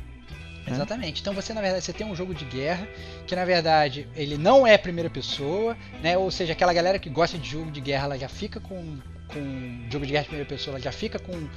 É. 0.66 0.72
Exatamente. 0.72 1.22
Então 1.22 1.34
você, 1.34 1.54
na 1.54 1.62
verdade, 1.62 1.84
você 1.84 1.94
tem 1.94 2.06
um 2.08 2.16
jogo 2.16 2.34
de 2.34 2.46
guerra 2.46 2.88
que, 3.28 3.36
na 3.36 3.44
verdade, 3.46 4.08
ele 4.16 4.38
não 4.38 4.66
é 4.66 4.78
primeira 4.78 5.10
pessoa, 5.10 5.76
né? 6.02 6.18
Ou 6.18 6.32
seja, 6.32 6.54
aquela 6.54 6.74
galera 6.74 6.98
que 7.00 7.10
gosta 7.10 7.38
de 7.38 7.50
jogo 7.50 7.70
de 7.72 7.82
guerra, 7.82 8.06
ela 8.06 8.18
já 8.18 8.30
fica 8.30 8.60
com, 8.60 8.98
com 9.28 9.86
jogo 9.92 10.06
de 10.06 10.12
guerra 10.12 10.24
de 10.24 10.30
primeira 10.30 10.50
pessoa, 10.50 10.76
ela 10.76 10.84
já 10.84 10.92
fica 10.92 11.20
com 11.20 11.48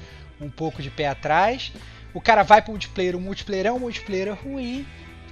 um 0.41 0.51
pouco 0.51 0.83
de 0.83 0.91
pé 0.91 1.07
atrás. 1.09 1.73
O 2.13 2.21
cara 2.21 2.43
vai 2.43 2.61
pro 2.63 2.73
multiplayer, 2.73 3.15
o 3.17 3.21
multiplayer 3.21 3.67
é 3.67 3.73
um 3.73 3.79
multiplayer 3.79 4.35
ruim. 4.35 4.87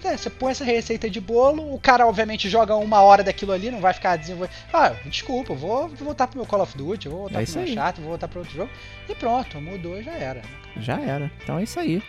É, 0.04 0.18
você 0.18 0.28
põe 0.28 0.52
essa 0.52 0.64
receita 0.64 1.08
de 1.08 1.18
bolo, 1.18 1.74
o 1.74 1.80
cara 1.80 2.06
obviamente 2.06 2.46
joga 2.46 2.76
uma 2.76 3.00
hora 3.00 3.24
daquilo 3.24 3.52
ali, 3.52 3.70
não 3.70 3.80
vai 3.80 3.94
ficar 3.94 4.16
desenvolvendo. 4.16 4.54
Ah, 4.70 4.90
desculpa, 5.06 5.54
vou, 5.54 5.88
vou 5.88 5.96
voltar 5.96 6.26
pro 6.26 6.36
meu 6.36 6.46
Call 6.46 6.60
of 6.60 6.76
Duty, 6.76 7.08
vou 7.08 7.20
voltar 7.20 7.40
É 7.40 7.46
pro 7.46 7.54
meu 7.54 7.62
aí. 7.64 7.74
chato, 7.74 8.00
vou 8.02 8.10
voltar 8.10 8.28
pro 8.28 8.40
outro 8.40 8.54
jogo. 8.54 8.70
E 9.08 9.14
pronto, 9.14 9.58
mudou, 9.62 10.02
já 10.02 10.12
era. 10.12 10.42
Já 10.76 11.00
era. 11.00 11.32
Então 11.42 11.58
é 11.58 11.62
isso 11.62 11.80
aí. 11.80 12.02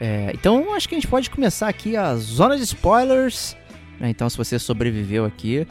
É, 0.00 0.30
então 0.34 0.74
acho 0.74 0.88
que 0.88 0.94
a 0.94 0.98
gente 0.98 1.06
pode 1.08 1.28
começar 1.28 1.68
aqui 1.68 1.96
a 1.96 2.16
zona 2.16 2.56
de 2.56 2.62
spoilers. 2.62 3.54
né? 3.98 4.08
Então 4.08 4.28
se 4.30 4.36
você 4.36 4.58
sobreviveu 4.58 5.26
aqui, 5.26 5.66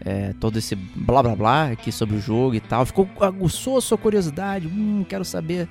é, 0.00 0.32
todo 0.40 0.58
esse 0.58 0.74
blá 0.74 1.22
blá 1.22 1.36
blá 1.36 1.64
aqui 1.72 1.92
sobre 1.92 2.16
o 2.16 2.20
jogo 2.20 2.54
e 2.54 2.60
tal, 2.60 2.86
ficou 2.86 3.08
aguçou 3.20 3.76
a 3.76 3.80
sua 3.82 3.98
curiosidade. 3.98 4.66
Hum, 4.66 5.04
quero 5.06 5.24
saber 5.24 5.68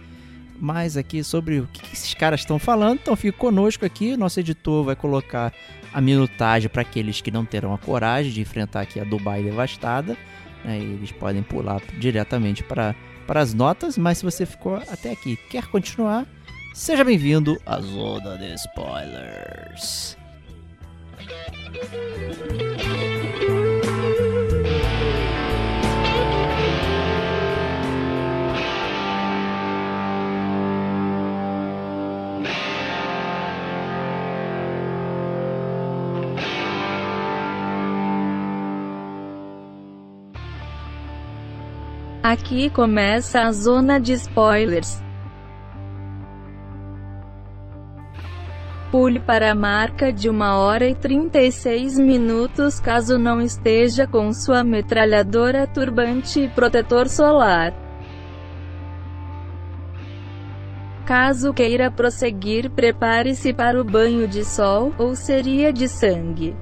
mais 0.59 0.95
aqui 0.95 1.23
sobre 1.23 1.59
o 1.59 1.67
que, 1.73 1.81
esses 1.91 2.13
caras 2.13 2.41
estão 2.41 2.59
falando. 2.59 2.99
Então 3.01 3.15
fique 3.15 3.37
conosco 3.37 3.83
aqui. 3.85 4.15
Nosso 4.15 4.39
editor 4.39 4.83
vai 4.83 4.95
colocar 4.95 5.51
a 5.91 5.99
minutagem 5.99 6.69
para 6.69 6.83
aqueles 6.83 7.19
que 7.19 7.31
não 7.31 7.45
terão 7.45 7.73
a 7.73 7.77
coragem 7.77 8.31
de 8.31 8.41
enfrentar 8.41 8.81
aqui 8.81 8.99
a 8.99 9.03
Dubai 9.03 9.43
devastada. 9.43 10.15
né? 10.63 10.77
Eles 10.77 11.11
podem 11.11 11.41
pular 11.41 11.81
diretamente 11.97 12.63
para 12.63 12.95
para 13.25 13.39
as 13.39 13.53
notas, 13.53 13.97
mas 13.97 14.17
se 14.17 14.25
você 14.25 14.45
ficou 14.45 14.75
até 14.75 15.11
aqui 15.11 15.37
quer 15.49 15.67
continuar, 15.67 16.27
seja 16.73 17.03
bem-vindo 17.03 17.61
à 17.65 17.79
Zona 17.79 18.37
de 18.37 18.53
Spoilers. 18.55 20.17
Aqui 42.23 42.69
começa 42.69 43.41
a 43.41 43.51
zona 43.51 43.99
de 43.99 44.13
spoilers. 44.13 45.02
Pule 48.93 49.19
para 49.19 49.51
a 49.51 49.55
marca 49.55 50.13
de 50.13 50.29
1 50.29 50.39
hora 50.39 50.87
e 50.87 50.93
36 50.93 51.97
minutos 51.97 52.79
caso 52.79 53.17
não 53.17 53.41
esteja 53.41 54.05
com 54.05 54.31
sua 54.31 54.63
metralhadora 54.63 55.65
turbante 55.65 56.41
e 56.41 56.47
protetor 56.47 57.09
solar. 57.09 57.73
Caso 61.07 61.51
queira 61.55 61.89
prosseguir, 61.89 62.69
prepare-se 62.69 63.51
para 63.51 63.81
o 63.81 63.83
banho 63.83 64.27
de 64.27 64.45
sol, 64.45 64.93
ou 64.99 65.15
seria 65.15 65.73
de 65.73 65.87
sangue. 65.87 66.55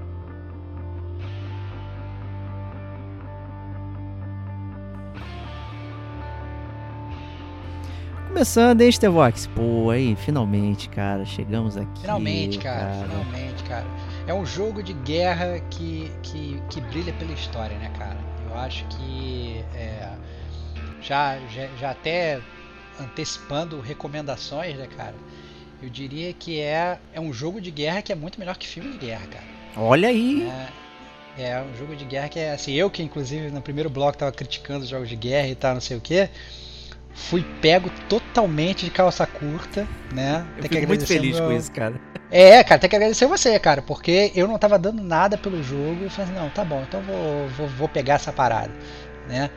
Começando, 8.42 8.82
hein, 8.82 8.92
Stevox? 8.92 9.46
Pô, 9.46 9.92
aí, 9.92 10.16
finalmente, 10.16 10.90
cara, 10.90 11.24
chegamos 11.26 11.78
aqui. 11.78 12.02
Finalmente, 12.02 12.58
cara, 12.58 12.92
finalmente, 13.08 13.64
cara. 13.66 13.86
É 14.26 14.34
um 14.34 14.44
jogo 14.44 14.82
de 14.82 14.94
guerra 14.94 15.60
que, 15.70 16.12
que, 16.24 16.60
que 16.68 16.82
brilha 16.82 17.14
pela 17.14 17.32
história, 17.34 17.78
né, 17.78 17.92
cara? 18.00 18.18
Eu 18.50 18.58
acho 18.58 18.84
que 18.86 19.64
é, 19.76 20.10
já, 21.04 21.38
já, 21.54 21.68
já 21.80 21.92
até 21.92 22.42
antecipando 23.00 23.80
recomendações, 23.80 24.76
né, 24.76 24.88
cara? 24.98 25.14
Eu 25.80 25.92
diria 25.92 26.34
que 26.34 26.60
é, 26.60 26.98
é 27.14 27.22
um 27.22 27.32
jogo 27.32 27.62
de 27.62 27.70
guerra 27.70 28.02
que 28.02 28.12
é 28.12 28.16
muito 28.16 28.40
melhor 28.40 28.58
que 28.58 28.68
filme 28.68 28.94
de 28.94 28.98
guerra, 28.98 29.28
cara. 29.28 29.46
Olha 29.78 30.10
aí! 30.10 30.50
É, 31.38 31.52
é 31.52 31.62
um 31.62 31.78
jogo 31.78 31.96
de 31.96 32.06
guerra 32.06 32.28
que 32.28 32.40
é 32.40 32.54
assim, 32.54 32.74
eu 32.74 32.90
que 32.90 33.04
inclusive 33.04 33.52
no 33.52 33.62
primeiro 33.62 33.88
bloco 33.88 34.18
tava 34.18 34.32
criticando 34.32 34.84
os 34.84 34.90
jogos 34.90 35.10
de 35.10 35.16
guerra 35.16 35.48
e 35.48 35.54
tal, 35.54 35.76
não 35.76 35.82
sei 35.82 35.96
o 35.96 36.02
que 36.02 36.28
fui 37.14 37.44
pego 37.62 37.90
totalmente 38.08 38.86
de 38.86 38.92
calça 38.92 39.26
curta, 39.26 39.88
né? 40.14 40.46
Eu 40.58 40.64
fico 40.64 40.88
muito 40.88 41.06
feliz 41.06 41.38
meu... 41.38 41.48
com 41.48 41.54
isso, 41.54 41.72
cara. 41.72 41.96
É, 42.30 42.64
cara, 42.64 42.80
tem 42.80 42.90
que 42.90 42.96
agradecer 42.96 43.26
você, 43.26 43.60
cara, 43.60 43.82
porque 43.82 44.32
eu 44.34 44.48
não 44.48 44.58
tava 44.58 44.80
dando 44.80 45.04
nada 45.04 45.38
pelo 45.38 45.62
jogo 45.62 46.06
e 46.06 46.10
falei 46.10 46.32
assim, 46.32 46.40
não, 46.40 46.50
tá 46.50 46.64
bom, 46.64 46.82
então 46.88 47.02
vou, 47.02 47.48
vou, 47.50 47.68
vou 47.68 47.90
pegar 47.90 48.16
essa 48.16 48.32
parada, 48.32 48.72
né? 49.28 49.50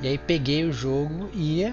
E 0.00 0.06
aí 0.06 0.16
peguei 0.16 0.64
o 0.64 0.72
jogo 0.72 1.28
e 1.34 1.64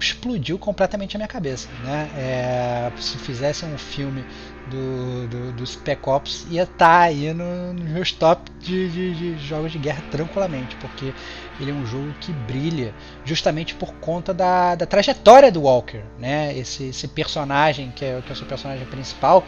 explodiu 0.00 0.58
completamente 0.58 1.16
a 1.16 1.18
minha 1.18 1.28
cabeça, 1.28 1.68
né? 1.84 2.08
É, 2.16 2.90
se 2.98 3.18
fizesse 3.18 3.64
um 3.64 3.76
filme 3.76 4.24
do, 4.66 5.28
do, 5.28 5.52
do 5.52 5.66
Spec 5.66 6.08
Ops, 6.08 6.46
ia 6.50 6.64
estar 6.64 6.76
tá 6.76 7.00
aí 7.02 7.32
no, 7.32 7.74
meus 7.74 8.12
top 8.12 8.50
de, 8.60 8.88
de, 8.88 9.14
de, 9.14 9.46
jogos 9.46 9.72
de 9.72 9.78
guerra 9.78 10.02
tranquilamente, 10.10 10.76
porque 10.76 11.14
ele 11.60 11.70
é 11.70 11.74
um 11.74 11.86
jogo 11.86 12.12
que 12.20 12.32
brilha 12.32 12.92
justamente 13.24 13.74
por 13.74 13.92
conta 13.94 14.34
da, 14.34 14.74
da 14.74 14.86
trajetória 14.86 15.50
do 15.50 15.62
Walker, 15.62 16.02
né? 16.18 16.56
Esse, 16.56 16.88
esse 16.88 17.08
personagem 17.08 17.92
que 17.94 18.04
é, 18.04 18.20
que 18.20 18.30
é 18.30 18.32
o 18.32 18.36
seu 18.36 18.46
personagem 18.46 18.86
principal 18.86 19.44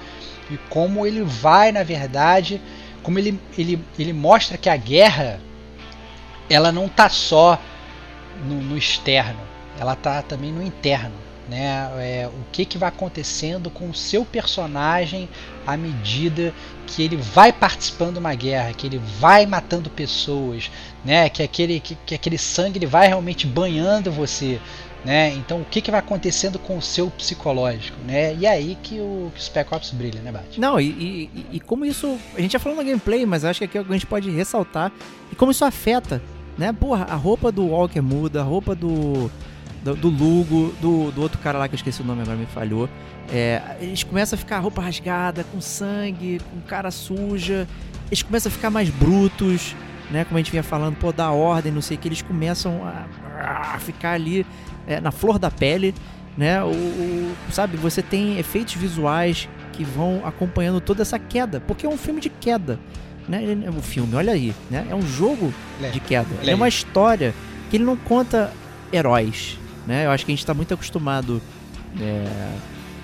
e 0.51 0.57
como 0.71 1.07
ele 1.07 1.23
vai, 1.23 1.73
na 1.73 1.83
verdade, 1.83 2.61
como 3.03 3.19
ele, 3.19 3.39
ele, 3.57 3.85
ele 3.99 4.13
mostra 4.13 4.57
que 4.57 4.69
a 4.69 4.77
guerra 4.77 5.41
ela 6.49 6.73
não 6.73 6.87
está 6.87 7.09
só 7.09 7.61
no, 8.45 8.55
no 8.63 8.77
externo, 8.77 9.41
ela 9.79 9.95
tá 9.95 10.23
também 10.23 10.53
no 10.53 10.63
interno, 10.63 11.15
né? 11.49 11.91
É, 11.99 12.29
o 12.29 12.45
que, 12.53 12.65
que 12.65 12.77
vai 12.77 12.89
acontecendo 12.89 13.71
com 13.71 13.89
o 13.89 13.95
seu 13.95 14.25
personagem 14.25 15.29
à 15.67 15.77
medida 15.77 16.53
que 16.87 17.03
ele 17.03 17.17
vai 17.17 17.53
participando 17.53 18.15
de 18.15 18.19
uma 18.19 18.35
guerra, 18.35 18.73
que 18.73 18.87
ele 18.87 19.01
vai 19.19 19.47
matando 19.47 19.91
pessoas, 19.91 20.71
né? 21.05 21.29
Que 21.29 21.43
aquele, 21.43 21.81
que, 21.81 21.97
que 22.07 22.15
aquele 22.15 22.39
sangue 22.39 22.79
ele 22.79 22.87
vai 22.87 23.09
realmente 23.09 23.47
banhando 23.47 24.13
você. 24.13 24.61
Né? 25.05 25.33
Então 25.35 25.61
o 25.61 25.65
que, 25.65 25.81
que 25.81 25.93
vai 25.93 26.01
acontecendo 26.01 26.59
com 26.59 26.77
o 26.77 26.83
seu 26.83 27.09
psicológico, 27.09 27.97
né? 28.05 28.35
E 28.35 28.45
é 28.45 28.51
aí 28.51 28.77
que 28.83 28.99
o, 28.99 29.31
que 29.33 29.41
o 29.41 29.43
Spec 29.43 29.73
Ops 29.73 29.91
brilha, 29.91 30.21
né, 30.21 30.33
Bate? 30.33 30.61
Não, 30.61 30.79
e, 30.81 30.87
e, 30.87 31.47
e, 31.53 31.61
como 31.61 31.85
isso. 31.85 32.19
A 32.35 32.41
gente 32.41 32.53
já 32.53 32.59
falou 32.59 32.77
no 32.77 32.85
gameplay, 32.85 33.25
mas 33.25 33.45
acho 33.45 33.61
que 33.61 33.65
aqui 33.65 33.79
a 33.79 33.93
gente 33.93 34.07
pode 34.07 34.29
ressaltar 34.29 34.93
e 35.31 35.37
como 35.37 35.53
isso 35.53 35.65
afeta, 35.65 36.21
né? 36.59 36.73
Porra, 36.73 37.05
a 37.05 37.15
roupa 37.15 37.53
do 37.53 37.67
Walker 37.69 38.01
muda, 38.01 38.41
a 38.41 38.45
roupa 38.45 38.75
do 38.75 39.31
do, 39.83 39.95
do 39.95 40.09
Lugo, 40.09 40.75
do, 40.81 41.11
do 41.11 41.23
outro 41.23 41.39
cara 41.39 41.59
lá 41.59 41.69
que 41.69 41.75
eu 41.75 41.77
esqueci 41.77 42.03
o 42.03 42.05
nome 42.05 42.23
agora, 42.23 42.37
me 42.37 42.47
falhou. 42.47 42.89
É, 43.31 43.77
eles 43.81 44.03
começam 44.03 44.37
a 44.37 44.39
ficar 44.39 44.59
roupa 44.59 44.81
rasgada, 44.81 45.45
com 45.45 45.61
sangue, 45.61 46.41
com 46.51 46.61
cara 46.63 46.91
suja. 46.91 47.67
Eles 48.07 48.23
começam 48.23 48.51
a 48.51 48.53
ficar 48.53 48.71
mais 48.71 48.89
brutos, 48.91 49.75
né? 50.11 50.25
Como 50.25 50.37
a 50.37 50.41
gente 50.41 50.51
vinha 50.51 50.63
falando, 50.63 50.97
pô, 50.97 51.13
da 51.13 51.31
ordem, 51.31 51.71
não 51.71 51.83
sei 51.83 51.97
o 51.97 52.01
que. 52.01 52.09
Eles 52.09 52.23
começam 52.23 52.81
a, 52.85 53.75
a 53.75 53.79
ficar 53.79 54.13
ali 54.13 54.47
é, 54.87 55.01
na 55.01 55.11
flor 55.11 55.39
da 55.39 55.51
pele, 55.51 55.95
né? 56.37 56.63
O, 56.63 56.71
o, 56.71 57.37
sabe, 57.53 57.77
você 57.77 58.03
tem 58.03 58.39
efeitos 58.39 58.75
visuais 58.75 59.49
que 59.73 59.85
vão 59.85 60.23
acompanhando 60.25 60.81
toda 60.81 61.03
essa 61.03 61.19
queda, 61.19 61.61
porque 61.61 61.87
é 61.87 61.89
um 61.89 61.99
filme 61.99 62.21
de 62.21 62.31
queda. 62.31 62.81
Né? 63.29 63.45
É 63.65 63.71
um 63.71 63.83
filme, 63.83 64.15
olha 64.15 64.33
aí, 64.33 64.55
né? 64.71 64.87
É 64.89 64.95
um 64.95 65.03
jogo 65.03 65.53
de 65.93 66.01
queda. 66.01 66.29
É 66.45 66.55
uma 66.55 66.67
história 66.67 67.35
que 67.71 67.77
ele 67.77 67.85
não 67.85 67.97
conta 67.97 68.51
heróis, 68.91 69.59
né? 69.89 70.05
Eu 70.05 70.11
acho 70.11 70.25
que 70.25 70.31
a 70.31 70.35
gente 70.35 70.45
está 70.45 70.53
muito 70.53 70.75
acostumado 70.75 71.41
é, 71.99 72.53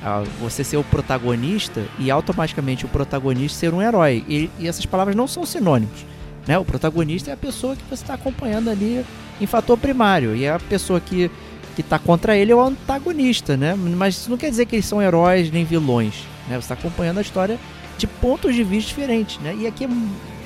a 0.03 0.22
você 0.39 0.62
ser 0.62 0.76
o 0.76 0.85
protagonista 0.85 1.82
e 1.99 2.11
automaticamente 2.11 2.85
o 2.85 2.89
protagonista 2.89 3.59
ser 3.59 3.72
um 3.72 3.80
herói. 3.80 4.22
E, 4.28 4.51
e 4.59 4.68
essas 4.68 4.85
palavras 4.85 5.16
não 5.16 5.26
são 5.26 5.47
sinônimos. 5.47 6.05
Né? 6.47 6.59
O 6.59 6.64
protagonista 6.64 7.30
é 7.30 7.35
a 7.35 7.39
pessoa 7.39 7.74
que 7.74 7.82
você 7.85 8.05
está 8.05 8.14
acompanhando 8.14 8.68
ali 8.68 9.05
em 9.41 9.47
fator 9.47 9.78
primário. 9.78 10.37
E 10.37 10.45
é 10.45 10.53
a 10.53 10.61
pessoa 10.61 11.01
que 11.01 11.30
que 11.74 11.80
está 11.80 11.99
contra 11.99 12.37
ele 12.37 12.53
é 12.53 12.55
o 12.55 12.61
antagonista, 12.61 13.57
né? 13.57 13.74
Mas 13.74 14.14
isso 14.14 14.30
não 14.30 14.37
quer 14.37 14.49
dizer 14.49 14.64
que 14.64 14.76
eles 14.76 14.87
são 14.87 15.03
heróis 15.03 15.51
nem 15.51 15.64
vilões, 15.64 16.22
né? 16.49 16.55
Você 16.55 16.59
está 16.59 16.74
acompanhando 16.74 17.18
a 17.18 17.20
história 17.20 17.59
de 17.99 18.07
pontos 18.07 18.55
de 18.55 18.62
vista 18.62 18.91
diferentes, 18.91 19.39
né? 19.41 19.57
E 19.59 19.66
aqui 19.66 19.89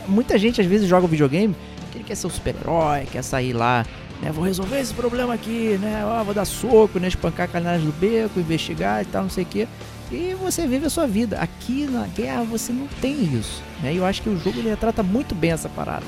muita 0.07 0.39
gente 0.39 0.59
às 0.59 0.67
vezes 0.67 0.89
joga 0.89 1.05
o 1.05 1.09
videogame 1.09 1.55
que 1.93 1.99
ele 1.99 2.05
quer 2.05 2.15
ser 2.15 2.27
um 2.27 2.31
super-herói, 2.31 3.07
quer 3.13 3.23
sair 3.23 3.53
lá 3.53 3.85
né, 4.21 4.33
vou 4.33 4.45
resolver 4.45 4.81
esse 4.81 4.93
problema 4.93 5.35
aqui, 5.35 5.79
né? 5.81 6.03
Ó, 6.05 6.25
vou 6.25 6.35
dar 6.35 6.45
soco, 6.45 6.99
né? 6.99 7.09
Espancar 7.09 7.49
canais 7.49 7.83
do 7.83 7.93
beco, 7.93 8.41
investigar 8.41 9.03
e 9.03 9.05
tal, 9.05 9.23
não 9.23 9.31
sei 9.31 9.45
o 9.45 9.47
quê. 9.47 9.69
E 10.11 10.35
você 10.41 10.67
vive 10.67 10.87
a 10.87 10.91
sua 10.91 11.07
vida. 11.07 11.39
Aqui 11.39 11.87
na 11.87 12.07
guerra 12.07 12.43
você 12.43 12.73
não 12.73 12.87
tem 13.01 13.15
isso. 13.39 13.63
Né? 13.83 13.95
E 13.95 13.99
eu 13.99 14.07
acho 14.07 14.23
que 14.23 14.29
o 14.29 14.39
jogo 14.39 14.59
ele 14.59 14.75
trata 14.77 15.03
muito 15.03 15.35
bem 15.35 15.53
essa 15.53 15.69
parada. 15.69 16.07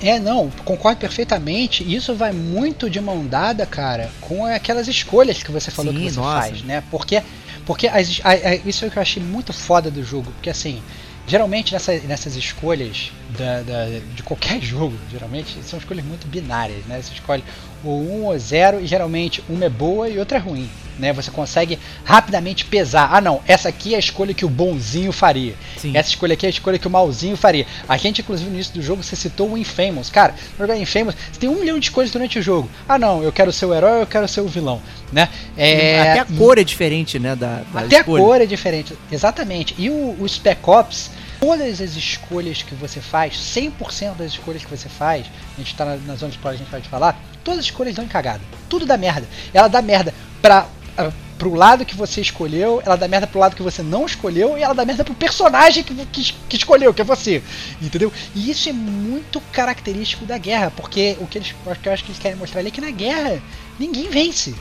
É, 0.00 0.18
não, 0.18 0.50
concordo 0.64 1.00
perfeitamente. 1.00 1.84
Isso 1.84 2.14
vai 2.14 2.32
muito 2.32 2.88
de 2.88 3.00
mão 3.00 3.24
dada, 3.24 3.64
cara, 3.66 4.10
com 4.20 4.44
aquelas 4.44 4.88
escolhas 4.88 5.42
que 5.42 5.52
você 5.52 5.70
falou 5.70 5.92
Sim, 5.92 6.00
que 6.00 6.10
você 6.10 6.20
nossa. 6.20 6.48
faz, 6.48 6.62
né? 6.62 6.82
Porque, 6.90 7.22
porque 7.64 7.86
as, 7.86 8.20
a, 8.24 8.30
a, 8.30 8.54
isso 8.56 8.84
é 8.84 8.88
o 8.88 8.90
que 8.90 8.98
eu 8.98 9.02
achei 9.02 9.22
muito 9.22 9.52
foda 9.52 9.90
do 9.90 10.02
jogo. 10.02 10.30
Porque 10.32 10.50
assim, 10.50 10.82
Geralmente 11.26 11.72
nessa, 11.72 11.92
nessas 12.00 12.36
escolhas 12.36 13.12
da, 13.38 13.62
da, 13.62 14.00
de 14.14 14.22
qualquer 14.22 14.60
jogo, 14.62 14.96
geralmente 15.10 15.62
são 15.62 15.78
escolhas 15.78 16.04
muito 16.04 16.26
binárias, 16.26 16.84
né? 16.86 17.00
Você 17.00 17.14
escolhe 17.14 17.44
o 17.84 17.90
1 17.90 18.24
ou 18.24 18.38
0 18.38 18.80
e 18.80 18.86
geralmente 18.86 19.42
uma 19.48 19.64
é 19.64 19.68
boa 19.68 20.08
e 20.08 20.18
outra 20.18 20.38
é 20.38 20.40
ruim. 20.40 20.68
Né? 20.98 21.12
Você 21.12 21.30
consegue 21.30 21.78
rapidamente 22.04 22.64
pesar. 22.66 23.08
Ah, 23.12 23.20
não, 23.20 23.40
essa 23.46 23.68
aqui 23.68 23.94
é 23.94 23.96
a 23.96 23.98
escolha 23.98 24.34
que 24.34 24.44
o 24.44 24.48
bonzinho 24.48 25.10
faria. 25.10 25.54
Sim. 25.76 25.96
Essa 25.96 26.10
escolha 26.10 26.34
aqui 26.34 26.46
é 26.46 26.48
a 26.48 26.50
escolha 26.50 26.78
que 26.78 26.86
o 26.86 26.90
malzinho 26.90 27.36
faria. 27.36 27.66
A 27.88 27.96
gente, 27.96 28.20
inclusive, 28.20 28.48
no 28.48 28.54
início 28.54 28.74
do 28.74 28.82
jogo, 28.82 29.02
você 29.02 29.16
citou 29.16 29.50
o 29.50 29.58
Infamous. 29.58 30.10
Cara, 30.10 30.34
no 30.58 30.66
jogo 30.66 30.78
Infamous, 30.78 31.16
você 31.32 31.40
tem 31.40 31.48
um 31.48 31.58
milhão 31.58 31.78
de 31.78 31.86
escolhas 31.86 32.10
durante 32.10 32.38
o 32.38 32.42
jogo. 32.42 32.68
Ah, 32.88 32.98
não, 32.98 33.22
eu 33.22 33.32
quero 33.32 33.50
ser 33.52 33.66
o 33.66 33.74
herói, 33.74 34.02
eu 34.02 34.06
quero 34.06 34.28
ser 34.28 34.42
o 34.42 34.48
vilão. 34.48 34.80
Né? 35.10 35.28
É... 35.56 36.00
Até 36.00 36.20
a 36.20 36.24
cor 36.24 36.58
é 36.58 36.64
diferente, 36.64 37.18
né? 37.18 37.34
Da, 37.34 37.62
da 37.72 37.80
Até 37.80 38.00
escolha. 38.00 38.22
a 38.22 38.26
cor 38.26 38.40
é 38.40 38.46
diferente, 38.46 38.96
exatamente. 39.10 39.74
E 39.78 39.88
o, 39.88 40.16
o 40.20 40.28
Spec 40.28 40.60
Ops 40.68 41.10
todas 41.42 41.80
as 41.80 41.96
escolhas 41.96 42.62
que 42.62 42.72
você 42.72 43.00
faz, 43.00 43.34
100% 43.34 44.14
das 44.14 44.30
escolhas 44.30 44.64
que 44.64 44.70
você 44.70 44.88
faz, 44.88 45.26
a 45.56 45.60
gente 45.60 45.74
tá 45.74 45.84
na, 45.84 45.96
na 45.96 46.14
zona 46.14 46.30
de 46.30 46.36
spoiler, 46.36 46.60
a 46.60 46.62
gente 46.62 46.70
pode 46.70 46.88
falar, 46.88 47.20
todas 47.42 47.58
as 47.58 47.64
escolhas 47.64 47.96
dão 47.96 48.06
cagada. 48.06 48.40
Tudo 48.68 48.86
dá 48.86 48.96
merda. 48.96 49.26
Ela 49.52 49.66
dá 49.66 49.82
merda 49.82 50.14
pra, 50.40 50.68
uh, 50.96 51.12
pro 51.36 51.52
lado 51.52 51.84
que 51.84 51.96
você 51.96 52.20
escolheu, 52.20 52.80
ela 52.86 52.94
dá 52.94 53.08
merda 53.08 53.26
pro 53.26 53.40
lado 53.40 53.56
que 53.56 53.62
você 53.62 53.82
não 53.82 54.06
escolheu, 54.06 54.56
e 54.56 54.62
ela 54.62 54.72
dá 54.72 54.84
merda 54.84 55.02
pro 55.02 55.16
personagem 55.16 55.82
que, 55.82 55.92
que, 56.06 56.32
que 56.48 56.56
escolheu, 56.56 56.94
que 56.94 57.02
é 57.02 57.04
você. 57.04 57.42
Entendeu? 57.80 58.12
E 58.36 58.48
isso 58.48 58.68
é 58.68 58.72
muito 58.72 59.40
característico 59.52 60.24
da 60.24 60.38
guerra, 60.38 60.70
porque 60.76 61.16
o 61.18 61.26
que, 61.26 61.38
eles, 61.38 61.52
o 61.66 61.74
que 61.74 61.88
eu 61.88 61.92
acho 61.92 62.04
que 62.04 62.12
eles 62.12 62.22
querem 62.22 62.38
mostrar 62.38 62.60
ali 62.60 62.68
é 62.68 62.70
que 62.70 62.80
na 62.80 62.92
guerra 62.92 63.42
ninguém 63.80 64.08
vence. 64.08 64.54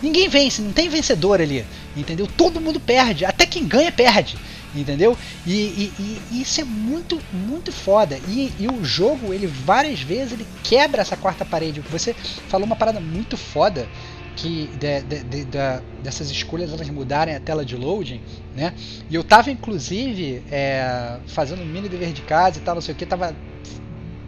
Ninguém 0.00 0.28
vence, 0.28 0.62
não 0.62 0.72
tem 0.72 0.88
vencedor 0.88 1.40
ali. 1.40 1.66
Entendeu? 1.96 2.28
Todo 2.36 2.60
mundo 2.60 2.78
perde. 2.78 3.24
Até 3.24 3.46
quem 3.46 3.66
ganha 3.66 3.90
perde 3.90 4.38
entendeu? 4.74 5.16
E, 5.46 5.52
e, 5.52 6.20
e, 6.30 6.42
isso 6.42 6.60
é 6.60 6.64
muito, 6.64 7.20
muito 7.32 7.72
foda. 7.72 8.18
E, 8.28 8.52
e, 8.58 8.68
o 8.68 8.84
jogo, 8.84 9.32
ele 9.32 9.46
várias 9.46 10.00
vezes, 10.00 10.32
ele 10.32 10.46
quebra 10.62 11.02
essa 11.02 11.16
quarta 11.16 11.44
parede. 11.44 11.80
Você 11.90 12.14
falou 12.48 12.66
uma 12.66 12.76
parada 12.76 13.00
muito 13.00 13.36
foda 13.36 13.88
que 14.36 14.68
de, 14.78 15.02
de, 15.02 15.24
de, 15.24 15.44
de, 15.44 15.58
dessas 16.02 16.30
escolhas 16.30 16.72
elas 16.72 16.88
mudarem 16.88 17.34
a 17.34 17.40
tela 17.40 17.64
de 17.64 17.76
loading, 17.76 18.20
né? 18.54 18.72
E 19.10 19.14
eu 19.14 19.24
tava 19.24 19.50
inclusive 19.50 20.42
é, 20.50 21.18
fazendo 21.26 21.62
um 21.62 21.66
mini 21.66 21.88
dever 21.88 22.12
de 22.12 22.22
casa 22.22 22.58
e 22.58 22.60
tal, 22.60 22.74
não 22.74 22.82
sei 22.82 22.94
o 22.94 22.96
que, 22.96 23.04
tava 23.04 23.34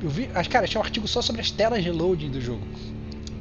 eu 0.03 0.11
vi, 0.11 0.27
cara, 0.51 0.67
tinha 0.67 0.81
um 0.81 0.85
artigo 0.85 1.07
só 1.07 1.23
sobre 1.23 1.41
as 1.41 1.51
telas 1.51 1.83
de 1.83 1.91
loading 1.91 2.31
do 2.31 2.41
jogo. 2.41 2.67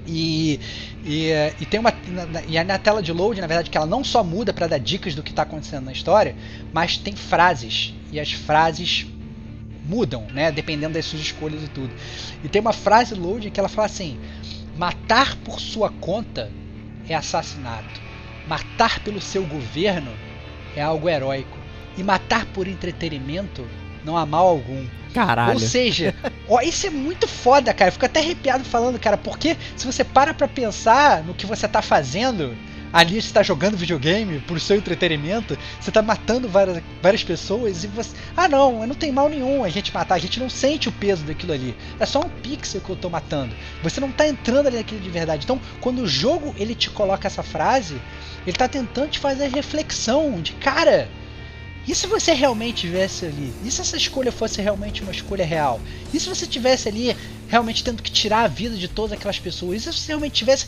E, 0.06 0.60
e, 1.06 1.30
e, 1.60 1.66
tem 1.66 1.80
uma 1.80 1.94
na, 2.08 2.42
e 2.44 2.64
na 2.64 2.78
tela 2.78 3.02
de 3.02 3.12
load, 3.12 3.40
na 3.40 3.48
verdade, 3.48 3.70
que 3.70 3.78
ela 3.78 3.86
não 3.86 4.04
só 4.04 4.24
muda 4.24 4.52
para 4.52 4.68
dar 4.68 4.80
dicas 4.80 5.14
do 5.14 5.22
que 5.22 5.30
está 5.30 5.44
acontecendo 5.44 5.86
na 5.86 5.92
história, 5.92 6.36
mas 6.74 6.98
tem 6.98 7.16
frases 7.16 7.94
e 8.12 8.20
as 8.20 8.32
frases 8.32 9.06
mudam, 9.86 10.26
né, 10.32 10.52
dependendo 10.52 10.94
das 10.94 11.06
suas 11.06 11.22
escolhas 11.22 11.64
e 11.64 11.68
tudo. 11.68 11.94
E 12.44 12.50
tem 12.50 12.62
uma 12.62 12.74
frase 12.74 13.14
load 13.14 13.52
que 13.52 13.60
ela 13.60 13.70
fala 13.70 13.86
assim: 13.86 14.20
matar 14.76 15.36
por 15.38 15.60
sua 15.60 15.90
conta 15.90 16.52
é 17.08 17.16
assassinato, 17.16 18.02
matar 18.48 19.00
pelo 19.02 19.22
seu 19.22 19.46
governo 19.46 20.12
é 20.76 20.82
algo 20.82 21.10
heróico 21.10 21.58
e 21.98 22.04
matar 22.04 22.46
por 22.48 22.68
entretenimento 22.68 23.68
não 24.04 24.18
há 24.18 24.26
mal 24.26 24.48
algum. 24.48 24.86
Caralho. 25.14 25.54
Ou 25.54 25.60
seja, 25.60 26.16
ó, 26.48 26.62
isso 26.62 26.88
é 26.88 26.90
muito 26.90 27.28
foda, 27.28 27.74
cara. 27.74 27.90
Eu 27.90 27.94
fico 27.94 28.06
até 28.06 28.20
arrepiado 28.20 28.64
falando, 28.64 29.00
cara, 29.00 29.18
porque 29.18 29.58
se 29.76 29.86
você 29.86 30.04
para 30.04 30.34
pra 30.34 30.48
pensar 30.48 31.24
no 31.24 31.34
que 31.34 31.46
você 31.46 31.68
tá 31.68 31.82
fazendo, 31.82 32.56
ali 32.94 33.22
você 33.22 33.34
tá 33.34 33.44
jogando 33.44 33.78
videogame 33.78 34.40
por 34.40 34.60
seu 34.60 34.76
entretenimento, 34.76 35.58
você 35.80 35.92
tá 35.92 36.02
matando 36.02 36.48
várias, 36.48 36.82
várias 37.02 37.24
pessoas 37.24 37.84
e 37.84 37.88
você. 37.88 38.16
Ah 38.36 38.48
não, 38.48 38.86
não 38.86 38.96
tem 38.96 39.12
mal 39.12 39.30
nenhum 39.30 39.64
a 39.64 39.70
gente 39.70 39.94
matar, 39.94 40.16
a 40.16 40.20
gente 40.20 40.40
não 40.40 40.50
sente 40.50 40.90
o 40.90 40.92
peso 40.92 41.24
daquilo 41.24 41.54
ali. 41.54 41.76
É 42.00 42.06
só 42.06 42.20
um 42.20 42.30
pixel 42.30 42.82
que 42.82 42.90
eu 42.90 42.96
tô 42.96 43.10
matando. 43.10 43.56
Você 43.84 44.00
não 44.00 44.12
tá 44.12 44.28
entrando 44.28 44.68
ali 44.68 44.78
naquilo 44.78 45.02
de 45.02 45.10
verdade. 45.10 45.44
Então, 45.44 45.60
quando 45.80 46.00
o 46.00 46.08
jogo 46.08 46.56
ele 46.58 46.76
te 46.76 46.90
coloca 46.90 47.28
essa 47.28 47.44
frase, 47.44 48.02
ele 48.46 48.58
tá 48.58 48.68
tentando 48.68 49.10
te 49.10 49.20
fazer 49.20 49.48
reflexão 49.50 50.42
de 50.42 50.54
cara. 50.54 51.10
E 51.88 51.96
se 51.96 52.08
você 52.08 52.34
realmente 52.34 52.86
estivesse 52.86 53.26
ali? 53.26 53.54
E 53.66 53.72
se 53.72 53.82
essa 53.82 53.98
escolha 53.98 54.32
fosse 54.32 54.62
realmente 54.62 55.02
uma 55.02 55.12
escolha 55.12 55.46
real? 55.46 55.80
E 56.14 56.20
se 56.20 56.30
você 56.30 56.46
tivesse 56.46 56.88
ali 56.88 57.16
realmente 57.48 57.84
tendo 57.84 58.04
que 58.04 58.12
tirar 58.12 58.44
a 58.44 58.48
vida 58.48 58.76
de 58.76 58.88
todas 58.88 59.14
aquelas 59.14 59.40
pessoas? 59.40 59.78
E 59.78 59.80
se 59.82 59.94
você 59.94 60.08
realmente 60.10 60.34
tivesse 60.34 60.68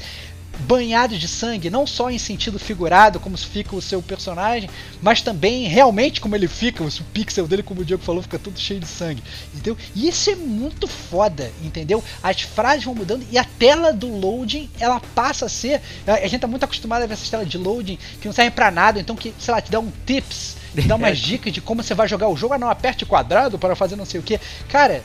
banhado 0.59 1.17
de 1.17 1.27
sangue, 1.27 1.69
não 1.69 1.85
só 1.87 2.11
em 2.11 2.19
sentido 2.19 2.59
figurado, 2.59 3.19
como 3.19 3.35
fica 3.37 3.75
o 3.75 3.81
seu 3.81 4.01
personagem, 4.01 4.69
mas 5.01 5.21
também 5.21 5.67
realmente 5.67 6.21
como 6.21 6.35
ele 6.35 6.47
fica, 6.47 6.83
o 6.83 6.91
pixel 7.11 7.47
dele, 7.47 7.63
como 7.63 7.81
o 7.81 7.85
Diego 7.85 8.03
falou, 8.03 8.21
fica 8.21 8.37
tudo 8.37 8.59
cheio 8.59 8.79
de 8.79 8.85
sangue, 8.85 9.23
entendeu? 9.51 9.75
E 9.95 10.07
isso 10.07 10.29
é 10.29 10.35
muito 10.35 10.87
foda, 10.87 11.51
entendeu? 11.63 12.03
As 12.21 12.41
frases 12.41 12.83
vão 12.85 12.93
mudando 12.93 13.25
e 13.31 13.37
a 13.37 13.43
tela 13.43 13.91
do 13.91 14.07
loading, 14.07 14.69
ela 14.79 14.99
passa 15.15 15.47
a 15.47 15.49
ser, 15.49 15.81
a 16.05 16.27
gente 16.27 16.41
tá 16.41 16.47
muito 16.47 16.63
acostumado 16.63 17.01
a 17.03 17.07
ver 17.07 17.13
essas 17.13 17.29
telas 17.29 17.49
de 17.49 17.57
loading 17.57 17.97
que 18.21 18.27
não 18.27 18.33
servem 18.33 18.51
para 18.51 18.69
nada, 18.69 18.99
então 18.99 19.15
que, 19.15 19.33
sei 19.39 19.53
lá, 19.53 19.59
te 19.59 19.71
dá 19.71 19.79
um 19.79 19.91
tips, 20.05 20.57
dá 20.87 20.95
umas 20.95 21.19
dicas 21.19 21.53
de 21.53 21.61
como 21.61 21.83
você 21.83 21.93
vai 21.93 22.07
jogar 22.07 22.27
o 22.27 22.35
jogo, 22.35 22.53
ah 22.53 22.57
não, 22.57 22.69
aperte 22.69 23.05
quadrado 23.05 23.57
para 23.59 23.75
fazer 23.75 23.95
não 23.95 24.05
sei 24.05 24.19
o 24.19 24.23
que. 24.23 24.39
Cara, 24.69 25.03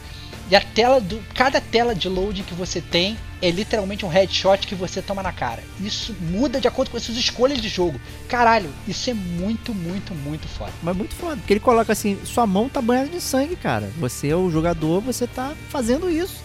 e 0.51 0.57
a 0.57 0.61
tela 0.61 1.01
do. 1.01 1.21
Cada 1.35 1.61
tela 1.61 1.95
de 1.95 2.09
loading 2.09 2.43
que 2.43 2.55
você 2.55 2.81
tem 2.81 3.19
é 3.41 3.51
literalmente 3.51 4.05
um 4.05 4.09
headshot 4.09 4.66
que 4.66 4.75
você 4.75 5.03
toma 5.03 5.23
na 5.23 5.31
cara. 5.31 5.62
Isso 5.81 6.14
muda 6.21 6.61
de 6.61 6.66
acordo 6.66 6.91
com 6.91 6.97
as 6.97 7.03
suas 7.03 7.19
escolhas 7.19 7.61
de 7.61 7.69
jogo. 7.69 8.01
Caralho, 8.29 8.71
isso 8.87 9.11
é 9.11 9.14
muito, 9.14 9.75
muito, 9.75 10.14
muito 10.14 10.49
foda. 10.49 10.73
Mas 10.83 10.97
muito 10.97 11.14
foda, 11.14 11.37
porque 11.37 11.53
ele 11.53 11.61
coloca 11.61 11.93
assim, 11.93 12.19
sua 12.25 12.47
mão 12.47 12.69
tá 12.69 12.81
banhada 12.81 13.09
de 13.09 13.21
sangue, 13.21 13.57
cara. 13.57 13.91
Você 13.99 14.29
é 14.29 14.37
o 14.37 14.51
jogador, 14.51 15.01
você 15.01 15.27
tá 15.27 15.53
fazendo 15.69 16.11
isso. 16.11 16.43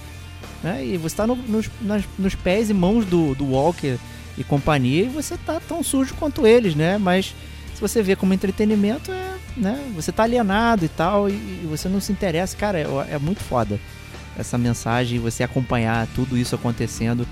Né? 0.62 0.86
E 0.86 0.98
você 0.98 1.16
tá 1.16 1.26
no, 1.26 1.36
nos, 1.36 1.70
nas, 1.82 2.04
nos 2.20 2.36
pés 2.36 2.70
e 2.70 2.74
mãos 2.74 3.06
do, 3.06 3.34
do 3.36 3.52
Walker 3.52 3.98
e 4.38 4.44
companhia, 4.44 5.06
e 5.06 5.10
você 5.10 5.38
tá 5.38 5.62
tão 5.66 5.84
sujo 5.84 6.14
quanto 6.16 6.46
eles, 6.46 6.76
né? 6.76 6.98
Mas 6.98 7.36
se 7.74 7.82
você 7.82 8.02
vê 8.02 8.16
como 8.16 8.34
entretenimento, 8.34 9.12
é, 9.12 9.36
né? 9.58 9.92
Você 9.96 10.12
tá 10.12 10.24
alienado 10.24 10.86
e 10.86 10.90
tal, 10.90 11.30
e, 11.30 11.34
e 11.34 11.68
você 11.70 11.90
não 11.90 12.00
se 12.00 12.12
interessa, 12.12 12.56
cara, 12.56 12.80
é, 12.80 12.88
é 13.12 13.20
muito 13.20 13.42
foda 13.42 13.80
essa 14.38 14.58
mensagem, 14.58 15.20
você 15.20 15.44
acompanhar 15.44 16.08
tudo 16.16 16.38
isso 16.38 16.56
acontecendo. 16.56 17.28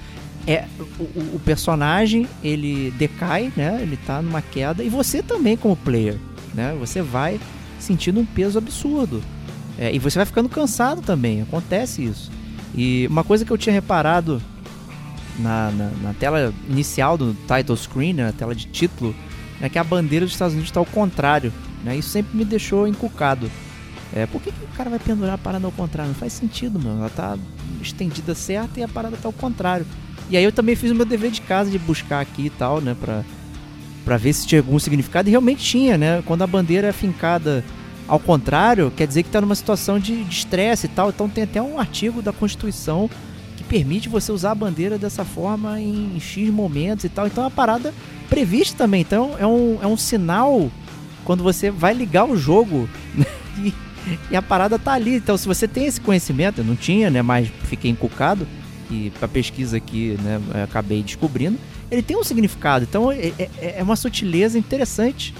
É, 0.48 0.66
o, 1.00 1.36
o, 1.36 1.42
personagem 1.44 2.28
ele 2.44 2.92
decai, 2.92 3.52
né? 3.56 3.80
Ele 3.82 3.98
tá 3.98 4.22
numa 4.22 4.42
queda 4.42 4.84
e 4.84 4.90
você 4.90 5.22
também 5.22 5.56
como 5.56 5.76
player, 5.76 6.18
né? 6.54 6.76
Você 6.80 7.02
vai 7.02 7.40
sentindo 7.80 8.20
um 8.20 8.26
peso 8.26 8.58
absurdo. 8.58 9.22
É, 9.78 9.94
e 9.94 10.00
você 10.00 10.18
vai 10.20 10.26
ficando 10.26 10.50
cansado 10.50 11.02
também, 11.02 11.42
acontece 11.42 12.04
isso. 12.04 12.32
E 12.76 13.08
uma 13.08 13.24
coisa 13.24 13.46
que 13.46 13.52
eu 13.52 13.58
tinha 13.58 13.74
reparado 13.74 14.42
na, 15.40 15.72
na, 15.72 15.92
na 16.04 16.14
tela 16.14 16.54
inicial 16.70 17.18
do 17.18 17.36
title 17.48 17.76
screen, 17.76 18.14
né, 18.14 18.26
na 18.26 18.32
tela 18.32 18.54
de 18.54 18.68
título, 18.68 19.16
é 19.62 19.70
que 19.70 19.78
a 19.78 19.84
bandeira 19.84 20.26
dos 20.26 20.34
Estados 20.34 20.54
Unidos 20.54 20.70
está 20.70 20.80
ao 20.80 20.86
contrário. 20.86 21.54
Né? 21.84 21.96
Isso 21.98 22.10
sempre 22.10 22.36
me 22.36 22.44
deixou 22.44 22.88
encucado. 22.88 23.50
É, 24.14 24.26
por 24.26 24.42
que, 24.42 24.52
que, 24.52 24.64
o 24.64 24.76
cara 24.76 24.90
vai 24.90 25.00
pendurar 25.00 25.36
a 25.36 25.38
parada 25.38 25.66
ao 25.66 25.72
contrário? 25.72 26.12
Não 26.12 26.20
faz 26.20 26.34
sentido, 26.34 26.80
mano. 26.80 27.00
Ela 27.00 27.10
tá 27.10 27.38
estendida 27.82 28.36
certa 28.36 28.80
e 28.80 28.84
a 28.84 28.88
parada 28.88 29.16
tá 29.16 29.28
ao 29.28 29.34
contrário. 29.34 29.86
E 30.30 30.36
aí 30.36 30.44
eu 30.44 30.52
também 30.52 30.76
fiz 30.76 30.92
o 30.92 30.96
meu 30.96 31.06
dever 31.06 31.32
de 31.32 31.42
casa 31.42 31.70
de 31.70 31.80
buscar 31.80 32.20
aqui 32.20 32.48
e 32.48 32.50
tal, 32.50 32.82
né? 32.82 32.96
Pra, 33.00 33.24
pra 34.04 34.18
ver 34.18 34.34
se 34.34 34.46
tinha 34.46 34.60
algum 34.60 34.78
significado. 34.80 35.30
E 35.30 35.32
realmente 35.32 35.64
tinha, 35.64 35.98
né? 35.98 36.24
Quando 36.26 36.42
a 36.42 36.48
bandeira 36.48 36.88
é 36.88 36.92
fincada 36.92 37.64
ao 38.08 38.20
contrário, 38.20 38.92
quer 38.92 39.08
dizer 39.08 39.24
que 39.24 39.30
tá 39.30 39.40
numa 39.40 39.56
situação 39.56 39.98
de 39.98 40.14
estresse 40.24 40.88
e 40.88 40.90
tal. 40.90 41.10
Então 41.10 41.30
tem 41.30 41.46
até 41.46 41.62
um 41.62 41.80
artigo 41.80 42.22
da 42.22 42.34
Constituição 42.34 43.10
permite 43.72 44.10
você 44.10 44.34
usar 44.34 44.52
a 44.52 44.56
bandeira 44.56 44.98
dessa 44.98 45.24
forma 45.24 45.80
em 45.80 46.20
X 46.20 46.50
momentos 46.50 47.06
e 47.06 47.10
tal. 47.10 47.26
Então 47.26 47.46
é 47.46 47.48
uma 47.48 47.52
parada 47.52 47.94
prevista 48.30 48.80
também. 48.80 49.00
Então 49.00 49.34
é 49.40 49.48
um, 49.48 49.80
é 49.82 49.88
um 49.88 49.96
sinal 49.96 50.70
quando 51.24 51.42
você 51.42 51.72
vai 51.72 51.94
ligar 51.94 52.26
o 52.26 52.36
jogo. 52.36 52.90
Né? 53.16 53.26
E 53.64 53.74
e 54.32 54.36
a 54.36 54.42
parada 54.42 54.80
tá 54.80 54.94
ali. 54.94 55.16
Então, 55.16 55.38
se 55.38 55.48
você 55.48 55.68
tem 55.68 55.86
esse 55.86 56.02
conhecimento, 56.02 56.62
eu 56.62 56.66
não 56.66 56.76
tinha, 56.76 57.12
né? 57.12 57.22
Mas 57.22 57.50
fiquei 57.66 57.92
encucado. 57.92 58.48
E 58.90 59.12
pra 59.20 59.28
pesquisa 59.28 59.78
aqui, 59.78 60.18
né? 60.24 60.42
Acabei 60.64 61.04
descobrindo. 61.04 61.60
Ele 61.92 62.02
tem 62.02 62.18
um 62.18 62.24
significado. 62.24 62.84
Então, 62.84 63.12
é, 63.12 63.32
é, 63.38 63.76
é 63.78 63.84
uma 63.84 63.96
sutileza 63.96 64.58
interessante, 64.58 65.36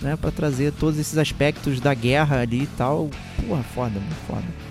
né? 0.00 0.16
Pra 0.16 0.30
trazer 0.30 0.72
todos 0.72 0.98
esses 1.00 1.18
aspectos 1.18 1.80
da 1.80 1.92
guerra 1.92 2.40
ali 2.40 2.62
e 2.62 2.68
tal. 2.78 3.10
Porra, 3.48 3.64
foda, 3.74 4.00
foda. 4.28 4.63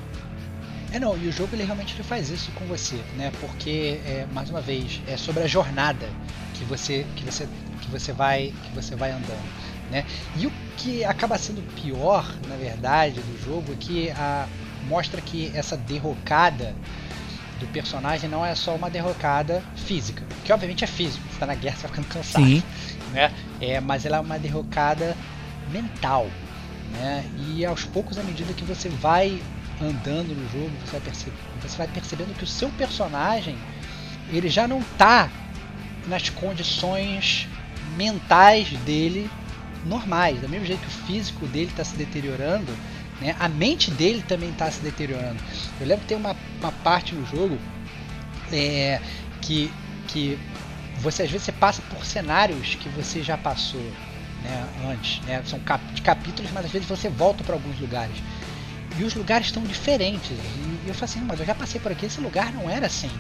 É 0.94 1.00
não, 1.00 1.18
e 1.18 1.28
o 1.28 1.32
jogo 1.32 1.56
ele 1.56 1.64
realmente 1.64 1.96
ele 1.96 2.04
faz 2.04 2.30
isso 2.30 2.52
com 2.52 2.66
você, 2.66 2.98
né? 3.18 3.32
Porque 3.42 4.00
é, 4.06 4.28
mais 4.32 4.52
uma 4.52 4.62
vez 4.62 5.02
é 5.08 5.18
sobre 5.18 5.42
a 5.42 5.48
jornada 5.48 6.08
que 6.54 6.64
você 6.66 7.04
que 7.16 7.26
você 7.26 7.48
que 7.82 7.90
você 7.90 8.14
vai 8.14 8.54
que 8.64 8.72
você 8.76 8.96
vai 8.96 9.10
andando. 9.10 9.44
Né? 9.90 10.06
E 10.38 10.46
o 10.46 10.52
que 10.78 11.04
acaba 11.04 11.38
sendo 11.38 11.62
pior, 11.82 12.32
na 12.48 12.56
verdade, 12.56 13.20
do 13.20 13.44
jogo 13.44 13.74
é 13.74 13.76
que 13.76 14.12
a, 14.12 14.48
mostra 14.88 15.20
que 15.20 15.52
essa 15.56 15.76
derrocada 15.76 16.76
do 17.60 17.66
personagem 17.68 18.30
não 18.30 18.46
é 18.46 18.54
só 18.54 18.76
uma 18.76 18.90
derrocada 18.90 19.64
física, 19.76 20.24
que 20.44 20.54
obviamente 20.54 20.84
é 20.84 20.88
físico, 20.88 21.24
você 21.32 21.40
tá 21.40 21.46
na 21.46 21.56
guerra, 21.56 21.76
você 21.76 21.88
vai 21.88 21.92
ficando 21.92 22.08
cansado. 22.08 22.46
Sim. 22.46 22.64
Né? 23.12 23.32
É, 23.60 23.80
mas 23.80 24.06
ela 24.06 24.18
é 24.18 24.20
uma 24.20 24.38
derrocada 24.38 25.16
mental. 25.72 26.28
Né? 26.92 27.26
E 27.48 27.66
aos 27.66 27.84
poucos, 27.84 28.18
à 28.20 28.24
medida 28.24 28.54
que 28.54 28.64
você 28.64 28.90
vai 28.90 29.42
andando 29.82 30.36
no 30.36 30.50
jogo, 30.52 30.72
você 30.86 30.92
vai, 30.92 31.02
perceber, 31.02 31.34
você 31.62 31.78
vai 31.78 31.88
percebendo 31.88 32.38
que 32.38 32.44
o 32.44 32.48
seu 32.48 32.70
personagem 32.70 33.58
ele 34.32 34.50
já 34.50 34.68
não 34.68 34.80
está 34.80 35.30
nas 36.08 36.30
condições 36.30 37.48
mentais 37.96 38.70
dele 38.80 39.30
normais. 39.86 40.40
Do 40.40 40.50
mesmo 40.50 40.66
jeito 40.66 40.82
que 40.82 40.88
o 40.88 41.06
físico 41.08 41.48
dele 41.48 41.70
está 41.70 41.84
se 41.84 41.96
deteriorando, 41.96 42.72
né, 43.20 43.36
a 43.40 43.48
mente 43.48 43.92
dele 43.92 44.24
também 44.28 44.50
está 44.50 44.70
se 44.72 44.82
deteriorando. 44.82 45.38
Eu 45.80 45.88
lembro 45.88 46.02
que 46.02 46.10
tem 46.10 46.18
uma, 46.18 46.36
uma 46.60 46.72
parte 46.72 47.14
no 47.16 47.26
jogo 47.26 47.58
é, 48.52 49.00
que, 49.42 49.72
que 50.08 50.38
você 51.00 51.24
às 51.24 51.32
vezes 51.32 51.46
você 51.46 51.52
passa 51.52 51.82
por 51.84 52.06
cenários 52.06 52.76
que 52.76 52.90
você 52.90 53.22
já 53.22 53.38
passou 53.38 53.84
né, 54.44 54.68
antes. 54.90 55.22
Né, 55.26 55.42
são 55.46 55.60
cap 55.60 55.84
capítulos, 56.02 56.52
mas 56.52 56.66
às 56.66 56.72
vezes 56.72 56.88
você 56.88 57.10
volta 57.10 57.44
para 57.44 57.56
alguns 57.56 57.80
lugares. 57.80 58.16
E 58.98 59.04
os 59.04 59.14
lugares 59.14 59.48
estão 59.48 59.64
diferentes. 59.64 60.32
E 60.86 60.88
eu 60.88 60.94
falo 60.94 61.06
assim, 61.06 61.22
mas 61.22 61.40
eu 61.40 61.46
já 61.46 61.56
passei 61.56 61.80
por 61.80 61.92
aqui, 61.92 62.06
esse 62.06 62.22
lugar 62.22 62.54
não 62.54 62.70
era 62.70 62.88
assim 62.88 63.12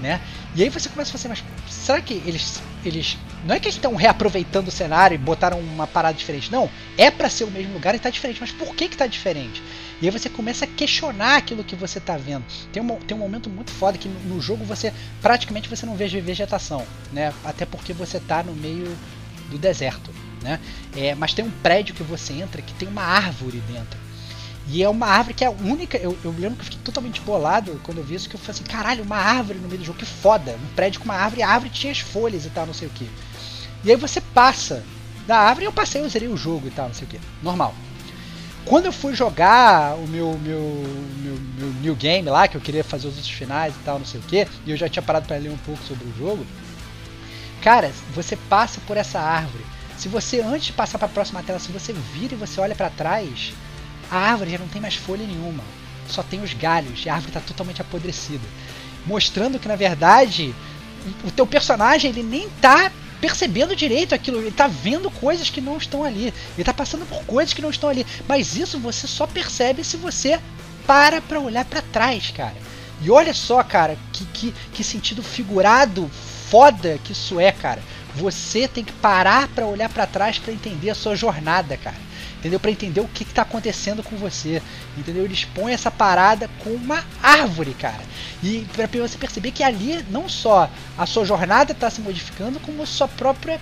né? 0.00 0.20
E 0.54 0.62
aí 0.62 0.68
você 0.68 0.88
começa 0.88 1.10
a 1.10 1.12
fazer, 1.12 1.28
mas 1.28 1.44
será 1.68 2.00
que 2.00 2.14
eles 2.26 2.60
eles 2.84 3.18
não 3.44 3.54
é 3.54 3.60
que 3.60 3.66
eles 3.66 3.76
estão 3.76 3.94
reaproveitando 3.94 4.68
o 4.68 4.70
cenário 4.70 5.14
e 5.14 5.18
botaram 5.18 5.60
uma 5.60 5.86
parada 5.86 6.16
diferente, 6.16 6.50
não. 6.50 6.68
É 6.96 7.10
para 7.10 7.28
ser 7.28 7.44
o 7.44 7.50
mesmo 7.50 7.74
lugar 7.74 7.94
e 7.94 7.98
tá 7.98 8.08
diferente, 8.08 8.40
mas 8.40 8.50
por 8.50 8.74
que 8.74 8.88
que 8.88 8.96
tá 8.96 9.06
diferente? 9.06 9.62
E 10.00 10.06
aí 10.06 10.10
você 10.10 10.30
começa 10.30 10.64
a 10.64 10.68
questionar 10.68 11.36
aquilo 11.36 11.62
que 11.62 11.76
você 11.76 12.00
tá 12.00 12.16
vendo. 12.16 12.44
Tem 12.72 12.82
um, 12.82 12.96
tem 12.96 13.16
um 13.16 13.20
momento 13.20 13.50
muito 13.50 13.70
foda 13.70 13.98
que 13.98 14.08
no, 14.08 14.36
no 14.36 14.40
jogo 14.40 14.64
você 14.64 14.92
praticamente 15.20 15.68
você 15.68 15.84
não 15.84 15.94
vê 15.94 16.08
vegetação, 16.08 16.86
né? 17.12 17.32
Até 17.44 17.66
porque 17.66 17.92
você 17.92 18.18
tá 18.18 18.42
no 18.42 18.54
meio 18.54 18.96
do 19.50 19.58
deserto, 19.58 20.10
né? 20.42 20.58
É, 20.96 21.14
mas 21.14 21.34
tem 21.34 21.44
um 21.44 21.50
prédio 21.50 21.94
que 21.94 22.02
você 22.02 22.32
entra 22.32 22.62
que 22.62 22.72
tem 22.74 22.88
uma 22.88 23.02
árvore 23.02 23.62
dentro. 23.70 23.98
E 24.72 24.84
é 24.84 24.88
uma 24.88 25.06
árvore 25.06 25.34
que 25.34 25.42
é 25.42 25.48
a 25.48 25.50
única. 25.50 25.98
Eu, 25.98 26.16
eu 26.24 26.30
lembro 26.30 26.56
que 26.56 26.60
eu 26.60 26.64
fiquei 26.64 26.80
totalmente 26.84 27.20
bolado 27.22 27.80
quando 27.82 27.98
eu 27.98 28.04
vi 28.04 28.14
isso, 28.14 28.28
que 28.28 28.36
eu 28.36 28.40
falei 28.40 28.52
assim, 28.52 28.64
caralho, 28.64 29.02
uma 29.02 29.16
árvore 29.16 29.58
no 29.58 29.66
meio 29.66 29.80
do 29.80 29.84
jogo, 29.84 29.98
que 29.98 30.06
foda. 30.06 30.52
Um 30.52 30.74
prédio 30.74 31.00
com 31.00 31.06
uma 31.06 31.14
árvore, 31.14 31.42
a 31.42 31.48
árvore 31.48 31.70
tinha 31.70 31.90
as 31.90 31.98
folhas 31.98 32.46
e 32.46 32.50
tal, 32.50 32.66
não 32.66 32.74
sei 32.74 32.86
o 32.86 32.90
que. 32.90 33.10
E 33.82 33.90
aí 33.90 33.96
você 33.96 34.20
passa 34.20 34.84
da 35.26 35.38
árvore, 35.38 35.66
eu 35.66 35.72
passei, 35.72 36.00
eu 36.00 36.08
zerei 36.08 36.28
o 36.28 36.36
jogo 36.36 36.68
e 36.68 36.70
tal, 36.70 36.86
não 36.86 36.94
sei 36.94 37.06
o 37.06 37.10
que. 37.10 37.20
Normal. 37.42 37.74
Quando 38.64 38.86
eu 38.86 38.92
fui 38.92 39.14
jogar 39.14 39.96
o 39.96 40.06
meu, 40.06 40.38
meu, 40.38 40.84
meu, 41.18 41.34
meu 41.58 41.72
new 41.80 41.94
game 41.96 42.28
lá, 42.28 42.46
que 42.46 42.56
eu 42.56 42.60
queria 42.60 42.84
fazer 42.84 43.08
os 43.08 43.14
outros 43.16 43.32
finais 43.32 43.74
e 43.74 43.78
tal, 43.84 43.98
não 43.98 44.06
sei 44.06 44.20
o 44.20 44.22
que, 44.22 44.46
e 44.66 44.70
eu 44.70 44.76
já 44.76 44.88
tinha 44.88 45.02
parado 45.02 45.26
para 45.26 45.36
ler 45.36 45.50
um 45.50 45.56
pouco 45.58 45.82
sobre 45.82 46.06
o 46.06 46.14
jogo. 46.16 46.46
Cara, 47.62 47.90
você 48.14 48.36
passa 48.36 48.80
por 48.86 48.96
essa 48.96 49.18
árvore. 49.18 49.64
Se 49.96 50.08
você, 50.08 50.40
antes 50.40 50.66
de 50.66 50.72
passar 50.72 50.98
para 50.98 51.06
a 51.06 51.10
próxima 51.10 51.42
tela, 51.42 51.58
se 51.58 51.72
você 51.72 51.92
vira 51.92 52.34
e 52.34 52.36
você 52.36 52.60
olha 52.60 52.74
para 52.74 52.90
trás, 52.90 53.52
a 54.10 54.18
árvore 54.18 54.50
já 54.50 54.58
não 54.58 54.68
tem 54.68 54.80
mais 54.80 54.94
folha 54.94 55.26
nenhuma, 55.26 55.62
só 56.08 56.22
tem 56.22 56.42
os 56.42 56.52
galhos 56.52 57.04
e 57.04 57.08
a 57.08 57.14
árvore 57.14 57.30
está 57.30 57.40
totalmente 57.40 57.80
apodrecida, 57.80 58.44
mostrando 59.06 59.58
que 59.58 59.68
na 59.68 59.76
verdade 59.76 60.54
o 61.24 61.30
teu 61.30 61.46
personagem 61.46 62.10
ele 62.10 62.22
nem 62.22 62.48
tá 62.60 62.90
percebendo 63.20 63.76
direito 63.76 64.14
aquilo, 64.14 64.38
ele 64.38 64.50
tá 64.50 64.66
vendo 64.66 65.10
coisas 65.10 65.50
que 65.50 65.60
não 65.60 65.76
estão 65.76 66.02
ali, 66.02 66.32
ele 66.56 66.64
tá 66.64 66.72
passando 66.72 67.06
por 67.06 67.22
coisas 67.24 67.52
que 67.52 67.62
não 67.62 67.70
estão 67.70 67.88
ali, 67.88 68.06
mas 68.26 68.56
isso 68.56 68.78
você 68.78 69.06
só 69.06 69.26
percebe 69.26 69.84
se 69.84 69.96
você 69.96 70.40
para 70.86 71.20
para 71.20 71.38
olhar 71.38 71.64
para 71.64 71.82
trás, 71.82 72.30
cara. 72.30 72.56
E 73.02 73.10
olha 73.10 73.32
só, 73.32 73.62
cara, 73.62 73.96
que, 74.12 74.24
que, 74.26 74.54
que 74.72 74.84
sentido 74.84 75.22
figurado 75.22 76.10
foda 76.50 76.98
que 77.04 77.12
isso 77.12 77.38
é, 77.38 77.52
cara. 77.52 77.82
Você 78.14 78.66
tem 78.66 78.84
que 78.84 78.92
parar 78.92 79.48
para 79.48 79.66
olhar 79.66 79.88
para 79.88 80.06
trás 80.06 80.38
para 80.38 80.52
entender 80.52 80.90
a 80.90 80.94
sua 80.94 81.14
jornada, 81.14 81.76
cara. 81.76 81.96
Entendeu? 82.40 82.58
Para 82.58 82.70
entender 82.70 83.00
o 83.00 83.08
que 83.08 83.22
está 83.22 83.42
acontecendo 83.42 84.02
com 84.02 84.16
você. 84.16 84.62
Entendeu? 84.96 85.24
Ele 85.24 85.34
expõe 85.34 85.72
essa 85.72 85.90
parada 85.90 86.48
com 86.64 86.70
uma 86.70 87.04
árvore, 87.22 87.74
cara. 87.74 88.02
E 88.42 88.66
para 88.72 88.86
você 88.86 89.18
perceber 89.18 89.50
que 89.50 89.62
ali 89.62 90.02
não 90.10 90.26
só 90.26 90.68
a 90.96 91.04
sua 91.04 91.26
jornada 91.26 91.72
está 91.72 91.90
se 91.90 92.00
modificando, 92.00 92.58
como 92.58 92.82
a 92.82 92.86
sua 92.86 93.06
própria 93.06 93.60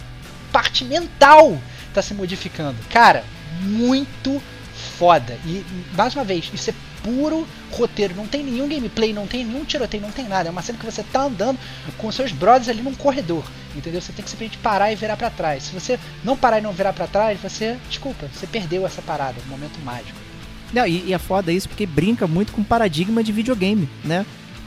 parte 0.53 0.85
mental 0.85 1.61
está 1.89 2.01
se 2.01 2.15
modificando. 2.15 2.79
Cara, 2.89 3.25
muito 3.61 4.41
foda. 4.97 5.37
E 5.45 5.67
mais 5.95 6.15
uma 6.15 6.25
vez, 6.25 6.49
isso 6.55 6.71
é 6.71 6.75
puro 7.03 7.47
roteiro, 7.73 8.15
não 8.15 8.27
tem 8.27 8.43
nenhum 8.43 8.69
gameplay, 8.69 9.13
não 9.13 9.27
tem 9.27 9.45
nenhum 9.45 9.65
tiroteio, 9.65 10.03
não 10.03 10.11
tem 10.11 10.27
nada. 10.27 10.49
É 10.49 10.53
uma 10.53 10.63
cena 10.63 10.79
que 10.79 10.85
você 10.85 11.03
tá 11.03 11.23
andando 11.23 11.59
com 11.97 12.11
seus 12.11 12.33
brothers 12.33 12.69
ali 12.69 12.83
num 12.83 12.95
corredor, 12.95 13.45
entendeu? 13.75 14.01
Você 14.01 14.13
tem 14.13 14.25
que 14.25 14.31
simplesmente 14.31 14.59
parar 14.59 14.93
e 14.93 14.97
virar 14.97 15.17
para 15.17 15.31
trás. 15.31 15.65
Se 15.65 15.73
você 15.73 15.99
não 16.25 16.37
parar 16.37 16.59
e 16.59 16.63
não 16.63 16.73
virar 16.73 16.93
para 16.93 17.07
trás, 17.07 17.41
você, 17.41 17.77
desculpa, 17.89 18.29
você 18.33 18.47
perdeu 18.47 18.87
essa 18.87 19.03
parada, 19.03 19.37
um 19.47 19.51
momento 19.51 19.79
mágico. 19.85 20.19
Não, 20.73 20.87
e, 20.87 21.07
e 21.07 21.15
é 21.15 21.19
foda 21.19 21.53
isso 21.53 21.69
porque 21.69 21.87
brinca 21.87 22.27
muito 22.27 22.53
com 22.53 22.61
o 22.61 22.65
paradigma 22.65 23.23
de 23.25 23.33
videogame, 23.33 23.89
né? 24.05 24.27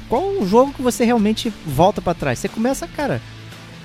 Qual 0.09 0.23
o 0.23 0.47
jogo 0.47 0.73
que 0.73 0.81
você 0.81 1.05
realmente 1.05 1.53
volta 1.65 2.01
para 2.01 2.13
trás? 2.13 2.39
Você 2.39 2.49
começa, 2.49 2.87
cara, 2.87 3.21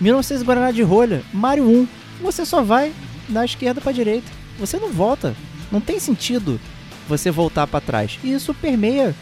1900 0.01 0.43
Guaraná 0.43 0.71
de 0.71 0.83
rolha, 0.83 1.23
Mario 1.33 1.69
1, 1.69 1.89
você 2.21 2.45
só 2.45 2.63
vai 2.63 2.93
da 3.29 3.45
esquerda 3.45 3.81
para 3.81 3.93
direita. 3.93 4.31
Você 4.59 4.79
não 4.79 4.91
volta. 4.91 5.35
Não 5.71 5.81
tem 5.81 5.99
sentido 5.99 6.61
você 7.09 7.31
voltar 7.31 7.67
para 7.67 7.81
trás. 7.81 8.19
E 8.23 8.33
isso 8.33 8.55
permeia 8.55 9.15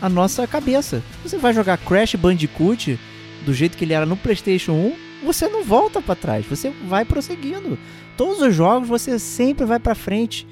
a 0.00 0.08
nossa 0.08 0.46
cabeça. 0.46 1.02
Você 1.22 1.36
vai 1.36 1.52
jogar 1.52 1.78
Crash 1.78 2.14
Bandicoot 2.14 2.98
do 3.44 3.54
jeito 3.54 3.76
que 3.76 3.84
ele 3.84 3.92
era 3.92 4.06
no 4.06 4.16
PlayStation 4.16 4.72
1, 4.72 4.94
você 5.24 5.48
não 5.48 5.62
volta 5.62 6.00
para 6.00 6.14
trás, 6.14 6.46
você 6.46 6.70
vai 6.86 7.04
prosseguindo. 7.04 7.78
Todos 8.16 8.40
os 8.40 8.54
jogos 8.54 8.88
você 8.88 9.18
sempre 9.18 9.64
vai 9.64 9.78
para 9.78 9.94
frente. 9.94 10.46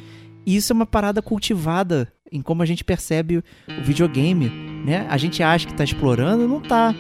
Isso 0.47 0.73
é 0.73 0.75
uma 0.75 0.87
parada 0.87 1.21
cultivada 1.21 2.11
em 2.31 2.41
como 2.41 2.63
a 2.63 2.67
gente 2.67 2.85
percebe 2.85 3.39
o 3.39 3.43
videogame, 3.83 4.49
né? 4.85 5.07
A 5.09 5.17
gente 5.17 5.43
acha 5.43 5.67
que 5.67 5.73
está 5.73 5.85
explorando, 5.85 6.49
não 6.49 6.61
tá, 6.61 6.95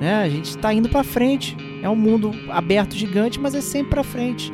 né? 0.00 0.22
A 0.22 0.28
gente 0.28 0.50
está 0.50 0.72
indo 0.72 0.88
para 0.88 1.04
frente. 1.04 1.56
É 1.82 1.88
um 1.88 1.96
mundo 1.96 2.32
aberto 2.50 2.94
gigante, 2.94 3.38
mas 3.38 3.54
é 3.54 3.60
sempre 3.60 3.90
para 3.90 4.02
frente. 4.02 4.52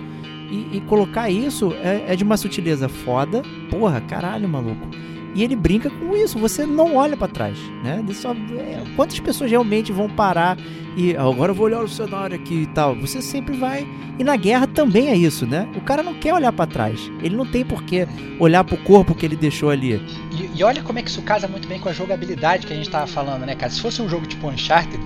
E, 0.52 0.76
e 0.76 0.80
colocar 0.82 1.30
isso 1.30 1.72
é, 1.82 2.12
é, 2.12 2.16
de 2.16 2.22
uma 2.22 2.36
sutileza 2.36 2.88
foda. 2.88 3.42
Porra, 3.70 4.00
caralho, 4.02 4.48
maluco. 4.48 4.86
E 5.34 5.42
ele 5.42 5.56
brinca 5.56 5.88
com 5.88 6.14
isso, 6.14 6.38
você 6.38 6.66
não 6.66 6.96
olha 6.96 7.16
para 7.16 7.26
trás, 7.26 7.58
né? 7.82 8.04
Só, 8.12 8.32
é, 8.32 8.82
quantas 8.94 9.18
pessoas 9.18 9.50
realmente 9.50 9.90
vão 9.90 10.08
parar 10.08 10.58
e 10.94 11.16
ah, 11.16 11.22
agora 11.22 11.52
eu 11.52 11.54
vou 11.54 11.66
olhar 11.66 11.82
o 11.82 11.88
cenário 11.88 12.36
aqui 12.36 12.62
e 12.62 12.66
tal? 12.66 12.94
Você 12.96 13.22
sempre 13.22 13.56
vai. 13.56 13.86
E 14.18 14.24
na 14.24 14.36
guerra 14.36 14.66
também 14.66 15.08
é 15.08 15.16
isso, 15.16 15.46
né? 15.46 15.66
O 15.74 15.80
cara 15.80 16.02
não 16.02 16.12
quer 16.14 16.34
olhar 16.34 16.52
para 16.52 16.66
trás. 16.66 17.10
Ele 17.22 17.34
não 17.34 17.46
tem 17.46 17.64
por 17.64 17.82
que 17.82 18.06
olhar 18.38 18.62
pro 18.62 18.76
corpo 18.76 19.14
que 19.14 19.24
ele 19.24 19.36
deixou 19.36 19.70
ali. 19.70 19.94
E, 20.32 20.58
e, 20.58 20.62
olha 20.62 20.82
como 20.82 20.98
é 20.98 21.02
que 21.02 21.08
isso 21.08 21.22
casa 21.22 21.48
muito 21.48 21.66
bem 21.66 21.80
com 21.80 21.88
a 21.88 21.92
jogabilidade 21.92 22.66
que 22.66 22.72
a 22.72 22.76
gente 22.76 22.90
tava 22.90 23.06
falando, 23.06 23.46
né, 23.46 23.54
cara? 23.54 23.72
Se 23.72 23.80
fosse 23.80 24.02
um 24.02 24.08
jogo 24.08 24.26
tipo 24.26 24.48
Uncharted, 24.48 25.02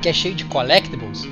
que 0.00 0.08
é 0.08 0.12
cheio 0.12 0.34
de 0.34 0.44
collectibles, 0.44 1.26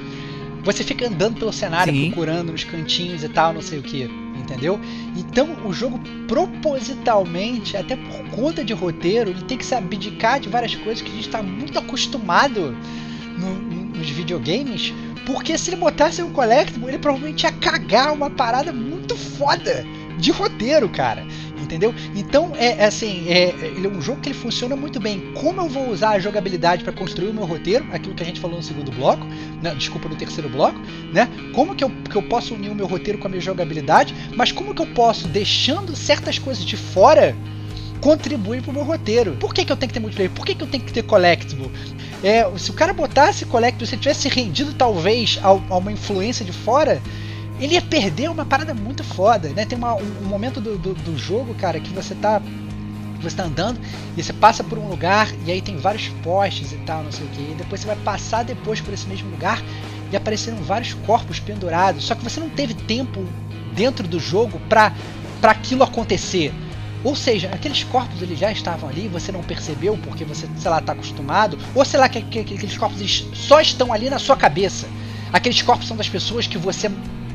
você 0.63 0.85
fica 0.85 1.07
andando 1.07 1.39
pelo 1.39 1.53
cenário, 1.53 1.93
Sim. 1.93 2.07
procurando 2.07 2.53
nos 2.53 2.65
cantinhos 2.65 3.23
e 3.23 3.29
tal, 3.29 3.53
não 3.53 3.63
sei 3.63 3.79
o 3.79 3.83
que, 3.83 4.09
entendeu? 4.37 4.81
Então 5.17 5.49
o 5.65 5.73
jogo 5.73 5.99
propositalmente, 6.27 7.77
até 7.77 7.97
por 7.97 8.29
conta 8.31 8.65
de 8.65 8.73
roteiro, 8.73 9.31
ele 9.31 9.43
tem 9.43 9.57
que 9.57 9.65
se 9.65 9.75
abdicar 9.75 10.41
de 10.41 10.49
várias 10.49 10.75
coisas 10.75 11.01
que 11.03 11.11
a 11.11 11.15
gente 11.15 11.27
está 11.27 11.43
muito 11.43 11.79
acostumado 11.79 12.77
no, 13.39 13.55
nos 13.99 14.11
videogames, 14.11 14.93
porque 15.27 15.57
se 15.59 15.71
ele 15.71 15.77
botasse 15.77 16.23
um 16.23 16.31
collectible, 16.31 16.89
ele 16.89 16.99
provavelmente 16.99 17.45
ia 17.45 17.53
cagar 17.53 18.13
uma 18.13 18.31
parada 18.31 18.73
muito 18.73 19.17
foda 19.17 19.85
de 20.19 20.31
roteiro, 20.31 20.89
cara 20.89 21.25
entendeu? 21.69 21.95
Então 22.15 22.53
é, 22.57 22.83
é 22.83 22.85
assim, 22.87 23.29
é, 23.29 23.55
ele 23.63 23.87
é 23.87 23.91
um 23.91 24.01
jogo 24.01 24.21
que 24.21 24.31
ele 24.31 24.39
funciona 24.39 24.75
muito 24.75 24.99
bem. 24.99 25.33
Como 25.35 25.61
eu 25.61 25.69
vou 25.69 25.91
usar 25.91 26.11
a 26.11 26.19
jogabilidade 26.19 26.83
para 26.83 26.93
construir 26.93 27.29
o 27.29 27.35
meu 27.35 27.45
roteiro, 27.45 27.87
aquilo 27.93 28.15
que 28.15 28.23
a 28.23 28.27
gente 28.27 28.41
falou 28.41 28.57
no 28.57 28.63
segundo 28.63 28.91
bloco, 28.91 29.25
né, 29.63 29.75
desculpa 29.75 30.09
no 30.09 30.17
terceiro 30.17 30.49
bloco, 30.49 30.79
né? 31.13 31.29
Como 31.55 31.75
que 31.75 31.85
eu, 31.85 31.91
que 31.91 32.17
eu 32.17 32.23
posso 32.23 32.55
unir 32.55 32.71
o 32.71 32.75
meu 32.75 32.87
roteiro 32.87 33.19
com 33.19 33.27
a 33.27 33.31
minha 33.31 33.41
jogabilidade, 33.41 34.15
mas 34.35 34.51
como 34.51 34.75
que 34.75 34.81
eu 34.81 34.87
posso 34.87 35.29
deixando 35.29 35.95
certas 35.95 36.39
coisas 36.39 36.65
de 36.65 36.77
fora 36.77 37.37
contribuir 38.01 38.63
para 38.63 38.71
o 38.71 38.75
meu 38.75 38.85
roteiro. 38.85 39.37
Por 39.41 39.53
que, 39.53 39.65
que 39.65 39.73
eu 39.73 39.77
tenho 39.77 39.89
que 39.89 39.95
ter 39.95 40.01
multiplayer? 40.01 40.31
Por 40.31 40.47
que, 40.47 40.55
que 40.55 40.63
eu 40.63 40.69
tenho 40.69 40.85
que 40.85 40.93
ter 40.93 41.03
collectible? 41.03 41.69
É, 42.23 42.49
se 42.57 42.71
o 42.71 42.75
cara 42.75 42.93
botasse 42.93 43.45
collectible, 43.45 43.87
se 43.87 43.97
ele 43.97 44.03
tivesse 44.03 44.29
rendido 44.29 44.73
talvez 44.73 45.39
a, 45.43 45.49
a 45.49 45.77
uma 45.77 45.91
influência 45.91 46.45
de 46.45 46.53
fora, 46.53 47.03
ele 47.61 47.75
ia 47.75 47.83
perder 47.83 48.31
uma 48.31 48.45
parada 48.45 48.75
muito 48.75 49.03
foda, 49.03 49.49
né? 49.51 49.65
Tem 49.65 49.77
uma, 49.77 49.95
um, 49.95 50.23
um, 50.23 50.27
momento 50.27 50.61
do, 50.61 50.79
do, 50.79 50.95
do, 50.95 51.19
jogo, 51.19 51.55
cara, 51.55 51.81
que 51.81 51.91
você 51.91 52.15
tá 52.15 52.41
você 53.21 53.35
tá 53.35 53.43
andando 53.43 53.81
e 54.17 54.23
você 54.23 54.33
passa 54.33 54.63
por 54.63 54.79
um 54.79 54.87
lugar 54.87 55.29
e 55.45 55.51
aí 55.51 55.61
tem 55.61 55.77
vários 55.77 56.09
postes 56.23 56.71
e 56.71 56.77
tal, 56.77 57.03
não 57.03 57.11
sei 57.11 57.27
o 57.27 57.29
que. 57.31 57.41
E 57.41 57.55
depois 57.57 57.81
você 57.81 57.87
vai 57.89 57.97
passar 57.97 58.45
depois 58.45 58.81
por 58.81 58.95
esse 58.95 59.09
mesmo 59.09 59.29
lugar 59.29 59.61
e 60.13 60.17
apareceram 60.17 60.59
vários 60.59 60.95
corpos 60.95 61.41
pendurados. 61.41 62.05
Só 62.05 62.15
que 62.15 62.23
você 62.23 62.39
não 62.39 62.49
teve 62.49 62.75
tempo 62.75 63.25
dentro 63.75 64.07
do 64.07 64.21
jogo 64.21 64.61
para 64.69 64.93
para 65.41 65.53
aquilo 65.53 65.85
acontecer. 65.85 66.53
Ou 67.05 67.15
seja, 67.15 67.49
aqueles 67.53 67.85
corpos 67.85 68.21
eles 68.21 68.39
já 68.39 68.51
estavam 68.51 68.89
ali, 68.89 69.07
você 69.07 69.31
não 69.31 69.43
percebeu 69.43 69.97
porque 70.03 70.25
você, 70.25 70.49
sei 70.57 70.71
lá, 70.71 70.81
tá 70.81 70.93
acostumado, 70.93 71.57
ou 71.75 71.85
sei 71.85 72.01
lá 72.01 72.09
que, 72.09 72.21
que, 72.23 72.43
que 72.43 72.55
aqueles 72.55 72.77
corpos 72.77 73.27
só 73.35 73.61
estão 73.61 73.93
ali 73.93 74.11
na 74.11 74.19
sua 74.19 74.37
cabeça. 74.37 74.89
Aqueles 75.33 75.63
corpos 75.63 75.87
são 75.87 75.97
das 75.97 76.09
pessoas 76.09 76.47
que 76.47 76.59
você 76.59 76.91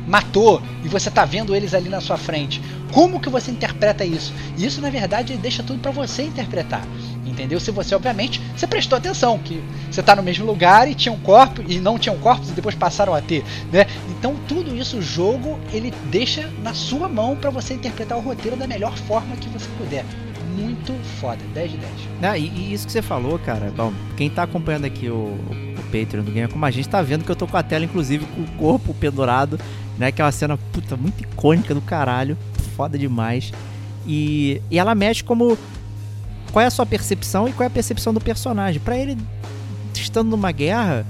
matou 0.07 0.61
e 0.83 0.87
você 0.87 1.09
tá 1.09 1.25
vendo 1.25 1.55
eles 1.55 1.73
ali 1.73 1.89
na 1.89 2.01
sua 2.01 2.17
frente. 2.17 2.61
Como 2.91 3.19
que 3.19 3.29
você 3.29 3.49
interpreta 3.49 4.05
isso? 4.05 4.33
E 4.57 4.65
isso 4.65 4.81
na 4.81 4.89
verdade 4.89 5.35
deixa 5.37 5.63
tudo 5.63 5.79
para 5.79 5.91
você 5.91 6.23
interpretar. 6.23 6.85
Entendeu? 7.25 7.59
Se 7.59 7.71
você 7.71 7.95
obviamente 7.95 8.41
você 8.55 8.67
prestou 8.67 8.97
atenção 8.97 9.39
que 9.39 9.63
você 9.89 10.03
tá 10.03 10.15
no 10.15 10.21
mesmo 10.23 10.45
lugar 10.45 10.89
e 10.89 10.93
tinha 10.93 11.11
um 11.11 11.19
corpo 11.19 11.63
e 11.67 11.79
não 11.79 11.97
tinham 11.97 12.17
corpos 12.17 12.49
e 12.49 12.53
depois 12.53 12.75
passaram 12.75 13.13
a 13.13 13.21
ter, 13.21 13.43
né? 13.71 13.87
Então 14.09 14.35
tudo 14.47 14.75
isso 14.75 14.97
o 14.97 15.01
jogo 15.01 15.59
ele 15.71 15.91
deixa 16.11 16.49
na 16.61 16.73
sua 16.73 17.09
mão 17.09 17.35
para 17.35 17.49
você 17.49 17.73
interpretar 17.73 18.17
o 18.17 18.21
roteiro 18.21 18.55
da 18.57 18.67
melhor 18.67 18.95
forma 18.95 19.35
que 19.37 19.49
você 19.49 19.67
puder 19.77 20.05
muito 20.53 20.93
foda, 21.19 21.39
10 21.53 21.71
de 21.71 21.77
10. 21.77 21.91
Ah, 22.21 22.37
e, 22.37 22.47
e, 22.47 22.73
isso 22.73 22.85
que 22.85 22.91
você 22.91 23.01
falou, 23.01 23.39
cara, 23.39 23.71
bom, 23.75 23.91
quem 24.15 24.29
tá 24.29 24.43
acompanhando 24.43 24.85
aqui 24.85 25.09
o, 25.09 25.15
o 25.15 25.83
Patreon 25.85 26.23
do 26.23 26.31
Game 26.31 26.51
como 26.51 26.65
a 26.65 26.71
gente 26.71 26.87
tá 26.87 27.01
vendo 27.01 27.25
que 27.25 27.31
eu 27.31 27.35
tô 27.35 27.47
com 27.47 27.57
a 27.57 27.63
tela, 27.63 27.85
inclusive, 27.85 28.25
com 28.25 28.41
o 28.41 28.47
corpo 28.57 28.93
pendurado 28.93 29.59
né? 29.97 30.11
Que 30.11 30.21
é 30.21 30.25
uma 30.25 30.31
cena, 30.31 30.57
puta, 30.71 30.95
muito 30.95 31.21
icônica 31.21 31.73
do 31.73 31.81
caralho. 31.81 32.37
Foda 32.75 32.97
demais. 32.97 33.51
E, 34.05 34.61
e 34.69 34.77
ela 34.77 34.95
mexe 34.95 35.23
como. 35.23 35.57
Qual 36.51 36.61
é 36.61 36.67
a 36.67 36.71
sua 36.71 36.85
percepção 36.85 37.47
e 37.47 37.51
qual 37.51 37.63
é 37.63 37.67
a 37.67 37.71
percepção 37.71 38.13
do 38.13 38.21
personagem. 38.21 38.79
para 38.79 38.95
ele, 38.95 39.17
estando 39.93 40.29
numa 40.29 40.51
guerra, 40.51 41.05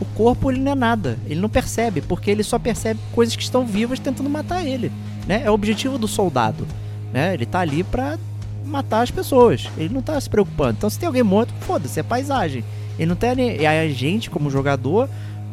o 0.00 0.04
corpo 0.04 0.50
ele 0.50 0.60
não 0.60 0.72
é 0.72 0.74
nada. 0.74 1.18
Ele 1.26 1.40
não 1.40 1.48
percebe, 1.48 2.00
porque 2.00 2.30
ele 2.30 2.44
só 2.44 2.58
percebe 2.58 3.00
coisas 3.12 3.34
que 3.34 3.42
estão 3.42 3.66
vivas 3.66 3.98
tentando 3.98 4.30
matar 4.30 4.64
ele. 4.64 4.92
Né? 5.26 5.42
É 5.44 5.50
o 5.50 5.54
objetivo 5.54 5.98
do 5.98 6.06
soldado. 6.06 6.66
Né? 7.12 7.34
Ele 7.34 7.46
tá 7.46 7.60
ali 7.60 7.82
pra 7.82 8.18
matar 8.64 9.02
as 9.02 9.10
pessoas. 9.10 9.68
Ele 9.76 9.92
não 9.92 10.02
tá 10.02 10.20
se 10.20 10.30
preocupando. 10.30 10.74
Então 10.78 10.90
se 10.90 10.98
tem 10.98 11.06
alguém 11.06 11.22
morto, 11.22 11.52
foda-se, 11.60 11.98
é 11.98 12.02
paisagem. 12.02 12.64
Ele 12.98 13.06
não 13.06 13.16
tem. 13.16 13.56
E 13.60 13.66
a 13.66 13.88
gente, 13.88 14.30
como 14.30 14.50
jogador, 14.50 15.08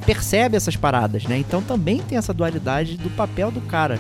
percebe 0.05 0.57
essas 0.57 0.75
paradas, 0.75 1.23
né? 1.25 1.37
Então 1.37 1.61
também 1.61 1.99
tem 1.99 2.17
essa 2.17 2.33
dualidade 2.33 2.97
do 2.97 3.09
papel 3.11 3.51
do 3.51 3.61
cara, 3.61 3.99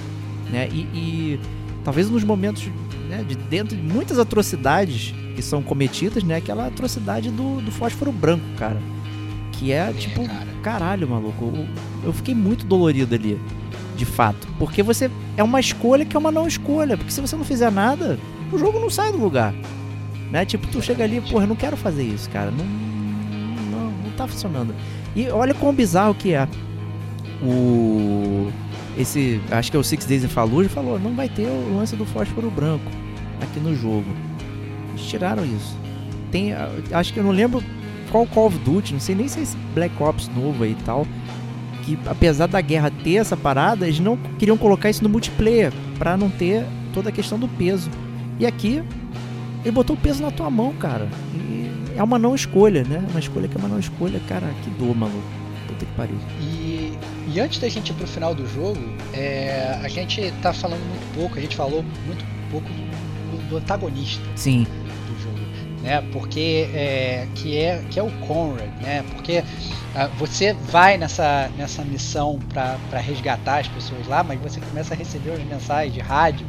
né? 0.51 0.67
E, 0.71 0.79
e 0.93 1.39
talvez 1.83 2.09
nos 2.09 2.23
momentos 2.23 2.67
né, 3.07 3.23
de 3.27 3.35
dentro 3.35 3.75
de 3.75 3.81
muitas 3.81 4.17
atrocidades 4.17 5.13
que 5.35 5.41
são 5.41 5.61
cometidas, 5.61 6.23
né? 6.23 6.37
Aquela 6.37 6.67
atrocidade 6.67 7.29
do, 7.29 7.61
do 7.61 7.71
fósforo 7.71 8.11
branco, 8.11 8.45
cara. 8.57 8.81
Que 9.53 9.71
é 9.71 9.91
tipo, 9.93 10.21
caralho, 10.63 11.07
maluco. 11.07 11.53
Eu 12.03 12.13
fiquei 12.13 12.33
muito 12.33 12.65
dolorido 12.65 13.13
ali, 13.15 13.39
de 13.95 14.05
fato. 14.05 14.47
Porque 14.57 14.81
você. 14.81 15.09
É 15.37 15.43
uma 15.43 15.59
escolha 15.59 16.05
que 16.05 16.15
é 16.15 16.19
uma 16.19 16.31
não 16.31 16.47
escolha. 16.47 16.97
Porque 16.97 17.11
se 17.11 17.21
você 17.21 17.35
não 17.35 17.43
fizer 17.43 17.71
nada, 17.71 18.17
o 18.51 18.57
jogo 18.57 18.79
não 18.79 18.89
sai 18.89 19.11
do 19.11 19.17
lugar. 19.17 19.53
Né? 20.31 20.45
Tipo, 20.45 20.65
tu 20.67 20.81
chega 20.81 21.03
ali, 21.03 21.19
porra, 21.21 21.43
eu 21.43 21.47
não 21.47 21.55
quero 21.55 21.75
fazer 21.75 22.03
isso, 22.03 22.29
cara. 22.29 22.51
Não, 22.51 22.65
não, 22.65 23.91
não 23.91 24.11
tá 24.15 24.27
funcionando. 24.27 24.73
E 25.15 25.29
olha 25.29 25.53
quão 25.53 25.73
bizarro 25.73 26.15
que 26.15 26.33
é. 26.33 26.47
O. 27.43 28.49
Esse. 28.97 29.41
Acho 29.51 29.71
que 29.71 29.77
é 29.77 29.79
o 29.79 29.83
Six 29.83 30.05
Days 30.05 30.23
in 30.23 30.27
Fallujah 30.27 30.69
falou: 30.69 30.99
não 30.99 31.13
vai 31.13 31.27
ter 31.27 31.47
o 31.47 31.77
lance 31.77 31.95
do 31.95 32.05
fósforo 32.05 32.49
branco 32.49 32.85
aqui 33.41 33.59
no 33.59 33.75
jogo. 33.75 34.05
Eles 34.89 35.01
tiraram 35.07 35.45
isso. 35.45 35.75
Tem. 36.31 36.53
Acho 36.91 37.13
que 37.13 37.19
eu 37.19 37.23
não 37.23 37.31
lembro 37.31 37.63
qual 38.11 38.25
Call 38.27 38.47
of 38.47 38.57
Duty, 38.59 38.93
não 38.93 38.99
sei 38.99 39.15
nem 39.15 39.27
se 39.27 39.39
é 39.39 39.43
esse 39.43 39.57
Black 39.73 40.01
Ops 40.01 40.29
novo 40.29 40.63
aí 40.63 40.71
e 40.71 40.83
tal. 40.83 41.07
Que 41.83 41.97
apesar 42.05 42.47
da 42.47 42.61
guerra 42.61 42.91
ter 43.03 43.15
essa 43.15 43.35
parada, 43.35 43.87
eles 43.87 43.99
não 43.99 44.17
queriam 44.37 44.57
colocar 44.57 44.89
isso 44.89 45.03
no 45.03 45.09
multiplayer. 45.09 45.73
para 45.97 46.15
não 46.17 46.29
ter 46.29 46.65
toda 46.93 47.09
a 47.09 47.11
questão 47.11 47.39
do 47.39 47.47
peso. 47.47 47.89
E 48.39 48.45
aqui, 48.45 48.83
ele 49.63 49.71
botou 49.71 49.95
o 49.95 49.99
peso 49.99 50.21
na 50.21 50.31
tua 50.31 50.49
mão, 50.49 50.73
cara. 50.73 51.07
É 51.95 52.03
uma 52.03 52.17
não 52.17 52.35
escolha, 52.35 52.83
né? 52.83 53.05
Uma 53.09 53.19
escolha 53.19 53.47
que 53.47 53.55
é 53.55 53.59
uma 53.59 53.67
não 53.67 53.79
escolha. 53.79 54.19
Cara, 54.27 54.47
que 54.63 54.69
dor, 54.71 54.95
maluco. 54.95 55.23
Puta 55.67 55.85
que 55.85 55.91
pariu. 55.93 56.17
E, 56.39 56.97
e 57.27 57.39
antes 57.39 57.59
da 57.59 57.69
gente 57.69 57.91
ir 57.91 57.93
pro 57.93 58.07
final 58.07 58.33
do 58.35 58.47
jogo, 58.47 58.79
é, 59.13 59.79
a 59.81 59.87
gente 59.87 60.31
tá 60.41 60.53
falando 60.53 60.81
muito 60.81 61.15
pouco, 61.15 61.37
a 61.37 61.41
gente 61.41 61.55
falou 61.55 61.83
muito 62.05 62.25
pouco 62.49 62.67
do, 62.67 63.49
do 63.49 63.57
antagonista. 63.57 64.23
Sim. 64.35 64.65
Do 65.07 65.21
jogo, 65.21 65.39
né? 65.81 66.01
Porque 66.11 66.69
é, 66.73 67.27
que 67.35 67.57
é 67.57 67.83
que 67.89 67.99
é 67.99 68.03
o 68.03 68.11
Conrad, 68.27 68.69
né? 68.81 69.03
Porque 69.13 69.43
ah, 69.93 70.07
você 70.17 70.53
vai 70.53 70.97
nessa, 70.97 71.49
nessa 71.57 71.83
missão 71.83 72.39
para 72.49 72.99
resgatar 72.99 73.59
as 73.59 73.67
pessoas 73.67 74.07
lá, 74.07 74.23
mas 74.23 74.39
você 74.39 74.59
começa 74.61 74.93
a 74.93 74.97
receber 74.97 75.31
as 75.31 75.43
mensagens 75.43 75.93
de 75.93 75.99
rádio 75.99 76.45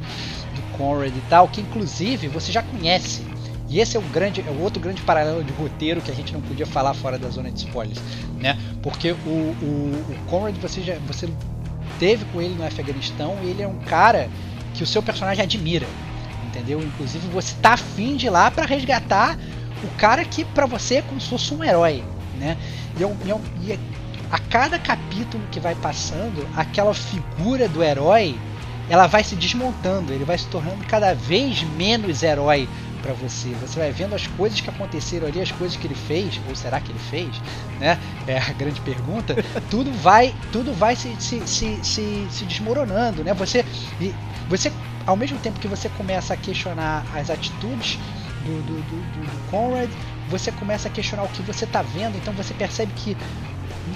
do 0.55 0.79
Conrad 0.79 1.13
e 1.15 1.23
tal, 1.29 1.49
que 1.49 1.61
inclusive 1.61 2.29
você 2.29 2.53
já 2.53 2.63
conhece. 2.63 3.32
E 3.73 3.81
esse 3.81 3.97
é 3.97 4.01
o 4.01 4.03
grande, 4.03 4.45
é 4.47 4.51
o 4.51 4.61
outro 4.61 4.79
grande 4.79 5.01
paralelo 5.01 5.43
de 5.43 5.51
roteiro 5.55 6.03
que 6.03 6.11
a 6.11 6.15
gente 6.15 6.31
não 6.31 6.43
podia 6.43 6.67
falar 6.67 6.93
fora 6.93 7.19
da 7.19 7.31
zona 7.31 7.51
de 7.51 7.61
spoilers, 7.61 7.99
né? 8.39 8.59
Porque 8.83 9.13
o, 9.13 9.17
o, 9.17 10.05
o 10.11 10.17
Conrad 10.27 10.55
você 10.59 10.83
já 10.83 10.99
você 11.07 11.27
teve 11.99 12.27
com 12.27 12.43
ele 12.43 12.55
no 12.55 12.67
Afeganistão 12.67 13.35
e 13.43 13.47
ele 13.47 13.63
é 13.63 13.67
um 13.67 13.79
cara 13.79 14.29
que 14.75 14.83
o 14.83 14.87
seu 14.87 15.03
personagem 15.03 15.43
admira, 15.43 15.87
entendeu? 16.47 16.83
Inclusive 16.83 17.27
você 17.29 17.55
tá 17.63 17.73
afim 17.73 18.15
de 18.15 18.27
ir 18.27 18.31
lá 18.31 18.51
para 18.51 18.67
resgatar 18.67 19.39
o 19.83 19.89
cara 19.97 20.23
que 20.23 20.45
para 20.45 20.67
você 20.67 20.97
é 20.97 21.03
como 21.03 21.19
se 21.19 21.29
fosse 21.29 21.55
um 21.55 21.65
herói, 21.65 22.05
né? 22.39 22.59
E, 22.99 23.01
eu, 23.01 23.17
eu, 23.25 23.41
e 23.63 23.73
a 24.31 24.39
cada 24.39 24.79
capítulo 24.79 25.43
que 25.51 25.59
vai 25.59 25.75
passando, 25.77 26.47
aquela 26.55 26.93
figura 26.93 27.67
do 27.71 27.83
herói 27.83 28.39
ela 28.91 29.07
vai 29.07 29.25
se 29.25 29.35
desmontando, 29.35 30.13
ele 30.13 30.25
vai 30.25 30.37
se 30.37 30.47
tornando 30.49 30.85
cada 30.85 31.15
vez 31.15 31.63
menos 31.63 32.23
herói 32.23 32.69
para 33.03 33.13
você. 33.13 33.51
Você 33.61 33.79
vai 33.79 33.91
vendo 33.91 34.15
as 34.15 34.27
coisas 34.27 34.61
que 34.61 34.71
aconteceram 34.71 35.27
ali, 35.27 35.41
as 35.41 35.51
coisas 35.53 35.77
que 35.77 35.87
ele 35.87 35.95
fez, 35.95 36.41
ou 36.49 36.55
será 36.55 36.81
que 36.81 36.93
ele 36.93 36.99
fez, 36.99 37.29
né? 37.79 37.99
É 38.27 38.39
a 38.39 38.53
grande 38.53 38.81
pergunta. 38.81 39.35
tudo 39.69 39.93
vai, 39.93 40.35
tudo 40.53 40.73
vai 40.73 40.95
se, 40.95 41.15
se, 41.19 41.47
se, 41.47 41.79
se, 41.83 42.27
se 42.31 42.45
desmoronando, 42.45 43.25
né? 43.25 43.35
Você, 43.35 43.65
você, 44.49 44.73
ao 45.05 45.17
mesmo 45.17 45.39
tempo 45.39 45.59
que 45.59 45.69
você 45.69 45.89
começa 45.91 46.33
a 46.33 46.37
questionar 46.37 47.05
as 47.15 47.29
atitudes 47.29 47.99
do, 48.45 48.63
do, 48.63 48.75
do, 48.83 49.21
do 49.21 49.51
Conrad, 49.51 49.91
você 50.29 50.53
começa 50.53 50.89
a 50.89 50.91
questionar 50.91 51.25
o 51.25 51.29
que 51.29 51.43
você 51.43 51.65
está 51.65 51.83
vendo, 51.83 52.17
então 52.17 52.33
você 52.33 52.55
percebe 52.55 52.93
que 52.95 53.17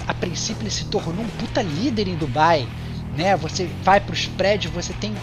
a 0.05 0.13
princípio 0.13 0.63
ele 0.63 0.71
se 0.71 0.85
tornou 0.85 1.23
um 1.23 1.29
puta 1.29 1.61
líder 1.61 2.07
em 2.07 2.15
Dubai, 2.15 2.67
né? 3.15 3.35
Você 3.37 3.69
vai 3.83 3.99
para 3.99 4.13
os 4.13 4.27
prédios, 4.27 4.73
você 4.73 4.93
tem 4.93 5.13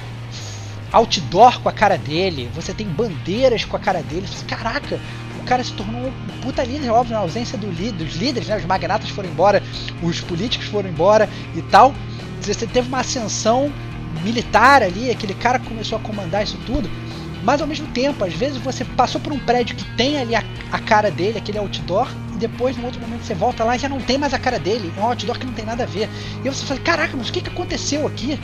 outdoor 0.94 1.60
com 1.60 1.68
a 1.68 1.72
cara 1.72 1.98
dele, 1.98 2.48
você 2.54 2.72
tem 2.72 2.86
bandeiras 2.86 3.64
com 3.64 3.76
a 3.76 3.80
cara 3.80 4.02
dele. 4.02 4.26
Você, 4.26 4.44
Caraca, 4.44 5.00
o 5.40 5.44
cara 5.44 5.62
se 5.64 5.72
tornou 5.72 6.06
um 6.06 6.40
puta 6.40 6.62
líder, 6.62 6.90
óbvio, 6.90 7.14
na 7.14 7.20
ausência 7.20 7.58
do 7.58 7.66
dos 7.66 8.16
líderes, 8.16 8.48
né? 8.48 8.56
Os 8.56 8.64
magnatas 8.64 9.10
foram 9.10 9.28
embora, 9.28 9.62
os 10.02 10.20
políticos 10.20 10.68
foram 10.68 10.88
embora 10.88 11.28
e 11.54 11.62
tal. 11.62 11.92
Você 12.40 12.66
teve 12.66 12.88
uma 12.88 13.00
ascensão 13.00 13.72
militar 14.22 14.82
ali, 14.82 15.10
aquele 15.10 15.34
cara 15.34 15.58
começou 15.58 15.98
a 15.98 16.00
comandar 16.00 16.44
isso 16.44 16.58
tudo. 16.64 16.88
Mas 17.42 17.60
ao 17.60 17.66
mesmo 17.66 17.86
tempo, 17.88 18.24
às 18.24 18.32
vezes 18.32 18.56
você 18.58 18.84
passou 18.84 19.20
por 19.20 19.32
um 19.32 19.38
prédio 19.38 19.76
que 19.76 19.84
tem 19.96 20.16
ali 20.18 20.34
a, 20.34 20.42
a 20.72 20.78
cara 20.78 21.10
dele, 21.10 21.38
aquele 21.38 21.58
outdoor, 21.58 22.08
e 22.34 22.38
depois, 22.38 22.76
no 22.76 22.84
outro 22.86 23.00
momento, 23.00 23.22
você 23.22 23.34
volta 23.34 23.64
lá 23.64 23.76
e 23.76 23.78
já 23.78 23.88
não 23.88 24.00
tem 24.00 24.16
mais 24.16 24.32
a 24.32 24.38
cara 24.38 24.58
dele. 24.58 24.92
É 24.96 25.00
um 25.00 25.04
outdoor 25.04 25.38
que 25.38 25.44
não 25.44 25.52
tem 25.52 25.64
nada 25.64 25.82
a 25.82 25.86
ver. 25.86 26.08
E 26.42 26.48
você 26.48 26.64
fala, 26.64 26.80
caraca, 26.80 27.16
mas 27.16 27.28
o 27.28 27.32
que, 27.32 27.42
que 27.42 27.50
aconteceu 27.50 28.06
aqui? 28.06 28.38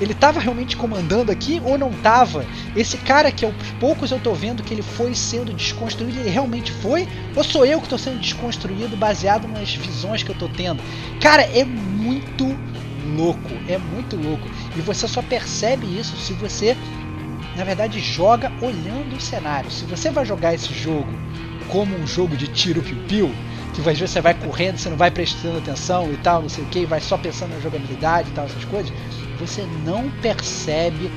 Ele 0.00 0.12
estava 0.12 0.40
realmente 0.40 0.76
comandando 0.76 1.32
aqui 1.32 1.60
ou 1.64 1.76
não 1.76 1.90
estava? 1.90 2.44
Esse 2.76 2.96
cara 2.98 3.32
que 3.32 3.44
aos 3.44 3.54
poucos 3.80 4.10
eu 4.10 4.20
tô 4.20 4.32
vendo 4.32 4.62
que 4.62 4.72
ele 4.72 4.82
foi 4.82 5.14
sendo 5.14 5.52
desconstruído, 5.52 6.20
ele 6.20 6.30
realmente 6.30 6.72
foi? 6.72 7.08
Ou 7.34 7.42
sou 7.42 7.66
eu 7.66 7.78
que 7.78 7.86
estou 7.86 7.98
sendo 7.98 8.20
desconstruído 8.20 8.96
baseado 8.96 9.48
nas 9.48 9.74
visões 9.74 10.22
que 10.22 10.30
eu 10.30 10.36
tô 10.36 10.48
tendo? 10.48 10.82
Cara, 11.20 11.42
é 11.42 11.64
muito 11.64 12.56
louco, 13.16 13.50
é 13.68 13.78
muito 13.78 14.16
louco. 14.16 14.46
E 14.76 14.80
você 14.80 15.08
só 15.08 15.22
percebe 15.22 15.86
isso 15.98 16.16
se 16.16 16.32
você 16.34 16.76
na 17.56 17.64
verdade 17.64 17.98
joga 17.98 18.52
olhando 18.62 19.16
o 19.16 19.20
cenário. 19.20 19.70
Se 19.70 19.84
você 19.84 20.10
vai 20.10 20.24
jogar 20.24 20.54
esse 20.54 20.72
jogo 20.72 21.08
como 21.68 21.96
um 21.96 22.06
jogo 22.06 22.36
de 22.36 22.46
tiro 22.46 22.80
piu-piu, 22.80 23.30
que 23.74 23.80
às 23.80 23.98
vezes 23.98 24.10
você 24.10 24.20
vai 24.20 24.34
correndo, 24.34 24.78
você 24.78 24.88
não 24.88 24.96
vai 24.96 25.10
prestando 25.10 25.58
atenção 25.58 26.10
e 26.12 26.16
tal, 26.18 26.42
não 26.42 26.48
sei 26.48 26.64
o 26.64 26.66
que, 26.68 26.86
vai 26.86 27.00
só 27.00 27.16
pensando 27.16 27.54
na 27.54 27.60
jogabilidade 27.60 28.28
e 28.28 28.32
tal, 28.32 28.46
essas 28.46 28.64
coisas, 28.64 28.92
você 29.38 29.66
não 29.84 30.10
percebe 30.22 31.10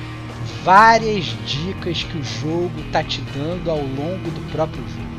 várias 0.64 1.24
dicas 1.46 2.02
que 2.04 2.18
o 2.18 2.24
jogo 2.24 2.82
tá 2.90 3.02
te 3.02 3.20
dando 3.34 3.70
ao 3.70 3.78
longo 3.78 4.30
do 4.30 4.52
próprio 4.52 4.82
jogo. 4.88 5.12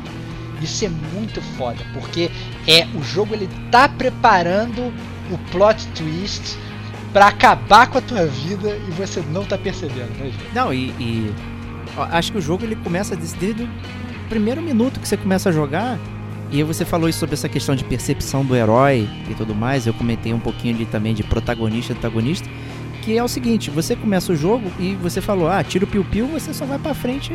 Isso 0.62 0.84
é 0.84 0.88
muito 0.88 1.42
foda, 1.56 1.84
porque 1.92 2.30
é 2.66 2.86
o 2.94 3.02
jogo 3.02 3.34
ele 3.34 3.48
tá 3.70 3.88
preparando 3.88 4.92
o 5.30 5.38
plot 5.50 5.86
twist 5.88 6.56
para 7.12 7.28
acabar 7.28 7.86
com 7.86 7.98
a 7.98 8.00
tua 8.00 8.26
vida 8.26 8.76
e 8.88 8.90
você 8.92 9.22
não 9.30 9.44
tá 9.44 9.58
percebendo, 9.58 10.10
né, 10.18 10.30
gente? 10.30 10.54
Não, 10.54 10.72
e, 10.72 10.88
e 10.98 11.34
acho 12.10 12.32
que 12.32 12.38
o 12.38 12.40
jogo 12.40 12.64
ele 12.64 12.76
começa 12.76 13.14
desde 13.14 13.62
o 13.62 13.68
primeiro 14.28 14.62
minuto 14.62 14.98
que 14.98 15.06
você 15.06 15.16
começa 15.16 15.50
a 15.50 15.52
jogar. 15.52 15.98
E 16.50 16.62
você 16.62 16.84
falou 16.84 17.08
isso 17.08 17.18
sobre 17.18 17.34
essa 17.34 17.48
questão 17.48 17.74
de 17.74 17.82
percepção 17.84 18.44
do 18.44 18.54
herói 18.54 19.08
e 19.28 19.34
tudo 19.34 19.54
mais. 19.54 19.86
Eu 19.86 19.94
comentei 19.94 20.32
um 20.32 20.38
pouquinho 20.38 20.76
de, 20.76 20.86
também 20.86 21.14
de 21.14 21.22
protagonista 21.22 21.92
e 21.92 21.96
antagonista. 21.96 22.48
Que 23.04 23.18
é 23.18 23.22
o 23.22 23.28
seguinte: 23.28 23.70
você 23.70 23.94
começa 23.94 24.32
o 24.32 24.36
jogo 24.36 24.70
e 24.78 24.94
você 24.94 25.20
falou, 25.20 25.48
ah, 25.48 25.62
tiro 25.62 25.86
piu-piu, 25.86 26.26
você 26.26 26.54
só 26.54 26.64
vai 26.64 26.78
pra 26.78 26.94
frente, 26.94 27.32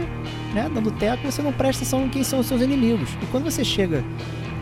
né, 0.54 0.70
dando 0.74 0.92
teco, 0.92 1.32
você 1.32 1.42
não 1.42 1.54
presta 1.54 1.84
atenção 1.84 2.06
em 2.06 2.10
quem 2.10 2.24
são 2.24 2.40
os 2.40 2.48
seus 2.48 2.62
inimigos. 2.62 3.10
E 3.22 3.26
quando 3.28 3.44
você 3.44 3.64
chega 3.64 4.04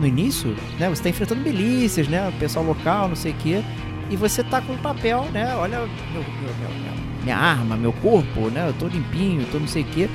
no 0.00 0.06
início, 0.06 0.54
né, 0.78 0.88
você 0.88 1.02
tá 1.02 1.08
enfrentando 1.08 1.40
milícias, 1.40 2.08
né, 2.08 2.28
o 2.28 2.32
pessoal 2.32 2.64
local, 2.64 3.08
não 3.08 3.16
sei 3.16 3.32
o 3.32 3.36
quê 3.36 3.62
e 4.10 4.16
você 4.16 4.42
tá 4.42 4.60
com 4.60 4.72
o 4.72 4.78
papel, 4.78 5.26
né? 5.32 5.54
Olha 5.54 5.80
meu, 5.80 5.88
meu, 6.12 6.22
meu, 6.22 6.94
minha 7.22 7.36
arma, 7.36 7.76
meu 7.76 7.92
corpo, 7.92 8.48
né? 8.48 8.68
Eu 8.68 8.72
tô 8.74 8.86
limpinho, 8.86 9.46
tô 9.50 9.58
não 9.58 9.68
sei 9.68 9.82
o 9.82 9.86
quê. 9.86 10.08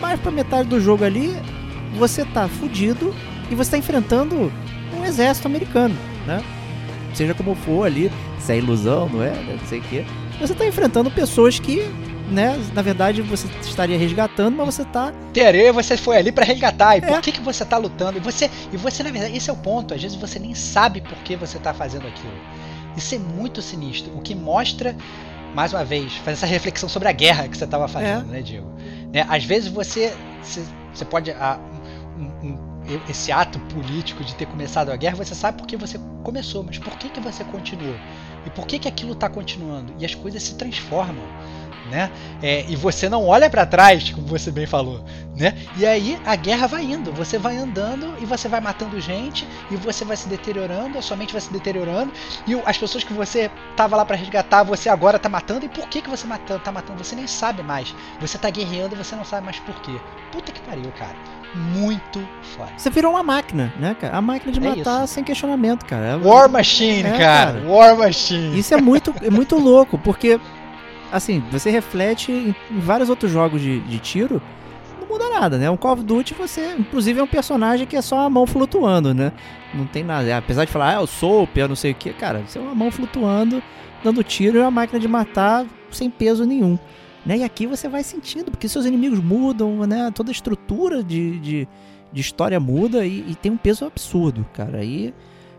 Mais 0.00 0.20
pra 0.20 0.30
metade 0.30 0.68
do 0.68 0.80
jogo 0.80 1.04
ali, 1.04 1.34
você 1.96 2.24
tá 2.24 2.46
fudido 2.46 3.14
e 3.50 3.54
você 3.54 3.72
tá 3.72 3.78
enfrentando 3.78 4.52
um 4.96 5.04
exército 5.04 5.48
americano, 5.48 5.94
né? 6.26 6.42
Seja 7.14 7.34
como 7.34 7.54
for 7.54 7.86
ali, 7.86 8.10
se 8.38 8.52
é 8.52 8.58
ilusão, 8.58 9.08
não 9.08 9.22
é? 9.22 9.30
Não 9.30 9.66
sei 9.66 9.80
o 9.80 9.82
quê. 9.82 10.04
Você 10.40 10.54
tá 10.54 10.66
enfrentando 10.66 11.10
pessoas 11.10 11.58
que 11.58 11.84
né? 12.30 12.58
Na 12.74 12.82
verdade, 12.82 13.22
você 13.22 13.46
estaria 13.62 13.98
resgatando, 13.98 14.56
mas 14.56 14.74
você 14.74 14.84
tá. 14.84 15.12
Tereia, 15.32 15.72
você 15.72 15.96
foi 15.96 16.16
ali 16.16 16.30
para 16.30 16.44
resgatar. 16.44 16.96
E 16.96 16.98
é. 16.98 17.00
por 17.06 17.20
que, 17.20 17.32
que 17.32 17.40
você 17.40 17.64
tá 17.64 17.76
lutando? 17.76 18.18
E 18.18 18.20
você, 18.20 18.50
e 18.72 18.76
você, 18.76 19.02
na 19.02 19.10
verdade, 19.10 19.36
esse 19.36 19.48
é 19.50 19.52
o 19.52 19.56
ponto. 19.56 19.94
Às 19.94 20.02
vezes 20.02 20.16
você 20.16 20.38
nem 20.38 20.54
sabe 20.54 21.00
por 21.00 21.16
que 21.18 21.36
você 21.36 21.58
tá 21.58 21.72
fazendo 21.72 22.06
aquilo. 22.06 22.32
Isso 22.96 23.14
é 23.14 23.18
muito 23.18 23.62
sinistro. 23.62 24.14
O 24.16 24.20
que 24.20 24.34
mostra, 24.34 24.96
mais 25.54 25.72
uma 25.72 25.84
vez, 25.84 26.14
faz 26.16 26.38
essa 26.38 26.46
reflexão 26.46 26.88
sobre 26.88 27.08
a 27.08 27.12
guerra 27.12 27.48
que 27.48 27.56
você 27.56 27.64
estava 27.64 27.88
fazendo, 27.88 28.28
é. 28.30 28.36
né, 28.36 28.42
Diego? 28.42 28.70
Né? 29.12 29.26
Às 29.28 29.44
vezes 29.44 29.70
você, 29.70 30.12
você 30.92 31.04
pode. 31.04 31.30
Ah, 31.30 31.58
um, 32.18 32.46
um, 32.46 32.67
esse 33.08 33.30
ato 33.30 33.58
político 33.60 34.24
de 34.24 34.34
ter 34.34 34.46
começado 34.46 34.90
a 34.90 34.96
guerra, 34.96 35.16
você 35.16 35.34
sabe 35.34 35.58
por 35.58 35.66
que 35.66 35.76
você 35.76 35.98
começou, 36.22 36.62
mas 36.62 36.78
por 36.78 36.96
que, 36.98 37.08
que 37.08 37.20
você 37.20 37.44
continuou? 37.44 37.96
E 38.46 38.50
por 38.50 38.66
que, 38.66 38.78
que 38.78 38.88
aquilo 38.88 39.12
está 39.12 39.28
continuando? 39.28 39.92
E 39.98 40.04
as 40.04 40.14
coisas 40.14 40.42
se 40.42 40.54
transformam 40.54 41.24
né? 41.88 42.10
É, 42.42 42.64
e 42.68 42.76
você 42.76 43.08
não 43.08 43.26
olha 43.26 43.48
para 43.50 43.66
trás, 43.66 44.10
como 44.10 44.26
você 44.26 44.50
bem 44.50 44.66
falou, 44.66 45.04
né? 45.36 45.54
E 45.76 45.86
aí 45.86 46.18
a 46.24 46.36
guerra 46.36 46.66
vai 46.66 46.84
indo, 46.84 47.12
você 47.12 47.38
vai 47.38 47.56
andando 47.56 48.14
e 48.20 48.26
você 48.26 48.48
vai 48.48 48.60
matando 48.60 49.00
gente 49.00 49.46
e 49.70 49.76
você 49.76 50.04
vai 50.04 50.16
se 50.16 50.28
deteriorando, 50.28 50.98
a 50.98 51.02
sua 51.02 51.16
mente 51.16 51.32
vai 51.32 51.40
se 51.40 51.52
deteriorando 51.52 52.12
e 52.46 52.54
as 52.64 52.78
pessoas 52.78 53.04
que 53.04 53.12
você 53.12 53.50
tava 53.76 53.96
lá 53.96 54.04
para 54.04 54.16
resgatar, 54.16 54.62
você 54.62 54.88
agora 54.88 55.18
tá 55.18 55.28
matando 55.28 55.64
e 55.64 55.68
por 55.68 55.88
que 55.88 56.02
que 56.02 56.10
você 56.10 56.26
matando, 56.26 56.60
tá 56.60 56.70
matando? 56.70 57.02
Você 57.02 57.16
nem 57.16 57.26
sabe 57.26 57.62
mais. 57.62 57.94
Você 58.20 58.38
tá 58.38 58.50
guerreando 58.50 58.94
e 58.94 58.98
você 58.98 59.16
não 59.16 59.24
sabe 59.24 59.44
mais 59.44 59.58
por 59.60 59.74
quê. 59.80 59.98
Puta 60.32 60.52
que 60.52 60.60
pariu, 60.60 60.92
cara. 60.98 61.37
Muito 61.54 62.20
foda. 62.42 62.70
Você 62.76 62.90
virou 62.90 63.12
uma 63.12 63.22
máquina, 63.22 63.72
né, 63.78 63.96
cara? 63.98 64.16
A 64.16 64.20
máquina 64.20 64.52
de 64.52 64.58
é 64.58 64.68
matar 64.76 65.04
isso. 65.04 65.14
sem 65.14 65.24
questionamento, 65.24 65.84
cara. 65.86 66.06
É 66.06 66.16
War 66.16 66.48
Machine, 66.48 67.08
é, 67.08 67.18
cara. 67.18 67.52
cara. 67.52 67.66
War 67.66 67.96
Machine. 67.96 68.58
Isso 68.58 68.74
é 68.74 68.80
muito, 68.80 69.14
é 69.22 69.30
muito 69.30 69.56
louco, 69.58 69.98
porque 69.98 70.38
assim, 71.10 71.42
você 71.50 71.70
reflete 71.70 72.30
em, 72.30 72.54
em 72.70 72.78
vários 72.80 73.08
outros 73.08 73.30
jogos 73.30 73.60
de, 73.60 73.80
de 73.80 73.98
tiro, 73.98 74.42
não 75.00 75.08
muda 75.08 75.28
nada, 75.30 75.58
né? 75.58 75.70
Um 75.70 75.76
Call 75.76 75.94
of 75.94 76.02
Duty, 76.02 76.34
você, 76.34 76.74
inclusive, 76.78 77.18
é 77.18 77.22
um 77.22 77.28
personagem 77.28 77.86
que 77.86 77.96
é 77.96 78.02
só 78.02 78.20
a 78.20 78.30
mão 78.30 78.46
flutuando, 78.46 79.14
né? 79.14 79.32
Não 79.72 79.86
tem 79.86 80.04
nada. 80.04 80.36
Apesar 80.36 80.64
de 80.64 80.70
falar, 80.70 80.96
ah, 80.96 81.00
eu 81.00 81.06
sou, 81.06 81.48
eu 81.54 81.68
não 81.68 81.76
sei 81.76 81.92
o 81.92 81.94
que, 81.94 82.12
cara, 82.12 82.42
você 82.46 82.58
é 82.58 82.62
uma 82.62 82.74
mão 82.74 82.90
flutuando, 82.90 83.62
dando 84.04 84.22
tiro 84.22 84.58
e 84.58 84.60
uma 84.60 84.70
máquina 84.70 85.00
de 85.00 85.08
matar 85.08 85.64
sem 85.90 86.10
peso 86.10 86.44
nenhum. 86.44 86.78
Né? 87.24 87.38
E 87.38 87.44
aqui 87.44 87.66
você 87.66 87.88
vai 87.88 88.02
sentindo, 88.02 88.50
porque 88.50 88.68
seus 88.68 88.86
inimigos 88.86 89.20
mudam, 89.20 89.86
né? 89.86 90.10
Toda 90.14 90.30
a 90.30 90.32
estrutura 90.32 91.02
de, 91.02 91.38
de, 91.40 91.68
de 92.12 92.20
história 92.20 92.58
muda 92.58 93.04
e, 93.04 93.24
e, 93.30 93.34
tem 93.34 93.52
um 93.52 93.56
peso 93.56 93.84
absurdo, 93.84 94.46
cara. 94.54 94.82
E 94.84 95.14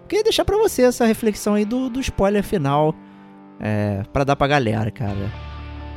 queria 0.08 0.24
deixar 0.24 0.46
para 0.46 0.58
você 0.58 0.84
essa 0.84 1.06
reflexão 1.06 1.54
aí 1.54 1.66
do, 1.66 1.90
do 1.90 2.00
spoiler 2.00 2.44
final 2.44 2.96
é, 3.60 4.04
para 4.12 4.24
dar 4.24 4.36
pra 4.36 4.48
galera, 4.48 4.90
cara. 4.90 5.32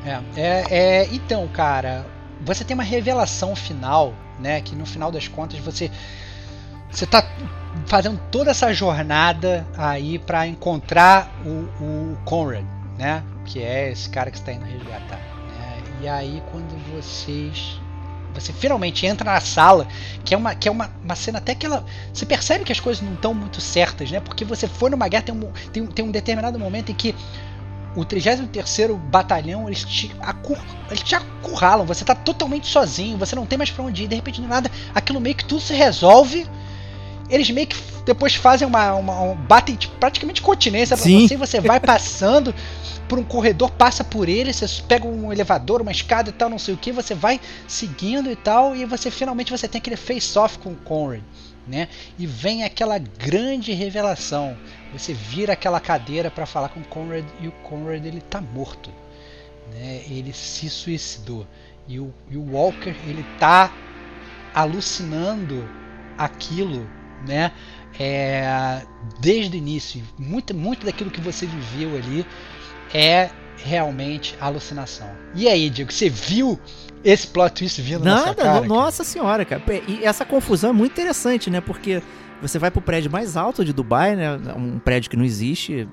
É, 0.05 0.41
é, 0.41 0.65
é, 0.71 1.09
então, 1.13 1.47
cara, 1.49 2.05
você 2.45 2.65
tem 2.65 2.75
uma 2.75 2.83
revelação 2.83 3.55
final, 3.55 4.13
né? 4.41 4.61
Que 4.61 4.75
no 4.75 4.85
final 4.85 5.11
das 5.13 5.29
contas 5.29 5.59
você 5.61 5.91
você 6.91 7.07
tá 7.07 7.27
fazendo 7.87 8.21
toda 8.31 8.51
essa 8.51 8.73
jornada 8.73 9.67
aí 9.79 10.19
para 10.19 10.47
encontrar 10.47 11.33
o, 11.45 11.83
o 11.83 12.19
Conrad, 12.25 12.65
né? 12.99 13.23
Que 13.47 13.63
é 13.63 13.91
esse 13.91 14.11
cara 14.11 14.31
que 14.31 14.37
está 14.37 14.53
indo 14.53 14.65
resgatar. 14.65 15.32
E 16.03 16.09
aí 16.09 16.43
quando 16.51 16.77
vocês 16.93 17.81
você 18.35 18.53
finalmente 18.53 19.05
entra 19.05 19.31
na 19.31 19.41
sala, 19.41 19.87
que 20.25 20.35
é 20.35 20.37
uma, 20.37 20.55
que 20.55 20.67
é 20.67 20.71
uma, 20.71 20.91
uma 21.05 21.15
cena 21.15 21.39
até 21.39 21.55
que 21.55 21.67
ela. 21.67 21.85
Você 22.13 22.25
percebe 22.25 22.65
que 22.65 22.73
as 22.73 22.81
coisas 22.81 23.03
não 23.03 23.15
estão 23.15 23.35
muito 23.35 23.61
certas, 23.61 24.11
né? 24.11 24.21
Porque 24.21 24.45
você 24.45 24.67
foi 24.67 24.91
numa 24.91 25.07
guerra, 25.07 25.25
tem 25.25 25.35
um, 25.35 25.53
tem, 25.73 25.87
tem 25.87 26.05
um 26.05 26.11
determinado 26.11 26.59
momento 26.59 26.91
em 26.91 26.95
que 26.95 27.15
o 27.95 28.05
33 28.05 28.91
Batalhão, 29.11 29.69
eles 29.69 29.85
te, 29.85 30.11
acur, 30.21 30.59
eles 30.89 31.03
te 31.03 31.15
acurralam, 31.15 31.85
você 31.85 32.05
tá 32.05 32.15
totalmente 32.15 32.67
sozinho, 32.67 33.19
você 33.19 33.37
não 33.37 33.45
tem 33.45 33.59
mais 33.59 33.71
pra 33.71 33.85
onde 33.85 34.05
ir, 34.05 34.09
de 34.09 34.17
repente 34.17 34.41
nada, 34.41 34.71
aquilo 34.95 35.21
meio 35.21 35.35
que 35.35 35.45
tudo 35.45 35.61
se 35.61 35.75
resolve. 35.75 36.47
Eles 37.33 37.51
meio 37.51 37.67
que 37.67 37.77
depois 38.05 38.35
fazem 38.35 38.67
uma. 38.69 38.95
uma 38.95 39.21
um, 39.23 39.35
batem 39.35 39.75
tipo, 39.75 39.97
praticamente 39.97 40.43
continência 40.43 40.97
pra 40.97 41.05
Sim. 41.05 41.27
você, 41.27 41.35
e 41.35 41.37
você 41.37 41.61
vai 41.61 41.81
passando 41.81 42.55
por 43.09 43.19
um 43.19 43.25
corredor, 43.25 43.71
passa 43.71 44.05
por 44.05 44.29
ele, 44.29 44.53
você 44.53 44.67
pega 44.87 45.07
um 45.07 45.33
elevador, 45.33 45.83
uma 45.83 45.91
escada 45.91 46.31
e 46.31 46.33
tal, 46.33 46.49
não 46.49 46.59
sei 46.59 46.75
o 46.75 46.77
que, 46.79 46.93
você 46.93 47.15
vai 47.15 47.41
seguindo 47.67 48.31
e 48.31 48.37
tal, 48.37 48.75
e 48.75 48.85
você 48.85 49.11
finalmente 49.11 49.51
você 49.51 49.69
tem 49.69 49.79
aquele 49.79 49.97
face-off 49.97 50.59
com 50.59 50.71
o 50.71 50.77
Conrad. 50.77 51.23
Né? 51.67 51.89
E 52.19 52.27
vem 52.27 52.65
aquela 52.65 52.99
grande 52.99 53.73
revelação. 53.73 54.57
Você 54.93 55.15
vira 55.15 55.53
aquela 55.53 55.79
cadeira 55.79 56.31
para 56.31 56.45
falar 56.45 56.71
com 56.71 56.81
o 56.81 56.85
Conrad 56.85 57.25
e 57.41 57.49
o 57.49 57.53
Conrad 57.53 58.05
ele 58.05 58.21
tá 58.21 58.41
morto, 58.41 58.91
né? 59.73 60.03
Ele 60.09 60.33
se 60.33 60.69
suicidou 60.69 61.47
e 61.87 62.01
o, 62.01 62.13
e 62.31 62.37
o 62.37 62.53
Walker 62.53 62.95
ele 63.07 63.25
tá 63.39 63.73
alucinando 64.55 65.69
aquilo, 66.17 66.89
né? 67.27 67.53
É, 67.99 68.83
desde 69.21 69.57
o 69.57 69.59
início, 69.59 70.03
muito, 70.19 70.55
muito 70.55 70.87
daquilo 70.87 71.11
que 71.11 71.21
você 71.21 71.47
viveu 71.47 71.97
ali 71.97 72.27
é 72.95 73.31
realmente 73.59 74.35
alucinação. 74.41 75.09
E 75.35 75.47
aí, 75.49 75.71
Diego, 75.71 75.93
você 75.93 76.09
viu 76.09 76.59
esse 77.05 77.27
plot 77.27 77.53
twist 77.55 77.81
vindo 77.81 78.05
na 78.05 78.15
Nada, 78.27 78.35
cara? 78.35 78.61
no- 78.61 78.67
nossa 78.67 79.05
senhora, 79.05 79.45
cara. 79.45 79.63
E 79.87 80.05
essa 80.05 80.25
confusão 80.25 80.71
é 80.71 80.73
muito 80.73 80.93
interessante, 80.93 81.49
né? 81.51 81.61
Porque 81.61 82.03
você 82.41 82.59
vai 82.59 82.71
pro 82.71 82.81
prédio 82.83 83.11
mais 83.11 83.37
alto 83.37 83.65
de 83.65 83.73
Dubai, 83.73 84.17
né? 84.17 84.37
Um 84.57 84.79
prédio 84.79 85.11
que 85.11 85.17
não 85.17 85.25
existe, 85.25 85.87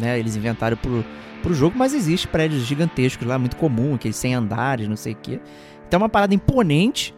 né? 0.00 0.18
Eles 0.18 0.36
inventaram 0.36 0.76
pro, 0.76 1.04
pro 1.42 1.54
jogo, 1.54 1.76
mas 1.78 1.94
existe 1.94 2.26
prédios 2.26 2.62
gigantescos 2.64 3.26
lá, 3.26 3.38
muito 3.38 3.56
comum, 3.56 3.94
aqueles 3.94 4.16
100 4.16 4.34
andares, 4.34 4.88
não 4.88 4.96
sei 4.96 5.12
o 5.12 5.16
quê. 5.16 5.40
Então 5.86 5.98
é 5.98 6.02
uma 6.02 6.08
parada 6.08 6.34
imponente. 6.34 7.14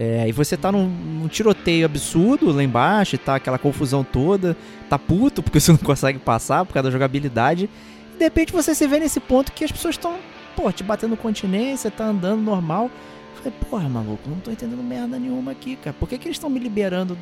É, 0.00 0.28
e 0.28 0.30
você 0.30 0.56
tá 0.56 0.70
num, 0.70 0.86
num 0.86 1.26
tiroteio 1.26 1.84
absurdo 1.84 2.52
lá 2.52 2.62
embaixo, 2.62 3.18
tá 3.18 3.34
aquela 3.34 3.58
confusão 3.58 4.04
toda, 4.04 4.56
tá 4.88 4.96
puto 4.96 5.42
porque 5.42 5.58
você 5.58 5.72
não 5.72 5.78
consegue 5.78 6.20
passar 6.20 6.64
por 6.64 6.72
causa 6.72 6.88
da 6.88 6.92
jogabilidade. 6.92 7.68
E 8.14 8.16
de 8.16 8.22
repente 8.22 8.52
você 8.52 8.76
se 8.76 8.86
vê 8.86 9.00
nesse 9.00 9.18
ponto 9.18 9.50
que 9.50 9.64
as 9.64 9.72
pessoas 9.72 9.96
estão, 9.96 10.14
pô, 10.54 10.70
te 10.70 10.84
batendo 10.84 11.16
continência, 11.16 11.90
tá 11.90 12.04
andando 12.04 12.40
normal. 12.40 12.84
Eu 12.84 13.42
Falei, 13.42 13.58
porra, 13.68 13.88
maluco, 13.88 14.30
não 14.30 14.38
tô 14.38 14.52
entendendo 14.52 14.84
merda 14.84 15.18
nenhuma 15.18 15.50
aqui, 15.50 15.74
cara. 15.74 15.96
Por 15.98 16.08
que, 16.08 16.16
que 16.16 16.28
eles 16.28 16.36
estão 16.36 16.48
me 16.48 16.60
liberando 16.60 17.18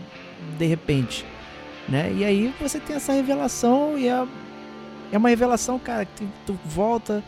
de 0.58 0.66
repente? 0.66 1.24
Né? 1.88 2.12
E 2.14 2.24
aí 2.26 2.54
você 2.60 2.78
tem 2.78 2.96
essa 2.96 3.14
revelação 3.14 3.96
e 3.96 4.06
é, 4.06 4.26
é 5.12 5.16
uma 5.16 5.30
revelação, 5.30 5.78
cara, 5.78 6.04
que 6.04 6.12
tu, 6.12 6.28
tu 6.46 6.58
volta 6.62 7.24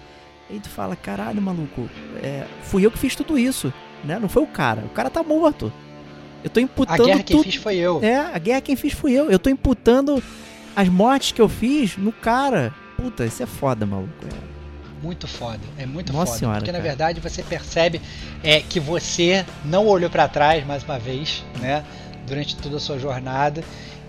e 0.51 0.61
tu 0.61 0.69
fala, 0.69 0.95
caralho, 0.95 1.41
maluco, 1.41 1.89
é, 2.23 2.47
fui 2.65 2.85
eu 2.85 2.91
que 2.91 2.99
fiz 2.99 3.17
tudo 3.17 3.39
isso, 3.39 3.73
né? 4.05 4.19
Não 4.19 4.29
foi 4.29 4.43
o 4.43 4.47
cara. 4.47 4.83
O 4.85 4.91
cara 4.91 5.11
tá 5.11 5.23
morto. 5.23 5.73
Eu 6.43 6.51
tô 6.51 6.61
A 6.61 6.63
imputando 6.63 7.05
guerra 7.07 7.23
quem 7.23 7.43
fiz 7.43 7.55
foi 7.57 7.77
eu. 7.77 8.01
É, 8.03 8.17
a 8.17 8.39
guerra 8.39 8.61
quem 8.61 8.77
fiz 8.77 8.93
fui 8.93 9.13
eu. 9.13 9.31
Eu 9.31 9.39
tô 9.39 9.51
imputando 9.51 10.23
as 10.75 10.89
mortes 10.89 11.33
que 11.33 11.41
eu 11.41 11.49
fiz 11.49 11.97
no 11.97 12.13
cara. 12.13 12.73
Puta, 12.97 13.25
isso 13.25 13.43
é 13.43 13.47
foda, 13.47 13.85
maluco. 13.85 14.13
É. 14.25 14.59
Muito 15.03 15.29
foda, 15.29 15.61
é 15.79 15.87
muito 15.87 16.13
Nossa 16.13 16.27
foda. 16.27 16.39
senhora, 16.39 16.59
porque 16.59 16.73
na 16.73 16.79
cara. 16.79 16.89
verdade 16.89 17.21
você 17.21 17.41
percebe 17.41 18.01
é, 18.43 18.61
que 18.61 18.81
você 18.81 19.47
não 19.65 19.87
olhou 19.87 20.11
pra 20.11 20.27
trás 20.27 20.67
mais 20.67 20.83
uma 20.83 20.99
vez, 20.99 21.45
né? 21.61 21.85
Durante 22.27 22.57
toda 22.57 22.79
a 22.79 22.81
sua 22.81 22.99
jornada. 22.99 23.63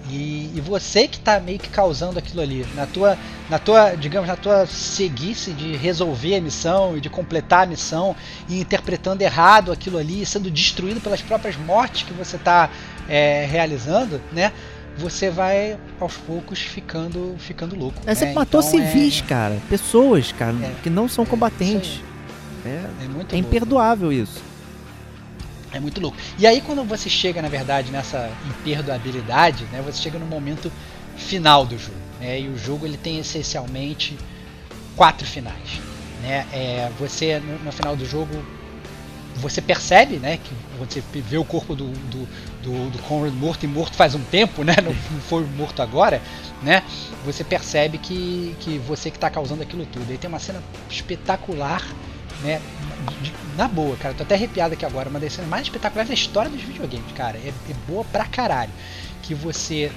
E, 0.10 0.52
e 0.56 0.62
você 0.62 1.08
que 1.08 1.20
tá 1.20 1.40
meio 1.40 1.60
que 1.60 1.70
causando 1.70 2.18
aquilo 2.20 2.42
ali. 2.42 2.66
Na 2.76 2.86
tua, 2.86 3.18
na 3.50 3.60
tua, 3.60 3.96
digamos, 3.96 4.28
na 4.28 4.36
tua 4.36 4.66
seguice 4.66 5.52
de 5.52 5.76
resolver 5.76 6.36
a 6.36 6.42
missão 6.42 6.98
e 6.98 7.02
de 7.02 7.10
completar 7.10 7.64
a 7.64 7.66
missão 7.66 8.16
e 8.48 8.60
interpretando 8.60 9.22
errado 9.22 9.72
aquilo 9.72 9.98
ali, 9.98 10.26
sendo 10.26 10.50
destruído 10.50 11.00
pelas 11.00 11.22
próprias 11.22 11.56
mortes 11.58 12.04
que 12.04 12.14
você 12.14 12.38
tá 12.38 12.70
é, 13.08 13.46
realizando, 13.50 14.20
né? 14.32 14.52
Você 14.98 15.30
vai 15.30 15.78
aos 16.00 16.16
poucos 16.18 16.60
ficando, 16.60 17.36
ficando 17.38 17.76
louco. 17.76 18.02
Você 18.06 18.26
né? 18.26 18.34
matou 18.34 18.60
Então, 18.60 18.72
civis, 18.72 19.22
cara. 19.22 19.58
Pessoas, 19.70 20.32
cara, 20.34 20.56
É. 20.62 20.72
que 20.84 20.90
não 20.90 21.08
são 21.08 21.26
combatentes. 21.26 22.02
É, 22.66 22.70
É, 22.70 22.72
é 22.72 23.08
muito 23.08 23.34
é 23.34 23.36
louco. 23.36 23.36
imperdoável 23.38 24.12
isso. 24.12 24.42
É 25.72 25.80
muito 25.80 26.02
louco. 26.02 26.18
E 26.38 26.48
aí 26.48 26.62
quando 26.62 26.84
você 26.84 27.10
chega, 27.10 27.42
na 27.42 27.50
verdade, 27.50 27.92
nessa 27.92 28.32
imperdoabilidade, 28.48 29.66
né, 29.66 29.82
você 29.86 30.02
chega 30.02 30.18
no 30.18 30.26
momento 30.26 30.72
final 31.16 31.66
do 31.66 31.78
jogo. 31.78 31.98
Né, 32.20 32.42
e 32.42 32.48
o 32.48 32.58
jogo 32.58 32.86
ele 32.86 32.98
tem 32.98 33.20
essencialmente 33.20 34.18
quatro 34.96 35.26
finais. 35.26 35.80
Né? 36.22 36.46
É, 36.52 36.92
você 37.00 37.40
no, 37.40 37.60
no 37.60 37.72
final 37.72 37.96
do 37.96 38.06
jogo 38.06 38.34
você 39.40 39.62
percebe, 39.62 40.18
né, 40.18 40.38
que 40.38 40.52
você 40.78 41.02
vê 41.14 41.38
o 41.38 41.46
corpo 41.46 41.76
do, 41.76 41.90
do, 41.92 42.28
do, 42.62 42.90
do 42.90 43.00
Conrad 43.00 43.34
morto 43.34 43.64
e 43.64 43.68
morto 43.68 43.96
faz 43.96 44.14
um 44.16 44.24
tempo, 44.24 44.64
né, 44.64 44.76
não, 44.84 44.92
não 44.92 45.22
foi 45.22 45.46
morto 45.46 45.82
agora, 45.82 46.22
né? 46.62 46.84
Você 47.26 47.44
percebe 47.44 47.98
que, 47.98 48.56
que 48.60 48.78
você 48.80 49.10
que 49.10 49.18
está 49.18 49.30
causando 49.30 49.62
aquilo 49.62 49.86
tudo. 49.86 50.06
Aí 50.10 50.18
tem 50.18 50.30
uma 50.30 50.40
cena 50.40 50.62
espetacular, 50.90 51.84
né? 52.42 52.62
de- 53.22 53.34
na 53.56 53.68
boa, 53.68 53.96
cara, 53.98 54.14
tô 54.14 54.24
até 54.24 54.36
arrepiado 54.36 54.74
aqui 54.74 54.86
agora, 54.86 55.10
uma 55.10 55.20
das 55.20 55.34
cenas 55.34 55.50
mais 55.50 55.64
espetaculares 55.64 56.08
da 56.08 56.14
história 56.14 56.50
dos 56.50 56.62
videogames, 56.62 57.12
cara. 57.14 57.38
É, 57.38 57.50
é 57.70 57.74
boa 57.88 58.04
pra 58.06 58.26
caralho. 58.26 58.72
Que 59.22 59.34
você 59.34 59.92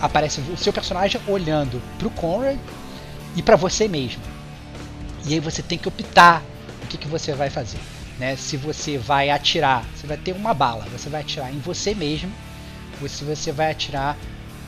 aparece 0.00 0.40
o 0.40 0.56
seu 0.56 0.72
personagem 0.72 1.20
olhando 1.26 1.82
pro 1.98 2.10
Conrad 2.10 2.58
e 3.36 3.42
pra 3.42 3.56
você 3.56 3.88
mesmo. 3.88 4.22
E 5.26 5.34
aí 5.34 5.40
você 5.40 5.62
tem 5.62 5.78
que 5.78 5.88
optar 5.88 6.42
o 6.82 6.86
que, 6.86 6.96
que 6.96 7.08
você 7.08 7.32
vai 7.32 7.50
fazer. 7.50 7.78
Né? 8.18 8.36
Se 8.36 8.56
você 8.56 8.98
vai 8.98 9.30
atirar, 9.30 9.84
você 9.94 10.06
vai 10.06 10.16
ter 10.16 10.32
uma 10.32 10.52
bala, 10.54 10.86
você 10.90 11.08
vai 11.08 11.20
atirar 11.20 11.52
em 11.52 11.58
você 11.58 11.94
mesmo, 11.94 12.32
ou 13.00 13.08
se 13.08 13.24
você 13.24 13.52
vai 13.52 13.70
atirar 13.70 14.16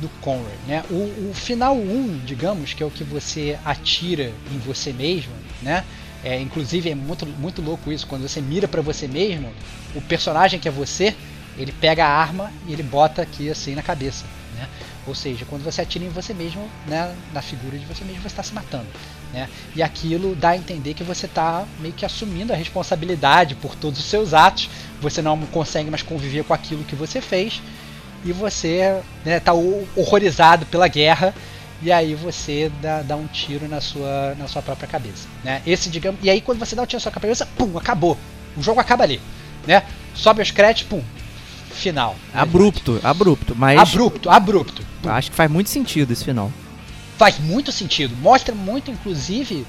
no 0.01 0.09
Conrad. 0.21 0.55
Né? 0.67 0.85
O, 0.91 1.31
o 1.31 1.33
final 1.35 1.77
1, 1.77 2.21
digamos, 2.25 2.73
que 2.73 2.83
é 2.83 2.87
o 2.87 2.91
que 2.91 3.05
você 3.05 3.59
atira 3.65 4.33
em 4.53 4.59
você 4.59 4.93
mesmo, 4.93 5.33
né? 5.63 5.85
É, 6.23 6.39
inclusive 6.39 6.91
é 6.91 6.95
muito, 6.95 7.27
muito 7.27 7.63
louco 7.63 7.91
isso, 7.91 8.07
quando 8.07 8.29
você 8.29 8.41
mira 8.41 8.69
pra 8.69 8.83
você 8.83 9.09
mesmo, 9.09 9.51
o 9.95 10.03
personagem 10.03 10.61
que 10.61 10.69
é 10.69 10.71
você, 10.71 11.15
ele 11.57 11.73
pega 11.73 12.05
a 12.05 12.09
arma 12.09 12.53
e 12.67 12.73
ele 12.73 12.83
bota 12.83 13.23
aqui 13.23 13.49
assim 13.51 13.75
na 13.75 13.83
cabeça. 13.83 14.25
Né? 14.55 14.69
Ou 15.07 15.15
seja, 15.15 15.47
quando 15.47 15.65
você 15.65 15.81
atira 15.81 16.05
em 16.05 16.11
você 16.11 16.35
mesmo, 16.35 16.69
né, 16.87 17.15
na 17.33 17.41
figura 17.41 17.79
de 17.79 17.87
você 17.87 18.05
mesmo, 18.05 18.21
você 18.21 18.29
está 18.29 18.43
se 18.43 18.53
matando. 18.53 18.87
Né? 19.33 19.49
E 19.75 19.83
aquilo 19.83 20.35
dá 20.35 20.51
a 20.51 20.57
entender 20.57 20.93
que 20.93 21.03
você 21.03 21.27
está 21.27 21.65
meio 21.79 21.95
que 21.95 22.05
assumindo 22.05 22.53
a 22.53 22.57
responsabilidade 22.57 23.55
por 23.55 23.75
todos 23.75 23.99
os 23.99 24.05
seus 24.05 24.35
atos, 24.35 24.69
você 25.01 25.23
não 25.23 25.39
consegue 25.47 25.91
mais 25.91 26.03
conviver 26.03 26.45
com 26.45 26.53
aquilo 26.53 26.85
que 26.85 26.95
você 26.95 27.21
fez, 27.21 27.63
e 28.25 28.33
você 28.33 29.01
está 29.25 29.53
horrorizado 29.53 30.67
pela 30.67 30.87
guerra, 30.89 31.35
e 31.83 31.91
aí 31.91 32.15
você 32.15 32.71
dá, 32.83 33.03
dá 33.03 33.17
um 33.17 33.27
tiro 33.27 33.67
na 33.69 33.81
sua, 33.81 34.35
na 34.39 34.47
sua 34.47 34.61
própria 34.63 34.87
cabeça. 34.87 35.27
Né? 35.43 35.63
Esse, 35.67 35.89
digamos, 35.89 36.21
e 36.23 36.29
aí 36.29 36.41
quando 36.41 36.59
você 36.59 36.77
dá 36.77 36.83
um 36.83 36.87
tiro 36.87 36.99
na 36.99 37.03
sua 37.03 37.13
cabeça, 37.13 37.47
pum, 37.57 37.77
acabou. 37.79 38.17
O 38.57 38.63
jogo 38.63 38.81
acaba 38.81 39.05
ali. 39.05 39.21
Né? 39.67 39.83
Sobe 40.15 40.43
os 40.43 40.51
créditos, 40.51 40.89
pum, 40.91 41.03
final. 41.73 42.17
Abrupto, 42.35 43.01
abrupto. 43.03 43.55
Mas 43.57 43.79
Abrupto, 43.79 44.29
abrupto. 44.29 44.83
acho 45.07 45.31
que 45.31 45.37
faz 45.37 45.51
muito 45.51 45.71
sentido 45.71 46.13
esse 46.13 46.25
final. 46.25 46.53
Faz 47.17 47.39
muito 47.39 47.73
sentido. 47.73 48.15
Mostra 48.17 48.55
muito, 48.55 48.91
inclusive, 48.91 49.67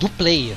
do 0.00 0.08
player. 0.08 0.56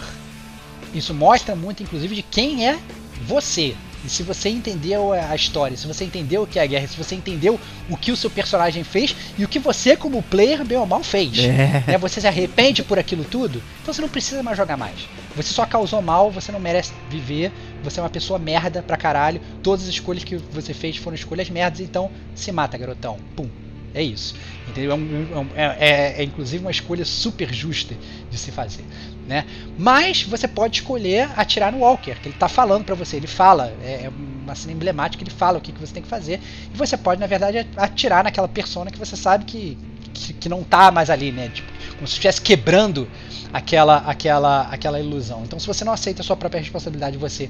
Isso 0.94 1.14
mostra 1.14 1.56
muito, 1.56 1.84
inclusive, 1.84 2.16
de 2.16 2.22
quem 2.24 2.68
é 2.68 2.80
você. 3.26 3.76
E 4.06 4.10
se 4.10 4.24
você 4.24 4.50
entendeu 4.50 5.12
a 5.12 5.36
história, 5.36 5.76
se 5.76 5.88
você 5.88 6.06
entendeu 6.06 6.44
o 6.44 6.48
que 6.48 6.60
é 6.60 6.64
a 6.64 6.66
guerra, 6.66 6.88
se 6.88 6.98
você 6.98 7.16
entendeu 7.16 7.60
o 7.90 7.98
que 7.98 8.12
o 8.12 8.16
seu 8.16 8.30
personagem 8.30 8.84
fez 8.84 9.16
e 9.38 9.44
o 9.44 9.48
que 9.48 9.60
você, 9.60 9.98
como 9.98 10.22
player, 10.24 10.64
bem 10.64 10.78
ou 10.78 10.86
mal, 10.86 11.04
fez. 11.04 11.40
É. 11.40 11.84
Né? 11.88 11.98
Você 11.98 12.22
se 12.22 12.28
arrepende 12.28 12.84
por 12.84 13.00
aquilo 13.00 13.24
tudo, 13.24 13.62
então 13.82 13.94
você 13.94 14.02
não 14.02 14.10
precisa 14.10 14.44
mais 14.44 14.58
jogar 14.58 14.78
mais. 14.78 15.08
Você 15.36 15.54
só 15.54 15.66
causou 15.66 16.02
mal, 16.02 16.32
você 16.32 16.52
não 16.52 16.60
merece 16.60 16.94
viver, 17.10 17.52
você 17.84 18.00
é 18.00 18.04
uma 18.04 18.10
pessoa 18.10 18.40
merda 18.40 18.82
pra 18.82 18.98
caralho. 18.98 19.42
Todas 19.62 19.84
as 19.84 19.90
escolhas 19.90 20.24
que 20.24 20.36
você 20.36 20.74
fez 20.74 20.98
foram 20.98 21.16
escolhas 21.16 21.50
merdas, 21.50 21.80
então 21.82 22.10
se 22.34 22.52
mata, 22.52 22.78
garotão. 22.78 23.18
Pum. 23.36 23.50
É 23.94 24.04
isso. 24.04 24.36
Entendeu? 24.68 24.92
É, 24.92 24.96
um, 24.96 25.48
é, 25.56 25.78
é, 25.80 26.22
é, 26.22 26.24
inclusive 26.24 26.64
uma 26.64 26.72
escolha 26.72 27.04
super 27.04 27.52
justa 27.54 27.96
de 28.30 28.38
se 28.38 28.52
fazer. 28.52 28.84
Né? 29.28 29.46
Mas 29.78 30.24
você 30.24 30.48
pode 30.48 30.78
escolher 30.78 31.30
atirar 31.36 31.72
no 31.72 31.80
Walker, 31.80 32.16
que 32.16 32.30
ele 32.30 32.36
está 32.36 32.48
falando 32.48 32.86
para 32.86 32.96
você. 32.96 33.18
Ele 33.18 33.28
fala, 33.28 33.74
é, 33.82 34.06
é 34.06 34.12
uma 34.44 34.56
cena 34.56 34.72
emblemática, 34.72 35.22
ele 35.22 35.32
fala 35.32 35.58
o 35.58 35.62
que, 35.62 35.74
que 35.74 35.80
você 35.80 35.94
tem 35.94 36.02
que 36.02 36.08
fazer. 36.08 36.40
E 36.74 36.78
você 36.78 36.96
pode, 36.96 37.20
na 37.20 37.28
verdade, 37.28 37.68
atirar 37.76 38.24
naquela 38.24 38.48
persona 38.48 38.90
que 38.90 38.98
você 38.98 39.18
sabe 39.18 39.44
que, 39.44 39.78
que, 40.14 40.34
que 40.34 40.48
não 40.48 40.62
está 40.62 40.92
mais 40.92 41.10
ali, 41.10 41.34
né? 41.34 41.50
Tipo, 41.50 41.70
como 41.96 42.08
se 42.08 42.14
estivesse 42.14 42.42
quebrando 42.42 43.06
aquela, 43.52 43.98
aquela, 43.98 44.62
aquela 44.72 45.00
ilusão. 45.00 45.44
Então, 45.44 45.60
se 45.60 45.68
você 45.68 45.84
não 45.84 45.92
aceita 45.92 46.22
a 46.22 46.26
sua 46.26 46.38
própria 46.38 46.60
responsabilidade, 46.60 47.18
você 47.18 47.50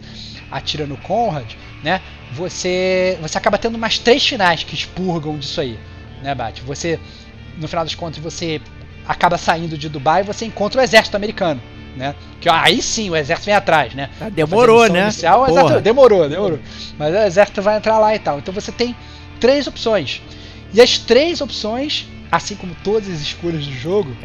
atira 0.50 0.88
no 0.88 0.98
Conrad, 0.98 1.54
né? 1.84 2.02
Você, 2.34 3.20
você 3.22 3.38
acaba 3.38 3.58
tendo 3.60 3.78
mais 3.78 4.00
três 4.00 4.26
finais 4.26 4.64
que 4.64 4.74
expurgam 4.74 5.38
disso 5.38 5.62
aí 5.62 5.78
né, 6.22 6.34
Bat? 6.34 6.62
Você, 6.64 7.00
no 7.58 7.68
final 7.68 7.84
das 7.84 7.96
contas, 7.96 8.20
você 8.20 8.62
acaba 9.08 9.38
saindo 9.38 9.78
de 9.78 9.88
Dubai 9.90 10.22
e 10.22 10.26
você 10.26 10.46
encontra 10.46 10.82
o 10.82 10.84
exército 10.84 11.16
americano, 11.16 11.62
né? 11.96 12.14
Que 12.42 12.50
aí 12.50 12.82
sim 12.82 13.10
o 13.10 13.16
exército 13.16 13.46
vem 13.46 13.56
atrás, 13.56 13.94
né? 13.94 14.10
Ah, 14.20 14.30
demorou, 14.30 14.90
né? 14.90 15.04
Inicial, 15.04 15.44
o 15.44 15.48
exército, 15.48 15.82
demorou, 15.82 16.28
demorou. 16.28 16.60
Mas 16.98 17.14
o 17.14 17.18
exército 17.18 17.62
vai 17.62 17.78
entrar 17.78 17.98
lá 18.00 18.14
e 18.14 18.20
tal. 18.20 18.40
Então 18.40 18.54
você 18.54 18.72
tem 18.72 18.96
três 19.40 19.68
opções. 19.68 20.22
E 20.74 20.82
as 20.82 20.98
três 20.98 21.40
opções, 21.40 22.08
assim 22.32 22.56
como 22.56 22.76
todas 22.84 23.10
as 23.10 23.22
escolhas 23.22 23.66
do 23.66 23.74
jogo, 23.74 24.16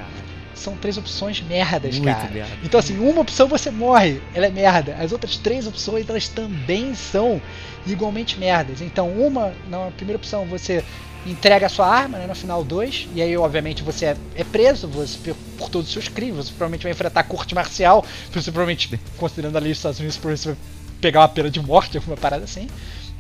são 0.54 0.76
três 0.76 0.96
opções 0.96 1.40
merdas, 1.40 1.98
Muito 1.98 2.14
cara. 2.14 2.30
Merda. 2.30 2.50
Então 2.62 2.78
assim, 2.78 2.98
uma 2.98 3.20
opção 3.20 3.48
você 3.48 3.70
morre, 3.70 4.20
ela 4.34 4.46
é 4.46 4.50
merda. 4.50 4.96
As 5.00 5.12
outras 5.12 5.36
três 5.36 5.66
opções, 5.66 6.08
elas 6.08 6.28
também 6.28 6.94
são 6.94 7.40
igualmente 7.86 8.38
merdas. 8.38 8.80
Então, 8.80 9.08
uma, 9.08 9.52
na 9.68 9.90
primeira 9.96 10.16
opção, 10.16 10.44
você 10.44 10.84
entrega 11.24 11.66
a 11.66 11.68
sua 11.68 11.86
arma 11.86 12.18
né, 12.18 12.26
no 12.26 12.34
final 12.34 12.64
2, 12.64 13.08
e 13.14 13.22
aí 13.22 13.36
obviamente 13.36 13.82
você 13.82 14.06
é, 14.06 14.16
é, 14.34 14.44
preso 14.44 14.88
você, 14.88 15.34
por 15.56 15.68
todos 15.68 15.86
os 15.86 15.92
seus 15.92 16.08
crimes, 16.08 16.36
você 16.36 16.50
provavelmente 16.50 16.82
vai 16.82 16.92
enfrentar 16.92 17.20
a 17.20 17.24
corte 17.24 17.54
marcial, 17.54 18.04
você 18.32 18.50
provavelmente, 18.50 18.98
considerando 19.16 19.56
a 19.56 19.60
lei 19.60 19.70
dos 19.70 19.78
Estados 19.78 20.00
Unidos, 20.00 20.16
você 20.16 20.48
vai 20.48 20.56
pegar 21.00 21.20
uma 21.20 21.28
pena 21.28 21.50
de 21.50 21.60
morte, 21.60 21.96
alguma 21.96 22.16
parada 22.16 22.44
assim, 22.44 22.68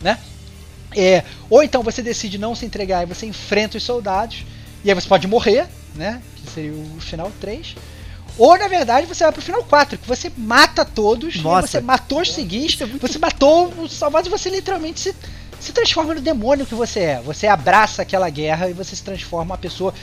né? 0.00 0.18
É, 0.94 1.24
ou 1.48 1.62
então 1.62 1.82
você 1.82 2.02
decide 2.02 2.38
não 2.38 2.54
se 2.54 2.66
entregar 2.66 3.02
e 3.02 3.06
você 3.06 3.24
enfrenta 3.24 3.78
os 3.78 3.84
soldados, 3.84 4.44
e 4.84 4.90
aí 4.90 4.94
você 4.94 5.08
pode 5.08 5.26
morrer, 5.26 5.68
né? 5.94 6.20
Que 6.36 6.50
seria 6.50 6.72
o 6.72 7.00
final 7.00 7.30
3. 7.40 7.76
Ou 8.36 8.58
na 8.58 8.66
verdade 8.66 9.06
você 9.06 9.22
vai 9.24 9.32
pro 9.32 9.42
final 9.42 9.62
4, 9.62 9.98
que 9.98 10.08
você 10.08 10.32
mata 10.36 10.84
todos, 10.84 11.36
você 11.36 11.80
matou 11.80 12.20
os 12.20 12.32
seguintes, 12.32 12.80
é 12.80 12.86
muito... 12.86 13.06
você 13.06 13.18
matou 13.18 13.68
os 13.78 13.92
salvados 13.92 14.26
e 14.26 14.30
você 14.30 14.48
literalmente 14.48 15.00
se 15.00 15.14
se 15.62 15.72
transforma 15.72 16.12
no 16.12 16.20
demônio 16.20 16.66
que 16.66 16.74
você 16.74 17.00
é. 17.00 17.20
Você 17.20 17.46
abraça 17.46 18.02
aquela 18.02 18.28
guerra 18.28 18.68
e 18.68 18.72
você 18.72 18.96
se 18.96 19.02
transforma 19.04 19.52
uma 19.52 19.58
pessoa, 19.58 19.94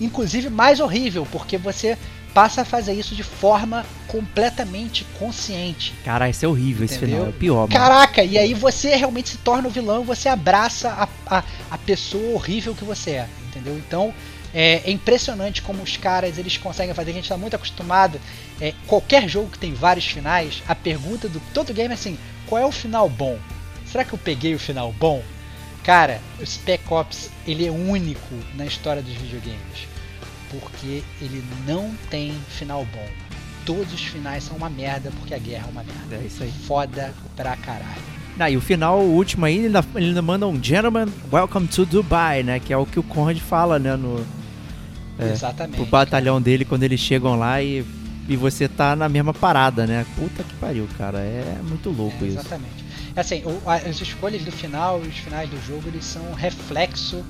inclusive 0.00 0.50
mais 0.50 0.80
horrível, 0.80 1.24
porque 1.30 1.56
você 1.56 1.96
passa 2.34 2.62
a 2.62 2.64
fazer 2.64 2.94
isso 2.94 3.14
de 3.14 3.22
forma 3.22 3.86
completamente 4.08 5.06
consciente. 5.16 5.94
Cara, 6.04 6.28
isso 6.28 6.44
é 6.44 6.48
horrível, 6.48 6.84
esse 6.84 6.98
final 6.98 7.26
é 7.26 7.28
o 7.28 7.32
pior. 7.32 7.68
Mano. 7.68 7.72
Caraca, 7.72 8.24
e 8.24 8.36
aí 8.36 8.52
você 8.54 8.96
realmente 8.96 9.28
se 9.28 9.38
torna 9.38 9.68
o 9.68 9.70
vilão 9.70 10.02
e 10.02 10.04
você 10.04 10.28
abraça 10.28 10.90
a, 10.90 11.38
a, 11.38 11.44
a 11.70 11.78
pessoa 11.78 12.34
horrível 12.34 12.74
que 12.74 12.84
você 12.84 13.12
é, 13.12 13.28
entendeu? 13.48 13.78
Então 13.78 14.12
é, 14.52 14.82
é, 14.84 14.90
impressionante 14.90 15.62
como 15.62 15.80
os 15.80 15.96
caras 15.96 16.38
eles 16.38 16.56
conseguem 16.56 16.92
fazer. 16.92 17.12
A 17.12 17.14
gente 17.14 17.24
está 17.24 17.36
muito 17.36 17.54
acostumado. 17.54 18.20
É, 18.60 18.74
qualquer 18.88 19.28
jogo 19.28 19.50
que 19.50 19.58
tem 19.60 19.72
vários 19.72 20.06
finais, 20.06 20.60
a 20.66 20.74
pergunta 20.74 21.28
do 21.28 21.40
todo 21.52 21.72
game 21.72 21.92
é 21.92 21.94
assim: 21.94 22.18
qual 22.46 22.60
é 22.60 22.66
o 22.66 22.72
final 22.72 23.08
bom? 23.08 23.38
Será 23.94 24.04
que 24.04 24.12
eu 24.12 24.18
peguei 24.18 24.52
o 24.56 24.58
final 24.58 24.92
bom? 24.98 25.22
Cara, 25.84 26.20
o 26.40 26.44
Spec 26.44 26.82
Ops 26.92 27.30
ele 27.46 27.64
é 27.64 27.70
único 27.70 28.34
na 28.56 28.66
história 28.66 29.00
dos 29.00 29.12
videogames, 29.12 29.86
porque 30.50 31.04
ele 31.20 31.44
não 31.64 31.94
tem 32.10 32.32
final 32.48 32.84
bom. 32.92 33.06
Todos 33.64 33.92
os 33.92 34.00
finais 34.00 34.42
são 34.42 34.56
uma 34.56 34.68
merda 34.68 35.12
porque 35.20 35.32
a 35.32 35.38
guerra 35.38 35.66
é 35.68 35.70
uma 35.70 35.84
merda. 35.84 36.16
É 36.16 36.26
isso 36.26 36.42
aí. 36.42 36.50
Foda 36.66 37.14
pra 37.36 37.56
caralho. 37.56 38.02
Ah, 38.36 38.50
e 38.50 38.56
o 38.56 38.60
final, 38.60 38.98
o 38.98 39.12
último 39.14 39.46
aí, 39.46 39.58
ele 39.58 39.66
ainda, 39.66 39.84
ele 39.94 40.20
manda 40.20 40.44
um 40.44 40.60
Gentleman, 40.60 41.06
Welcome 41.32 41.68
to 41.68 41.86
Dubai, 41.86 42.42
né? 42.42 42.58
Que 42.58 42.72
é 42.72 42.76
o 42.76 42.84
que 42.84 42.98
o 42.98 43.02
Conrad 43.04 43.38
fala, 43.38 43.78
né? 43.78 43.94
No, 43.94 44.26
é, 45.20 45.30
Exatamente. 45.30 45.80
O 45.80 45.86
batalhão 45.86 46.42
dele 46.42 46.64
quando 46.64 46.82
eles 46.82 46.98
chegam 46.98 47.38
lá 47.38 47.62
e, 47.62 47.84
e 48.28 48.36
você 48.36 48.68
tá 48.68 48.96
na 48.96 49.08
mesma 49.08 49.32
parada, 49.32 49.86
né? 49.86 50.04
Puta 50.16 50.42
que 50.42 50.54
pariu, 50.54 50.88
cara. 50.98 51.18
É 51.18 51.60
muito 51.62 51.90
louco 51.90 52.24
é, 52.24 52.26
isso. 52.26 52.40
Exatamente. 52.40 52.83
Assim, 53.16 53.42
o, 53.44 53.70
as 53.70 54.00
escolhas 54.00 54.42
do 54.42 54.50
final 54.50 55.00
e 55.04 55.08
os 55.08 55.16
finais 55.16 55.48
do 55.48 55.60
jogo 55.64 55.82
eles 55.86 56.04
são 56.04 56.22
um 56.30 56.34
reflexo 56.34 57.24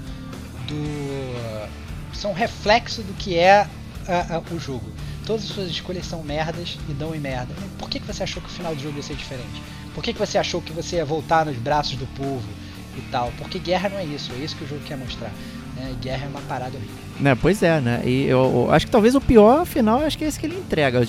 do. 0.67 2.15
são 2.15 2.31
um 2.31 2.35
reflexo 2.35 3.03
do 3.03 3.13
que 3.15 3.37
é 3.37 3.67
a, 4.09 4.37
a, 4.37 4.55
o 4.55 4.59
jogo. 4.59 4.91
Todas 5.27 5.45
as 5.45 5.51
suas 5.51 5.69
escolhas 5.69 6.07
são 6.07 6.23
merdas 6.23 6.79
e 6.89 6.93
dão 6.93 7.15
em 7.15 7.21
merda. 7.21 7.55
Por 7.79 7.89
que, 7.89 8.01
que 8.01 8.07
você 8.07 8.23
achou 8.23 8.43
que 8.43 8.49
o 8.49 8.53
final 8.53 8.75
do 8.75 8.83
jogo 8.83 8.97
ia 8.97 9.03
ser 9.03 9.17
diferente? 9.17 9.63
Por 9.95 10.03
que, 10.03 10.13
que 10.13 10.19
você 10.19 10.39
achou 10.39 10.61
que 10.61 10.73
você 10.73 10.97
ia 10.97 11.05
voltar 11.05 11.47
nos 11.47 11.57
braços 11.57 11.97
do 11.97 12.07
povo 12.15 12.49
e 12.97 13.01
tal? 13.11 13.33
Porque 13.39 13.59
guerra 13.59 13.89
não 13.91 13.99
é 13.99 14.05
isso, 14.05 14.33
é 14.33 14.37
isso 14.37 14.57
que 14.57 14.65
o 14.65 14.69
jogo 14.69 14.83
quer 14.85 14.97
mostrar. 14.97 15.33
Né? 15.77 15.95
Guerra 16.01 16.27
é 16.27 16.29
uma 16.29 16.41
parada 16.43 16.77
horrível. 16.77 16.97
Né, 17.21 17.35
pois 17.35 17.63
é, 17.63 17.81
né? 17.81 18.03
E 18.05 18.25
eu, 18.25 18.39
eu, 18.39 18.73
acho 18.73 18.87
que 18.87 18.93
talvez 18.93 19.15
o 19.15 19.21
pior 19.21 19.65
final 19.65 20.01
acho 20.01 20.17
que 20.17 20.25
é 20.25 20.29
esse 20.29 20.39
que 20.39 20.47
ele 20.47 20.57
entrega, 20.57 21.01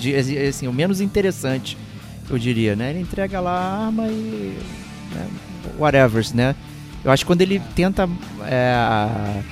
assim, 0.48 0.68
o 0.68 0.72
menos 0.72 1.00
interessante 1.00 1.76
eu 2.28 2.38
diria, 2.38 2.74
né? 2.74 2.90
Ele 2.90 3.00
entrega 3.00 3.40
lá 3.40 3.52
a 3.52 3.86
arma 3.86 4.08
e. 4.08 4.58
Né, 5.12 5.28
whatever, 5.78 6.24
né? 6.34 6.54
Eu 7.04 7.10
acho 7.10 7.24
que 7.24 7.26
quando 7.26 7.42
ele 7.42 7.60
tenta 7.74 8.08
é, 8.44 9.42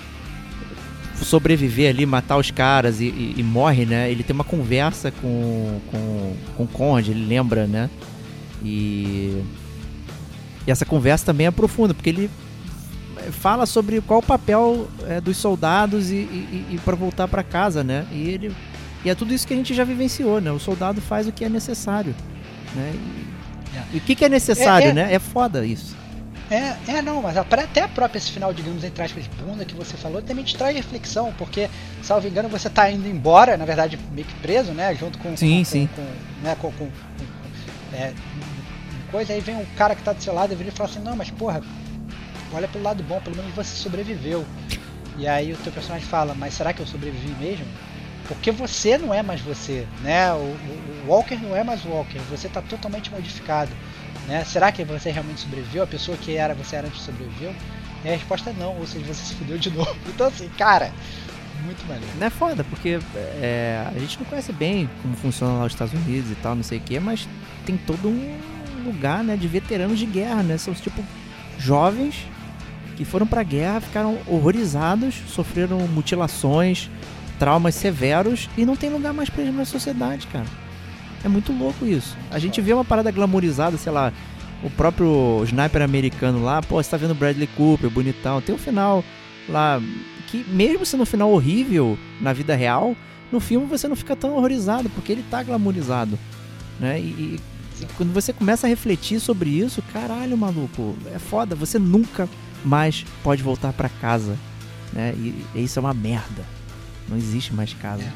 sobreviver 1.16 1.90
ali, 1.90 2.04
matar 2.04 2.36
os 2.36 2.50
caras 2.50 3.00
e, 3.00 3.04
e, 3.06 3.34
e, 3.38 3.42
morre, 3.42 3.86
né? 3.86 4.10
Ele 4.10 4.22
tem 4.22 4.34
uma 4.34 4.44
conversa 4.44 5.10
com, 5.10 5.80
com, 5.90 6.36
com 6.56 6.66
Conde, 6.66 7.12
ele 7.12 7.24
lembra, 7.26 7.66
né? 7.66 7.88
E, 8.62 9.42
e 10.66 10.70
essa 10.70 10.84
conversa 10.84 11.26
também 11.26 11.46
é 11.46 11.50
profunda, 11.50 11.94
porque 11.94 12.10
ele 12.10 12.30
fala 13.30 13.66
sobre 13.66 14.00
qual 14.00 14.20
o 14.20 14.22
papel 14.22 14.88
é, 15.06 15.20
dos 15.20 15.36
soldados 15.36 16.10
e, 16.10 16.16
e, 16.16 16.66
e 16.72 16.80
para 16.84 16.96
voltar 16.96 17.28
para 17.28 17.42
casa, 17.42 17.84
né? 17.84 18.06
E 18.10 18.28
ele 18.28 18.54
e 19.04 19.10
é 19.10 19.14
tudo 19.14 19.34
isso 19.34 19.46
que 19.46 19.52
a 19.52 19.56
gente 19.56 19.74
já 19.74 19.84
vivenciou, 19.84 20.40
né? 20.40 20.50
O 20.50 20.58
soldado 20.58 21.00
faz 21.00 21.28
o 21.28 21.32
que 21.32 21.44
é 21.44 21.48
necessário. 21.48 22.14
Né? 22.74 22.92
E, 22.94 23.76
é. 23.76 23.84
e 23.94 23.98
o 23.98 24.00
que, 24.00 24.14
que 24.14 24.24
é 24.24 24.28
necessário, 24.28 24.88
é, 24.88 24.90
é, 24.90 24.94
né? 24.94 25.14
É 25.14 25.18
foda 25.18 25.64
isso. 25.64 25.96
É, 26.50 26.76
é, 26.98 27.02
não, 27.02 27.22
mas 27.22 27.36
até 27.36 27.82
a 27.82 27.88
própria 27.88 28.18
esse 28.18 28.30
final, 28.30 28.52
digamos, 28.52 28.84
entre 28.84 29.02
aspas, 29.02 29.26
bunda 29.26 29.64
que 29.64 29.74
você 29.74 29.96
falou, 29.96 30.20
também 30.20 30.44
te 30.44 30.56
traz 30.56 30.76
reflexão, 30.76 31.32
porque, 31.38 31.70
salvo 32.02 32.28
engano, 32.28 32.48
você 32.50 32.68
tá 32.68 32.90
indo 32.90 33.08
embora, 33.08 33.56
na 33.56 33.64
verdade, 33.64 33.98
meio 34.12 34.26
que 34.26 34.34
preso, 34.34 34.72
né? 34.72 34.94
Junto 34.94 35.18
com. 35.18 35.34
Sim, 35.36 35.60
com, 35.60 35.64
sim. 35.64 35.88
Com, 35.94 36.02
com, 36.02 36.42
né, 36.42 36.56
com, 36.60 36.70
com, 36.72 36.88
é, 37.94 38.12
coisa, 39.10 39.32
aí 39.32 39.40
vem 39.40 39.56
um 39.56 39.64
cara 39.76 39.94
que 39.94 40.02
tá 40.02 40.12
do 40.12 40.22
seu 40.22 40.34
lado 40.34 40.52
e 40.52 40.56
vira 40.56 40.68
e 40.68 40.72
fala 40.72 40.90
assim: 40.90 41.00
não, 41.00 41.16
mas 41.16 41.30
porra, 41.30 41.62
olha 42.52 42.68
pelo 42.68 42.84
lado 42.84 43.02
bom, 43.02 43.20
pelo 43.20 43.36
menos 43.36 43.54
você 43.54 43.74
sobreviveu. 43.76 44.44
E 45.16 45.26
aí 45.26 45.52
o 45.52 45.56
teu 45.56 45.72
personagem 45.72 46.06
fala: 46.06 46.34
mas 46.34 46.54
será 46.54 46.72
que 46.72 46.80
eu 46.80 46.86
sobrevivi 46.86 47.34
mesmo? 47.42 47.66
Porque 48.28 48.50
você 48.50 48.96
não 48.96 49.12
é 49.12 49.22
mais 49.22 49.40
você, 49.40 49.86
né? 50.02 50.32
O, 50.32 50.36
o, 50.36 51.04
Walker 51.06 51.36
não 51.36 51.54
é 51.54 51.62
mais 51.62 51.84
o 51.84 51.88
Walker, 51.88 52.18
você 52.30 52.46
está 52.46 52.62
totalmente 52.62 53.10
modificado. 53.10 53.70
Né? 54.26 54.42
Será 54.44 54.72
que 54.72 54.82
você 54.84 55.10
realmente 55.10 55.42
sobreviveu? 55.42 55.82
A 55.82 55.86
pessoa 55.86 56.16
que 56.16 56.34
era 56.36 56.54
você 56.54 56.76
era 56.76 56.86
antes 56.86 57.02
sobreviveu? 57.02 57.54
E 58.04 58.08
a 58.08 58.12
resposta 58.12 58.50
é 58.50 58.52
não, 58.54 58.76
ou 58.78 58.86
seja, 58.86 59.04
você 59.06 59.24
se 59.24 59.34
fudeu 59.34 59.58
de 59.58 59.70
novo. 59.70 59.96
Então 60.08 60.26
assim, 60.26 60.48
cara, 60.56 60.90
muito 61.64 61.86
maneiro. 61.86 62.12
Não 62.18 62.26
é 62.26 62.30
foda, 62.30 62.64
porque 62.64 62.98
é, 63.14 63.86
a 63.94 63.98
gente 63.98 64.18
não 64.18 64.26
conhece 64.26 64.52
bem 64.52 64.88
como 65.02 65.16
funciona 65.16 65.58
lá 65.58 65.66
os 65.66 65.72
Estados 65.72 65.94
Unidos 65.94 66.30
e 66.30 66.34
tal, 66.36 66.54
não 66.54 66.62
sei 66.62 66.78
o 66.78 66.80
que, 66.80 66.98
mas 66.98 67.28
tem 67.66 67.76
todo 67.76 68.08
um 68.08 68.38
lugar 68.84 69.24
né, 69.24 69.36
de 69.36 69.48
veteranos 69.48 69.98
de 69.98 70.06
guerra, 70.06 70.42
né? 70.42 70.58
São 70.58 70.72
tipo 70.74 71.02
jovens 71.58 72.26
que 72.96 73.04
foram 73.04 73.26
pra 73.26 73.42
guerra, 73.42 73.80
ficaram 73.80 74.18
horrorizados, 74.26 75.14
sofreram 75.28 75.78
mutilações, 75.88 76.90
traumas 77.38 77.74
severos 77.74 78.48
e 78.56 78.64
não 78.64 78.76
tem 78.76 78.90
lugar 78.90 79.12
mais 79.12 79.28
pra 79.28 79.42
eles 79.42 79.54
na 79.54 79.64
sociedade, 79.64 80.26
cara. 80.28 80.46
É 81.24 81.28
muito 81.28 81.52
louco 81.52 81.86
isso. 81.86 82.16
A 82.30 82.38
gente 82.38 82.60
vê 82.60 82.72
uma 82.72 82.84
parada 82.84 83.10
glamorizada, 83.10 83.76
sei 83.78 83.92
lá, 83.92 84.12
o 84.62 84.70
próprio 84.70 85.42
sniper 85.44 85.82
americano 85.82 86.42
lá, 86.42 86.62
pô, 86.62 86.82
você 86.82 86.90
tá 86.90 86.96
vendo 86.96 87.14
Bradley 87.14 87.46
Cooper, 87.48 87.90
bonitão. 87.90 88.40
Tem 88.40 88.54
um 88.54 88.58
final 88.58 89.04
lá 89.48 89.80
que, 90.28 90.44
mesmo 90.48 90.84
sendo 90.84 91.02
um 91.02 91.06
final 91.06 91.30
horrível 91.30 91.98
na 92.20 92.32
vida 92.32 92.54
real, 92.54 92.96
no 93.30 93.40
filme 93.40 93.66
você 93.66 93.88
não 93.88 93.96
fica 93.96 94.14
tão 94.14 94.36
horrorizado, 94.36 94.88
porque 94.90 95.12
ele 95.12 95.24
tá 95.30 95.42
glamorizado, 95.42 96.18
né? 96.78 96.98
E, 97.00 97.02
e 97.02 97.40
quando 97.96 98.12
você 98.12 98.32
começa 98.32 98.66
a 98.66 98.70
refletir 98.70 99.20
sobre 99.20 99.50
isso, 99.50 99.82
caralho, 99.92 100.36
maluco, 100.36 100.94
é 101.12 101.18
foda. 101.18 101.54
Você 101.56 101.78
nunca 101.78 102.28
mais 102.64 103.04
pode 103.22 103.42
voltar 103.42 103.72
para 103.72 103.88
casa, 103.88 104.36
né? 104.92 105.14
E, 105.16 105.34
e 105.54 105.64
isso 105.64 105.78
é 105.78 105.80
uma 105.80 105.94
merda. 105.94 106.44
Não 107.08 107.16
existe 107.16 107.52
mais 107.52 107.72
casa. 107.74 108.02
É. 108.02 108.12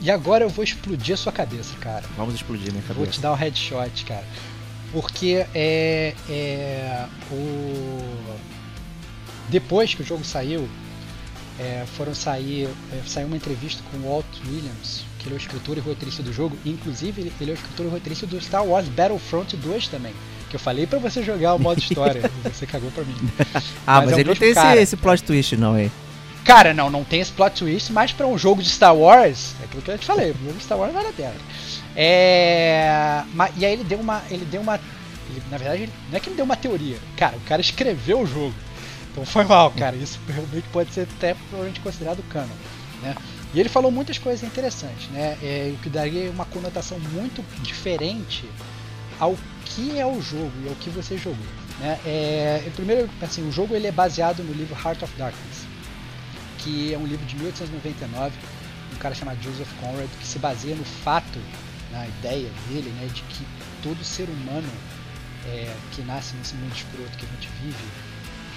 E 0.00 0.10
agora 0.10 0.44
eu 0.44 0.48
vou 0.48 0.64
explodir 0.64 1.14
a 1.14 1.16
sua 1.16 1.32
cabeça, 1.32 1.74
cara. 1.80 2.04
Vamos 2.16 2.34
explodir 2.34 2.70
minha 2.70 2.82
cabeça. 2.82 2.94
Vou 2.94 3.06
te 3.06 3.20
dar 3.20 3.32
um 3.32 3.36
headshot, 3.36 4.04
cara. 4.04 4.24
Porque 4.92 5.44
é, 5.54 6.14
é 6.28 7.06
o 7.30 8.38
depois 9.48 9.94
que 9.94 10.02
o 10.02 10.04
jogo 10.04 10.24
saiu, 10.24 10.68
é, 11.58 11.84
foram 11.96 12.14
sair, 12.14 12.68
é, 12.92 13.00
saiu 13.06 13.26
uma 13.26 13.36
entrevista 13.36 13.82
com 13.90 13.98
o 13.98 14.10
Walt 14.10 14.24
Williams, 14.46 15.04
que 15.18 15.28
ele 15.28 15.34
é 15.34 15.38
o 15.38 15.40
escritor 15.40 15.76
e 15.76 15.80
roteirista 15.80 16.22
do 16.22 16.32
jogo, 16.32 16.56
inclusive 16.64 17.22
ele, 17.22 17.32
ele 17.40 17.50
é 17.50 17.54
o 17.54 17.56
escritor 17.56 17.86
e 17.86 17.88
roteirista 17.88 18.26
do 18.26 18.40
Star 18.40 18.64
Wars 18.64 18.88
Battlefront 18.88 19.56
2 19.56 19.88
também. 19.88 20.14
Que 20.50 20.56
eu 20.56 20.60
falei 20.60 20.86
para 20.86 20.98
você 20.98 21.22
jogar 21.22 21.54
o 21.54 21.58
modo 21.58 21.78
história, 21.78 22.30
você 22.44 22.66
cagou 22.66 22.90
pra 22.90 23.04
mim. 23.04 23.14
ah, 23.86 24.00
mas, 24.00 24.06
mas 24.06 24.12
é 24.12 24.20
ele 24.20 24.28
não 24.28 24.36
tem 24.36 24.54
cara, 24.54 24.74
esse, 24.74 24.82
esse 24.82 24.96
plot 24.96 25.22
twist 25.22 25.56
não, 25.56 25.78
hein? 25.78 25.90
Cara, 26.44 26.74
não, 26.74 26.90
não 26.90 27.04
tem 27.04 27.20
esse 27.20 27.32
plot 27.32 27.58
twist, 27.58 27.92
mas 27.92 28.12
para 28.12 28.26
um 28.26 28.36
jogo 28.36 28.62
de 28.62 28.68
Star 28.68 28.94
Wars, 28.94 29.54
é 29.60 29.64
aquilo 29.64 29.82
que 29.82 29.90
eu 29.90 29.98
te 29.98 30.06
falei, 30.06 30.30
o 30.30 30.36
jogo 30.44 30.58
de 30.58 30.64
Star 30.64 30.78
Wars 30.78 30.92
vale 30.92 31.08
a 31.08 31.12
pena. 31.12 31.34
É, 31.96 33.22
e 33.56 33.64
aí 33.64 33.72
ele 33.72 33.84
deu 33.84 33.98
uma, 33.98 34.22
ele 34.30 34.44
deu 34.44 34.60
uma, 34.60 34.78
ele, 35.30 35.42
na 35.50 35.56
verdade 35.56 35.82
ele, 35.84 35.92
não 36.10 36.16
é 36.16 36.20
que 36.20 36.28
ele 36.28 36.36
deu 36.36 36.44
uma 36.44 36.56
teoria, 36.56 36.98
cara, 37.16 37.36
o 37.36 37.40
cara 37.40 37.60
escreveu 37.60 38.20
o 38.20 38.26
jogo. 38.26 38.54
Então 39.14 39.24
foi 39.24 39.44
mal, 39.44 39.70
cara. 39.70 39.94
Isso 39.94 40.18
realmente 40.26 40.66
pode 40.72 40.92
ser 40.92 41.02
até 41.16 41.34
provavelmente 41.34 41.80
considerado 41.80 42.22
canon, 42.28 42.48
né? 43.00 43.14
E 43.54 43.60
ele 43.60 43.68
falou 43.68 43.90
muitas 43.90 44.18
coisas 44.18 44.42
interessantes, 44.42 45.08
né? 45.10 45.38
É, 45.40 45.72
o 45.72 45.78
que 45.78 45.88
daria 45.88 46.28
uma 46.30 46.44
conotação 46.44 46.98
muito 46.98 47.44
diferente 47.62 48.44
ao 49.20 49.36
que 49.64 49.96
é 49.98 50.04
o 50.04 50.20
jogo 50.20 50.52
e 50.64 50.68
ao 50.68 50.74
que 50.74 50.90
você 50.90 51.16
jogou. 51.16 51.46
Né? 51.78 51.98
É, 52.04 52.70
primeiro, 52.74 53.08
assim, 53.22 53.48
o 53.48 53.52
jogo 53.52 53.76
ele 53.76 53.86
é 53.86 53.92
baseado 53.92 54.42
no 54.42 54.52
livro 54.52 54.76
Heart 54.76 55.02
of 55.02 55.12
Darkness, 55.16 55.63
que 56.64 56.94
é 56.94 56.98
um 56.98 57.06
livro 57.06 57.24
de 57.26 57.36
1899, 57.36 58.34
um 58.94 58.96
cara 58.96 59.14
chamado 59.14 59.40
Joseph 59.42 59.68
Conrad, 59.80 60.08
que 60.18 60.26
se 60.26 60.38
baseia 60.38 60.74
no 60.74 60.84
fato, 60.84 61.38
na 61.92 62.08
ideia 62.08 62.50
dele, 62.68 62.88
né, 62.98 63.06
de 63.12 63.20
que 63.22 63.46
todo 63.82 64.02
ser 64.02 64.28
humano 64.30 64.68
é, 65.46 65.76
que 65.92 66.00
nasce 66.02 66.34
nesse 66.36 66.54
mundo 66.54 66.74
escroto 66.74 67.18
que 67.18 67.26
a 67.26 67.28
gente 67.28 67.48
vive, 67.62 67.84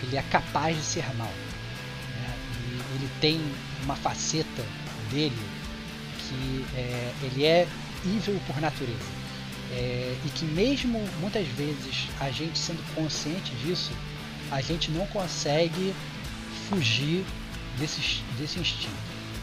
ele 0.04 0.16
é 0.16 0.22
capaz 0.32 0.78
de 0.78 0.84
ser 0.84 1.06
mal. 1.16 1.28
Né? 1.28 2.38
E 2.70 2.96
ele 2.96 3.10
tem 3.20 3.42
uma 3.84 3.96
faceta 3.96 4.64
dele 5.12 5.36
que 6.20 6.66
é, 6.76 7.14
ele 7.24 7.46
é 7.46 7.68
evil 8.06 8.40
por 8.48 8.60
natureza. 8.62 9.18
É, 9.74 10.16
e 10.26 10.30
que 10.30 10.46
mesmo 10.46 10.98
muitas 11.20 11.46
vezes 11.50 12.08
a 12.22 12.32
gente 12.32 12.58
sendo 12.58 12.82
consciente 12.96 13.52
disso, 13.56 13.92
a 14.50 14.62
gente 14.62 14.92
não 14.92 15.06
consegue 15.08 15.94
fugir 16.70 17.26
desse, 17.80 18.22
desse 18.40 18.60
instinto. 18.60 18.96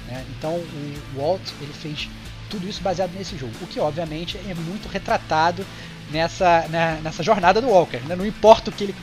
Né? 0.06 0.24
Então 0.36 0.52
o 0.54 0.94
Walt 1.16 1.42
ele 1.60 1.72
fez 1.72 2.08
tudo 2.50 2.68
isso 2.68 2.82
baseado 2.82 3.12
nesse 3.16 3.36
jogo, 3.36 3.52
o 3.62 3.66
que 3.66 3.80
obviamente 3.80 4.38
é 4.38 4.54
muito 4.54 4.88
retratado 4.88 5.64
nessa, 6.12 6.66
né, 6.68 7.00
nessa 7.02 7.22
jornada 7.22 7.60
do 7.60 7.68
Walker. 7.68 8.00
Né? 8.06 8.14
Não 8.14 8.26
importa 8.26 8.70
o 8.70 8.72
que 8.72 8.84
ele 8.84 8.94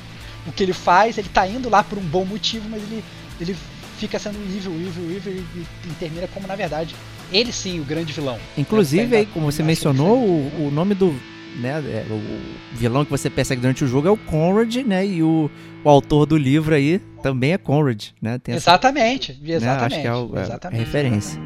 o 0.48 0.52
que 0.52 0.64
ele 0.64 0.74
faz, 0.74 1.18
ele 1.18 1.30
tá 1.30 1.48
indo 1.48 1.70
lá 1.70 1.84
por 1.84 1.98
um 1.98 2.02
bom 2.02 2.26
motivo, 2.26 2.68
mas 2.70 2.82
ele, 2.84 3.04
ele 3.40 3.56
fica 3.98 4.18
sendo 4.18 4.38
evil, 4.44 4.74
evil, 4.74 5.16
evil 5.16 5.34
e, 5.56 5.60
e 5.60 5.94
termina 6.00 6.28
como, 6.28 6.48
na 6.48 6.56
verdade, 6.56 6.96
ele 7.32 7.52
sim, 7.52 7.80
o 7.80 7.84
grande 7.84 8.12
vilão. 8.12 8.40
Inclusive, 8.58 9.16
aí, 9.16 9.26
como 9.28 9.52
você 9.52 9.64
mencionou, 9.64 10.18
o, 10.18 10.68
o 10.68 10.72
nome 10.72 10.96
do 10.96 11.16
né, 11.58 11.84
é, 11.86 12.06
o 12.10 12.22
vilão 12.76 13.04
que 13.04 13.12
você 13.12 13.30
persegue 13.30 13.62
durante 13.62 13.84
o 13.84 13.88
jogo 13.88 14.08
é 14.08 14.12
o 14.12 14.18
Conrad, 14.18 14.76
né? 14.78 15.06
E 15.06 15.22
o, 15.22 15.52
o 15.84 15.90
autor 15.90 16.26
do 16.26 16.38
livro 16.38 16.74
aí 16.74 17.02
também 17.22 17.54
é 17.54 17.58
Conrad, 17.58 18.08
né? 18.22 18.40
Tem 18.40 18.56
exatamente, 18.56 19.32
essa, 19.32 19.52
exatamente. 19.54 19.64
Né, 19.64 19.86
acho 19.86 20.02
que 20.02 20.08
é, 20.08 20.14
o, 20.14 20.38
é 20.38 20.42
exatamente, 20.42 20.82
a 20.82 20.86
referência. 20.86 21.42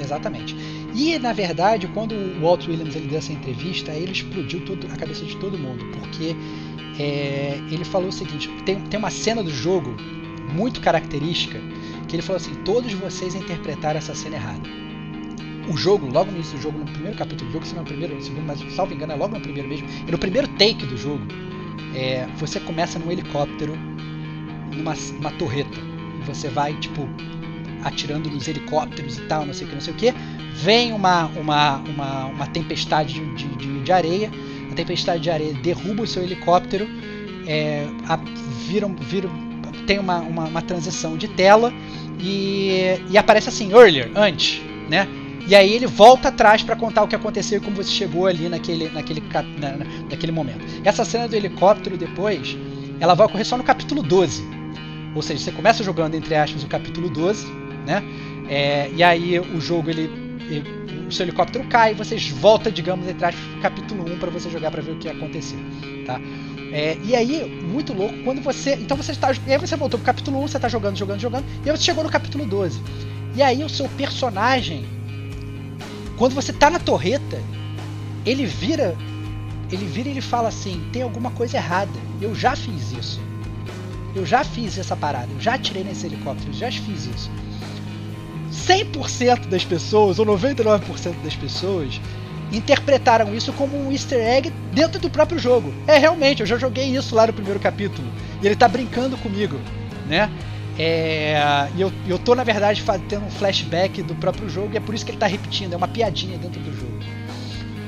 Exatamente. 0.00 0.56
E 0.94 1.18
na 1.18 1.32
verdade, 1.32 1.86
quando 1.88 2.14
o 2.14 2.40
Walt 2.40 2.66
Williams 2.66 2.94
ele 2.96 3.08
deu 3.08 3.18
essa 3.18 3.32
entrevista, 3.32 3.92
ele 3.92 4.12
explodiu 4.12 4.62
a 4.92 4.96
cabeça 4.96 5.24
de 5.24 5.36
todo 5.36 5.58
mundo, 5.58 5.84
porque 5.98 6.34
é, 6.98 7.60
ele 7.70 7.84
falou 7.84 8.08
o 8.08 8.12
seguinte: 8.12 8.48
tem, 8.64 8.80
tem 8.80 8.98
uma 8.98 9.10
cena 9.10 9.42
do 9.42 9.50
jogo 9.50 9.96
muito 10.52 10.80
característica 10.80 11.60
que 12.08 12.16
ele 12.16 12.22
falou 12.22 12.36
assim: 12.36 12.54
todos 12.64 12.92
vocês 12.94 13.34
interpretaram 13.34 13.98
essa 13.98 14.14
cena 14.14 14.36
errada. 14.36 14.68
O 15.68 15.76
jogo, 15.76 16.06
logo 16.06 16.30
no 16.30 16.38
início 16.38 16.56
do 16.56 16.62
jogo, 16.62 16.78
no 16.78 16.84
primeiro 16.84 17.16
capítulo 17.16 17.48
do 17.48 17.52
jogo, 17.52 17.64
se 17.64 17.74
não 17.74 17.80
é 17.80 17.84
no 17.84 17.88
primeiro, 17.88 18.14
no 18.16 18.22
segundo, 18.22 18.44
mas 18.44 18.74
salvo 18.74 18.92
engano, 18.92 19.12
é 19.12 19.16
logo 19.16 19.36
no 19.36 19.40
primeiro 19.40 19.68
mesmo, 19.68 19.86
e 20.06 20.10
no 20.10 20.18
primeiro 20.18 20.48
take 20.48 20.84
do 20.84 20.96
jogo, 20.96 21.24
é, 21.94 22.26
você 22.36 22.58
começa 22.58 22.98
num 22.98 23.10
helicóptero, 23.10 23.74
numa, 24.72 24.94
numa 24.94 25.30
torreta, 25.32 25.78
e 26.20 26.24
você 26.24 26.48
vai, 26.48 26.74
tipo, 26.74 27.08
atirando 27.82 28.30
nos 28.30 28.46
helicópteros 28.48 29.18
e 29.18 29.22
tal, 29.22 29.46
não 29.46 29.54
sei 29.54 29.66
o 29.66 29.70
que, 29.70 29.74
não 29.74 29.82
sei 29.82 29.94
o 29.94 29.96
que. 29.96 30.14
Vem 30.54 30.92
uma, 30.92 31.26
uma, 31.26 31.76
uma, 31.78 32.24
uma 32.26 32.46
tempestade 32.46 33.14
de, 33.34 33.48
de, 33.56 33.82
de 33.82 33.92
areia 33.92 34.30
a 34.70 34.74
tempestade 34.74 35.22
de 35.22 35.30
areia 35.30 35.52
derruba 35.54 36.02
o 36.02 36.06
seu 36.06 36.22
helicóptero, 36.22 36.88
é, 37.46 37.86
a, 38.08 38.16
viram, 38.66 38.94
viram, 38.94 39.30
tem 39.86 39.98
uma, 39.98 40.18
uma, 40.20 40.44
uma, 40.44 40.62
transição 40.62 41.16
de 41.16 41.26
tela 41.28 41.72
e, 42.20 43.00
e 43.10 43.18
aparece 43.18 43.48
assim, 43.48 43.72
earlier, 43.72 44.10
antes, 44.14 44.62
né? 44.88 45.08
E 45.46 45.54
aí 45.54 45.72
ele 45.72 45.86
volta 45.86 46.28
atrás 46.28 46.62
para 46.62 46.76
contar 46.76 47.02
o 47.02 47.08
que 47.08 47.16
aconteceu 47.16 47.58
e 47.58 47.60
como 47.60 47.74
você 47.74 47.90
chegou 47.90 48.26
ali 48.26 48.48
naquele, 48.48 48.88
naquele, 48.90 49.20
na, 49.58 49.84
naquele 50.08 50.30
momento. 50.30 50.64
Essa 50.84 51.04
cena 51.04 51.26
do 51.26 51.34
helicóptero 51.34 51.96
depois, 51.96 52.56
ela 53.00 53.14
vai 53.14 53.26
ocorrer 53.26 53.44
só 53.44 53.56
no 53.56 53.64
capítulo 53.64 54.02
12. 54.02 54.59
Ou 55.14 55.22
seja, 55.22 55.44
você 55.44 55.52
começa 55.52 55.82
jogando, 55.82 56.14
entre 56.14 56.34
aspas, 56.34 56.62
o 56.62 56.66
capítulo 56.66 57.10
12, 57.10 57.46
né? 57.86 58.02
É, 58.48 58.90
e 58.94 59.02
aí 59.02 59.38
o 59.38 59.60
jogo 59.60 59.90
ele, 59.90 60.10
ele 60.48 60.80
o 61.08 61.12
seu 61.12 61.24
helicóptero 61.24 61.64
cai, 61.66 61.94
vocês 61.94 62.28
voltam, 62.28 62.70
digamos, 62.70 63.08
atrás 63.08 63.34
do 63.34 63.60
capítulo 63.60 64.04
1 64.12 64.18
para 64.18 64.30
você 64.30 64.48
jogar 64.48 64.70
para 64.70 64.80
ver 64.80 64.92
o 64.92 64.96
que 64.96 65.08
aconteceu, 65.08 65.58
tá? 66.06 66.20
É, 66.72 66.96
e 67.04 67.16
aí, 67.16 67.44
muito 67.44 67.92
louco, 67.92 68.14
quando 68.22 68.40
você. 68.40 68.74
Então 68.74 68.96
você 68.96 69.10
está. 69.10 69.32
E 69.46 69.52
aí 69.52 69.58
você 69.58 69.76
voltou 69.76 69.98
pro 69.98 70.06
capítulo 70.06 70.38
1, 70.44 70.48
você 70.48 70.56
está 70.56 70.68
jogando, 70.68 70.96
jogando, 70.96 71.20
jogando, 71.20 71.44
e 71.64 71.70
aí 71.70 71.76
você 71.76 71.82
chegou 71.82 72.04
no 72.04 72.10
capítulo 72.10 72.46
12. 72.46 72.80
E 73.34 73.42
aí 73.42 73.64
o 73.64 73.68
seu 73.68 73.88
personagem, 73.90 74.84
quando 76.16 76.34
você 76.34 76.52
tá 76.52 76.70
na 76.70 76.78
torreta, 76.78 77.42
ele 78.24 78.46
vira. 78.46 78.96
Ele 79.70 79.84
vira 79.84 80.08
e 80.08 80.12
ele 80.12 80.20
fala 80.20 80.48
assim: 80.48 80.80
tem 80.92 81.02
alguma 81.02 81.30
coisa 81.32 81.56
errada. 81.56 81.98
Eu 82.20 82.34
já 82.34 82.54
fiz 82.54 82.92
isso. 82.92 83.20
Eu 84.14 84.26
já 84.26 84.44
fiz 84.44 84.78
essa 84.78 84.96
parada. 84.96 85.28
Eu 85.32 85.40
já 85.40 85.54
atirei 85.54 85.84
nesse 85.84 86.06
helicóptero. 86.06 86.50
Eu 86.50 86.54
já 86.54 86.70
fiz 86.70 87.06
isso. 87.06 87.30
100% 88.50 89.46
das 89.46 89.64
pessoas, 89.64 90.18
ou 90.18 90.26
99% 90.26 91.14
das 91.22 91.36
pessoas, 91.36 92.00
interpretaram 92.52 93.34
isso 93.34 93.52
como 93.52 93.76
um 93.76 93.92
easter 93.92 94.18
egg 94.18 94.52
dentro 94.72 95.00
do 95.00 95.08
próprio 95.08 95.38
jogo. 95.38 95.72
É, 95.86 95.98
realmente, 95.98 96.40
eu 96.40 96.46
já 96.46 96.58
joguei 96.58 96.86
isso 96.96 97.14
lá 97.14 97.26
no 97.26 97.32
primeiro 97.32 97.60
capítulo. 97.60 98.06
E 98.42 98.46
ele 98.46 98.56
tá 98.56 98.66
brincando 98.66 99.16
comigo, 99.18 99.58
né? 100.08 100.28
É, 100.78 101.68
e 101.76 101.80
eu, 101.80 101.92
eu 102.08 102.18
tô, 102.18 102.34
na 102.34 102.42
verdade, 102.42 102.82
tendo 103.08 103.26
um 103.26 103.30
flashback 103.30 104.02
do 104.02 104.14
próprio 104.14 104.48
jogo 104.48 104.70
e 104.72 104.76
é 104.78 104.80
por 104.80 104.94
isso 104.94 105.04
que 105.04 105.10
ele 105.10 105.18
tá 105.18 105.26
repetindo, 105.26 105.74
é 105.74 105.76
uma 105.76 105.88
piadinha 105.88 106.38
dentro 106.38 106.60
do 106.60 106.72
jogo. 106.74 106.98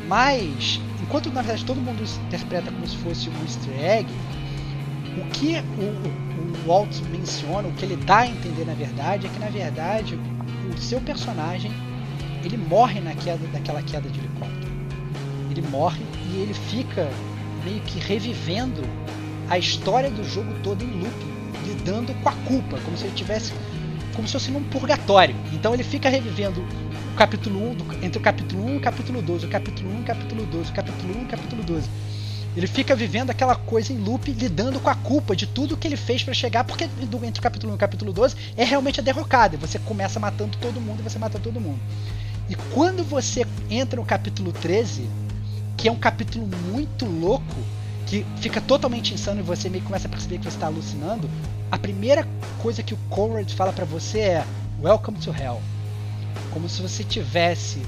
Mas, 0.06 0.78
enquanto 1.02 1.30
na 1.32 1.40
verdade 1.40 1.64
todo 1.64 1.80
mundo 1.80 2.02
interpreta 2.26 2.70
como 2.70 2.86
se 2.86 2.96
fosse 2.98 3.30
um 3.30 3.42
easter 3.44 3.72
egg, 3.82 4.06
o 5.16 5.24
que 5.30 5.56
o, 5.78 5.82
o, 5.82 6.66
Walt 6.66 7.00
menciona, 7.10 7.68
o 7.68 7.72
que 7.72 7.84
ele 7.84 7.96
dá 7.96 8.18
a 8.18 8.26
entender 8.26 8.64
na 8.64 8.74
verdade, 8.74 9.26
é 9.26 9.30
que 9.30 9.38
na 9.38 9.48
verdade 9.48 10.14
o 10.14 10.78
seu 10.80 11.00
personagem 11.00 11.70
ele 12.44 12.56
morre 12.56 13.00
na 13.00 13.14
queda 13.14 13.46
daquela 13.48 13.82
queda 13.82 14.08
de 14.08 14.18
helicóptero. 14.18 14.72
Ele 15.50 15.62
morre 15.62 16.02
e 16.30 16.38
ele 16.38 16.54
fica 16.54 17.08
meio 17.64 17.80
que 17.80 17.98
revivendo 17.98 18.82
a 19.48 19.58
história 19.58 20.10
do 20.10 20.24
jogo 20.24 20.52
todo 20.62 20.82
em 20.82 20.90
loop, 20.90 21.26
lidando 21.66 22.14
com 22.22 22.28
a 22.28 22.32
culpa, 22.32 22.78
como 22.84 22.96
se 22.96 23.04
ele 23.04 23.14
tivesse 23.14 23.52
como 24.14 24.26
se 24.26 24.32
fosse 24.34 24.50
num 24.50 24.62
purgatório. 24.64 25.34
Então 25.52 25.74
ele 25.74 25.82
fica 25.82 26.08
revivendo 26.08 26.60
o 26.60 27.16
capítulo 27.16 27.70
1, 27.70 27.74
do, 27.74 28.04
entre 28.04 28.18
o 28.18 28.20
capítulo 28.20 28.64
1 28.66 28.74
e 28.74 28.76
o 28.76 28.80
capítulo 28.80 29.22
12, 29.22 29.46
o 29.46 29.48
capítulo 29.48 29.90
1 29.90 29.96
e 29.96 30.00
o 30.00 30.04
capítulo 30.04 30.46
12, 30.46 30.70
o 30.70 30.74
capítulo 30.74 31.14
1 31.14 31.20
e 31.20 31.24
o 31.24 31.28
capítulo 31.28 31.62
12. 31.62 31.90
Ele 32.54 32.66
fica 32.66 32.94
vivendo 32.94 33.30
aquela 33.30 33.56
coisa 33.56 33.92
em 33.92 33.98
loop, 33.98 34.30
lidando 34.30 34.78
com 34.78 34.90
a 34.90 34.94
culpa 34.94 35.34
de 35.34 35.46
tudo 35.46 35.76
que 35.76 35.88
ele 35.88 35.96
fez 35.96 36.22
para 36.22 36.34
chegar, 36.34 36.64
porque 36.64 36.84
entre 36.84 37.40
o 37.40 37.42
capítulo 37.42 37.72
1 37.72 37.74
e 37.74 37.76
o 37.76 37.78
capítulo 37.78 38.12
12 38.12 38.36
é 38.56 38.64
realmente 38.64 39.00
a 39.00 39.02
derrocada. 39.02 39.56
Você 39.56 39.78
começa 39.78 40.20
matando 40.20 40.58
todo 40.58 40.80
mundo 40.80 41.00
e 41.00 41.02
você 41.02 41.18
mata 41.18 41.38
todo 41.38 41.60
mundo. 41.60 41.80
E 42.50 42.54
quando 42.74 43.02
você 43.02 43.46
entra 43.70 43.98
no 43.98 44.04
capítulo 44.04 44.52
13, 44.52 45.08
que 45.78 45.88
é 45.88 45.92
um 45.92 45.96
capítulo 45.96 46.46
muito 46.70 47.06
louco, 47.06 47.56
que 48.06 48.26
fica 48.40 48.60
totalmente 48.60 49.14
insano 49.14 49.40
e 49.40 49.42
você 49.42 49.70
meio 49.70 49.80
que 49.80 49.86
começa 49.86 50.06
a 50.06 50.10
perceber 50.10 50.36
que 50.36 50.44
você 50.44 50.56
está 50.56 50.66
alucinando, 50.66 51.30
a 51.70 51.78
primeira 51.78 52.28
coisa 52.60 52.82
que 52.82 52.92
o 52.92 52.98
Conrad 53.08 53.50
fala 53.52 53.72
para 53.72 53.86
você 53.86 54.18
é 54.18 54.46
Welcome 54.82 55.16
to 55.18 55.30
Hell. 55.30 55.62
Como 56.52 56.68
se 56.68 56.82
você 56.82 57.02
tivesse 57.02 57.80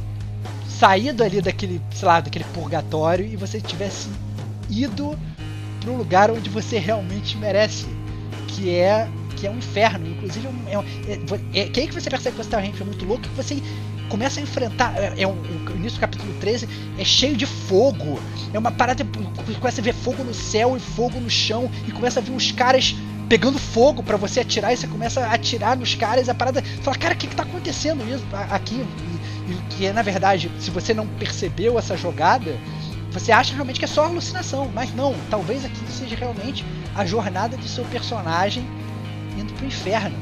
saído 0.67 1.23
ali 1.23 1.43
daquele, 1.43 1.83
sei 1.95 2.09
lá, 2.09 2.21
daquele 2.21 2.47
purgatório 2.47 3.27
e 3.27 3.37
você 3.37 3.61
tivesse 3.61 4.09
ido 4.71 5.19
para 5.81 5.91
um 5.91 5.97
lugar 5.97 6.31
onde 6.31 6.49
você 6.49 6.79
realmente 6.79 7.37
merece, 7.37 7.87
que 8.49 8.71
é 8.71 9.09
que 9.37 9.47
é 9.47 9.51
um 9.51 9.59
inferno. 9.59 10.09
Inclusive, 10.09 10.49
é, 10.67 11.13
é, 11.13 11.61
é, 11.61 11.69
que 11.69 11.81
aí 11.81 11.89
que 11.89 11.95
você 11.95 12.09
percebe 12.09 12.37
que 12.37 12.43
você 12.43 12.49
está 12.49 12.59
realmente 12.59 12.85
muito 12.85 13.05
louco, 13.05 13.23
que 13.23 13.29
você 13.31 13.63
começa 14.09 14.41
a 14.41 14.43
enfrentar. 14.43 14.95
É, 14.97 15.23
é 15.23 15.27
um, 15.29 15.33
o 15.33 15.77
início 15.77 15.99
do 15.99 16.01
capítulo 16.01 16.33
13 16.41 16.69
é 16.99 17.05
cheio 17.05 17.37
de 17.37 17.47
fogo. 17.47 18.21
É 18.53 18.59
uma 18.59 18.73
parada. 18.73 19.05
Começa 19.61 19.81
a 19.81 19.85
ver 19.85 19.93
fogo 19.93 20.25
no 20.25 20.35
céu 20.35 20.77
e 20.77 20.81
fogo 20.81 21.21
no 21.21 21.29
chão. 21.29 21.71
E 21.87 21.93
começa 21.93 22.21
a 22.21 22.23
ver 22.23 22.33
uns 22.33 22.53
caras 22.53 22.95
pegando 23.29 23.59
fogo 23.59 24.03
para 24.03 24.17
você 24.17 24.41
atirar 24.41 24.73
e 24.73 24.77
você 24.77 24.87
começa 24.87 25.21
a 25.21 25.33
atirar 25.33 25.77
nos 25.77 25.95
caras, 25.95 26.29
a 26.29 26.35
parada. 26.35 26.63
Fala, 26.83 26.97
cara, 26.97 27.15
o 27.15 27.17
que, 27.17 27.27
que 27.27 27.37
tá 27.37 27.43
acontecendo 27.43 28.05
isso 28.09 28.25
aqui? 28.51 28.77
E, 28.77 29.53
e 29.53 29.57
que 29.71 29.93
na 29.93 30.03
verdade, 30.03 30.51
se 30.59 30.71
você 30.71 30.95
não 30.95 31.07
percebeu 31.07 31.79
essa 31.79 31.97
jogada, 31.97 32.57
você 33.15 33.31
acha 33.31 33.55
realmente 33.55 33.79
que 33.79 33.85
é 33.85 33.89
só 33.89 34.07
alucinação, 34.07 34.69
mas 34.75 34.93
não, 34.93 35.15
talvez 35.31 35.65
aquilo 35.65 35.89
seja 35.89 36.17
realmente 36.17 36.65
a 36.97 37.07
jornada 37.07 37.57
do 37.57 37.69
seu 37.69 37.85
personagem 37.85 38.67
indo 39.39 39.53
pro 39.55 39.67
inferno. 39.67 40.17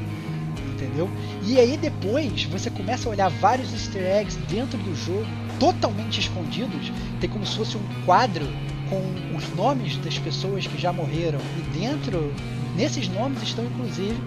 Entendeu? 0.74 1.08
E 1.42 1.58
aí 1.58 1.78
depois 1.78 2.44
você 2.44 2.68
começa 2.68 3.08
a 3.08 3.12
olhar 3.12 3.30
vários 3.30 3.72
easter 3.72 4.02
eggs 4.02 4.38
dentro 4.46 4.76
do 4.76 4.94
jogo, 4.94 5.24
totalmente 5.58 6.20
escondidos. 6.20 6.92
Tem 7.18 7.30
como 7.30 7.46
se 7.46 7.56
fosse 7.56 7.78
um 7.78 8.04
quadro 8.04 8.46
com 8.90 9.36
os 9.36 9.48
nomes 9.56 9.96
das 9.96 10.18
pessoas 10.18 10.66
que 10.66 10.78
já 10.78 10.92
morreram. 10.92 11.38
E 11.56 11.78
dentro, 11.78 12.34
nesses 12.76 13.08
nomes 13.08 13.42
estão 13.42 13.64
inclusive 13.64 14.20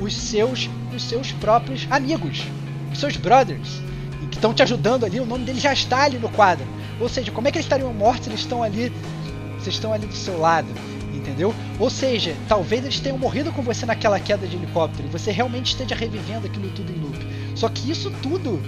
os 0.00 0.16
seus, 0.16 0.68
os 0.92 1.04
seus 1.04 1.30
próprios 1.30 1.86
amigos, 1.88 2.42
os 2.92 2.98
seus 2.98 3.16
brothers, 3.16 3.80
que 4.28 4.38
estão 4.38 4.52
te 4.52 4.62
ajudando 4.62 5.04
ali. 5.04 5.20
O 5.20 5.26
nome 5.26 5.44
deles 5.44 5.62
já 5.62 5.72
está 5.72 6.02
ali 6.02 6.18
no 6.18 6.30
quadro. 6.30 6.66
Ou 7.02 7.08
seja, 7.08 7.30
como 7.32 7.48
é 7.48 7.50
que 7.50 7.58
eles 7.58 7.66
estariam 7.66 7.92
mortos? 7.92 8.28
Eles 8.28 8.40
estão 8.40 8.62
ali, 8.62 8.92
vocês 9.58 9.74
estão 9.74 9.92
ali 9.92 10.06
do 10.06 10.14
seu 10.14 10.38
lado 10.38 10.68
entendeu? 11.22 11.54
Ou 11.78 11.88
seja, 11.88 12.34
talvez 12.48 12.82
eles 12.84 13.00
tenham 13.00 13.16
morrido 13.16 13.52
com 13.52 13.62
você 13.62 13.86
naquela 13.86 14.18
queda 14.18 14.46
de 14.46 14.56
helicóptero 14.56 15.08
e 15.08 15.10
você 15.10 15.30
realmente 15.30 15.68
esteja 15.68 15.94
revivendo 15.94 16.46
aquilo 16.46 16.68
tudo 16.70 16.92
em 16.92 16.96
loop. 16.96 17.18
Só 17.54 17.68
que 17.68 17.90
isso 17.90 18.10
tudo 18.22 18.60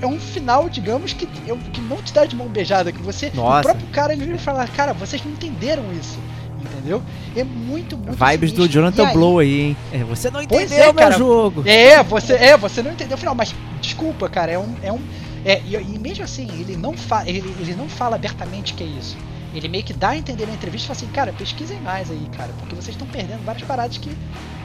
é 0.00 0.06
um 0.06 0.18
final, 0.18 0.68
digamos, 0.68 1.12
que, 1.12 1.24
é 1.24 1.56
que 1.72 1.80
não 1.80 1.96
te 1.96 2.12
dá 2.12 2.24
de 2.24 2.36
mão 2.36 2.46
beijada, 2.46 2.92
que 2.92 3.02
você. 3.02 3.30
Nossa. 3.34 3.60
O 3.60 3.62
próprio 3.62 3.88
cara 3.88 4.12
ele 4.12 4.26
vai 4.26 4.38
falar, 4.38 4.68
cara, 4.68 4.92
vocês 4.92 5.22
não 5.24 5.32
entenderam 5.32 5.84
isso. 5.92 6.18
Entendeu? 6.60 7.02
É 7.36 7.44
muito, 7.44 7.96
muito 7.96 8.12
Vibes 8.12 8.50
sinistro. 8.50 8.66
do 8.66 8.68
Jonathan 8.68 9.06
aí- 9.06 9.12
Blow 9.12 9.38
aí, 9.38 9.60
hein? 9.60 9.76
É, 9.92 9.98
você 9.98 10.30
não 10.30 10.44
Pois 10.44 10.64
entendeu 10.70 10.84
é, 10.84 10.92
meu 10.92 10.94
cara. 10.94 11.16
jogo. 11.16 11.62
É, 11.66 12.02
você, 12.02 12.32
é, 12.34 12.56
você 12.56 12.82
não 12.82 12.92
entendeu 12.92 13.16
o 13.16 13.18
final, 13.18 13.34
mas 13.34 13.54
desculpa, 13.80 14.28
cara, 14.28 14.52
é 14.52 14.58
um. 14.58 14.74
É 14.82 14.92
um 14.92 14.98
é, 15.44 15.60
e, 15.64 15.74
e 15.74 15.98
mesmo 15.98 16.24
assim, 16.24 16.48
ele 16.60 16.76
não, 16.76 16.96
fa 16.96 17.22
ele, 17.26 17.54
ele 17.60 17.74
não 17.74 17.88
fala 17.88 18.16
abertamente 18.16 18.74
que 18.74 18.82
é 18.84 18.86
isso. 18.86 19.16
Ele 19.54 19.68
meio 19.68 19.84
que 19.84 19.94
dá 19.94 20.10
a 20.10 20.16
entender 20.16 20.46
na 20.46 20.52
entrevista 20.54 20.86
e 20.86 20.88
fala 20.88 20.96
assim, 20.98 21.08
cara, 21.08 21.32
pesquisem 21.32 21.80
mais 21.80 22.10
aí, 22.10 22.28
cara, 22.36 22.52
porque 22.58 22.74
vocês 22.74 22.94
estão 22.94 23.06
perdendo 23.08 23.44
várias 23.44 23.66
paradas 23.66 23.96
que, 23.96 24.10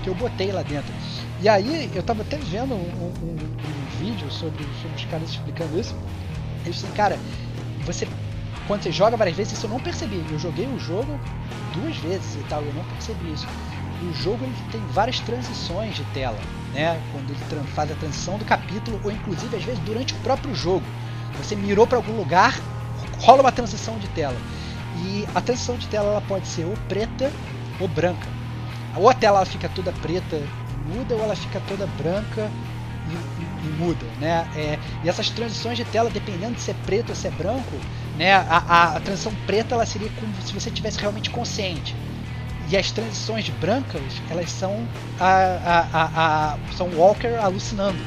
que 0.03 0.09
eu 0.09 0.13
botei 0.13 0.51
lá 0.51 0.61
dentro. 0.61 0.93
E 1.39 1.47
aí, 1.47 1.89
eu 1.93 2.03
tava 2.03 2.21
até 2.21 2.37
vendo 2.37 2.73
um, 2.73 2.77
um- 2.77 3.13
um- 3.23 3.83
vídeo 4.03 4.29
sobre, 4.29 4.63
sobre 4.81 4.97
os 4.97 5.05
caras 5.05 5.29
explicando 5.29 5.79
isso. 5.79 5.95
Eles 6.63 6.75
disseram, 6.75 6.93
cara, 6.93 7.19
você. 7.85 8.07
Quando 8.67 8.83
você 8.83 8.91
joga 8.91 9.17
várias 9.17 9.35
vezes, 9.35 9.53
isso 9.53 9.65
eu 9.65 9.69
não 9.69 9.79
percebi. 9.79 10.23
Eu 10.31 10.39
joguei 10.39 10.67
o 10.67 10.79
jogo 10.79 11.19
duas 11.73 11.95
vezes 11.97 12.35
e 12.35 12.43
tal, 12.49 12.61
eu 12.61 12.73
não 12.73 12.83
percebi 12.85 13.33
isso. 13.33 13.47
O 14.01 14.13
jogo 14.13 14.43
ele 14.43 14.53
tem 14.71 14.81
várias 14.87 15.19
transições 15.19 15.95
de 15.95 16.03
tela, 16.05 16.37
né? 16.73 17.01
Quando 17.09 17.31
ele 17.31 17.45
faz 17.67 17.91
a 17.91 17.95
transição 17.95 18.37
do 18.39 18.45
capítulo, 18.45 18.99
ou 19.03 19.11
inclusive 19.11 19.55
às 19.57 19.63
vezes 19.63 19.79
durante 19.83 20.15
o 20.15 20.17
próprio 20.17 20.53
jogo. 20.55 20.95
Você 21.35 21.55
mirou 21.55 21.87
para 21.87 21.97
algum 21.97 22.15
lugar, 22.15 22.63
rola 23.15 23.41
uma 23.41 23.51
transição 23.51 23.99
de 23.99 24.09
tela. 24.09 24.43
E 24.91 25.29
a 25.33 25.41
transição 25.41 25.77
de 25.77 25.87
tela 25.87 26.09
ela 26.09 26.21
pode 26.21 26.47
ser 26.47 26.65
ou 26.65 26.77
preta 26.77 27.35
ou 27.77 27.87
branca. 27.87 28.37
Ou 28.95 29.09
a 29.09 29.13
tela 29.13 29.37
ela 29.39 29.45
fica 29.45 29.69
toda 29.69 29.93
preta 29.93 30.51
e 30.67 30.77
muda, 30.77 31.15
ou 31.17 31.23
ela 31.23 31.35
fica 31.35 31.59
toda 31.61 31.87
branca 31.87 32.55
e, 33.03 33.15
e- 33.15 33.65
e 33.65 33.69
muda, 33.69 34.13
né? 34.17 34.47
É, 34.53 34.79
e 35.01 35.09
essas 35.09 35.29
transições 35.31 35.77
de 35.77 35.85
tela, 35.85 36.09
dependendo 36.09 36.55
de 36.55 36.61
se 36.61 36.71
é 36.71 36.73
preto 36.73 37.09
ou 37.09 37.15
se 37.15 37.27
é 37.27 37.31
branco, 37.31 37.85
né? 38.13 38.33
A, 38.33 38.41
a- 38.57 38.95
a 38.97 38.99
transição 39.01 39.35
preta 39.35 39.75
ela 39.75 39.85
seria 39.85 40.09
como 40.11 40.41
se 40.41 40.53
você 40.53 40.71
tivesse 40.71 40.99
realmente 40.99 41.29
consciente. 41.29 41.97
E 42.73 42.77
as 42.77 42.89
transições 42.89 43.47
brancas, 43.49 44.01
elas 44.31 44.49
são 44.49 44.87
a, 45.19 45.85
a, 45.93 46.53
a, 46.55 46.57
são 46.75 46.89
Walker 46.95 47.35
alucinando. 47.39 47.99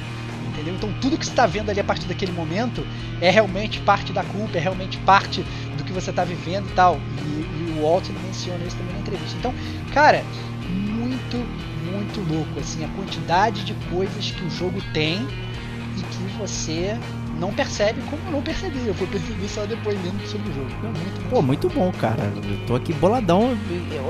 Entendeu? 0.49 0.75
Então 0.75 0.93
tudo 1.01 1.17
que 1.17 1.25
você 1.25 1.31
está 1.31 1.47
vendo 1.47 1.71
ali 1.71 1.79
a 1.79 1.85
partir 1.85 2.05
daquele 2.07 2.33
momento 2.33 2.85
é 3.21 3.31
realmente 3.31 3.79
parte 3.83 4.13
da 4.13 4.25
culpa, 4.25 4.59
é 4.59 4.61
realmente 4.61 4.99
parte 4.99 5.47
do 5.77 5.85
que 5.85 5.93
você 5.93 6.11
está 6.11 6.25
vivendo 6.25 6.69
e 6.69 6.73
tal. 6.73 6.99
E, 7.25 7.29
e 7.29 7.79
o 7.79 7.83
Walt 7.83 8.09
menciona 8.25 8.65
isso 8.65 8.77
também 8.77 8.93
na 8.93 8.99
entrevista. 9.03 9.37
Então, 9.39 9.55
cara, 9.95 10.25
muito, 10.69 11.37
muito 11.85 12.21
louco 12.29 12.59
assim 12.59 12.85
a 12.85 12.89
quantidade 12.89 13.63
de 13.63 13.75
coisas 13.89 14.33
que 14.33 14.45
o 14.45 14.51
jogo 14.51 14.83
tem 14.93 15.29
e 15.97 16.03
que 16.03 16.39
você 16.39 16.99
não 17.39 17.53
percebe 17.53 18.01
como 18.11 18.21
eu 18.27 18.33
não 18.33 18.43
percebi. 18.43 18.87
Eu 18.87 18.95
fui 18.95 19.07
perceber 19.07 19.49
só 19.49 19.65
depois 19.67 19.97
lendo 20.05 20.27
sobre 20.27 20.51
o 20.51 20.55
jogo. 20.55 20.71
É 20.83 20.87
muito, 20.87 21.29
Pô, 21.31 21.43
muito 21.43 21.69
bom, 21.69 21.93
cara. 21.93 22.23
Eu 22.49 22.67
tô 22.67 22.75
aqui 22.75 22.93
boladão. 22.95 23.57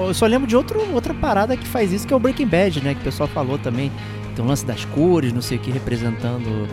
Eu 0.07 0.15
só 0.15 0.27
lembro 0.27 0.47
de 0.47 0.57
outro, 0.57 0.81
outra 0.95 1.13
parada 1.15 1.57
que 1.57 1.67
faz 1.67 1.93
isso, 1.93 2.07
que 2.07 2.13
é 2.13 2.17
o 2.17 2.21
Breaking 2.21 2.47
Bad, 2.47 2.81
né? 2.83 2.95
Que 2.95 3.01
o 3.01 3.05
pessoal 3.05 3.29
falou 3.29 3.59
também. 3.59 3.91
Tem 4.35 4.45
o 4.45 4.49
lance 4.49 4.65
das 4.67 4.85
cores, 4.87 5.33
não 5.33 5.41
sei 5.43 5.57
o 5.57 5.61
que, 5.61 5.71
representando 5.71 6.69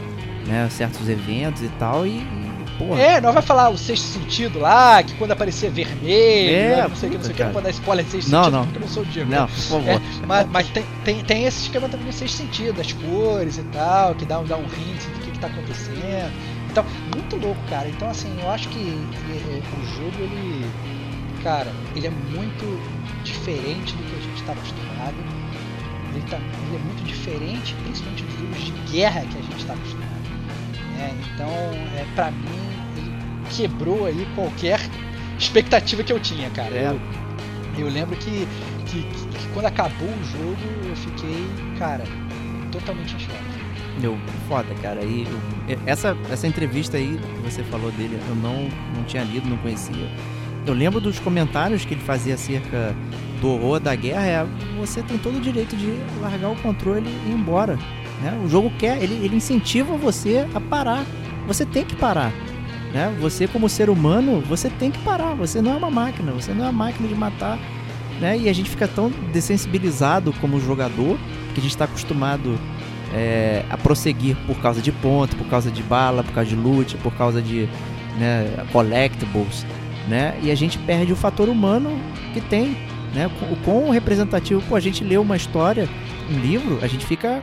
né, 0.48 0.68
certos 0.70 1.08
eventos 1.08 1.62
e 1.62 1.70
tal. 1.80 2.06
E, 2.06 2.22
porra, 2.78 3.00
É, 3.02 3.22
nós 3.22 3.34
vai 3.34 3.42
falar 3.42 3.70
o 3.70 3.78
sexto 3.78 4.04
sentido 4.04 4.60
lá, 4.60 5.02
que 5.02 5.14
quando 5.16 5.32
aparecer 5.32 5.72
vermelho, 5.72 6.74
É, 6.76 6.88
não 6.90 6.96
sei 6.96 7.08
o 7.08 7.12
que, 7.14 7.18
não 7.18 7.24
sei 7.24 7.34
o 7.34 7.36
que, 7.38 7.44
não 7.46 7.54
vou 7.54 7.62
dar 7.62 7.70
spoiler 7.70 8.04
de 8.04 8.12
sexto 8.12 8.30
Não, 8.30 8.44
sentido, 8.44 8.58
não. 8.58 8.64
porque 8.66 8.78
eu 8.78 8.82
não 8.82 8.88
sou 8.90 9.04
o 9.04 9.06
Diego. 9.06 9.32
não, 9.32 9.48
por 9.48 9.56
favor. 9.56 9.90
É, 9.90 10.02
mas 10.28 10.48
mas 10.52 10.68
tem, 10.70 10.84
tem, 11.06 11.24
tem 11.24 11.46
esse 11.46 11.62
esquema 11.64 11.88
também 11.88 12.06
no 12.08 12.12
sexto 12.14 12.36
sentido, 12.36 12.74
das 12.74 12.92
cores 12.92 13.58
e 13.58 13.64
tal, 13.72 14.14
que 14.16 14.26
dá, 14.26 14.40
um- 14.40 14.46
dá 14.46 14.58
um 14.58 14.64
hint 14.64 15.02
do 15.48 15.62
que, 15.62 15.68
que 15.68 15.74
tá 15.74 15.88
acontecendo. 15.92 16.34
Então, 16.70 16.86
muito 17.14 17.36
louco, 17.38 17.62
cara. 17.70 17.88
Então, 17.90 18.10
assim, 18.10 18.40
eu 18.42 18.50
acho 18.50 18.70
que 18.70 19.08
é, 19.30 19.62
o 19.78 19.86
jogo, 19.86 20.22
ele. 20.22 20.72
Cara, 21.42 21.74
ele 21.96 22.08
é 22.08 22.10
muito 22.10 22.82
diferente 23.24 23.96
do 23.96 24.04
que 24.04 24.16
a 24.16 24.20
gente 24.20 24.44
tá 24.44 24.54
acostumado. 24.54 25.16
Ele, 26.14 26.24
tá, 26.24 26.38
ele 26.68 26.76
é 26.76 26.80
muito 26.80 27.04
diferente, 27.04 27.76
principalmente 27.84 28.24
dos 28.24 28.40
jogos 28.40 28.60
de 28.64 28.72
guerra 28.92 29.26
que 29.26 29.38
a 29.38 29.42
gente 29.42 29.66
tá 29.66 29.74
acostumado. 29.74 30.24
né? 30.96 31.16
Então, 31.34 31.50
é, 31.98 32.06
pra 32.16 32.32
mim, 32.32 32.70
ele 32.96 33.12
quebrou 33.56 34.06
aí 34.06 34.26
qualquer 34.36 34.80
expectativa 35.38 36.04
que 36.04 36.14
eu 36.14 36.20
tinha, 36.20 36.50
cara. 36.52 36.74
É. 36.76 36.88
Eu, 36.90 37.02
eu 37.78 37.90
lembro 37.90 38.16
que, 38.16 38.48
que, 38.86 39.04
que- 39.04 39.28
que 39.38 39.48
quando 39.54 39.66
acabou 39.66 40.08
o 40.10 40.24
jogo, 40.24 40.58
eu 40.88 40.96
fiquei, 40.96 41.44
cara, 41.78 42.04
totalmente 42.72 43.16
em 43.16 43.20
choque. 43.20 43.53
Meu, 44.02 44.18
foda, 44.48 44.74
cara. 44.82 45.04
E 45.04 45.28
eu- 45.68 45.80
essa, 45.86 46.18
essa 46.32 46.48
entrevista 46.48 46.98
aí 46.98 47.18
que 47.36 47.52
você 47.52 47.64
falou 47.64 47.92
dele, 47.92 48.20
eu 48.28 48.36
não, 48.36 48.68
não 48.96 49.04
tinha 49.06 49.24
lido, 49.24 49.48
não 49.48 49.58
conhecia. 49.58 50.10
Eu 50.66 50.74
lembro 50.74 51.00
dos 51.02 51.20
comentários 51.20 51.84
que 51.86 51.94
ele 51.94 52.02
fazia 52.02 52.36
acerca 52.36 52.96
do 53.42 53.50
horror 53.50 53.80
da 53.80 53.94
guerra. 53.96 54.26
É, 54.26 54.46
você 54.80 55.02
tem 55.04 55.18
todo 55.18 55.38
o 55.38 55.42
direito 55.42 55.76
de 55.76 55.94
largar 56.22 56.50
o 56.50 56.56
controle 56.56 57.08
e 57.08 57.30
ir 57.30 57.34
embora. 57.34 57.78
Né? 58.22 58.40
O 58.44 58.48
jogo 58.50 58.72
quer, 58.80 59.02
ele, 59.04 59.14
ele 59.26 59.36
incentiva 59.36 59.96
você 59.98 60.48
a 60.56 60.60
parar. 60.62 61.06
Você 61.48 61.66
tem 61.66 61.84
que 61.84 61.96
parar. 61.96 62.32
Né? 62.94 63.14
Você, 63.20 63.48
como 63.48 63.68
ser 63.68 63.90
humano, 63.90 64.42
você 64.48 64.70
tem 64.70 64.90
que 64.90 65.00
parar. 65.00 65.34
Você 65.36 65.62
não 65.62 65.74
é 65.74 65.76
uma 65.76 65.92
máquina. 65.92 66.32
Você 66.32 66.54
não 66.54 66.64
é 66.66 66.70
uma 66.70 66.86
máquina 66.86 67.08
de 67.08 67.16
matar. 67.16 67.60
Né? 68.22 68.38
E 68.38 68.48
a 68.50 68.54
gente 68.54 68.70
fica 68.70 68.88
tão 68.88 69.12
dessensibilizado 69.34 70.32
como 70.40 70.60
jogador 70.62 71.18
que 71.54 71.60
a 71.60 71.62
gente 71.64 71.72
está 71.72 71.86
acostumado 71.86 72.58
é, 73.14 73.64
a 73.70 73.78
prosseguir 73.78 74.36
por 74.48 74.58
causa 74.60 74.82
de 74.82 74.92
ponto, 74.92 75.36
por 75.36 75.48
causa 75.48 75.70
de 75.70 75.84
bala, 75.84 76.24
por 76.24 76.34
causa 76.34 76.50
de 76.50 76.56
loot, 76.56 76.98
por 76.98 77.14
causa 77.16 77.42
de 77.42 77.70
né, 78.18 78.66
collectibles, 78.72 79.66
né? 80.08 80.38
E 80.42 80.52
a 80.52 80.56
gente 80.56 80.78
perde 80.80 81.14
o 81.14 81.16
fator 81.16 81.48
humano 81.50 81.92
que 82.34 82.42
tem, 82.42 82.76
né? 83.14 83.30
O 83.52 83.56
quão 83.64 83.90
representativo, 83.92 84.62
pô, 84.68 84.76
a 84.76 84.80
gente 84.80 85.04
lê 85.04 85.18
uma 85.18 85.36
história, 85.36 85.88
um 86.32 86.40
livro, 86.40 86.80
a 86.82 86.88
gente 86.88 87.06
fica 87.06 87.42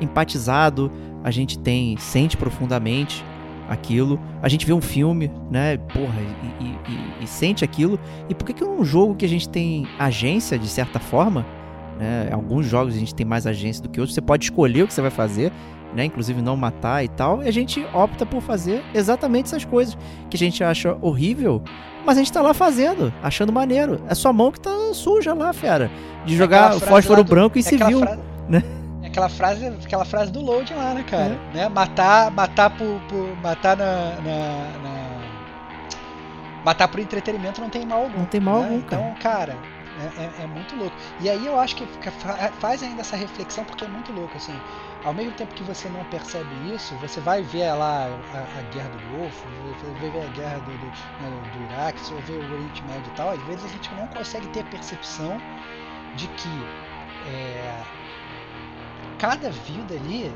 empatizado, 0.00 0.90
a 1.24 1.30
gente 1.30 1.58
tem 1.58 1.96
sente 1.98 2.36
profundamente 2.36 3.24
aquilo, 3.68 4.20
a 4.42 4.48
gente 4.48 4.64
vê 4.64 4.72
um 4.72 4.80
filme, 4.80 5.30
né? 5.50 5.76
Porra, 5.76 6.14
e, 6.60 6.64
e- 6.64 6.92
e- 6.92 7.24
e 7.24 7.26
sente 7.26 7.64
aquilo. 7.64 7.98
E 8.28 8.34
por 8.34 8.44
que 8.44 8.52
que 8.52 8.62
um 8.64 8.84
jogo 8.84 9.14
que 9.16 9.24
a 9.24 9.28
gente 9.28 9.48
tem 9.48 9.86
agência 9.98 10.58
de 10.58 10.68
certa 10.68 11.00
forma, 11.00 11.44
né? 11.98 12.28
Alguns 12.32 12.66
jogos 12.66 12.94
a 12.94 12.98
gente 12.98 13.14
tem 13.14 13.26
mais 13.26 13.46
agência 13.46 13.82
do 13.82 13.88
que 13.88 14.00
outros. 14.00 14.14
Você 14.14 14.20
pode 14.20 14.44
escolher 14.44 14.82
o 14.82 14.86
que 14.86 14.94
você 14.94 15.00
vai 15.02 15.10
fazer, 15.10 15.52
né? 15.94 16.04
Inclusive 16.04 16.40
não 16.42 16.56
matar 16.56 17.04
e 17.04 17.08
tal. 17.08 17.42
E 17.42 17.48
a 17.48 17.52
gente 17.52 17.84
opta 17.94 18.24
por 18.26 18.40
fazer 18.42 18.84
exatamente 18.94 19.46
essas 19.46 19.64
coisas 19.64 19.96
que 20.30 20.36
a 20.36 20.38
gente 20.38 20.62
acha 20.62 20.96
horrível, 21.00 21.62
mas 22.04 22.16
a 22.16 22.20
gente 22.20 22.32
tá 22.32 22.42
lá 22.42 22.52
fazendo, 22.54 23.12
achando 23.22 23.52
maneiro. 23.52 24.00
É 24.08 24.14
sua 24.14 24.32
mão 24.32 24.52
que 24.52 24.60
tá 24.60 24.70
suja 24.92 25.32
lá, 25.34 25.52
fera. 25.52 25.90
De 26.24 26.36
jogar 26.36 26.66
aquela 26.66 26.80
frase 26.80 26.92
fósforo 26.92 27.24
do- 27.24 27.28
branco 27.30 27.56
e 27.56 27.60
É 27.60 27.62
civil. 27.62 28.00
frase- 28.00 28.20
né? 28.48 28.62
É 29.02 29.06
aquela 29.06 29.28
frase, 29.28 29.66
aquela 29.66 30.04
frase 30.04 30.30
do 30.32 30.40
load 30.40 30.74
lá, 30.74 30.92
né, 30.94 31.04
cara? 31.08 31.38
É. 31.54 31.56
Né? 31.56 31.68
Matar, 31.68 32.30
matar 32.32 32.70
por, 32.76 33.00
por- 33.08 33.36
matar 33.42 33.76
na, 33.76 34.16
na- 34.16 34.78
na- 34.82 35.16
matar 36.64 36.88
por 36.88 36.98
entretenimento 37.00 37.60
não 37.60 37.70
tem 37.70 37.86
mal 37.86 38.02
algum. 38.02 38.18
Não 38.18 38.24
tem 38.26 38.40
mal 38.40 38.58
né? 38.60 38.64
algum, 38.66 38.78
Então, 38.78 39.14
cara, 39.22 39.54
é, 39.96 40.22
é- 40.40 40.42
é 40.44 40.46
muito 40.46 40.76
louco. 40.76 40.96
E 41.18 41.28
aí 41.28 41.44
eu 41.46 41.58
acho 41.58 41.76
que 41.76 41.86
fa- 42.10 42.52
faz 42.52 42.82
ainda 42.82 43.00
essa 43.00 43.16
reflexão 43.16 43.64
porque 43.64 43.84
é 43.84 43.88
muito 43.88 44.12
louco, 44.12 44.36
assim. 44.36 44.62
Ao 45.02 45.12
mesmo 45.14 45.32
tempo 45.32 45.54
que 45.54 45.62
você 45.62 45.88
não 45.88 46.04
percebe 46.04 46.54
isso, 46.74 46.96
você 46.96 47.20
vai 47.20 47.42
ver 47.42 47.72
lá 47.74 48.06
a, 48.32 48.58
a 48.58 48.62
guerra 48.62 48.88
do 48.90 48.98
Golfo, 48.98 49.48
vai 50.00 50.10
ver 50.10 50.22
a 50.24 50.28
guerra 50.28 50.58
do, 50.60 50.76
do, 50.78 50.86
né, 51.20 51.30
do 51.52 51.62
Iraque, 51.62 52.00
você 52.00 52.14
vai 52.14 52.22
ver 52.22 52.38
o 52.38 52.52
Oriente 52.52 52.84
Médio 52.84 53.10
e 53.10 53.14
tal. 53.16 53.30
Às 53.30 53.42
vezes 53.42 53.64
a 53.64 53.68
gente 53.68 53.94
não 53.94 54.06
consegue 54.08 54.48
ter 54.48 54.60
a 54.60 54.64
percepção 54.64 55.40
de 56.14 56.28
que 56.28 56.68
é, 57.24 57.84
cada 59.18 59.50
vida 59.50 59.94
ali 59.94 60.32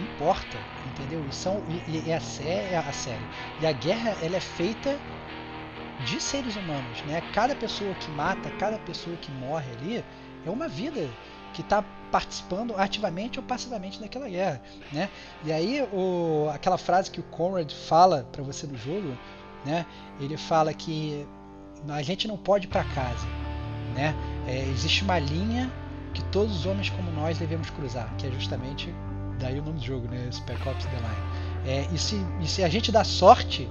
importa, 0.00 0.58
entendeu? 0.84 1.24
E, 1.28 1.32
são, 1.32 1.62
e, 1.68 2.08
e 2.08 2.12
a, 2.12 2.20
série, 2.20 2.74
a 2.74 2.92
série. 2.92 3.28
E 3.60 3.66
a 3.66 3.72
guerra 3.72 4.16
ela 4.20 4.36
é 4.36 4.40
feita 4.40 4.98
de 6.04 6.20
seres 6.20 6.56
humanos, 6.56 7.02
né? 7.04 7.22
Cada 7.32 7.54
pessoa 7.54 7.94
que 7.94 8.10
mata, 8.10 8.50
cada 8.58 8.78
pessoa 8.78 9.16
que 9.16 9.30
morre 9.30 9.70
ali 9.72 10.04
é 10.44 10.50
uma 10.50 10.68
vida 10.68 11.08
que 11.52 11.60
está 11.60 11.82
participando 12.10 12.74
ativamente 12.76 13.38
ou 13.38 13.44
passivamente 13.44 14.00
daquela 14.00 14.28
guerra, 14.28 14.60
né? 14.92 15.08
E 15.44 15.52
aí 15.52 15.82
o, 15.92 16.48
aquela 16.52 16.78
frase 16.78 17.10
que 17.10 17.20
o 17.20 17.24
Conrad 17.24 17.70
fala 17.70 18.28
para 18.30 18.42
você 18.42 18.66
no 18.66 18.76
jogo, 18.76 19.16
né? 19.64 19.86
Ele 20.20 20.36
fala 20.36 20.72
que 20.74 21.26
a 21.88 22.02
gente 22.02 22.28
não 22.28 22.36
pode 22.36 22.66
ir 22.66 22.68
para 22.68 22.84
casa, 22.84 23.26
né? 23.94 24.14
É, 24.46 24.60
existe 24.68 25.04
uma 25.04 25.18
linha 25.18 25.70
que 26.12 26.22
todos 26.24 26.54
os 26.54 26.66
homens 26.66 26.90
como 26.90 27.10
nós 27.10 27.38
devemos 27.38 27.70
cruzar, 27.70 28.12
que 28.18 28.26
é 28.26 28.30
justamente 28.30 28.94
daí 29.38 29.58
o 29.58 29.62
nome 29.62 29.78
do 29.78 29.84
jogo, 29.84 30.06
né? 30.08 30.28
Spec 30.30 30.68
Ops 30.68 30.84
The 30.84 30.96
Line. 30.96 31.42
É, 31.64 31.88
e, 31.92 31.98
se, 31.98 32.16
e 32.40 32.46
se 32.46 32.62
a 32.62 32.68
gente 32.68 32.92
dá 32.92 33.04
sorte, 33.04 33.68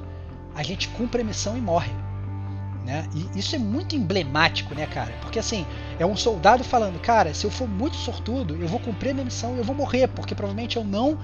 a 0.55 0.63
gente 0.63 0.87
cumpre 0.89 1.21
a 1.21 1.23
missão 1.23 1.57
e 1.57 1.61
morre. 1.61 1.91
Né? 2.85 3.07
E 3.13 3.39
isso 3.39 3.55
é 3.55 3.59
muito 3.59 3.95
emblemático, 3.95 4.73
né, 4.73 4.87
cara? 4.87 5.13
Porque 5.21 5.37
assim, 5.37 5.65
é 5.99 6.05
um 6.05 6.15
soldado 6.15 6.63
falando, 6.63 6.99
cara, 6.99 7.33
se 7.33 7.45
eu 7.45 7.51
for 7.51 7.67
muito 7.67 7.95
sortudo, 7.95 8.57
eu 8.59 8.67
vou 8.67 8.79
cumprir 8.79 9.11
a 9.11 9.13
minha 9.13 9.25
missão 9.25 9.55
e 9.55 9.59
eu 9.59 9.63
vou 9.63 9.75
morrer, 9.75 10.07
porque 10.07 10.33
provavelmente 10.33 10.77
eu 10.77 10.83
não 10.83 11.19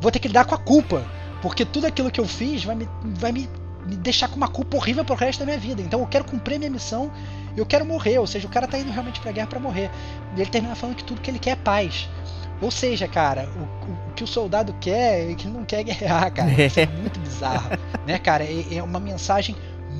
vou 0.00 0.10
ter 0.10 0.18
que 0.18 0.28
lidar 0.28 0.44
com 0.44 0.54
a 0.54 0.58
culpa. 0.58 1.06
Porque 1.40 1.64
tudo 1.64 1.86
aquilo 1.86 2.10
que 2.10 2.20
eu 2.20 2.26
fiz 2.26 2.64
vai 2.64 2.74
me, 2.74 2.88
vai 3.02 3.30
me, 3.30 3.48
me 3.86 3.96
deixar 3.96 4.28
com 4.28 4.36
uma 4.36 4.48
culpa 4.48 4.76
horrível 4.76 5.04
pro 5.04 5.14
resto 5.14 5.40
da 5.40 5.44
minha 5.44 5.58
vida. 5.58 5.80
Então 5.80 6.00
eu 6.00 6.06
quero 6.06 6.24
cumprir 6.24 6.56
a 6.56 6.58
minha 6.58 6.70
missão, 6.70 7.10
eu 7.56 7.64
quero 7.64 7.84
morrer. 7.84 8.18
Ou 8.18 8.26
seja, 8.26 8.48
o 8.48 8.50
cara 8.50 8.66
tá 8.66 8.78
indo 8.78 8.90
realmente 8.90 9.20
pra 9.20 9.30
guerra 9.30 9.46
para 9.46 9.60
morrer. 9.60 9.90
E 10.36 10.40
ele 10.40 10.50
termina 10.50 10.74
falando 10.74 10.96
que 10.96 11.04
tudo 11.04 11.20
que 11.20 11.30
ele 11.30 11.38
quer 11.38 11.50
é 11.50 11.56
paz. 11.56 12.08
Ou 12.60 12.70
seja, 12.70 13.06
cara, 13.06 13.48
o, 13.54 14.10
o, 14.10 14.14
que 14.14 14.24
o 14.24 14.26
soldado 14.26 14.74
quer 14.80 15.30
é 15.30 15.34
que 15.34 15.46
ele 15.46 15.54
não 15.54 15.64
quer 15.64 15.82
guerrear, 15.84 16.32
cara. 16.32 16.50
Isso 16.50 16.80
é 16.80 16.86
muito 17.00 17.20
bizarro, 17.20 17.70
né, 18.06 18.18
cara? 18.18 18.44
É, 18.44 18.76
é 18.76 18.82
uma 18.82 18.98
mensagem 18.98 19.54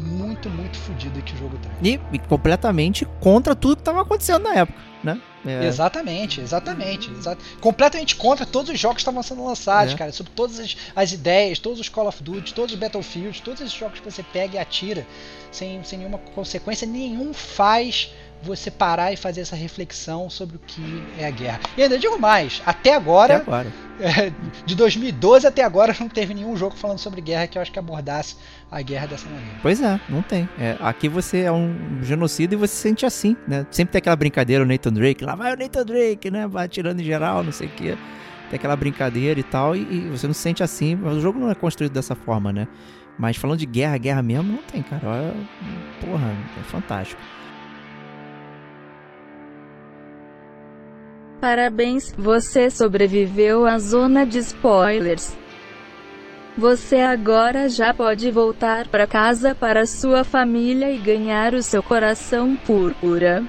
muito, 0.07 0.49
muito 0.49 0.79
fodida 0.79 1.21
que 1.21 1.35
o 1.35 1.37
jogo. 1.37 1.59
E, 1.83 2.01
e, 2.13 2.19
completamente 2.19 3.07
contra 3.21 3.55
tudo 3.55 3.77
que 3.77 3.83
estava 3.83 4.03
acontecendo 4.03 4.43
na 4.45 4.55
época, 4.55 4.79
né? 5.03 5.21
É. 5.47 5.67
Exatamente, 5.67 6.41
exatamente. 6.41 7.11
Exa 7.13 7.37
completamente 7.61 8.17
contra 8.17 8.45
todos 8.45 8.71
os 8.71 8.81
jogos 8.81 8.97
que 8.97 9.03
estavam 9.03 9.23
sendo 9.23 9.45
lançados, 9.45 9.95
é. 9.95 9.97
cara. 9.97 10.13
Sobre 10.13 10.33
todas 10.35 10.59
as, 10.59 10.77
as, 10.95 11.13
ideias, 11.13 11.59
todos 11.59 11.79
os 11.79 11.89
Call 11.89 12.09
of 12.09 12.23
Duty, 12.23 12.53
todos 12.53 12.75
os 12.75 12.79
Battlefield, 12.79 13.41
todos 13.43 13.61
esses 13.61 13.73
jogos 13.73 14.01
que 14.01 14.11
você 14.11 14.23
pega 14.23 14.57
e 14.57 14.59
atira 14.59 15.07
sem, 15.53 15.83
sem 15.85 15.99
nenhuma 15.99 16.19
consequência, 16.19 16.87
nenhum 16.87 17.33
faz 17.33 18.13
você 18.43 18.71
parar 18.71 19.13
e 19.13 19.17
fazer 19.17 19.41
essa 19.41 19.57
reflexão 19.57 20.31
sobre 20.31 20.57
o 20.57 20.61
que 20.61 21.03
é 21.19 21.27
a 21.27 21.31
guerra. 21.31 21.61
E 21.77 21.83
ainda 21.83 21.99
digo 21.99 22.19
mais, 22.19 22.63
até 22.65 22.95
agora, 22.95 23.37
até 23.37 23.43
agora. 23.45 23.73
É, 23.99 24.31
de 24.67 24.75
2012 24.75 25.47
até 25.47 25.63
agora 25.65 25.97
não 25.99 26.07
teve 26.07 26.35
nenhum 26.35 26.55
jogo 26.55 26.77
falando 26.77 26.99
sobre 26.99 27.23
guerra 27.23 27.47
que 27.47 27.57
eu 27.57 27.63
acho 27.63 27.73
que 27.73 27.79
abordasse 27.79 28.37
a 28.71 28.83
guerra 28.83 29.07
dessa 29.07 29.27
maneira. 29.27 29.55
Pois 29.63 29.81
é, 29.81 29.99
não 30.07 30.21
tem. 30.21 30.47
É, 30.59 30.77
aqui 30.81 31.09
você 31.09 31.41
é 31.41 31.51
um 31.51 31.75
genocida 32.03 32.53
e 32.53 32.59
você 32.59 32.75
se 32.75 32.83
sente 32.83 33.07
assim, 33.07 33.35
né? 33.49 33.67
Sempre 33.71 33.93
tem 33.93 33.99
aquela 34.01 34.15
brincadeira 34.15 34.63
o 34.63 34.67
Nathan 34.67 34.93
Drake, 34.93 35.25
lá 35.25 35.35
vai 35.35 35.55
o 35.55 35.57
Nathan 35.57 35.83
Drake, 35.87 36.31
né? 36.31 36.47
Vai 36.47 36.67
atirando 36.67 37.01
em 37.01 37.05
geral, 37.05 37.43
não 37.43 37.53
sei 37.53 37.69
o 37.69 37.71
quê. 37.71 37.97
Tem 38.51 38.59
aquela 38.59 38.77
brincadeira 38.77 39.41
e 39.41 39.43
tal, 39.43 39.75
e, 39.75 39.81
e 39.81 40.11
você 40.11 40.27
não 40.27 40.35
se 40.35 40.41
sente 40.41 40.63
assim. 40.63 40.95
O 41.03 41.19
jogo 41.19 41.39
não 41.39 41.51
é 41.51 41.55
construído 41.55 41.95
dessa 41.95 42.15
forma, 42.15 42.53
né? 42.53 42.69
Mas 43.19 43.37
falando 43.37 43.59
de 43.59 43.67
guerra, 43.67 43.97
guerra 43.97 44.23
mesmo, 44.23 44.53
não 44.53 44.63
tem, 44.63 44.83
cara. 44.83 45.35
Porra, 46.01 46.35
é 46.61 46.63
fantástico. 46.65 47.21
Parabéns, 51.41 52.15
você 52.17 52.71
sobreviveu 52.71 53.67
à 53.67 53.79
zona 53.79 54.25
de 54.25 54.39
spoilers. 54.39 55.37
Você 56.57 56.97
agora 56.97 57.69
já 57.69 57.93
pode 57.93 58.31
voltar 58.31 58.89
para 58.89 59.07
casa 59.07 59.55
para 59.55 59.85
sua 59.85 60.25
família 60.25 60.91
e 60.91 60.97
ganhar 60.97 61.53
o 61.53 61.63
seu 61.63 61.83
coração 61.83 62.57
púrpura. 62.57 63.45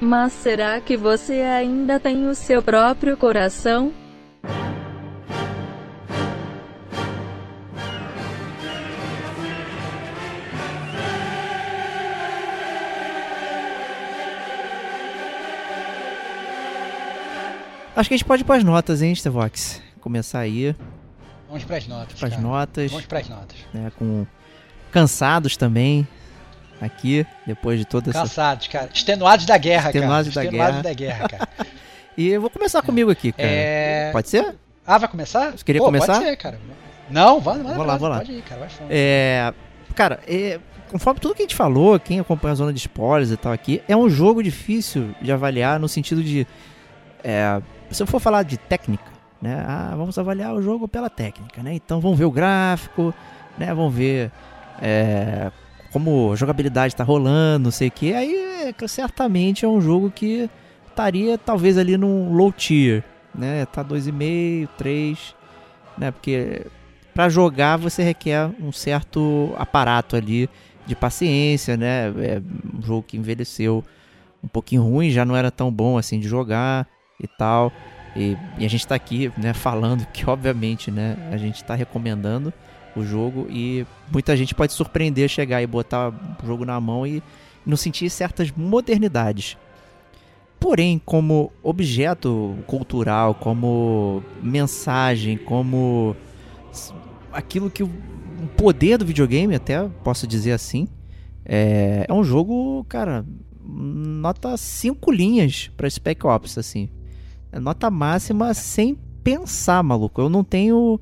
Mas 0.00 0.32
será 0.32 0.80
que 0.80 0.96
você 0.96 1.40
ainda 1.40 1.98
tem 1.98 2.28
o 2.28 2.34
seu 2.34 2.62
próprio 2.62 3.16
coração? 3.16 3.92
Acho 17.96 18.08
que 18.08 18.14
a 18.14 18.16
gente 18.16 18.26
pode 18.26 18.42
ir 18.42 18.44
para 18.44 18.56
as 18.56 18.64
notas, 18.64 19.02
hein, 19.02 19.14
Stevox? 19.14 19.80
Começar 20.00 20.40
aí. 20.40 20.74
Vamos 21.46 21.62
para 21.62 21.76
as 21.76 21.86
notas. 21.86 22.18
Para 22.18 22.28
as 22.28 22.38
notas. 22.38 22.90
Vamos 22.90 23.06
para 23.06 23.18
as 23.20 23.28
notas. 23.28 23.56
Né, 23.72 23.92
com 23.96 24.26
cansados 24.90 25.56
também 25.56 26.06
aqui 26.80 27.24
depois 27.46 27.78
de 27.78 27.84
toda 27.84 28.06
Cansados, 28.06 28.32
essa 28.32 28.42
Cansados, 28.42 28.68
cara. 28.68 28.90
Extenuados 28.92 29.46
da 29.46 29.56
guerra, 29.56 29.90
Extenuados 29.90 30.34
cara. 30.34 30.34
Da 30.34 30.44
Extenuados 30.44 30.82
da 30.82 30.92
guerra, 30.92 31.28
cara. 31.28 31.48
e 32.18 32.28
eu 32.30 32.40
vou 32.40 32.50
começar 32.50 32.82
comigo 32.82 33.12
aqui, 33.12 33.30
cara. 33.30 33.48
É... 33.48 34.10
Pode 34.10 34.28
ser? 34.28 34.56
Ah, 34.84 34.98
vai 34.98 35.08
começar? 35.08 35.52
Você 35.52 35.64
queria 35.64 35.80
Pô, 35.80 35.86
começar? 35.86 36.14
Pode 36.14 36.24
ser, 36.24 36.36
cara. 36.36 36.58
Não, 37.08 37.40
vai, 37.40 37.60
vai. 37.60 37.74
Vou 37.74 37.84
lá, 37.84 37.96
vou 37.96 38.08
lá. 38.08 38.18
Pode 38.18 38.32
ir, 38.32 38.42
cara. 38.42 38.62
Vai 38.62 38.68
falando. 38.70 38.90
É... 38.90 39.54
Cara, 39.94 40.18
é... 40.26 40.58
conforme 40.90 41.20
tudo 41.20 41.36
que 41.36 41.42
a 41.42 41.44
gente 41.44 41.54
falou, 41.54 42.00
quem 42.00 42.18
acompanha 42.18 42.52
a 42.52 42.56
zona 42.56 42.72
de 42.72 42.80
spoilers 42.80 43.30
e 43.30 43.36
tal 43.36 43.52
aqui, 43.52 43.80
é 43.86 43.96
um 43.96 44.10
jogo 44.10 44.42
difícil 44.42 45.14
de 45.22 45.30
avaliar 45.30 45.78
no 45.78 45.88
sentido 45.88 46.24
de 46.24 46.44
é, 47.22 47.62
se 47.94 48.02
eu 48.02 48.06
for 48.06 48.20
falar 48.20 48.42
de 48.42 48.56
técnica, 48.56 49.10
né? 49.40 49.64
Ah, 49.66 49.94
vamos 49.96 50.18
avaliar 50.18 50.54
o 50.54 50.62
jogo 50.62 50.88
pela 50.88 51.08
técnica, 51.08 51.62
né? 51.62 51.74
Então 51.74 52.00
vamos 52.00 52.18
ver 52.18 52.24
o 52.24 52.30
gráfico, 52.30 53.14
né? 53.58 53.72
Vamos 53.74 53.94
ver 53.94 54.30
é, 54.80 55.50
como 55.92 56.32
a 56.32 56.36
jogabilidade 56.36 56.94
está 56.94 57.04
rolando, 57.04 57.64
não 57.64 57.70
sei 57.70 57.88
o 57.88 57.90
que. 57.90 58.12
Aí 58.12 58.34
é, 58.34 58.88
certamente 58.88 59.64
é 59.64 59.68
um 59.68 59.80
jogo 59.80 60.10
que 60.10 60.50
estaria 60.88 61.38
talvez 61.38 61.78
ali 61.78 61.96
num 61.96 62.32
low 62.34 62.52
tier, 62.52 63.04
né? 63.34 63.66
Tá 63.66 63.84
2,5, 63.84 64.68
3, 64.76 65.34
né? 65.98 66.10
Porque 66.10 66.66
para 67.14 67.28
jogar 67.28 67.76
você 67.76 68.02
requer 68.02 68.50
um 68.60 68.72
certo 68.72 69.54
aparato 69.56 70.16
ali 70.16 70.50
de 70.86 70.96
paciência, 70.96 71.76
né? 71.76 72.08
É 72.18 72.42
um 72.76 72.82
jogo 72.82 73.02
que 73.02 73.16
envelheceu 73.16 73.84
um 74.42 74.48
pouquinho 74.48 74.82
ruim, 74.82 75.10
já 75.10 75.24
não 75.24 75.36
era 75.36 75.50
tão 75.50 75.72
bom 75.72 75.96
assim 75.96 76.18
de 76.18 76.28
jogar 76.28 76.86
e 77.20 77.26
tal. 77.26 77.72
E, 78.16 78.36
e 78.58 78.64
a 78.64 78.68
gente 78.68 78.80
está 78.80 78.94
aqui, 78.94 79.32
né, 79.36 79.52
falando 79.52 80.06
que 80.06 80.28
obviamente, 80.28 80.90
né, 80.90 81.16
a 81.32 81.36
gente 81.36 81.56
está 81.56 81.74
recomendando 81.74 82.52
o 82.96 83.04
jogo 83.04 83.46
e 83.50 83.84
muita 84.12 84.36
gente 84.36 84.54
pode 84.54 84.72
surpreender 84.72 85.28
chegar 85.28 85.60
e 85.60 85.66
botar 85.66 86.10
o 86.10 86.46
jogo 86.46 86.64
na 86.64 86.80
mão 86.80 87.06
e 87.06 87.22
não 87.66 87.76
sentir 87.76 88.08
certas 88.10 88.52
modernidades. 88.52 89.56
Porém, 90.60 91.00
como 91.04 91.52
objeto 91.62 92.56
cultural, 92.66 93.34
como 93.34 94.22
mensagem, 94.42 95.36
como 95.36 96.16
aquilo 97.32 97.70
que 97.70 97.82
o 97.82 97.90
poder 98.56 98.96
do 98.96 99.04
videogame, 99.04 99.54
até 99.54 99.86
posso 100.02 100.26
dizer 100.26 100.52
assim, 100.52 100.88
é, 101.44 102.06
é 102.08 102.12
um 102.12 102.24
jogo, 102.24 102.84
cara, 102.88 103.26
nota 103.62 104.56
5 104.56 105.10
linhas 105.10 105.70
para 105.76 105.90
Spec 105.90 106.24
Ops, 106.26 106.56
assim. 106.56 106.88
É 107.54 107.60
nota 107.60 107.88
máxima 107.88 108.52
sem 108.52 108.98
pensar, 109.22 109.80
maluco. 109.84 110.20
Eu 110.20 110.28
não 110.28 110.42
tenho. 110.42 111.00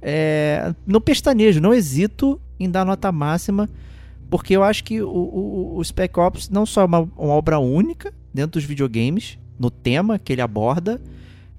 É, 0.00 0.72
pestanejo, 1.04 1.60
não 1.60 1.74
hesito 1.74 2.40
em 2.58 2.70
dar 2.70 2.84
nota 2.84 3.10
máxima, 3.10 3.68
porque 4.30 4.56
eu 4.56 4.62
acho 4.62 4.84
que 4.84 5.02
o, 5.02 5.08
o, 5.08 5.76
o 5.76 5.84
Spec 5.84 6.16
Ops 6.16 6.48
não 6.48 6.64
só 6.64 6.82
é 6.82 6.84
uma, 6.84 7.00
uma, 7.00 7.32
obra 7.32 7.58
única 7.58 8.14
dentro 8.32 8.52
dos 8.52 8.64
videogames, 8.64 9.40
no 9.58 9.72
tema 9.72 10.20
que 10.20 10.32
ele 10.32 10.40
aborda, 10.40 11.00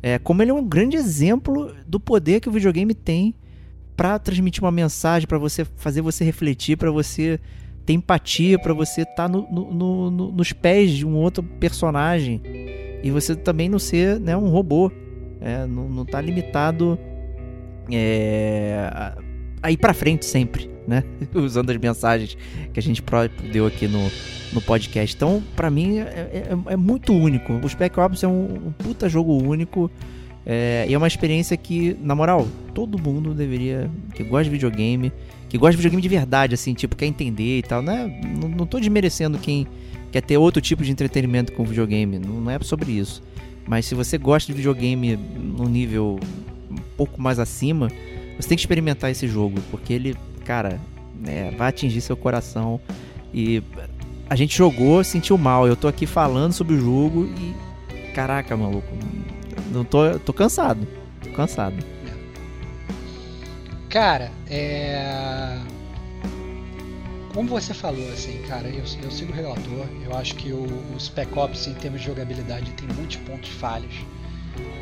é, 0.02 0.18
como 0.18 0.42
ele 0.42 0.52
é 0.52 0.54
um 0.54 0.66
grande 0.66 0.96
exemplo 0.96 1.76
do 1.86 2.00
poder 2.00 2.40
que 2.40 2.48
o 2.48 2.52
videogame 2.52 2.94
tem 2.94 3.36
para 3.98 4.18
transmitir 4.18 4.64
uma 4.64 4.72
mensagem, 4.72 5.28
para 5.28 5.38
você 5.38 5.66
fazer 5.76 6.00
você 6.00 6.24
refletir, 6.24 6.78
para 6.78 6.92
você 6.92 7.42
ter 7.90 7.94
empatia, 7.94 8.60
para 8.60 8.72
você 8.72 9.02
estar 9.02 9.16
tá 9.16 9.28
no, 9.28 9.48
no, 9.50 10.12
no, 10.12 10.32
nos 10.32 10.54
pés 10.54 10.92
de 10.92 11.08
um 11.08 11.16
outro 11.16 11.42
personagem 11.42 12.40
e 13.02 13.10
você 13.10 13.36
também 13.36 13.68
não 13.68 13.80
ser 13.80 14.20
né, 14.20 14.38
um 14.38 14.48
robô. 14.50 14.92
É, 15.42 15.66
não, 15.66 15.90
não 15.90 16.06
tá 16.06 16.22
limitado 16.22 17.00
é, 17.90 18.92
a 19.64 19.72
ir 19.72 19.78
para 19.78 19.94
frente 19.94 20.26
sempre, 20.26 20.70
né? 20.88 21.04
Usando 21.34 21.72
as 21.72 21.78
mensagens 21.78 22.38
que 22.72 22.80
a 22.80 22.84
gente 22.84 23.02
próprio 23.02 23.52
deu 23.52 23.66
aqui 23.66 23.88
no, 23.88 24.12
no 24.54 24.62
podcast. 24.62 25.16
Então, 25.16 25.42
para 25.56 25.72
mim, 25.72 25.98
é, 25.98 26.02
é, 26.04 26.74
é, 26.74 26.76
muito 26.76 27.12
único. 27.12 27.54
O 27.54 27.68
Spec 27.70 27.98
Ops 28.00 28.22
é 28.22 28.28
um, 28.28 28.68
um 28.68 28.72
puta 28.72 29.10
jogo 29.10 29.34
único. 29.34 29.90
É, 30.46 30.86
e 30.88 30.94
é 30.94 30.98
uma 30.98 31.08
experiência 31.08 31.58
que, 31.58 31.98
na 32.02 32.14
moral, 32.14 32.48
todo 32.76 33.02
mundo 33.02 33.34
deveria. 33.34 33.90
que 34.14 34.24
gosta 34.24 34.44
de 34.44 34.50
videogame, 34.52 35.12
que 35.50 35.58
gosta 35.58 35.72
de 35.72 35.78
videogame 35.78 36.02
de 36.02 36.08
verdade, 36.10 36.54
assim, 36.54 36.74
tipo, 36.74 36.96
quer 36.96 37.08
entender 37.08 37.58
e 37.58 37.64
tal, 37.64 37.82
né? 37.82 38.22
Não, 38.40 38.48
não 38.48 38.66
tô 38.68 38.80
desmerecendo 38.80 39.38
quem 39.40 39.68
quer 40.12 40.22
ter 40.22 40.38
outro 40.38 40.62
tipo 40.62 40.84
de 40.84 40.92
entretenimento 40.92 41.52
com 41.54 41.64
videogame. 41.64 42.20
Não, 42.20 42.42
não 42.42 42.52
é 42.52 42.60
sobre 42.60 42.92
isso. 42.92 43.24
Mas 43.68 43.86
se 43.86 43.96
você 43.96 44.18
gosta 44.18 44.52
de 44.52 44.56
videogame 44.56 45.16
num 45.16 45.68
nível 45.68 46.20
um 46.70 46.76
pouco 46.96 47.22
mais 47.22 47.40
acima, 47.40 47.90
você 48.40 48.48
tem 48.48 48.56
que 48.56 48.62
experimentar 48.62 49.12
esse 49.12 49.28
jogo, 49.28 49.60
porque 49.70 49.92
ele, 49.92 50.16
cara, 50.46 50.80
é, 51.26 51.52
vai 51.52 51.70
atingir 51.70 52.02
seu 52.02 52.16
coração. 52.16 52.80
E 53.34 53.62
a 54.30 54.36
gente 54.36 54.56
jogou, 54.56 55.04
sentiu 55.04 55.38
mal. 55.38 55.68
Eu 55.68 55.76
tô 55.76 55.88
aqui 55.88 56.06
falando 56.06 56.54
sobre 56.54 56.76
o 56.76 56.80
jogo 56.80 57.26
e. 57.26 58.12
Caraca, 58.14 58.56
maluco. 58.56 58.88
Não 59.72 59.84
tô, 59.84 60.18
tô 60.20 60.34
cansado. 60.34 60.88
Tô 61.24 61.30
cansado. 61.32 61.76
Cara, 63.90 64.32
é. 64.48 65.60
Como 67.34 67.50
você 67.50 67.74
falou, 67.74 68.08
assim, 68.14 68.40
cara, 68.44 68.68
eu, 68.68 68.84
eu 69.02 69.12
sigo 69.12 69.32
o 69.32 69.36
relator. 69.36 69.88
Eu 70.06 70.16
acho 70.16 70.36
que 70.36 70.52
o, 70.52 70.64
o 70.64 71.00
Spec 71.00 71.36
Ops, 71.38 71.68
em 71.68 71.74
termos 71.74 72.02
de 72.02 72.08
jogabilidade, 72.08 72.72
tem 72.74 72.88
muitos 72.96 73.16
pontos 73.18 73.50
falhos. 73.50 73.94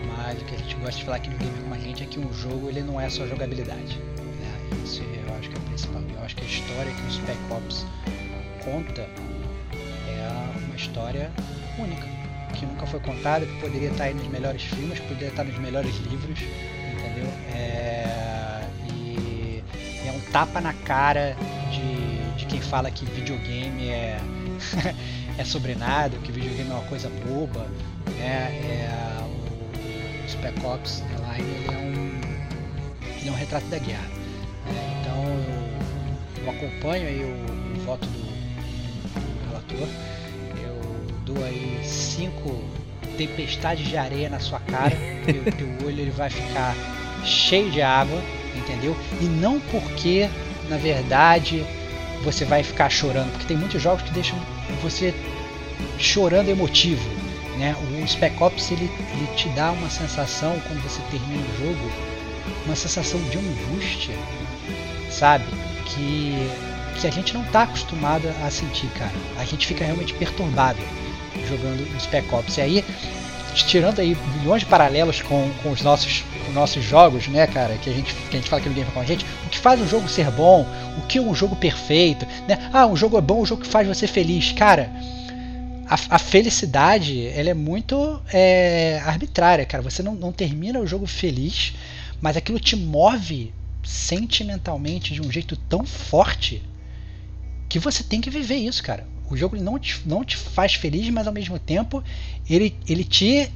Mas 0.07 0.41
o 0.41 0.45
que 0.45 0.55
a 0.55 0.57
gente 0.57 0.75
gosta 0.75 0.97
de 0.97 1.05
falar 1.05 1.17
aqui 1.17 1.29
no 1.29 1.38
Gamer 1.38 1.61
com 1.63 1.73
a 1.73 1.77
gente 1.77 2.03
é 2.03 2.05
que 2.05 2.19
um 2.19 2.34
jogo 2.34 2.67
ele 2.67 2.81
não 2.81 2.99
é 2.99 3.09
só 3.09 3.25
jogabilidade. 3.25 3.97
Né? 3.97 4.81
Isso 4.84 5.01
eu 5.01 5.35
acho 5.35 5.49
que 5.49 5.55
é 5.55 5.59
o 5.59 5.61
principal. 5.63 6.01
Eu 6.13 6.23
acho 6.23 6.35
que 6.35 6.43
a 6.43 6.47
história 6.47 6.91
que 6.91 7.01
o 7.01 7.11
Spec 7.11 7.39
Ops 7.51 7.85
conta 8.65 9.01
é 9.01 10.65
uma 10.65 10.75
história 10.75 11.31
única, 11.79 12.07
que 12.57 12.65
nunca 12.65 12.85
foi 12.85 12.99
contada, 12.99 13.45
que 13.45 13.61
poderia 13.61 13.89
estar 13.89 14.05
aí 14.05 14.13
nos 14.13 14.27
melhores 14.27 14.63
filmes, 14.63 14.99
poderia 14.99 15.29
estar 15.29 15.45
nos 15.45 15.57
melhores 15.59 15.95
livros, 15.97 16.39
entendeu? 16.41 17.31
É... 17.53 18.56
Tapa 20.31 20.59
na 20.61 20.73
cara 20.73 21.35
de, 21.71 22.35
de 22.37 22.45
quem 22.45 22.61
fala 22.61 22.91
que 22.91 23.05
videogame 23.05 23.89
é, 23.89 24.19
é 25.37 25.43
sobre 25.43 25.75
nada, 25.75 26.17
que 26.17 26.31
videogame 26.31 26.69
é 26.69 26.73
uma 26.73 26.83
coisa 26.83 27.09
boba, 27.25 27.67
né? 28.17 28.51
É, 28.63 29.17
o 29.23 30.29
Spec 30.29 30.65
Ops 30.65 31.01
The 31.01 31.37
Line 31.37 31.49
ele 31.49 31.67
é 31.67 31.77
um, 31.77 33.17
ele 33.19 33.29
é 33.29 33.31
um 33.31 33.35
retrato 33.35 33.65
da 33.67 33.79
guerra. 33.79 34.07
Né? 34.65 35.01
Então 35.01 35.23
eu, 36.37 36.43
eu, 36.43 36.49
acompanho 36.51 37.07
aí 37.07 37.23
o, 37.23 37.77
o 37.77 37.85
voto 37.85 38.05
do, 38.07 38.19
do, 39.13 39.47
relator. 39.47 39.87
Eu 40.61 41.23
dou 41.25 41.43
aí 41.45 41.79
cinco 41.83 42.63
tempestades 43.17 43.87
de 43.87 43.97
areia 43.97 44.29
na 44.29 44.39
sua 44.39 44.59
cara, 44.59 44.95
o 45.25 45.51
teu 45.51 45.87
olho 45.87 46.01
ele 46.01 46.11
vai 46.11 46.29
ficar 46.29 46.75
cheio 47.23 47.71
de 47.71 47.81
água, 47.81 48.21
entendeu? 48.68 48.95
E 49.22 49.26
não 49.26 49.60
porque 49.60 50.30
na 50.69 50.77
verdade 50.77 51.65
você 52.23 52.45
vai 52.45 52.64
ficar 52.64 52.89
chorando, 52.89 53.31
porque 53.31 53.45
tem 53.45 53.57
muitos 53.57 53.81
jogos 53.81 54.02
que 54.03 54.11
deixam 54.11 54.38
você 54.81 55.14
chorando 55.98 56.49
emotivo, 56.49 57.07
né? 57.57 57.76
O 57.80 58.07
Spec 58.07 58.41
Ops 58.41 58.72
ele, 58.72 58.89
ele 59.11 59.27
te 59.35 59.49
dá 59.49 59.72
uma 59.72 59.89
sensação 59.89 60.60
quando 60.68 60.81
você 60.81 61.02
termina 61.11 61.44
o 61.44 61.57
jogo, 61.60 61.91
uma 62.65 62.76
sensação 62.76 63.19
de 63.22 63.38
angústia, 63.38 64.15
sabe? 65.10 65.45
Que, 65.85 66.49
que 66.99 67.07
a 67.07 67.11
gente 67.11 67.34
não 67.34 67.44
está 67.44 67.64
acostumado 67.64 68.27
a 68.44 68.49
sentir, 68.49 68.88
cara. 68.89 69.14
A 69.38 69.45
gente 69.45 69.68
fica 69.68 69.85
realmente 69.85 70.14
perturbado 70.14 70.80
jogando 71.48 71.88
o 71.95 71.99
Spec 71.99 72.34
Ops. 72.34 72.57
E 72.57 72.61
aí, 72.61 72.85
tirando 73.53 73.99
aí 73.99 74.18
milhões 74.38 74.61
de 74.61 74.65
paralelos 74.65 75.22
com, 75.22 75.49
com 75.64 75.72
os 75.72 75.81
nossos, 75.81 76.23
nossos 76.52 76.84
jogos, 76.84 77.28
né, 77.28 77.45
cara, 77.48 77.76
que 77.78 77.90
a 77.90 77.94
gente, 77.94 78.14
que 78.14 78.36
a 78.36 78.40
gente 78.40 78.49
fala 78.49 78.61
que 78.61 78.69
ninguém 78.69 78.86
com 78.86 78.99
a 78.99 79.06
gente, 79.06 79.26
o 79.45 79.49
que 79.49 79.57
faz 79.57 79.80
um 79.80 79.88
jogo 79.88 80.07
ser 80.07 80.30
bom, 80.32 80.65
o 80.98 81.02
que 81.07 81.18
é 81.18 81.22
um 81.22 81.36
jogo 81.36 81.56
perfeito, 81.56 82.26
né? 82.48 82.69
Ah, 82.74 82.86
um 82.86 82.95
jogo 82.95 83.18
é 83.18 83.22
bom, 83.22 83.41
um 83.41 83.45
jogo 83.45 83.61
que 83.61 83.68
faz 83.68 83.88
você 83.88 84.07
feliz, 84.07 84.52
cara 84.52 84.91
a, 85.90 86.15
a, 86.15 86.19
felicidade 86.19 87.26
ela 87.28 87.49
é 87.49 87.53
muito 87.53 88.22
é, 88.32 89.02
arbitrária, 89.06 89.65
cara. 89.65 89.82
Você 89.82 90.03
não, 90.03 90.14
não 90.15 90.32
termina 90.32 90.80
o 90.80 90.88
jogo 90.88 91.07
feliz, 91.07 91.74
mas 92.22 92.36
aquilo 92.36 92.60
te 92.60 92.76
move 92.76 93.53
sentimentalmente 93.84 95.14
de 95.14 95.22
um 95.22 95.32
jeito 95.32 95.56
tão 95.56 95.86
forte 95.86 96.61
que 97.69 97.80
você 97.80 98.03
tem 98.03 98.19
que 98.19 98.30
viver 98.30 98.56
isso, 98.56 98.84
cara. 98.84 99.07
O 99.30 99.36
jogo 99.36 99.56
não 99.57 99.80
te, 99.80 100.02
não 100.06 100.24
te 100.24 100.36
faz 100.36 100.74
feliz, 100.74 101.10
mas 101.10 101.26
ao 101.26 101.34
mesmo 101.34 101.57
tempo 101.57 102.03
ele, 102.49 102.76
ele 102.88 103.03
te 103.03 103.49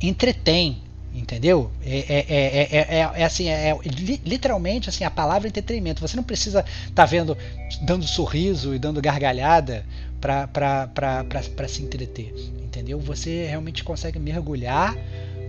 entretém, 0.00 0.82
entendeu? 1.16 1.70
É, 1.82 1.98
é, 1.98 2.96
é, 2.98 2.98
é, 2.98 3.24
assim, 3.24 3.48
é, 3.48 3.76
literalmente 4.24 4.88
assim 4.88 5.02
a 5.02 5.10
palavra 5.10 5.48
entretenimento. 5.48 6.00
Você 6.00 6.14
não 6.14 6.22
precisa 6.22 6.60
estar 6.60 6.92
tá 6.94 7.06
vendo 7.06 7.36
dando 7.82 8.06
sorriso 8.06 8.74
e 8.74 8.78
dando 8.78 9.00
gargalhada 9.00 9.84
para 10.20 11.68
se 11.68 11.82
entreter, 11.82 12.34
entendeu? 12.62 13.00
Você 13.00 13.46
realmente 13.46 13.82
consegue 13.82 14.18
mergulhar 14.18 14.94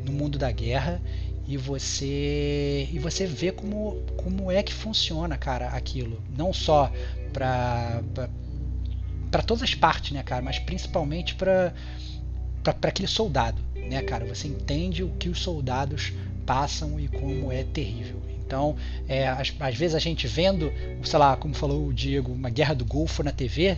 no 0.06 0.14
mundo 0.14 0.38
da 0.38 0.50
guerra 0.52 1.02
e 1.46 1.58
você 1.58 2.88
e 2.92 3.00
você 3.00 3.26
vê 3.26 3.52
como, 3.52 3.98
como 4.16 4.50
é 4.50 4.64
que 4.64 4.74
funciona, 4.74 5.38
cara, 5.38 5.68
aquilo. 5.70 6.22
Não 6.36 6.54
só 6.54 6.92
para 7.34 8.02
para 9.30 9.42
todas 9.44 9.64
as 9.64 9.76
partes, 9.76 10.12
né, 10.12 10.24
cara, 10.24 10.42
mas 10.42 10.60
principalmente 10.60 11.36
para 11.36 11.74
para 12.64 12.90
aquele 12.90 13.08
soldado, 13.08 13.62
né, 13.90 14.02
cara? 14.02 14.26
Você 14.26 14.48
entende 14.48 15.04
o 15.04 15.10
que 15.20 15.30
os 15.30 15.40
soldados 15.42 16.14
passam 16.46 17.00
e 17.00 17.08
como 17.08 17.52
é 17.52 17.64
terrível. 17.64 18.22
Então, 18.46 18.78
é, 19.08 19.28
às, 19.28 19.54
às, 19.60 19.76
vezes 19.76 19.96
a 19.96 20.00
gente 20.00 20.26
vendo, 20.26 20.72
sei 21.04 21.20
lá, 21.20 21.36
como 21.36 21.54
falou 21.54 21.88
o 21.88 21.94
Diego, 21.94 22.32
uma 22.32 22.50
guerra 22.50 22.74
do 22.74 22.86
Golfo 22.86 23.22
na 23.22 23.32
TV, 23.32 23.78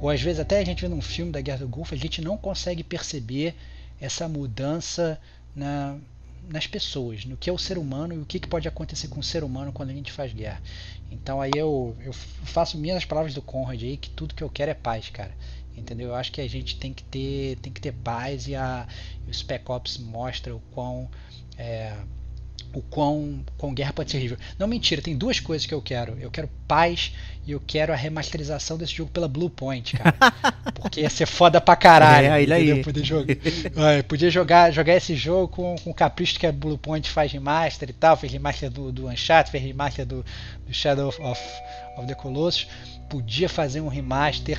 ou 0.00 0.08
às 0.08 0.20
vezes 0.20 0.40
até 0.40 0.58
a 0.58 0.64
gente 0.64 0.82
vendo 0.82 0.94
um 0.94 1.02
filme 1.02 1.32
da 1.32 1.40
Guerra 1.40 1.58
do 1.58 1.68
Golfo, 1.68 1.94
a 1.94 1.98
gente 1.98 2.20
não 2.20 2.36
consegue 2.36 2.84
perceber 2.84 3.54
essa 4.00 4.28
mudança 4.28 5.18
na, 5.54 5.96
nas 6.48 6.66
pessoas, 6.66 7.24
no 7.24 7.36
que 7.36 7.48
é 7.48 7.52
o 7.52 7.58
ser 7.58 7.78
humano 7.78 8.14
e 8.14 8.18
o 8.18 8.24
que, 8.24 8.40
que 8.40 8.48
pode 8.48 8.66
acontecer 8.66 9.08
com 9.08 9.20
o 9.20 9.22
ser 9.22 9.44
humano 9.44 9.72
quando 9.72 9.90
a 9.90 9.92
gente 9.92 10.10
faz 10.10 10.32
guerra. 10.32 10.60
Então 11.10 11.40
aí 11.40 11.52
eu, 11.54 11.96
eu 12.04 12.12
faço 12.12 12.78
minhas 12.78 13.04
palavras 13.04 13.34
do 13.34 13.42
Conrad 13.42 13.82
aí, 13.82 13.96
que 13.96 14.10
tudo 14.10 14.34
que 14.34 14.42
eu 14.42 14.50
quero 14.50 14.70
é 14.70 14.74
paz, 14.74 15.08
cara. 15.08 15.32
Entendeu? 15.76 16.08
Eu 16.08 16.14
acho 16.14 16.30
que 16.30 16.40
a 16.40 16.48
gente 16.48 16.76
tem 16.76 16.92
que 16.92 17.02
ter, 17.04 17.56
tem 17.62 17.72
que 17.72 17.80
ter 17.80 17.92
paz 17.92 18.46
e, 18.46 18.54
a, 18.54 18.86
o 19.26 19.32
Spec 19.32 19.70
Ops 19.70 19.98
mostra 19.98 20.54
o 20.54 20.60
quão. 20.72 21.08
É, 21.56 21.94
o 22.74 22.80
quão, 22.80 23.44
quão 23.58 23.74
guerra 23.74 23.92
pode 23.92 24.10
ser 24.10 24.16
horrível. 24.16 24.38
Não, 24.58 24.66
mentira, 24.66 25.02
tem 25.02 25.16
duas 25.16 25.38
coisas 25.38 25.66
que 25.66 25.74
eu 25.74 25.82
quero. 25.82 26.16
Eu 26.18 26.30
quero 26.30 26.48
paz 26.66 27.12
e 27.46 27.52
eu 27.52 27.60
quero 27.60 27.92
a 27.92 27.96
remasterização 27.96 28.78
desse 28.78 28.94
jogo 28.94 29.10
pela 29.10 29.28
Bluepoint, 29.28 29.96
cara. 29.96 30.14
Porque 30.74 31.00
ia 31.00 31.10
ser 31.10 31.26
foda 31.26 31.60
pra 31.60 31.76
caralho. 31.76 32.28
É, 32.28 32.42
ele 32.42 32.52
aí. 32.52 32.82
Poder 32.82 33.04
jogar, 33.04 33.36
é, 33.90 34.02
podia 34.02 34.30
jogar, 34.30 34.70
jogar 34.70 34.96
esse 34.96 35.14
jogo 35.14 35.48
com, 35.48 35.76
com 35.76 35.90
o 35.90 35.94
capricho 35.94 36.38
que 36.38 36.46
a 36.46 36.52
Bluepoint 36.52 37.10
faz 37.10 37.30
remaster 37.30 37.90
e 37.90 37.92
tal. 37.92 38.16
Fez 38.16 38.32
remaster 38.32 38.70
do, 38.70 38.90
do 38.90 39.08
Uncharted, 39.08 39.50
fez 39.50 39.62
remaster 39.62 40.06
do, 40.06 40.24
do 40.66 40.72
Shadow 40.72 41.08
of, 41.08 41.40
of 41.98 42.06
the 42.06 42.14
Colossus. 42.14 42.66
Podia 43.12 43.46
fazer 43.46 43.82
um 43.82 43.88
remaster 43.88 44.58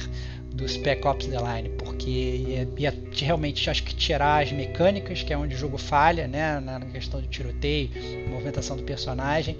do 0.53 0.69
Spec 0.69 1.07
Ops 1.07 1.25
The 1.25 1.37
Line, 1.39 1.69
porque 1.69 2.07
ia, 2.07 2.69
ia, 2.77 2.93
realmente 3.11 3.67
acho 3.67 3.81
que 3.81 3.95
tirar 3.95 4.43
as 4.43 4.51
mecânicas, 4.51 5.23
que 5.23 5.33
é 5.33 5.37
onde 5.37 5.55
o 5.55 5.57
jogo 5.57 5.79
falha, 5.79 6.27
né, 6.27 6.59
na 6.59 6.79
questão 6.81 7.19
de 7.19 7.27
tiroteio, 7.27 7.89
movimentação 8.29 8.77
do 8.77 8.83
personagem, 8.83 9.57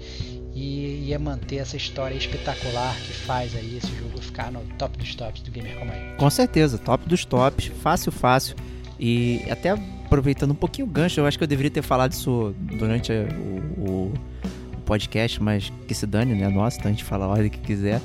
e 0.54 1.08
ia 1.08 1.18
manter 1.18 1.56
essa 1.56 1.76
história 1.76 2.14
espetacular 2.14 2.94
que 2.94 3.12
faz 3.12 3.56
aí 3.56 3.76
esse 3.76 3.92
jogo 3.96 4.20
ficar 4.20 4.52
no 4.52 4.60
top 4.78 4.96
dos 4.96 5.12
tops 5.16 5.42
do 5.42 5.50
Gamer 5.50 5.76
como 5.76 5.90
aí. 5.90 6.14
Com 6.16 6.30
certeza, 6.30 6.78
top 6.78 7.08
dos 7.08 7.24
tops, 7.24 7.72
fácil, 7.82 8.12
fácil. 8.12 8.54
E 9.00 9.42
até 9.50 9.70
aproveitando 9.70 10.52
um 10.52 10.54
pouquinho 10.54 10.86
o 10.86 10.90
gancho, 10.90 11.18
eu 11.18 11.26
acho 11.26 11.36
que 11.36 11.42
eu 11.42 11.48
deveria 11.48 11.72
ter 11.72 11.82
falado 11.82 12.12
isso 12.12 12.54
durante 12.78 13.10
o, 13.10 14.12
o 14.12 14.12
podcast, 14.86 15.42
mas 15.42 15.72
que 15.88 15.94
se 15.94 16.06
dane, 16.06 16.36
né? 16.36 16.48
Nossa, 16.48 16.78
então 16.78 16.88
a 16.88 16.94
gente 16.94 17.02
fala 17.02 17.24
a 17.24 17.28
hora 17.28 17.48
que 17.48 17.58
quiser 17.58 18.00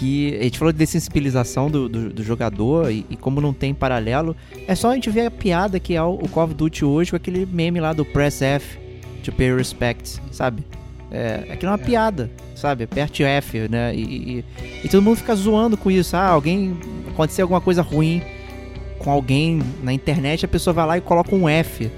que 0.00 0.34
a 0.40 0.44
gente 0.44 0.58
falou 0.58 0.72
de 0.72 0.86
sensibilização 0.86 1.70
do, 1.70 1.86
do, 1.86 2.08
do 2.08 2.24
jogador 2.24 2.90
e, 2.90 3.04
e, 3.10 3.16
como 3.18 3.38
não 3.38 3.52
tem 3.52 3.74
paralelo, 3.74 4.34
é 4.66 4.74
só 4.74 4.90
a 4.90 4.94
gente 4.94 5.10
ver 5.10 5.26
a 5.26 5.30
piada 5.30 5.78
que 5.78 5.94
é 5.94 6.02
o, 6.02 6.14
o 6.14 6.26
Call 6.26 6.44
of 6.44 6.54
Duty 6.54 6.86
hoje 6.86 7.10
com 7.10 7.16
aquele 7.16 7.44
meme 7.44 7.80
lá 7.80 7.92
do 7.92 8.02
Press 8.02 8.40
F 8.40 8.78
to 9.22 9.30
pay 9.30 9.54
respect, 9.54 10.18
sabe? 10.32 10.64
É, 11.10 11.44
aquilo 11.50 11.70
é 11.70 11.74
uma 11.74 11.82
é. 11.82 11.84
piada, 11.84 12.30
sabe? 12.54 12.84
Aperte 12.84 13.22
F, 13.22 13.68
né? 13.68 13.94
E, 13.94 14.00
e, 14.00 14.44
e, 14.84 14.88
todo 14.88 15.02
mundo 15.02 15.16
fica 15.18 15.34
zoando 15.34 15.76
com 15.76 15.90
isso. 15.90 16.16
Ah, 16.16 16.28
alguém 16.28 16.78
aconteceu 17.10 17.44
alguma 17.44 17.60
coisa 17.60 17.82
ruim 17.82 18.22
com 18.98 19.10
alguém 19.10 19.60
na 19.82 19.92
internet, 19.92 20.46
a 20.46 20.48
pessoa 20.48 20.72
vai 20.72 20.86
lá 20.86 20.96
e 20.96 21.02
coloca 21.02 21.34
um 21.34 21.46
F, 21.46 21.90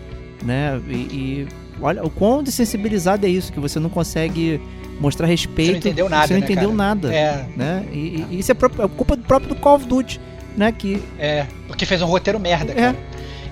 né? 0.42 0.80
E, 0.88 0.92
e 0.92 1.48
olha 1.80 2.04
o 2.04 2.10
quão 2.10 2.42
desensibilizado 2.42 3.26
é 3.26 3.28
isso, 3.28 3.52
que 3.52 3.60
você 3.60 3.78
não 3.78 3.90
consegue 3.90 4.60
mostrar 5.02 5.26
respeito. 5.26 5.66
Você 5.66 5.72
não 5.72 5.78
entendeu 5.78 6.08
nada. 6.08 6.26
Você 6.28 6.32
não 6.34 6.40
né, 6.40 6.46
entendeu 6.46 6.70
cara? 6.70 6.76
nada. 6.76 7.14
É. 7.14 7.46
Né? 7.56 7.84
E, 7.92 8.24
e 8.30 8.38
isso 8.38 8.52
é, 8.52 8.54
é, 8.54 8.88
culpa 8.88 9.16
do 9.16 9.22
próprio 9.24 9.48
do 9.48 9.56
Call 9.56 9.76
of 9.76 9.86
Duty, 9.86 10.20
né? 10.56 10.72
Que... 10.72 11.02
É, 11.18 11.46
porque 11.66 11.84
fez 11.84 12.00
um 12.00 12.06
roteiro 12.06 12.38
merda, 12.38 12.72
cara. 12.72 12.96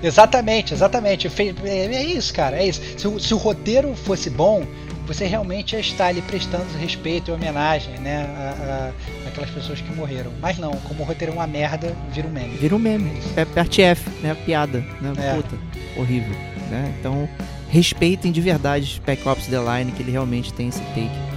É. 0.03 0.07
Exatamente, 0.07 0.73
exatamente. 0.73 1.31
É, 1.65 1.69
é 1.69 2.05
isso, 2.05 2.33
cara. 2.33 2.57
É 2.57 2.67
isso. 2.67 2.81
Se 2.97 3.07
o, 3.07 3.21
se 3.21 3.35
o 3.35 3.37
roteiro 3.37 3.95
fosse 3.95 4.31
bom, 4.31 4.65
você 5.07 5.27
realmente 5.27 5.75
ia 5.75 5.81
estar 5.81 6.07
ali 6.07 6.23
prestando 6.23 6.65
respeito 6.79 7.31
e 7.31 7.35
homenagem, 7.35 7.99
né? 7.99 8.27
A, 8.39 8.93
a, 9.27 9.29
aquelas 9.29 9.51
pessoas 9.51 9.81
que 9.81 9.93
morreram. 9.93 10.33
Mas 10.41 10.57
não, 10.57 10.71
como 10.71 11.03
o 11.03 11.07
roteiro 11.07 11.33
é 11.33 11.37
uma 11.37 11.47
merda, 11.47 11.95
vira 12.13 12.29
um 12.29 12.31
meme. 12.31 12.57
Vira 12.57 12.77
um 12.77 12.79
meme. 12.79 13.13
É 13.37 13.45
parte 13.45 13.83
F, 13.83 14.09
né? 14.23 14.35
Piada, 14.47 14.79
né? 15.01 15.13
É. 15.19 15.35
Puta, 15.35 15.59
horrível, 15.99 16.35
né? 16.71 16.95
Então, 16.99 17.29
respeitem 17.69 18.33
de 18.33 18.41
verdade 18.41 18.87
Spec 18.87 19.29
Ops 19.29 19.47
The 19.49 19.59
Line, 19.59 19.93
que 19.93 20.03
ele 20.03 20.13
realmente 20.13 20.53
tem 20.55 20.69
esse 20.69 20.81
take 20.81 21.30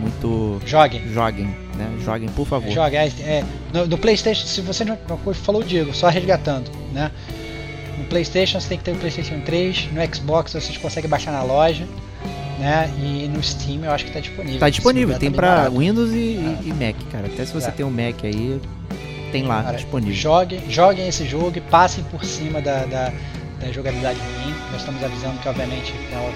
muito... 0.00 0.60
Joguem. 0.66 1.02
Joguem, 1.12 1.46
né? 1.76 1.90
Joguem, 2.04 2.28
por 2.30 2.46
favor. 2.46 2.70
Joga, 2.70 2.96
é, 2.98 3.06
é, 3.20 3.44
no, 3.72 3.86
no 3.86 3.98
PlayStation, 3.98 4.46
se 4.46 4.60
você 4.60 4.84
não 4.84 4.96
falou 5.34 5.60
o 5.60 5.64
Diego, 5.64 5.94
só 5.94 6.08
resgatando, 6.08 6.70
né? 6.92 7.10
No 7.98 8.04
PlayStation 8.06 8.58
você 8.60 8.68
tem 8.70 8.78
que 8.78 8.84
ter 8.84 8.92
o 8.92 8.96
PlayStation 8.96 9.40
3, 9.40 9.88
no 9.92 10.14
Xbox 10.14 10.52
vocês 10.52 10.76
conseguem 10.78 11.08
baixar 11.10 11.32
na 11.32 11.42
loja, 11.42 11.86
né? 12.58 12.90
E 12.98 13.28
no 13.28 13.42
Steam 13.42 13.84
eu 13.84 13.92
acho 13.92 14.04
que 14.06 14.10
tá 14.12 14.20
disponível. 14.20 14.58
Tá 14.58 14.70
disponível, 14.70 15.18
tem 15.18 15.30
tá 15.30 15.40
barato. 15.40 15.78
Windows 15.78 16.10
e, 16.12 16.16
e- 16.16 16.58
e 16.64 16.72
Mac, 16.72 16.96
cara. 17.12 17.26
Até 17.26 17.44
se 17.44 17.52
você 17.52 17.68
É. 17.68 17.70
tem 17.72 17.84
um 17.86 17.90
Mac 17.90 18.24
aí, 18.24 18.60
tem 19.32 19.42
lá 19.44 19.62
Cara, 19.62 19.76
disponível. 19.76 20.14
Joguem, 20.14 20.60
joguem 20.70 21.06
esse 21.08 21.24
jogo 21.26 21.52
e 21.56 21.60
passem 21.60 22.02
por 22.04 22.24
cima 22.24 22.60
da, 22.60 22.84
da, 22.86 23.12
da 23.60 23.70
jogabilidade 23.72 24.18
ruim. 24.18 24.54
Nós 24.72 24.80
estamos 24.80 25.02
avisando 25.04 25.38
que, 25.38 25.48
obviamente, 25.48 25.92
é 26.10 26.16
jogabilidade 26.16 26.32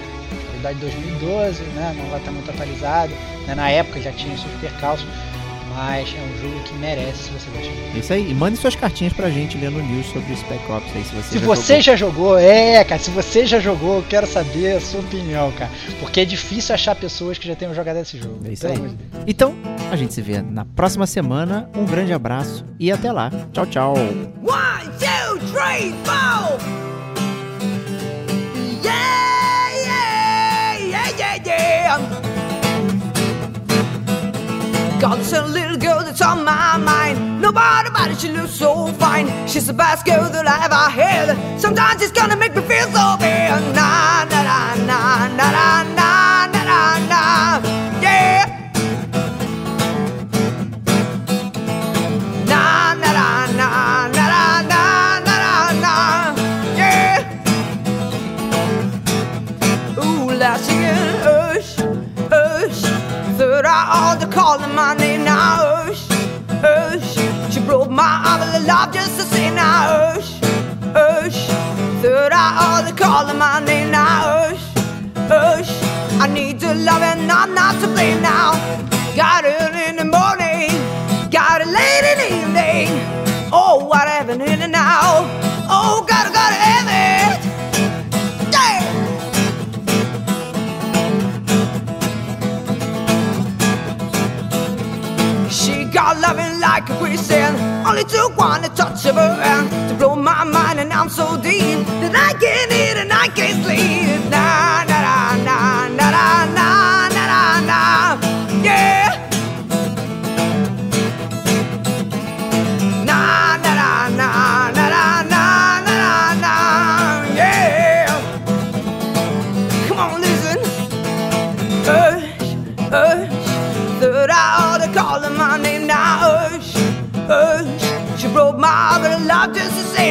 de 0.73 0.79
2012, 0.81 1.61
né? 1.75 1.95
não 1.97 2.09
vai 2.09 2.19
estar 2.19 2.31
muito 2.31 2.49
atualizado. 2.49 3.13
né, 3.47 3.55
Na 3.55 3.69
época 3.69 4.01
já 4.01 4.11
tinha 4.11 4.37
seus 4.37 4.51
percalços, 4.61 5.05
mas 5.75 6.07
é 6.17 6.21
um 6.21 6.41
jogo 6.41 6.63
que 6.63 6.73
merece 6.75 7.23
se 7.23 7.29
você 7.31 7.49
gosta. 7.51 7.67
É 7.95 7.99
Isso 7.99 8.13
aí. 8.13 8.31
E 8.31 8.33
mande 8.33 8.55
suas 8.57 8.75
cartinhas 8.75 9.11
pra 9.11 9.29
gente 9.29 9.57
lendo 9.57 9.81
news 9.83 10.05
sobre 10.07 10.31
o 10.33 10.37
Spec 10.37 10.71
Ops 10.71 10.89
aí, 10.95 11.03
se 11.03 11.13
você 11.15 11.29
Se 11.33 11.39
já 11.39 11.45
você 11.45 11.73
jogou. 11.73 11.81
já 11.81 11.95
jogou, 11.95 12.37
é, 12.39 12.83
cara, 12.85 13.01
se 13.01 13.09
você 13.11 13.45
já 13.45 13.59
jogou, 13.59 13.97
eu 13.97 14.03
quero 14.07 14.25
saber 14.25 14.77
a 14.77 14.79
sua 14.81 15.01
opinião, 15.01 15.51
cara. 15.51 15.69
Porque 15.99 16.21
é 16.21 16.25
difícil 16.25 16.73
achar 16.73 16.95
pessoas 16.95 17.37
que 17.37 17.45
já 17.47 17.55
tenham 17.55 17.73
jogado 17.75 17.97
esse 17.97 18.17
jogo. 18.17 18.39
É 18.45 18.53
isso 18.53 18.65
aí. 18.67 18.77
Deus. 18.77 18.93
Então, 19.27 19.53
a 19.91 19.95
gente 19.97 20.13
se 20.13 20.21
vê 20.21 20.41
na 20.41 20.63
próxima 20.63 21.05
semana. 21.05 21.69
Um 21.75 21.83
grande 21.85 22.13
abraço 22.13 22.63
e 22.79 22.89
até 22.91 23.11
lá. 23.11 23.29
Tchau, 23.51 23.65
tchau. 23.65 23.93
One, 23.95 24.89
two, 24.97 25.39
three, 25.51 25.93
four. 26.05 26.74
Got 34.99 35.17
this 35.17 35.31
little 35.33 35.77
girl 35.77 36.03
that's 36.03 36.21
on 36.21 36.43
my 36.45 36.77
mind. 36.77 37.41
Nobody 37.41 37.89
but 37.91 38.15
she 38.19 38.29
looks 38.31 38.53
so 38.53 38.87
fine. 38.93 39.27
She's 39.47 39.67
the 39.67 39.73
best 39.73 40.05
girl 40.05 40.29
that 40.29 40.47
I 40.47 40.65
ever 40.65 40.83
had. 40.89 41.59
Sometimes 41.59 42.01
it's 42.01 42.13
gonna 42.13 42.37
make 42.37 42.55
me 42.55 42.61
feel 42.61 42.85
so 42.85 43.17
bad. 43.19 43.61
Na 43.75 44.23
na 44.31 44.39
na 44.47 44.77
na 44.87 45.27
na 45.35 45.83
na 45.83 45.94
love 68.65 68.91
just 68.93 69.15
to 69.17 69.23
say 69.23 69.53
now, 69.53 70.13
ush, 70.15 70.41
ush. 70.95 71.47
Third 72.01 72.31
eye 72.33 72.57
all 72.61 72.81
the 72.83 72.97
calling 72.97 73.37
my 73.37 73.63
name 73.63 73.91
now, 73.91 74.49
ush, 74.49 74.65
ush. 75.29 75.71
I 76.19 76.27
need 76.27 76.59
to 76.61 76.73
love 76.73 77.01
and 77.01 77.31
I'm 77.31 77.53
not 77.53 77.79
to 77.81 77.87
blame 77.87 78.21
now. 78.21 78.53
Got 79.15 79.45
it 79.45 79.73
in 79.87 79.95
the 79.97 80.05
morning, 80.05 80.69
got 81.29 81.61
it 81.61 81.67
late 81.67 82.05
in 82.11 82.17
the 82.23 82.29
evening. 82.41 82.87
Oh, 83.51 83.85
what 83.85 84.07
happened 84.07 84.41
in 84.41 84.61
and 84.61 84.71
now? 84.71 85.27
Oh, 85.69 86.05
gotta, 86.07 86.31
gotta 86.31 86.55
have 86.55 86.87
it. 86.89 87.05
Got 95.93 96.19
loving 96.19 96.59
like 96.59 96.89
a 96.89 96.97
Christian. 96.97 97.64
One 98.45 98.61
to 98.61 98.69
touch 98.69 99.03
of 99.07 99.15
her 99.15 99.87
to 99.89 99.95
blow 99.95 100.15
my 100.15 100.43
mind, 100.43 100.79
and 100.79 100.93
I'm 100.93 101.09
so 101.09 101.35
deep 101.35 101.81
that 102.01 102.13
I 102.27 102.31
can't 102.43 102.71
eat 102.81 102.97
and 103.03 103.11
I 103.11 103.27
can't 103.37 103.57
sleep. 103.65 104.29
Na 104.29 104.44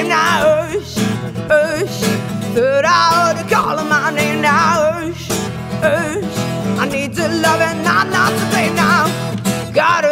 just 0.04 0.08
now. 0.08 0.66
Hush, 0.66 0.94
hush. 1.48 2.00
Third 2.54 2.84
I 2.84 3.32
ought 3.32 3.42
to 3.42 3.54
call 3.54 3.78
her 3.78 3.84
my 3.84 4.10
name 4.10 4.42
now. 4.42 4.92
Hush, 4.92 5.28
hush. 5.80 6.38
I 6.78 6.88
need 6.90 7.14
to 7.14 7.28
love 7.28 7.60
and 7.60 7.86
I'm 7.86 8.10
not 8.10 8.30
to 8.30 8.46
blame 8.50 8.74
now. 8.74 9.06
Got 9.72 10.04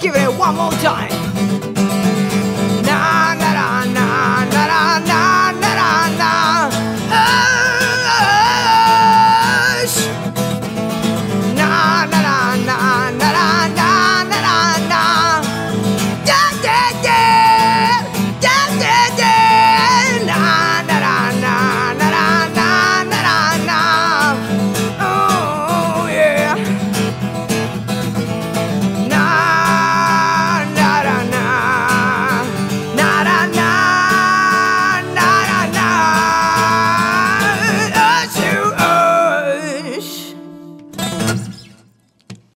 give 0.00 0.16
it 0.16 0.32
one 0.38 0.56
more 0.56 0.72
time. 0.72 1.69